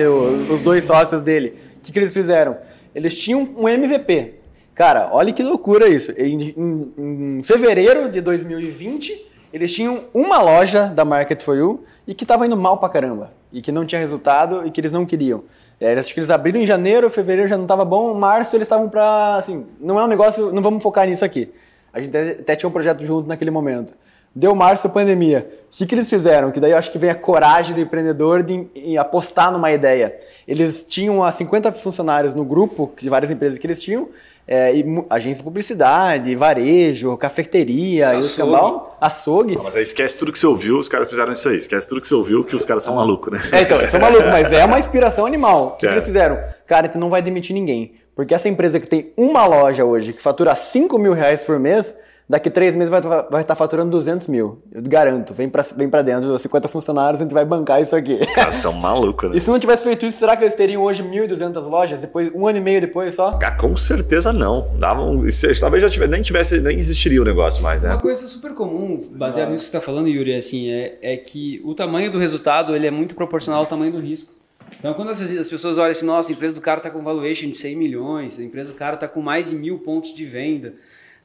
os 0.50 0.62
dois 0.62 0.84
sócios 0.84 1.22
dele. 1.22 1.56
O 1.78 1.82
que, 1.82 1.92
que 1.92 2.00
eles 2.00 2.12
fizeram? 2.12 2.58
Eles 2.96 3.16
tinham 3.16 3.48
um 3.56 3.70
MVP, 3.70 4.36
Cara, 4.76 5.10
olha 5.12 5.32
que 5.32 5.44
loucura 5.44 5.88
isso. 5.88 6.12
Em, 6.18 6.54
em, 6.58 6.94
em, 6.98 7.44
fevereiro 7.44 8.10
de 8.10 8.22
2020, 8.22 9.30
eles 9.54 9.74
tinham 9.74 10.06
uma 10.14 10.42
loja 10.42 10.88
da 10.88 11.06
Market 11.06 11.42
for 11.42 11.56
You 11.56 11.84
e 12.08 12.14
que 12.14 12.24
estava 12.24 12.46
indo 12.46 12.58
mal 12.58 12.78
pra 12.78 12.90
caramba. 12.90 13.32
E 13.52 13.62
que 13.62 13.72
não 13.72 13.86
tinha 13.86 14.02
resultado 14.02 14.66
e 14.66 14.72
que 14.72 14.82
eles 14.82 14.92
não 14.92 15.06
queriam. 15.06 15.44
É, 15.80 15.94
acho 15.94 16.12
que 16.12 16.20
eles 16.20 16.32
abriram 16.32 16.60
em 16.60 16.66
janeiro, 16.66 17.08
fevereiro 17.10 17.48
já 17.48 17.56
não 17.56 17.66
estava 17.66 17.86
bom, 17.86 18.16
março 18.16 18.56
eles 18.56 18.66
estavam 18.66 18.90
pra. 18.90 19.36
Assim, 19.36 19.68
não 19.80 20.00
é 20.00 20.04
um 20.04 20.08
negócio, 20.08 20.52
não 20.52 20.64
vamos 20.64 20.82
focar 20.82 21.08
nisso 21.08 21.24
aqui. 21.24 21.52
A 21.94 22.02
gente 22.02 22.18
até 22.18 22.56
tinha 22.56 22.68
um 22.68 22.72
projeto 22.72 23.06
junto 23.06 23.28
naquele 23.30 23.52
momento. 23.52 23.94
Deu 24.36 24.56
março, 24.56 24.90
pandemia. 24.90 25.48
O 25.72 25.78
que, 25.78 25.86
que 25.86 25.94
eles 25.94 26.10
fizeram? 26.10 26.52
Que 26.52 26.60
daí 26.60 26.72
eu 26.72 26.78
acho 26.78 26.92
que 26.92 26.98
vem 26.98 27.10
a 27.10 27.16
coragem 27.16 27.76
do 27.76 27.82
empreendedor 27.82 28.42
de, 28.42 28.64
de 28.76 28.98
apostar 28.98 29.52
numa 29.52 29.72
ideia. 29.72 30.16
Eles 30.48 30.84
tinham 30.88 31.32
50 31.32 31.72
funcionários 31.72 32.34
no 32.34 32.44
grupo 32.44 32.92
de 33.00 33.10
várias 33.10 33.30
empresas 33.30 33.60
que 33.60 33.68
eles 33.68 33.82
tinham, 33.82 34.10
é, 34.48 34.76
e, 34.76 34.86
agência 35.10 35.38
de 35.38 35.44
publicidade, 35.44 36.36
varejo, 36.36 37.16
cafeteria, 37.18 38.18
açougue. 38.18 38.88
açougue. 39.00 39.56
Não, 39.56 39.64
mas 39.64 39.76
aí 39.76 39.84
esquece 39.84 40.18
tudo 40.18 40.32
que 40.32 40.40
você 40.40 40.48
ouviu, 40.48 40.78
os 40.78 40.90
caras 40.90 41.10
fizeram 41.10 41.32
isso 41.32 41.50
aí. 41.50 41.58
Esquece 41.58 41.88
tudo 41.88 42.02
que 42.02 42.08
você 42.08 42.16
ouviu, 42.16 42.44
que 42.44 42.56
os 42.56 42.66
caras 42.66 42.84
são 42.84 42.96
malucos, 42.96 43.34
né? 43.34 43.40
É, 43.60 43.62
então, 43.62 43.78
eles 43.78 43.92
são 43.92 44.00
malucos, 44.00 44.32
mas 44.32 44.52
é 44.52 44.66
uma 44.66 44.80
inspiração 44.80 45.26
animal. 45.26 45.68
O 45.68 45.72
que, 45.78 45.86
é. 45.86 45.90
que 45.90 45.96
eles 45.96 46.06
fizeram? 46.06 46.40
Cara, 46.66 46.90
tu 46.90 46.98
não 46.98 47.10
vai 47.10 47.22
demitir 47.22 47.54
ninguém. 47.54 47.94
Porque 48.16 48.34
essa 48.34 48.50
empresa 48.50 48.80
que 48.80 48.88
tem 48.88 49.12
uma 49.16 49.46
loja 49.46 49.86
hoje, 49.86 50.14
que 50.14 50.22
fatura 50.22 50.56
5 50.56 50.98
mil 51.00 51.14
reais 51.14 51.42
por 51.42 51.60
mês, 51.60 51.96
Daqui 52.28 52.50
três 52.50 52.74
meses 52.76 52.90
vai, 52.90 53.02
vai 53.02 53.42
estar 53.42 53.54
faturando 53.54 53.92
200 53.92 54.28
mil. 54.28 54.62
Eu 54.72 54.82
garanto. 54.82 55.34
Vem 55.34 55.50
pra, 55.50 55.62
vem 55.76 55.90
pra 55.90 56.02
dentro, 56.02 56.38
50 56.40 56.68
funcionários, 56.70 57.20
a 57.20 57.24
gente 57.24 57.34
vai 57.34 57.44
bancar 57.44 57.82
isso 57.82 57.96
aqui. 57.96 58.18
Cara, 58.34 58.52
são 58.52 58.72
malucos, 58.72 59.30
né? 59.30 59.38
E 59.38 59.42
se 59.42 59.50
não 59.50 59.60
tivesse 59.60 59.84
feito 59.84 60.06
isso, 60.06 60.20
será 60.20 60.38
que 60.38 60.44
eles 60.44 60.56
teriam 60.56 60.82
hoje 60.82 61.04
1.200 61.04 61.68
lojas? 61.68 62.00
Depois, 62.00 62.32
um 62.34 62.48
ano 62.48 62.60
e 62.60 62.62
meio 62.62 62.80
depois 62.80 63.14
só? 63.14 63.34
Cara, 63.38 63.56
com 63.56 63.76
certeza 63.76 64.32
não. 64.32 64.72
Davam, 64.80 65.22
talvez 65.60 65.84
já 65.84 65.90
tivesse, 65.90 66.12
nem 66.12 66.22
tivesse, 66.22 66.62
nem 66.62 66.80
existiria 66.80 67.22
o 67.22 67.26
negócio 67.26 67.62
mais, 67.62 67.84
né? 67.84 67.90
Uma 67.90 68.00
coisa 68.00 68.26
super 68.28 68.54
comum, 68.54 69.10
baseado 69.12 69.50
nisso 69.50 69.66
que 69.66 69.72
você 69.72 69.78
está 69.78 69.82
falando, 69.82 70.08
Yuri, 70.08 70.32
é 70.32 70.38
assim, 70.38 70.72
é, 70.72 70.98
é 71.02 71.18
que 71.18 71.62
o 71.66 71.76
tamanho 71.76 72.10
do 72.10 72.18
resultado 72.18 72.76
ele 72.76 72.88
é 72.88 72.92
muito 72.92 73.16
proporcional 73.16 73.62
ao 73.62 73.66
tamanho 73.66 73.92
do 73.92 74.00
risco. 74.00 74.34
Então, 74.80 74.94
quando 74.94 75.10
as, 75.10 75.22
as 75.22 75.48
pessoas 75.48 75.78
olham 75.78 75.92
assim, 75.92 76.06
nossa, 76.06 76.32
a 76.32 76.34
empresa 76.34 76.56
do 76.56 76.62
cara 76.62 76.78
está 76.78 76.90
com 76.90 77.02
valuation 77.04 77.50
de 77.50 77.58
100 77.58 77.76
milhões, 77.76 78.40
a 78.40 78.44
empresa 78.44 78.72
do 78.72 78.76
cara 78.76 78.96
está 78.96 79.08
com 79.08 79.22
mais 79.22 79.50
de 79.50 79.56
mil 79.56 79.80
pontos 79.80 80.14
de 80.14 80.26
venda, 80.26 80.74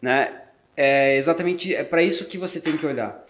né? 0.03 0.29
É 0.79 1.17
exatamente 1.17 1.75
é 1.75 1.83
para 1.83 2.01
isso 2.01 2.27
que 2.27 2.39
você 2.39 2.61
tem 2.61 2.77
que 2.77 2.87
olhar. 2.87 3.21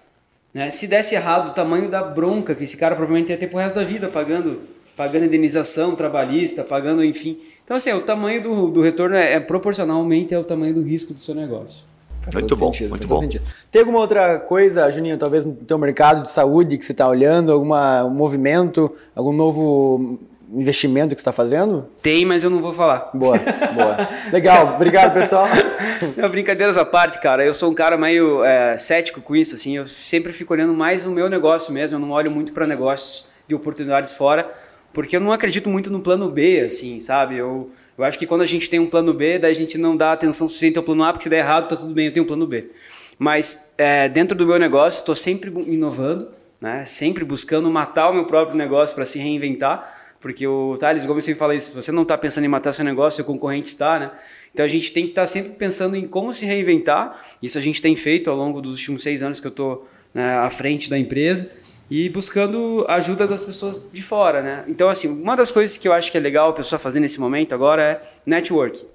Né? 0.53 0.71
Se 0.71 0.87
desse 0.87 1.15
errado, 1.15 1.49
o 1.49 1.55
tamanho 1.55 1.89
da 1.89 2.03
bronca 2.03 2.55
que 2.55 2.65
esse 2.65 2.77
cara 2.77 2.95
provavelmente 2.95 3.31
ia 3.31 3.39
ter 3.39 3.47
pro 3.47 3.59
resto 3.59 3.77
da 3.77 3.85
vida 3.85 4.09
pagando 4.09 4.61
pagando 4.95 5.27
indenização 5.27 5.95
trabalhista, 5.95 6.63
pagando 6.63 7.03
enfim. 7.03 7.39
Então 7.65 7.77
assim, 7.77 7.93
o 7.93 8.03
tamanho 8.03 8.43
do, 8.43 8.71
do 8.71 8.83
retorno 8.83 9.17
é, 9.17 9.35
é 9.35 9.41
proporcionalmente 9.41 10.35
ao 10.35 10.45
tamanho 10.45 10.75
do 10.75 10.83
risco 10.83 11.15
do 11.15 11.21
seu 11.21 11.35
negócio. 11.35 11.87
Faz 12.21 12.35
muito 12.35 12.57
bom, 12.57 12.67
sentido, 12.67 12.91
muito 12.91 13.09
bom. 13.09 13.21
Sentido. 13.21 13.47
Tem 13.71 13.81
alguma 13.81 14.01
outra 14.01 14.39
coisa, 14.39 14.91
Juninho, 14.91 15.17
talvez 15.17 15.47
no 15.47 15.55
teu 15.55 15.79
mercado 15.79 16.23
de 16.23 16.31
saúde 16.31 16.77
que 16.77 16.85
você 16.85 16.93
está 16.93 17.09
olhando, 17.09 17.51
algum 17.53 17.71
movimento, 18.11 18.95
algum 19.15 19.33
novo 19.33 20.19
investimento 20.53 21.15
que 21.15 21.21
você 21.21 21.23
está 21.23 21.33
fazendo? 21.33 21.89
Tem, 22.03 22.25
mas 22.25 22.43
eu 22.43 22.51
não 22.51 22.61
vou 22.61 22.73
falar. 22.73 23.11
Boa, 23.13 23.37
boa. 23.75 24.09
Legal, 24.33 24.75
obrigado 24.75 25.13
pessoal. 25.13 25.47
Não, 26.17 26.29
brincadeiras 26.29 26.77
à 26.77 26.85
parte, 26.85 27.21
cara. 27.21 27.45
Eu 27.45 27.53
sou 27.53 27.71
um 27.71 27.75
cara 27.75 27.99
meio 27.99 28.45
é, 28.45 28.77
cético 28.77 29.21
com 29.21 29.35
isso, 29.35 29.55
assim. 29.55 29.77
Eu 29.77 29.87
sempre 29.87 30.33
fico 30.33 30.53
olhando 30.53 30.73
mais 30.73 31.05
o 31.05 31.11
meu 31.11 31.29
negócio 31.29 31.73
mesmo. 31.73 31.97
Eu 31.97 32.01
não 32.01 32.11
olho 32.11 32.31
muito 32.31 32.53
para 32.53 32.67
negócios 32.67 33.27
de 33.47 33.55
oportunidades 33.55 34.13
fora, 34.13 34.49
porque 34.93 35.17
eu 35.17 35.21
não 35.21 35.33
acredito 35.33 35.69
muito 35.69 35.91
no 35.91 36.01
plano 36.01 36.31
B, 36.31 36.61
assim, 36.61 37.01
sabe? 37.01 37.37
Eu, 37.37 37.71
eu 37.97 38.05
acho 38.05 38.19
que 38.19 38.27
quando 38.27 38.43
a 38.43 38.47
gente 38.47 38.69
tem 38.69 38.79
um 38.79 38.87
plano 38.87 39.13
B, 39.13 39.39
daí 39.39 39.53
a 39.53 39.55
gente 39.55 39.77
não 39.79 39.97
dá 39.97 40.13
atenção 40.13 40.49
suficiente 40.49 40.79
ao 40.79 40.85
plano 40.85 41.05
A, 41.05 41.13
porque 41.13 41.25
se 41.25 41.29
der 41.29 41.39
errado, 41.39 41.69
tá 41.69 41.77
tudo 41.77 41.95
bem, 41.95 42.07
eu 42.07 42.13
tenho 42.13 42.25
um 42.25 42.29
plano 42.29 42.47
B. 42.47 42.71
Mas 43.19 43.73
é, 43.77 44.09
dentro 44.09 44.37
do 44.37 44.47
meu 44.47 44.59
negócio, 44.59 45.01
estou 45.01 45.15
sempre 45.15 45.51
inovando, 45.67 46.29
né? 46.61 46.85
Sempre 46.85 47.25
buscando 47.25 47.71
matar 47.71 48.11
o 48.11 48.15
meu 48.15 48.25
próprio 48.25 48.57
negócio 48.57 48.95
para 48.95 49.05
se 49.05 49.19
reinventar 49.19 49.89
porque 50.21 50.47
o 50.47 50.77
Thales 50.79 51.07
Gomes 51.07 51.25
sempre 51.25 51.39
fala 51.39 51.55
isso, 51.55 51.75
você 51.75 51.93
não 51.93 52.03
está 52.03 52.19
pensando 52.19 52.45
em 52.45 52.49
matar 52.49 52.73
seu 52.73 52.85
negócio, 52.85 53.17
seu 53.17 53.25
concorrente 53.25 53.69
está, 53.69 53.99
né? 53.99 54.11
Então 54.53 54.65
a 54.65 54.69
gente 54.69 54.91
tem 54.93 55.05
que 55.05 55.11
estar 55.11 55.23
tá 55.23 55.29
sempre 55.29 55.53
pensando 55.53 55.97
em 55.97 56.09
como 56.09 56.33
se 56.33 56.45
reinventar, 56.45 57.17
isso 57.43 57.57
a 57.57 57.61
gente 57.61 57.81
tem 57.81 57.95
feito 57.95 58.29
ao 58.29 58.37
longo 58.37 58.61
dos 58.61 58.79
últimos 58.79 59.03
seis 59.03 59.23
anos 59.23 59.39
que 59.39 59.47
eu 59.47 59.51
estou 59.51 59.89
né, 60.13 60.39
à 60.39 60.51
frente 60.51 60.91
da 60.91 60.99
empresa, 60.99 61.49
e 61.91 62.09
buscando 62.11 62.85
ajuda 62.89 63.27
das 63.27 63.43
pessoas 63.43 63.83
de 63.93 64.03
fora, 64.03 64.43
né? 64.43 64.65
Então, 64.69 64.91
assim, 64.91 65.09
uma 65.09 65.35
das 65.35 65.51
coisas 65.51 65.79
que 65.79 65.89
eu 65.89 65.93
acho 65.93 66.13
que 66.13 66.19
é 66.19 66.21
legal 66.21 66.51
a 66.51 66.53
pessoa 66.53 66.79
fazer 66.79 67.01
nesse 67.01 67.19
momento 67.19 67.55
agora 67.55 67.83
é 67.83 68.03
network, 68.27 68.87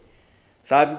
sabe? 0.63 0.97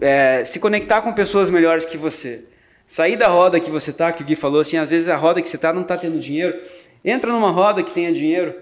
É, 0.00 0.44
se 0.44 0.60
conectar 0.60 1.02
com 1.02 1.12
pessoas 1.12 1.50
melhores 1.50 1.84
que 1.84 1.96
você. 1.96 2.44
Sair 2.86 3.16
da 3.16 3.28
roda 3.28 3.58
que 3.58 3.70
você 3.70 3.92
tá, 3.92 4.12
que 4.12 4.22
o 4.22 4.26
Gui 4.26 4.36
falou, 4.36 4.60
assim, 4.60 4.76
às 4.76 4.90
vezes 4.90 5.08
a 5.08 5.16
roda 5.16 5.42
que 5.42 5.48
você 5.48 5.58
tá 5.58 5.72
não 5.72 5.82
tá 5.82 5.96
tendo 5.96 6.18
dinheiro. 6.20 6.56
Entra 7.04 7.32
numa 7.32 7.50
roda 7.50 7.82
que 7.82 7.92
tenha 7.92 8.12
dinheiro, 8.12 8.54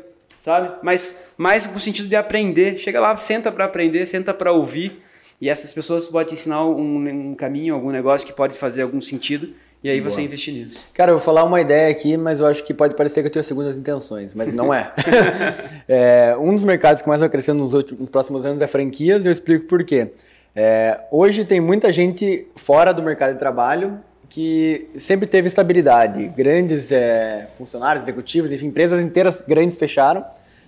sabe? 0.43 0.73
Mas 0.83 1.19
mais 1.39 1.73
no 1.73 1.79
sentido 1.79 2.09
de 2.09 2.17
aprender. 2.17 2.77
Chega 2.77 3.01
lá, 3.01 3.17
senta 3.17 3.53
para 3.53 3.65
aprender, 3.65 4.05
senta 4.07 4.35
para 4.35 4.51
ouvir. 4.51 5.01
E 5.41 5.49
essas 5.49 5.71
pessoas 5.71 6.09
podem 6.09 6.27
te 6.27 6.35
ensinar 6.35 6.67
um, 6.67 7.31
um, 7.31 7.35
caminho, 7.37 7.75
algum 7.75 7.91
negócio 7.91 8.27
que 8.27 8.33
pode 8.33 8.55
fazer 8.55 8.83
algum 8.83 9.01
sentido. 9.01 9.51
E 9.85 9.89
aí 9.89 10.01
Boa. 10.01 10.11
você 10.11 10.21
investir 10.21 10.53
nisso. 10.53 10.85
Cara, 10.93 11.13
eu 11.13 11.17
vou 11.17 11.25
falar 11.25 11.45
uma 11.45 11.61
ideia 11.61 11.91
aqui, 11.91 12.17
mas 12.17 12.41
eu 12.41 12.47
acho 12.47 12.65
que 12.65 12.75
pode 12.75 12.97
parecer 12.97 13.21
que 13.21 13.29
eu 13.29 13.33
tenho 13.33 13.45
segundas 13.45 13.79
intenções, 13.79 14.35
mas 14.35 14.53
não 14.53 14.75
é. 14.75 14.93
é 15.89 16.37
um 16.37 16.53
dos 16.53 16.65
mercados 16.65 17.03
que 17.03 17.09
mais 17.09 17.21
vai 17.21 17.29
crescer 17.29 17.53
nos, 17.53 17.73
últimos, 17.73 18.01
nos 18.01 18.11
próximos 18.11 18.45
anos 18.45 18.63
é 18.63 18.67
franquias, 18.67 19.25
e 19.25 19.29
eu 19.29 19.33
explico 19.33 19.67
por 19.67 19.85
quê. 19.85 20.11
É, 20.55 21.01
hoje 21.11 21.45
tem 21.45 21.61
muita 21.61 21.93
gente 21.93 22.47
fora 22.57 22.93
do 22.93 23.03
mercado 23.03 23.33
de 23.33 23.39
trabalho 23.39 24.01
que 24.33 24.89
sempre 24.97 25.27
teve 25.27 25.47
estabilidade. 25.47 26.27
Grandes 26.29 26.91
é, 26.91 27.47
funcionários, 27.59 28.05
executivos, 28.05 28.51
enfim, 28.51 28.69
empresas 28.69 29.05
inteiras 29.05 29.43
grandes 29.47 29.77
fecharam. 29.77 30.25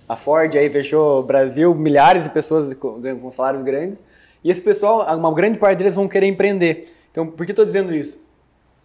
A 0.07 0.15
Ford 0.15 0.55
aí 0.55 0.69
fechou 0.69 1.21
o 1.21 1.23
Brasil, 1.23 1.73
milhares 1.73 2.25
de 2.25 2.29
pessoas 2.29 2.75
com, 2.75 3.01
com 3.01 3.31
salários 3.31 3.63
grandes. 3.63 4.03
E 4.43 4.51
esse 4.51 4.61
pessoal, 4.61 5.17
uma 5.17 5.33
grande 5.33 5.57
parte 5.57 5.79
deles 5.79 5.95
vão 5.95 6.07
querer 6.07 6.27
empreender. 6.27 6.93
Então, 7.09 7.25
por 7.25 7.43
que 7.43 7.51
estou 7.51 7.65
dizendo 7.65 7.91
isso? 7.91 8.21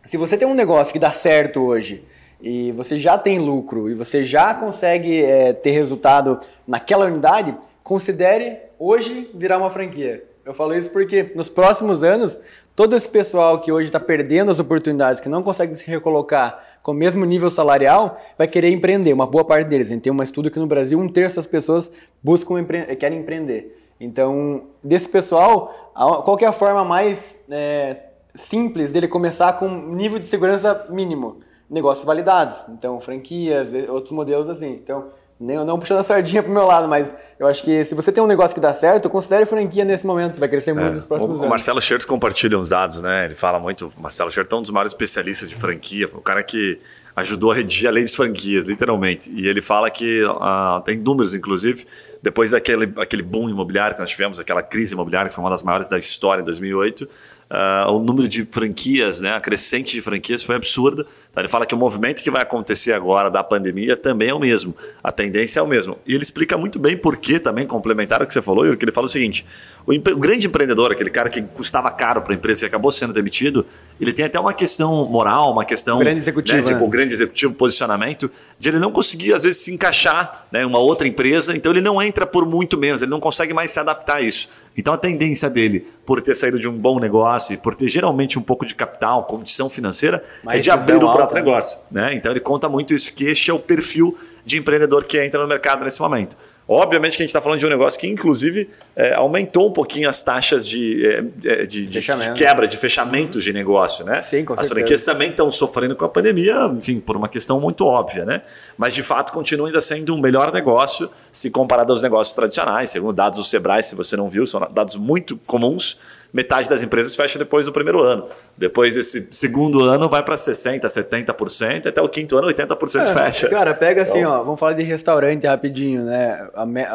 Se 0.03 0.16
você 0.16 0.39
tem 0.39 0.49
um 0.49 0.55
negócio 0.55 0.95
que 0.95 0.99
dá 0.99 1.12
certo 1.12 1.61
hoje 1.61 2.03
e 2.41 2.72
você 2.72 2.99
já 2.99 3.18
tem 3.18 3.39
lucro 3.39 3.87
e 3.91 3.95
você 3.95 4.24
já 4.24 4.55
consegue 4.55 5.22
é, 5.22 5.53
ter 5.53 5.72
resultado 5.72 6.41
naquela 6.66 7.05
unidade, 7.05 7.55
considere 7.83 8.57
hoje 8.78 9.31
virar 9.35 9.59
uma 9.59 9.68
franquia. 9.68 10.24
Eu 10.45 10.55
falo 10.55 10.74
isso 10.74 10.91
porque 10.91 11.32
nos 11.36 11.49
próximos 11.49 12.03
anos, 12.03 12.38
todo 12.74 12.97
esse 12.97 13.09
pessoal 13.09 13.61
que 13.61 13.70
hoje 13.70 13.86
está 13.86 14.01
perdendo 14.01 14.51
as 14.51 14.59
oportunidades, 14.59 15.20
que 15.20 15.28
não 15.28 15.43
consegue 15.43 15.74
se 15.74 15.86
recolocar 15.86 16.64
com 16.82 16.93
o 16.93 16.95
mesmo 16.95 17.24
nível 17.26 17.51
salarial, 17.51 18.16
vai 18.38 18.49
querer 18.49 18.70
empreender. 18.70 19.12
Uma 19.12 19.26
boa 19.26 19.45
parte 19.45 19.68
deles. 19.68 19.88
Tem 20.01 20.12
um 20.12 20.22
estudo 20.22 20.51
que 20.51 20.59
no 20.59 20.66
Brasil 20.66 20.99
um 20.99 21.09
terço 21.09 21.36
das 21.36 21.47
pessoas 21.47 21.93
buscam 22.22 22.59
empre 22.59 22.97
querem 22.97 23.20
empreender. 23.20 23.76
Então, 24.01 24.68
desse 24.82 25.09
pessoal, 25.09 25.93
qual 26.24 26.38
é 26.41 26.47
a 26.47 26.53
forma 26.53 26.84
mais 26.84 27.45
é, 27.51 27.99
simples 28.34 28.91
dele 28.91 29.07
começar 29.07 29.53
com 29.53 29.68
um 29.68 29.95
nível 29.95 30.18
de 30.18 30.26
segurança 30.26 30.86
mínimo? 30.88 31.41
Negócios 31.68 32.07
validados. 32.07 32.64
Então, 32.70 32.99
franquias, 32.99 33.74
outros 33.91 34.12
modelos 34.12 34.49
assim. 34.49 34.72
Então, 34.72 35.11
não, 35.41 35.64
não 35.64 35.78
puxando 35.78 36.01
a 36.01 36.03
sardinha 36.03 36.43
pro 36.43 36.53
meu 36.53 36.66
lado, 36.66 36.86
mas 36.86 37.14
eu 37.38 37.47
acho 37.47 37.62
que 37.62 37.82
se 37.82 37.95
você 37.95 38.12
tem 38.12 38.22
um 38.22 38.26
negócio 38.26 38.55
que 38.55 38.61
dá 38.61 38.74
certo, 38.74 39.09
considere 39.09 39.47
franquia 39.47 39.86
nesse 39.86 40.07
momento, 40.07 40.38
vai 40.38 40.49
crescer 40.51 40.74
muito 40.74 40.88
é, 40.88 40.95
nos 40.97 41.07
próximos 41.07 41.30
o, 41.30 41.34
anos. 41.36 41.47
O 41.47 41.49
Marcelo 41.49 41.80
Schertz 41.80 42.05
compartilha 42.05 42.59
uns 42.59 42.68
dados, 42.68 43.01
né? 43.01 43.24
Ele 43.24 43.34
fala 43.34 43.59
muito, 43.59 43.91
o 43.97 44.03
Marcelo 44.03 44.30
Schertz 44.30 44.53
é 44.53 44.57
um 44.57 44.61
dos 44.61 44.70
maiores 44.70 44.93
especialistas 44.93 45.49
de 45.49 45.55
franquia, 45.55 46.07
o 46.12 46.20
cara 46.20 46.43
que 46.43 46.78
ajudou 47.16 47.53
a 47.53 47.55
redigir 47.55 47.88
a 47.88 47.93
lei 47.93 48.05
de 48.05 48.14
franquias, 48.14 48.64
literalmente. 48.64 49.30
E 49.30 49.47
ele 49.49 49.62
fala 49.62 49.91
que, 49.91 50.22
uh, 50.24 50.80
tem 50.84 50.99
números, 50.99 51.32
inclusive, 51.32 51.86
depois 52.22 52.51
daquele 52.51 52.93
aquele 52.99 53.22
boom 53.22 53.49
imobiliário 53.49 53.95
que 53.95 54.01
nós 54.01 54.11
tivemos, 54.11 54.38
aquela 54.38 54.62
crise 54.62 54.93
imobiliária, 54.93 55.30
que 55.30 55.34
foi 55.34 55.43
uma 55.43 55.51
das 55.51 55.62
maiores 55.62 55.88
da 55.88 55.99
história 55.99 56.43
em 56.43 56.45
2008, 56.45 57.03
uh, 57.05 57.93
o 57.93 57.99
número 57.99 58.28
de 58.28 58.47
franquias, 58.51 59.20
né, 59.20 59.34
a 59.34 59.41
crescente 59.41 59.93
de 59.93 60.01
franquias 60.01 60.43
foi 60.43 60.57
absurda. 60.57 61.07
Então, 61.31 61.41
ele 61.43 61.49
fala 61.49 61.64
que 61.64 61.74
o 61.74 61.78
movimento 61.78 62.22
que 62.22 62.31
vai 62.31 62.43
acontecer 62.43 62.93
agora 62.93 63.31
da 63.31 63.43
pandemia 63.45 63.97
também 63.97 64.31
é 64.31 64.35
o 64.35 64.41
mesmo. 64.41 64.74
A 65.03 65.12
tendência 65.12 65.61
é 65.61 65.62
o 65.62 65.66
mesmo. 65.66 65.97
E 66.05 66.14
ele 66.14 66.24
explica 66.24 66.59
muito 66.59 66.78
bem 66.78 66.97
por 66.97 67.16
que 67.16 67.39
também, 67.39 67.66
complementar 67.66 68.20
o 68.20 68.26
que 68.26 68.35
você 68.35 68.43
falou, 68.43 68.64
Yuri, 68.64 68.76
que 68.76 68.85
ele 68.85 68.93
fala 68.93 69.07
o 69.07 69.09
seguinte: 69.09 69.47
o, 69.87 69.93
o 69.93 70.16
grande 70.18 70.49
empreendedor, 70.49 70.91
aquele 70.91 71.11
cara 71.11 71.31
que 71.31 71.41
custava 71.41 71.89
caro 71.91 72.20
para 72.22 72.33
a 72.33 72.37
empresa 72.37 72.64
e 72.64 72.66
acabou 72.66 72.91
sendo 72.91 73.12
demitido, 73.12 73.64
ele 74.01 74.12
tem 74.12 74.24
até 74.24 74.41
uma 74.41 74.53
questão 74.53 75.05
moral, 75.07 75.53
uma 75.53 75.64
questão. 75.64 76.01
Grande 76.01 76.18
executivo. 76.18 76.59
Né, 76.59 76.64
tipo, 76.64 76.81
né? 76.81 76.89
grande 76.89 77.12
executivo, 77.12 77.55
posicionamento, 77.55 78.28
de 78.59 78.68
ele 78.68 78.81
não 78.81 78.91
conseguir, 78.91 79.33
às 79.33 79.45
vezes, 79.45 79.61
se 79.61 79.72
encaixar 79.72 80.47
né, 80.51 80.62
em 80.62 80.66
uma 80.66 80.81
outra 80.81 81.07
empresa, 81.07 81.57
então 81.57 81.70
ele 81.70 81.81
não 81.81 82.03
entra 82.03 82.26
por 82.26 82.45
muito 82.45 82.76
menos, 82.76 83.03
ele 83.03 83.11
não 83.11 83.20
consegue 83.20 83.55
mais 83.55 83.70
se 83.70 83.78
adaptar 83.78 84.16
a 84.16 84.20
isso. 84.20 84.49
Então 84.76 84.95
a 84.95 84.99
tendência 84.99 85.51
dele, 85.51 85.87
por 86.07 86.22
ter 86.22 86.35
saído 86.35 86.59
de 86.59 86.68
um 86.68 86.72
bom 86.72 86.99
negócio, 86.99 87.57
por 87.59 87.74
ter 87.74 87.89
geralmente 87.89 88.39
um 88.39 88.43
pouco 88.43 88.64
de 88.64 88.74
capital, 88.74 89.24
condição 89.24 89.68
financeira, 89.68 90.22
Mas 90.43 90.59
é 90.59 90.62
de 90.62 90.70
abrir 90.70 90.97
o 90.97 91.20
próprio 91.27 91.45
negócio. 91.45 91.79
Né? 91.91 92.14
Então 92.14 92.31
ele 92.33 92.41
conta 92.41 92.68
muito 92.68 92.95
isso, 92.95 93.12
que 93.12 93.25
este 93.25 93.51
é 93.51 93.55
o 93.55 93.59
perfil 93.59 94.16
de 94.45 94.59
empreendedor 94.59 95.05
que 95.05 95.21
entra 95.23 95.41
no 95.41 95.47
mercado 95.47 95.85
nesse 95.85 96.01
momento. 96.01 96.37
Obviamente 96.73 97.16
que 97.16 97.23
a 97.23 97.25
gente 97.25 97.31
está 97.31 97.41
falando 97.41 97.59
de 97.59 97.66
um 97.66 97.68
negócio 97.68 97.99
que, 97.99 98.07
inclusive, 98.07 98.71
é, 98.95 99.12
aumentou 99.14 99.68
um 99.68 99.73
pouquinho 99.73 100.09
as 100.09 100.23
taxas 100.23 100.68
de, 100.68 101.05
é, 101.05 101.25
é, 101.62 101.66
de, 101.66 101.85
de- 101.85 101.95
Fechamento. 101.95 102.35
de 102.35 102.39
quebra, 102.45 102.68
de 102.68 102.77
fechamentos 102.77 103.43
de 103.43 103.53
negócio. 103.53 104.05
Né? 104.05 104.23
Sim, 104.23 104.45
com 104.45 104.53
As 104.53 104.61
certeza. 104.61 104.75
franquias 104.75 105.03
também 105.03 105.31
estão 105.31 105.51
sofrendo 105.51 105.97
com 105.97 106.05
a 106.05 106.09
pandemia, 106.09 106.71
enfim, 106.73 107.01
por 107.01 107.16
uma 107.16 107.29
questão 107.29 107.59
muito 107.61 107.85
óbvia, 107.85 108.25
né? 108.25 108.43
Mas 108.79 108.95
de 108.95 109.03
fato 109.03 109.33
continua 109.33 109.66
ainda 109.66 109.81
sendo 109.81 110.14
um 110.14 110.21
melhor 110.21 110.53
negócio 110.53 111.11
se 111.33 111.51
comparado 111.51 111.93
aos 111.93 112.05
negócios 112.05 112.37
tradicionais. 112.37 112.91
Segundo 112.91 113.14
dados 113.14 113.41
do 113.41 113.45
Sebrae, 113.45 113.83
se 113.83 113.97
você 113.97 114.16
não 114.16 114.29
viu, 114.29 114.47
são 114.47 114.61
dados 114.73 114.95
muito 114.95 115.37
comuns. 115.49 115.99
Metade 116.33 116.68
das 116.68 116.83
empresas 116.83 117.14
fecha 117.16 117.39
depois 117.39 117.66
do 117.66 117.72
primeiro 117.72 118.01
ano. 118.01 118.24
Depois 118.57 118.95
desse 118.95 119.28
segundo 119.33 119.81
ano 119.81 120.09
vai 120.09 120.22
para 120.24 120.37
60%, 120.37 120.81
70%, 120.85 121.87
até 121.87 122.01
o 122.01 122.09
quinto 122.09 122.37
ano 122.37 122.47
80% 122.49 123.12
fecha. 123.12 123.49
Cara, 123.49 123.74
pega 123.74 124.03
assim, 124.03 124.18
Então- 124.20 124.41
ó, 124.41 124.45
vamos 124.45 124.61
falar 124.61 124.74
de 124.74 124.83
restaurante 124.83 125.47
rapidinho, 125.47 126.05
né? 126.05 126.49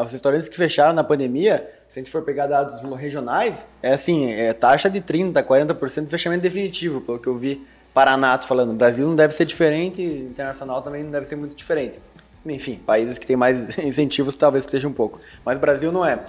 Os 0.06 0.12
restaurantes 0.12 0.48
que 0.48 0.56
fecharam 0.56 0.94
na 0.94 1.04
pandemia, 1.04 1.66
se 1.88 2.00
a 2.00 2.04
gente 2.04 2.12
for 2.12 2.22
pegar 2.22 2.48
dados 2.48 2.82
regionais, 2.98 3.66
é 3.84 3.94
assim, 3.94 4.32
é 4.32 4.54
taxa 4.54 4.90
de 4.90 5.02
30%, 5.02 5.44
40% 5.44 6.06
de 6.06 6.10
fechamento 6.12 6.42
definitivo, 6.42 7.02
pelo 7.02 7.20
que 7.20 7.28
eu 7.28 7.36
vi 7.38 7.66
Paranato 7.94 8.48
falando. 8.48 8.72
O 8.72 8.76
Brasil 8.76 9.08
não 9.08 9.16
deve 9.16 9.34
ser 9.34 9.46
diferente, 9.46 10.02
internacional 10.02 10.82
também 10.82 11.04
não 11.04 11.12
deve 11.12 11.26
ser 11.26 11.36
muito 11.36 11.56
diferente. 11.56 12.00
Enfim, 12.46 12.80
países 12.86 13.18
que 13.18 13.26
têm 13.26 13.36
mais 13.36 13.76
incentivos 13.80 14.36
talvez 14.36 14.66
seja 14.66 14.88
um 14.88 14.94
pouco. 14.94 15.20
Mas 15.44 15.58
o 15.58 15.62
Brasil 15.62 15.92
não 15.92 16.06
é. 16.06 16.20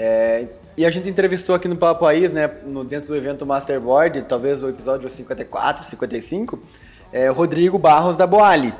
É, 0.00 0.46
e 0.76 0.86
a 0.86 0.90
gente 0.90 1.10
entrevistou 1.10 1.56
aqui 1.56 1.66
no 1.66 1.76
Papo 1.76 2.02
País, 2.02 2.32
né, 2.32 2.48
no, 2.64 2.84
dentro 2.84 3.08
do 3.08 3.16
evento 3.16 3.44
Masterboard, 3.44 4.22
talvez 4.28 4.62
o 4.62 4.68
episódio 4.68 5.10
54, 5.10 5.84
55, 5.84 6.56
é, 7.12 7.28
o 7.28 7.34
Rodrigo 7.34 7.76
Barros 7.80 8.16
da 8.16 8.24
Boali. 8.24 8.72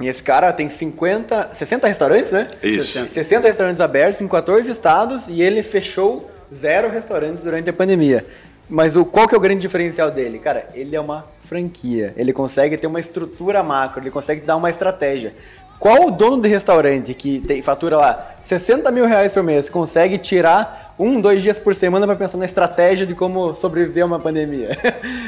E 0.00 0.06
esse 0.06 0.22
cara 0.22 0.52
tem 0.52 0.68
50, 0.70 1.50
60 1.52 1.88
restaurantes, 1.88 2.30
né? 2.30 2.48
Isso. 2.62 2.92
60, 2.92 3.08
60 3.08 3.48
restaurantes 3.48 3.80
abertos 3.80 4.20
em 4.20 4.28
14 4.28 4.70
estados 4.70 5.26
e 5.26 5.42
ele 5.42 5.60
fechou 5.60 6.30
zero 6.52 6.88
restaurantes 6.88 7.42
durante 7.42 7.68
a 7.68 7.72
pandemia. 7.72 8.24
Mas 8.68 8.96
o, 8.96 9.04
qual 9.04 9.28
que 9.28 9.34
é 9.34 9.38
o 9.38 9.40
grande 9.40 9.60
diferencial 9.60 10.10
dele? 10.10 10.38
Cara, 10.38 10.68
ele 10.72 10.94
é 10.94 11.00
uma 11.00 11.26
franquia. 11.40 12.14
Ele 12.16 12.32
consegue 12.32 12.76
ter 12.76 12.86
uma 12.86 13.00
estrutura 13.00 13.62
macro, 13.62 14.00
ele 14.00 14.10
consegue 14.10 14.46
dar 14.46 14.56
uma 14.56 14.70
estratégia. 14.70 15.34
Qual 15.78 16.06
o 16.06 16.10
dono 16.10 16.40
de 16.40 16.48
restaurante 16.48 17.12
que 17.14 17.40
tem, 17.40 17.60
fatura 17.60 17.96
lá 17.96 18.36
60 18.40 18.90
mil 18.90 19.06
reais 19.06 19.32
por 19.32 19.42
mês 19.42 19.68
consegue 19.68 20.16
tirar 20.16 20.94
um, 20.98 21.20
dois 21.20 21.42
dias 21.42 21.58
por 21.58 21.74
semana 21.74 22.06
para 22.06 22.16
pensar 22.16 22.38
na 22.38 22.44
estratégia 22.44 23.06
de 23.06 23.14
como 23.14 23.54
sobreviver 23.54 24.02
a 24.02 24.06
uma 24.06 24.18
pandemia? 24.18 24.76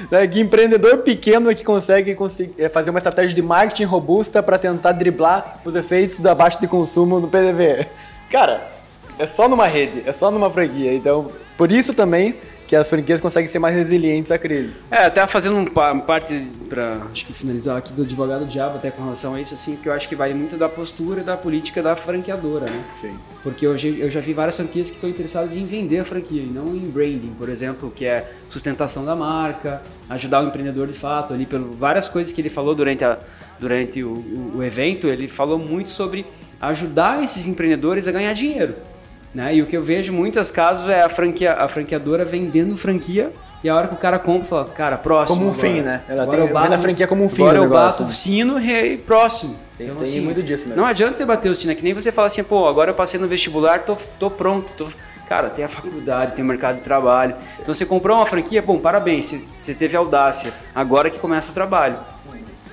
Né, 0.09 0.24
que 0.28 0.38
empreendedor 0.38 0.99
pequeno 0.99 1.53
que 1.53 1.64
consegue 1.64 2.16
é, 2.59 2.68
fazer 2.68 2.90
uma 2.90 2.99
estratégia 2.99 3.34
de 3.34 3.42
marketing 3.42 3.84
robusta 3.84 4.40
para 4.40 4.57
tentar 4.57 4.92
driblar 4.92 5.59
os 5.64 5.74
efeitos 5.74 6.20
da 6.20 6.32
baixa 6.32 6.61
de 6.61 6.68
consumo 6.68 7.18
no 7.18 7.26
PDV? 7.26 7.86
Cara, 8.30 8.68
é 9.18 9.26
só 9.26 9.49
numa 9.49 9.66
rede, 9.66 10.05
é 10.07 10.12
só 10.12 10.30
numa 10.30 10.49
franquia. 10.49 10.94
Então, 10.94 11.30
por 11.57 11.72
isso 11.72 11.92
também 11.92 12.36
que 12.66 12.74
as 12.74 12.88
franquias 12.88 13.20
conseguem 13.20 13.46
ser 13.48 13.58
mais 13.58 13.74
resilientes 13.76 14.30
à 14.30 14.38
crise. 14.38 14.82
É, 14.90 15.04
até 15.06 15.24
fazendo 15.26 15.56
um 15.56 15.64
parte 15.66 16.50
pra 16.68 17.02
acho 17.12 17.24
que 17.24 17.32
finalizar 17.32 17.76
aqui 17.76 17.92
do 17.92 18.02
advogado 18.02 18.44
diabo 18.44 18.76
até 18.76 18.90
com 18.90 19.02
relação 19.02 19.34
a 19.34 19.40
isso, 19.40 19.54
assim, 19.54 19.76
que 19.76 19.88
eu 19.88 19.92
acho 19.92 20.08
que 20.08 20.16
vale 20.16 20.34
muito 20.34 20.56
da 20.56 20.68
postura 20.68 21.22
da 21.22 21.36
política 21.36 21.82
da 21.82 21.94
franqueadora, 21.94 22.66
né? 22.66 22.84
Sim. 22.94 23.16
Porque 23.42 23.64
eu, 23.66 23.76
já- 23.78 23.88
eu 23.88 24.10
já 24.10 24.20
vi 24.20 24.32
várias 24.32 24.56
franquias 24.56 24.90
que 24.90 24.96
estão 24.96 25.08
interessadas 25.08 25.56
em 25.56 25.64
vender 25.64 26.00
a 26.00 26.04
franquia 26.04 26.42
e 26.42 26.46
não 26.46 26.74
em 26.74 26.90
branding, 26.90 27.34
por 27.38 27.48
exemplo, 27.48 27.90
que 27.94 28.04
é 28.04 28.28
sustentação 28.48 29.04
da 29.04 29.14
marca, 29.14 29.82
ajudar 30.10 30.42
o 30.42 30.48
empreendedor 30.48 30.86
de 30.88 30.92
fato 30.94 31.32
ali, 31.32 31.46
pelo 31.46 31.68
várias 31.68 32.08
coisas 32.08 32.32
que 32.32 32.40
ele 32.40 32.50
falou 32.50 32.74
durante, 32.74 33.04
a, 33.04 33.18
durante 33.60 34.02
o, 34.02 34.08
o- 34.10 34.52
o 34.56 34.62
evento, 34.64 35.06
ele 35.06 35.28
falou 35.28 35.58
muito 35.58 35.90
sobre 35.90 36.26
ajudar 36.60 37.22
esses 37.22 37.46
empreendedores 37.46 38.08
a 38.08 38.12
ganhar 38.12 38.32
dinheiro. 38.32 38.74
Né? 39.37 39.57
E 39.57 39.61
o 39.61 39.66
que 39.66 39.76
eu 39.76 39.82
vejo 39.82 40.11
em 40.14 40.16
muitos 40.16 40.51
casos 40.51 40.89
é 40.89 41.03
a, 41.03 41.11
franquia, 41.11 41.53
a 41.53 41.68
franqueadora 41.68 42.24
vendendo 42.24 42.74
franquia 42.74 43.30
e 43.62 43.68
a 43.68 43.76
hora 43.76 43.87
que 43.87 43.93
o 43.93 43.99
cara 43.99 44.18
compra, 44.18 44.49
fala, 44.49 44.64
cara, 44.64 44.97
próximo. 44.97 45.41
Como 45.41 45.51
um 45.51 45.53
agora. 45.53 45.68
fim, 45.68 45.82
né? 45.82 46.01
Ela 46.09 46.22
Agora 46.22 46.39
tem- 46.39 46.47
eu 46.49 46.55
bato- 46.55 46.72
a 46.72 46.78
franquia 46.78 47.07
como 47.07 47.22
um 47.22 47.28
fim 47.28 47.43
Agora 47.43 47.59
do 47.59 47.64
eu 47.64 47.68
negócio, 47.68 47.91
bato 47.91 48.03
né? 48.05 48.09
o 48.09 48.12
sino 48.14 48.59
e 48.59 48.97
próximo. 48.97 49.55
Tem- 49.76 49.95
tem 49.95 50.20
muito 50.22 50.43
disso 50.43 50.66
mesmo. 50.68 50.80
Não 50.80 50.89
adianta 50.89 51.12
você 51.12 51.26
bater 51.26 51.51
o 51.51 51.55
sino, 51.55 51.70
é 51.72 51.74
que 51.74 51.84
nem 51.84 51.93
você 51.93 52.11
fala 52.11 52.28
assim, 52.28 52.43
pô, 52.43 52.66
agora 52.66 52.93
eu 52.93 52.95
passei 52.95 53.20
no 53.20 53.28
vestibular, 53.28 53.82
tô, 53.82 53.95
tô 54.18 54.30
pronto. 54.30 54.74
Tô... 54.74 54.87
Cara, 55.28 55.51
tem 55.51 55.66
a 55.66 55.68
faculdade, 55.68 56.32
tem 56.34 56.43
o 56.43 56.49
mercado 56.49 56.76
de 56.76 56.82
trabalho. 56.82 57.34
Então 57.61 57.74
você 57.74 57.84
comprou 57.84 58.16
uma 58.16 58.24
franquia, 58.24 58.62
bom, 58.62 58.78
parabéns, 58.78 59.26
você, 59.26 59.39
você 59.39 59.74
teve 59.74 59.95
audácia. 59.99 60.51
Agora 60.74 61.11
que 61.11 61.18
começa 61.18 61.51
o 61.51 61.55
trabalho. 61.55 61.99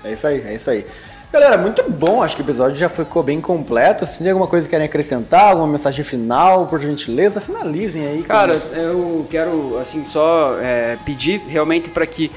É 0.01 0.13
isso 0.13 0.25
aí, 0.27 0.41
é 0.47 0.55
isso 0.55 0.69
aí. 0.69 0.85
Galera, 1.33 1.57
muito 1.57 1.83
bom. 1.89 2.21
Acho 2.21 2.35
que 2.35 2.43
o 2.43 2.45
episódio 2.45 2.77
já 2.77 2.87
ficou 2.87 3.23
bem 3.23 3.41
completo. 3.41 4.05
Se 4.05 4.19
tem 4.19 4.29
alguma 4.29 4.45
coisa 4.45 4.67
que 4.67 4.69
querem 4.69 4.85
acrescentar, 4.85 5.49
alguma 5.49 5.67
mensagem 5.67 6.05
final, 6.05 6.67
por 6.67 6.79
gentileza, 6.79 7.41
finalizem 7.41 8.05
aí. 8.05 8.21
Cara, 8.21 8.55
eu 8.75 9.25
quero 9.27 9.79
assim 9.79 10.05
só 10.05 10.55
é, 10.61 10.95
pedir 11.03 11.41
realmente 11.47 11.89
para 11.89 12.05
que 12.05 12.29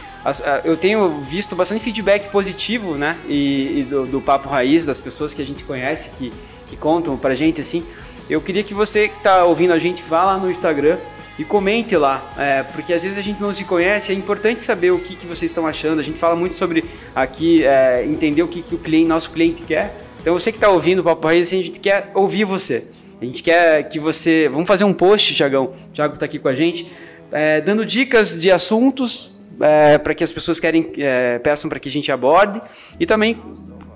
eu 0.65 0.79
tenho 0.79 1.21
visto 1.21 1.55
bastante 1.55 1.83
feedback 1.83 2.31
positivo, 2.31 2.95
né? 2.95 3.19
E, 3.29 3.81
e 3.81 3.85
do, 3.85 4.07
do 4.07 4.19
papo 4.19 4.49
raiz 4.49 4.87
das 4.87 4.99
pessoas 4.99 5.35
que 5.35 5.43
a 5.43 5.47
gente 5.47 5.63
conhece 5.63 6.13
que, 6.13 6.33
que 6.65 6.75
contam 6.79 7.19
pra 7.19 7.35
gente 7.35 7.61
assim. 7.61 7.85
Eu 8.31 8.41
queria 8.41 8.65
que 8.65 8.73
você 8.73 9.09
que 9.09 9.21
tá 9.21 9.45
ouvindo 9.45 9.75
a 9.75 9.79
gente 9.79 10.03
vá 10.03 10.25
lá 10.25 10.39
no 10.39 10.51
Instagram 10.51 10.97
e 11.39 11.45
comente 11.45 11.97
lá, 11.97 12.33
é, 12.39 12.63
porque 12.63 12.93
às 12.93 13.03
vezes 13.03 13.19
a 13.19 13.21
gente 13.23 13.41
não 13.41 13.53
se 13.53 13.65
conhece, 13.65 14.11
é 14.13 14.15
importante 14.15 14.63
saber 14.63 14.91
o 14.91 14.99
que, 14.99 15.15
que 15.15 15.27
vocês 15.27 15.51
estão 15.51 15.67
achando. 15.67 16.01
A 16.01 16.03
gente 16.03 16.19
fala 16.19 16.35
muito 16.35 16.55
sobre 16.55 16.83
aqui 17.15 17.65
é, 17.65 18.05
entender 18.07 18.43
o 18.43 18.49
que, 18.49 18.63
que 18.63 18.75
o 18.75 18.79
cliente, 18.79 19.09
nosso 19.09 19.31
cliente 19.31 19.63
quer. 19.63 20.01
Então 20.21 20.33
você 20.33 20.51
que 20.51 20.57
está 20.57 20.71
ouvindo 20.71 21.01
o 21.01 21.05
Papo 21.05 21.27
Raiz, 21.27 21.49
assim, 21.49 21.61
a 21.61 21.63
gente 21.63 21.79
quer 21.79 22.11
ouvir 22.15 22.45
você. 22.45 22.85
A 23.21 23.25
gente 23.25 23.43
quer 23.43 23.83
que 23.89 23.99
você. 23.99 24.49
Vamos 24.51 24.67
fazer 24.67 24.85
um 24.85 24.93
post, 24.93 25.35
Tiagão. 25.35 25.65
O 25.65 25.93
Thiago 25.93 26.15
está 26.15 26.27
aqui 26.27 26.39
com 26.39 26.49
a 26.49 26.55
gente, 26.55 26.87
é, 27.31 27.61
dando 27.61 27.85
dicas 27.85 28.39
de 28.39 28.51
assuntos 28.51 29.37
para 30.03 30.15
que 30.15 30.23
as 30.23 30.31
pessoas 30.31 30.61
querem 30.61 30.93
é, 30.99 31.39
peçam 31.39 31.69
para 31.69 31.81
que 31.81 31.89
a 31.89 31.93
gente 31.93 32.13
aborde 32.13 32.61
e 33.01 33.07
também 33.07 33.41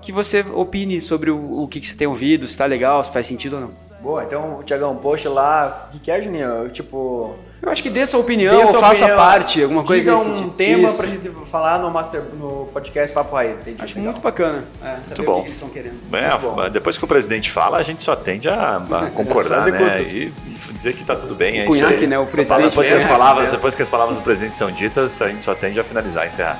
que 0.01 0.11
você 0.11 0.43
opine 0.53 0.99
sobre 0.99 1.29
o, 1.29 1.61
o 1.61 1.67
que, 1.67 1.79
que 1.79 1.87
você 1.87 1.95
tem 1.95 2.07
ouvido, 2.07 2.45
se 2.45 2.51
está 2.51 2.65
legal, 2.65 3.03
se 3.03 3.13
faz 3.13 3.27
sentido 3.27 3.57
ou 3.57 3.61
não. 3.61 3.90
Boa, 4.01 4.23
então, 4.23 4.63
Tiagão, 4.63 4.97
post 4.97 5.27
lá. 5.27 5.85
O 5.87 5.91
que, 5.91 5.99
que 5.99 6.11
é, 6.11 6.21
Juninho? 6.21 6.69
Tipo. 6.69 7.37
Eu 7.61 7.69
acho 7.69 7.83
que 7.83 7.89
dê 7.91 8.07
sua 8.07 8.19
opinião, 8.19 8.55
dê 8.55 8.61
ou 8.63 8.67
sua 8.71 8.79
faça 8.79 9.05
opinião, 9.05 9.17
parte, 9.23 9.61
alguma 9.61 9.83
coisa 9.83 10.01
diga 10.01 10.11
nesse 10.13 10.29
um 10.29 10.35
sentido. 10.35 10.53
tema 10.55 10.87
Isso. 10.87 10.97
pra 10.97 11.07
gente 11.07 11.29
falar 11.45 11.77
no, 11.79 11.91
master, 11.91 12.23
no 12.33 12.65
podcast 12.73 13.13
Papo 13.13 13.35
Raiz. 13.35 13.59
Entendi. 13.59 13.83
Acho 13.83 13.95
legal. 13.95 14.11
muito 14.13 14.21
bacana 14.23 14.67
é, 14.83 15.01
saber 15.03 15.23
bom. 15.23 15.31
o 15.31 15.35
que, 15.35 15.41
que 15.41 15.47
eles 15.49 15.57
estão 15.57 15.69
querendo. 15.69 15.99
É, 16.11 16.37
bom. 16.39 16.69
depois 16.71 16.97
que 16.97 17.03
o 17.03 17.07
presidente 17.07 17.51
fala, 17.51 17.77
a 17.77 17.83
gente 17.83 18.01
só 18.01 18.15
tende 18.15 18.49
a, 18.49 18.77
a 18.77 19.09
concordar, 19.13 19.67
né? 19.67 20.01
E, 20.01 20.33
e 20.47 20.73
dizer 20.73 20.93
que 20.93 21.03
tá 21.03 21.15
tudo 21.15 21.35
bem. 21.35 21.59
É 21.59 21.65
Cunhaque, 21.67 21.93
isso 21.93 22.03
aí. 22.03 22.07
né? 22.07 22.17
O 22.17 22.25
presidente 22.25 22.69
Depois 22.69 22.87
que, 22.87 22.93
as 22.95 23.03
palavras, 23.03 23.51
depois 23.51 23.75
que 23.75 23.81
as 23.83 23.89
palavras 23.89 24.17
do 24.17 24.23
presidente 24.23 24.55
são 24.55 24.71
ditas, 24.71 25.21
a 25.21 25.27
gente 25.27 25.45
só 25.45 25.53
tende 25.53 25.79
a 25.79 25.83
finalizar, 25.83 26.25
encerrar. 26.25 26.59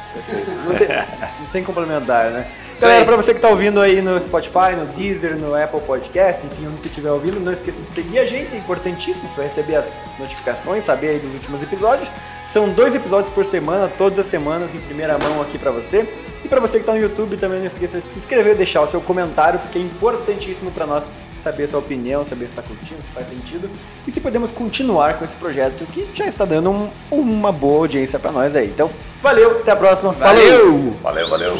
Não 0.65 0.75
tem- 0.75 0.87
sem 1.45 1.63
complementar, 1.63 2.29
né? 2.29 2.45
Isso 2.73 2.83
Galera, 2.83 3.01
aí. 3.01 3.05
pra 3.05 3.15
você 3.17 3.33
que 3.33 3.39
tá 3.39 3.49
ouvindo 3.49 3.81
aí 3.81 4.01
no 4.01 4.19
Spotify, 4.21 4.75
no 4.77 4.85
Deezer, 4.85 5.35
no 5.35 5.53
Apple 5.55 5.81
Podcast, 5.81 6.45
enfim, 6.45 6.67
onde 6.67 6.79
você 6.79 6.87
estiver 6.87 7.11
ouvindo, 7.11 7.37
não 7.39 7.51
esqueça 7.51 7.81
de 7.81 7.91
seguir 7.91 8.19
a 8.19 8.25
gente, 8.25 8.55
é 8.55 8.57
importantíssimo, 8.57 9.27
você 9.27 9.35
vai 9.35 9.45
receber 9.45 9.75
as 9.75 9.91
notificações, 10.17 10.85
saber 10.91 11.09
aí 11.09 11.19
dos 11.19 11.33
últimos 11.33 11.63
episódios. 11.63 12.09
São 12.45 12.69
dois 12.69 12.93
episódios 12.93 13.29
por 13.33 13.45
semana, 13.45 13.89
todas 13.97 14.19
as 14.19 14.25
semanas, 14.25 14.75
em 14.75 14.79
primeira 14.79 15.17
mão 15.17 15.41
aqui 15.41 15.57
pra 15.57 15.71
você. 15.71 16.07
E 16.43 16.47
pra 16.47 16.59
você 16.59 16.79
que 16.79 16.85
tá 16.85 16.93
no 16.93 16.99
YouTube, 16.99 17.37
também 17.37 17.59
não 17.59 17.67
esqueça 17.67 17.99
de 17.99 18.03
se 18.07 18.17
inscrever, 18.17 18.55
deixar 18.55 18.81
o 18.81 18.87
seu 18.87 18.99
comentário, 18.99 19.59
porque 19.59 19.77
é 19.77 19.81
importantíssimo 19.81 20.71
pra 20.71 20.85
nós 20.87 21.07
saber 21.39 21.63
a 21.63 21.67
sua 21.67 21.79
opinião, 21.79 22.25
saber 22.25 22.47
se 22.47 22.55
tá 22.55 22.61
curtindo, 22.61 23.01
se 23.01 23.11
faz 23.11 23.27
sentido 23.27 23.69
e 24.05 24.11
se 24.11 24.19
podemos 24.21 24.51
continuar 24.51 25.17
com 25.17 25.23
esse 25.25 25.35
projeto 25.35 25.85
que 25.91 26.07
já 26.13 26.25
está 26.25 26.43
dando 26.45 26.69
um- 26.71 26.89
uma 27.11 27.51
boa 27.51 27.79
audiência 27.81 28.19
pra 28.19 28.31
nós 28.31 28.55
aí. 28.55 28.67
Então, 28.67 28.89
valeu, 29.21 29.51
até 29.51 29.71
a 29.71 29.75
próxima. 29.75 30.13
Falou! 30.13 30.35
Valeu! 30.35 30.95
Valeu, 31.01 31.29
valeu. 31.29 31.53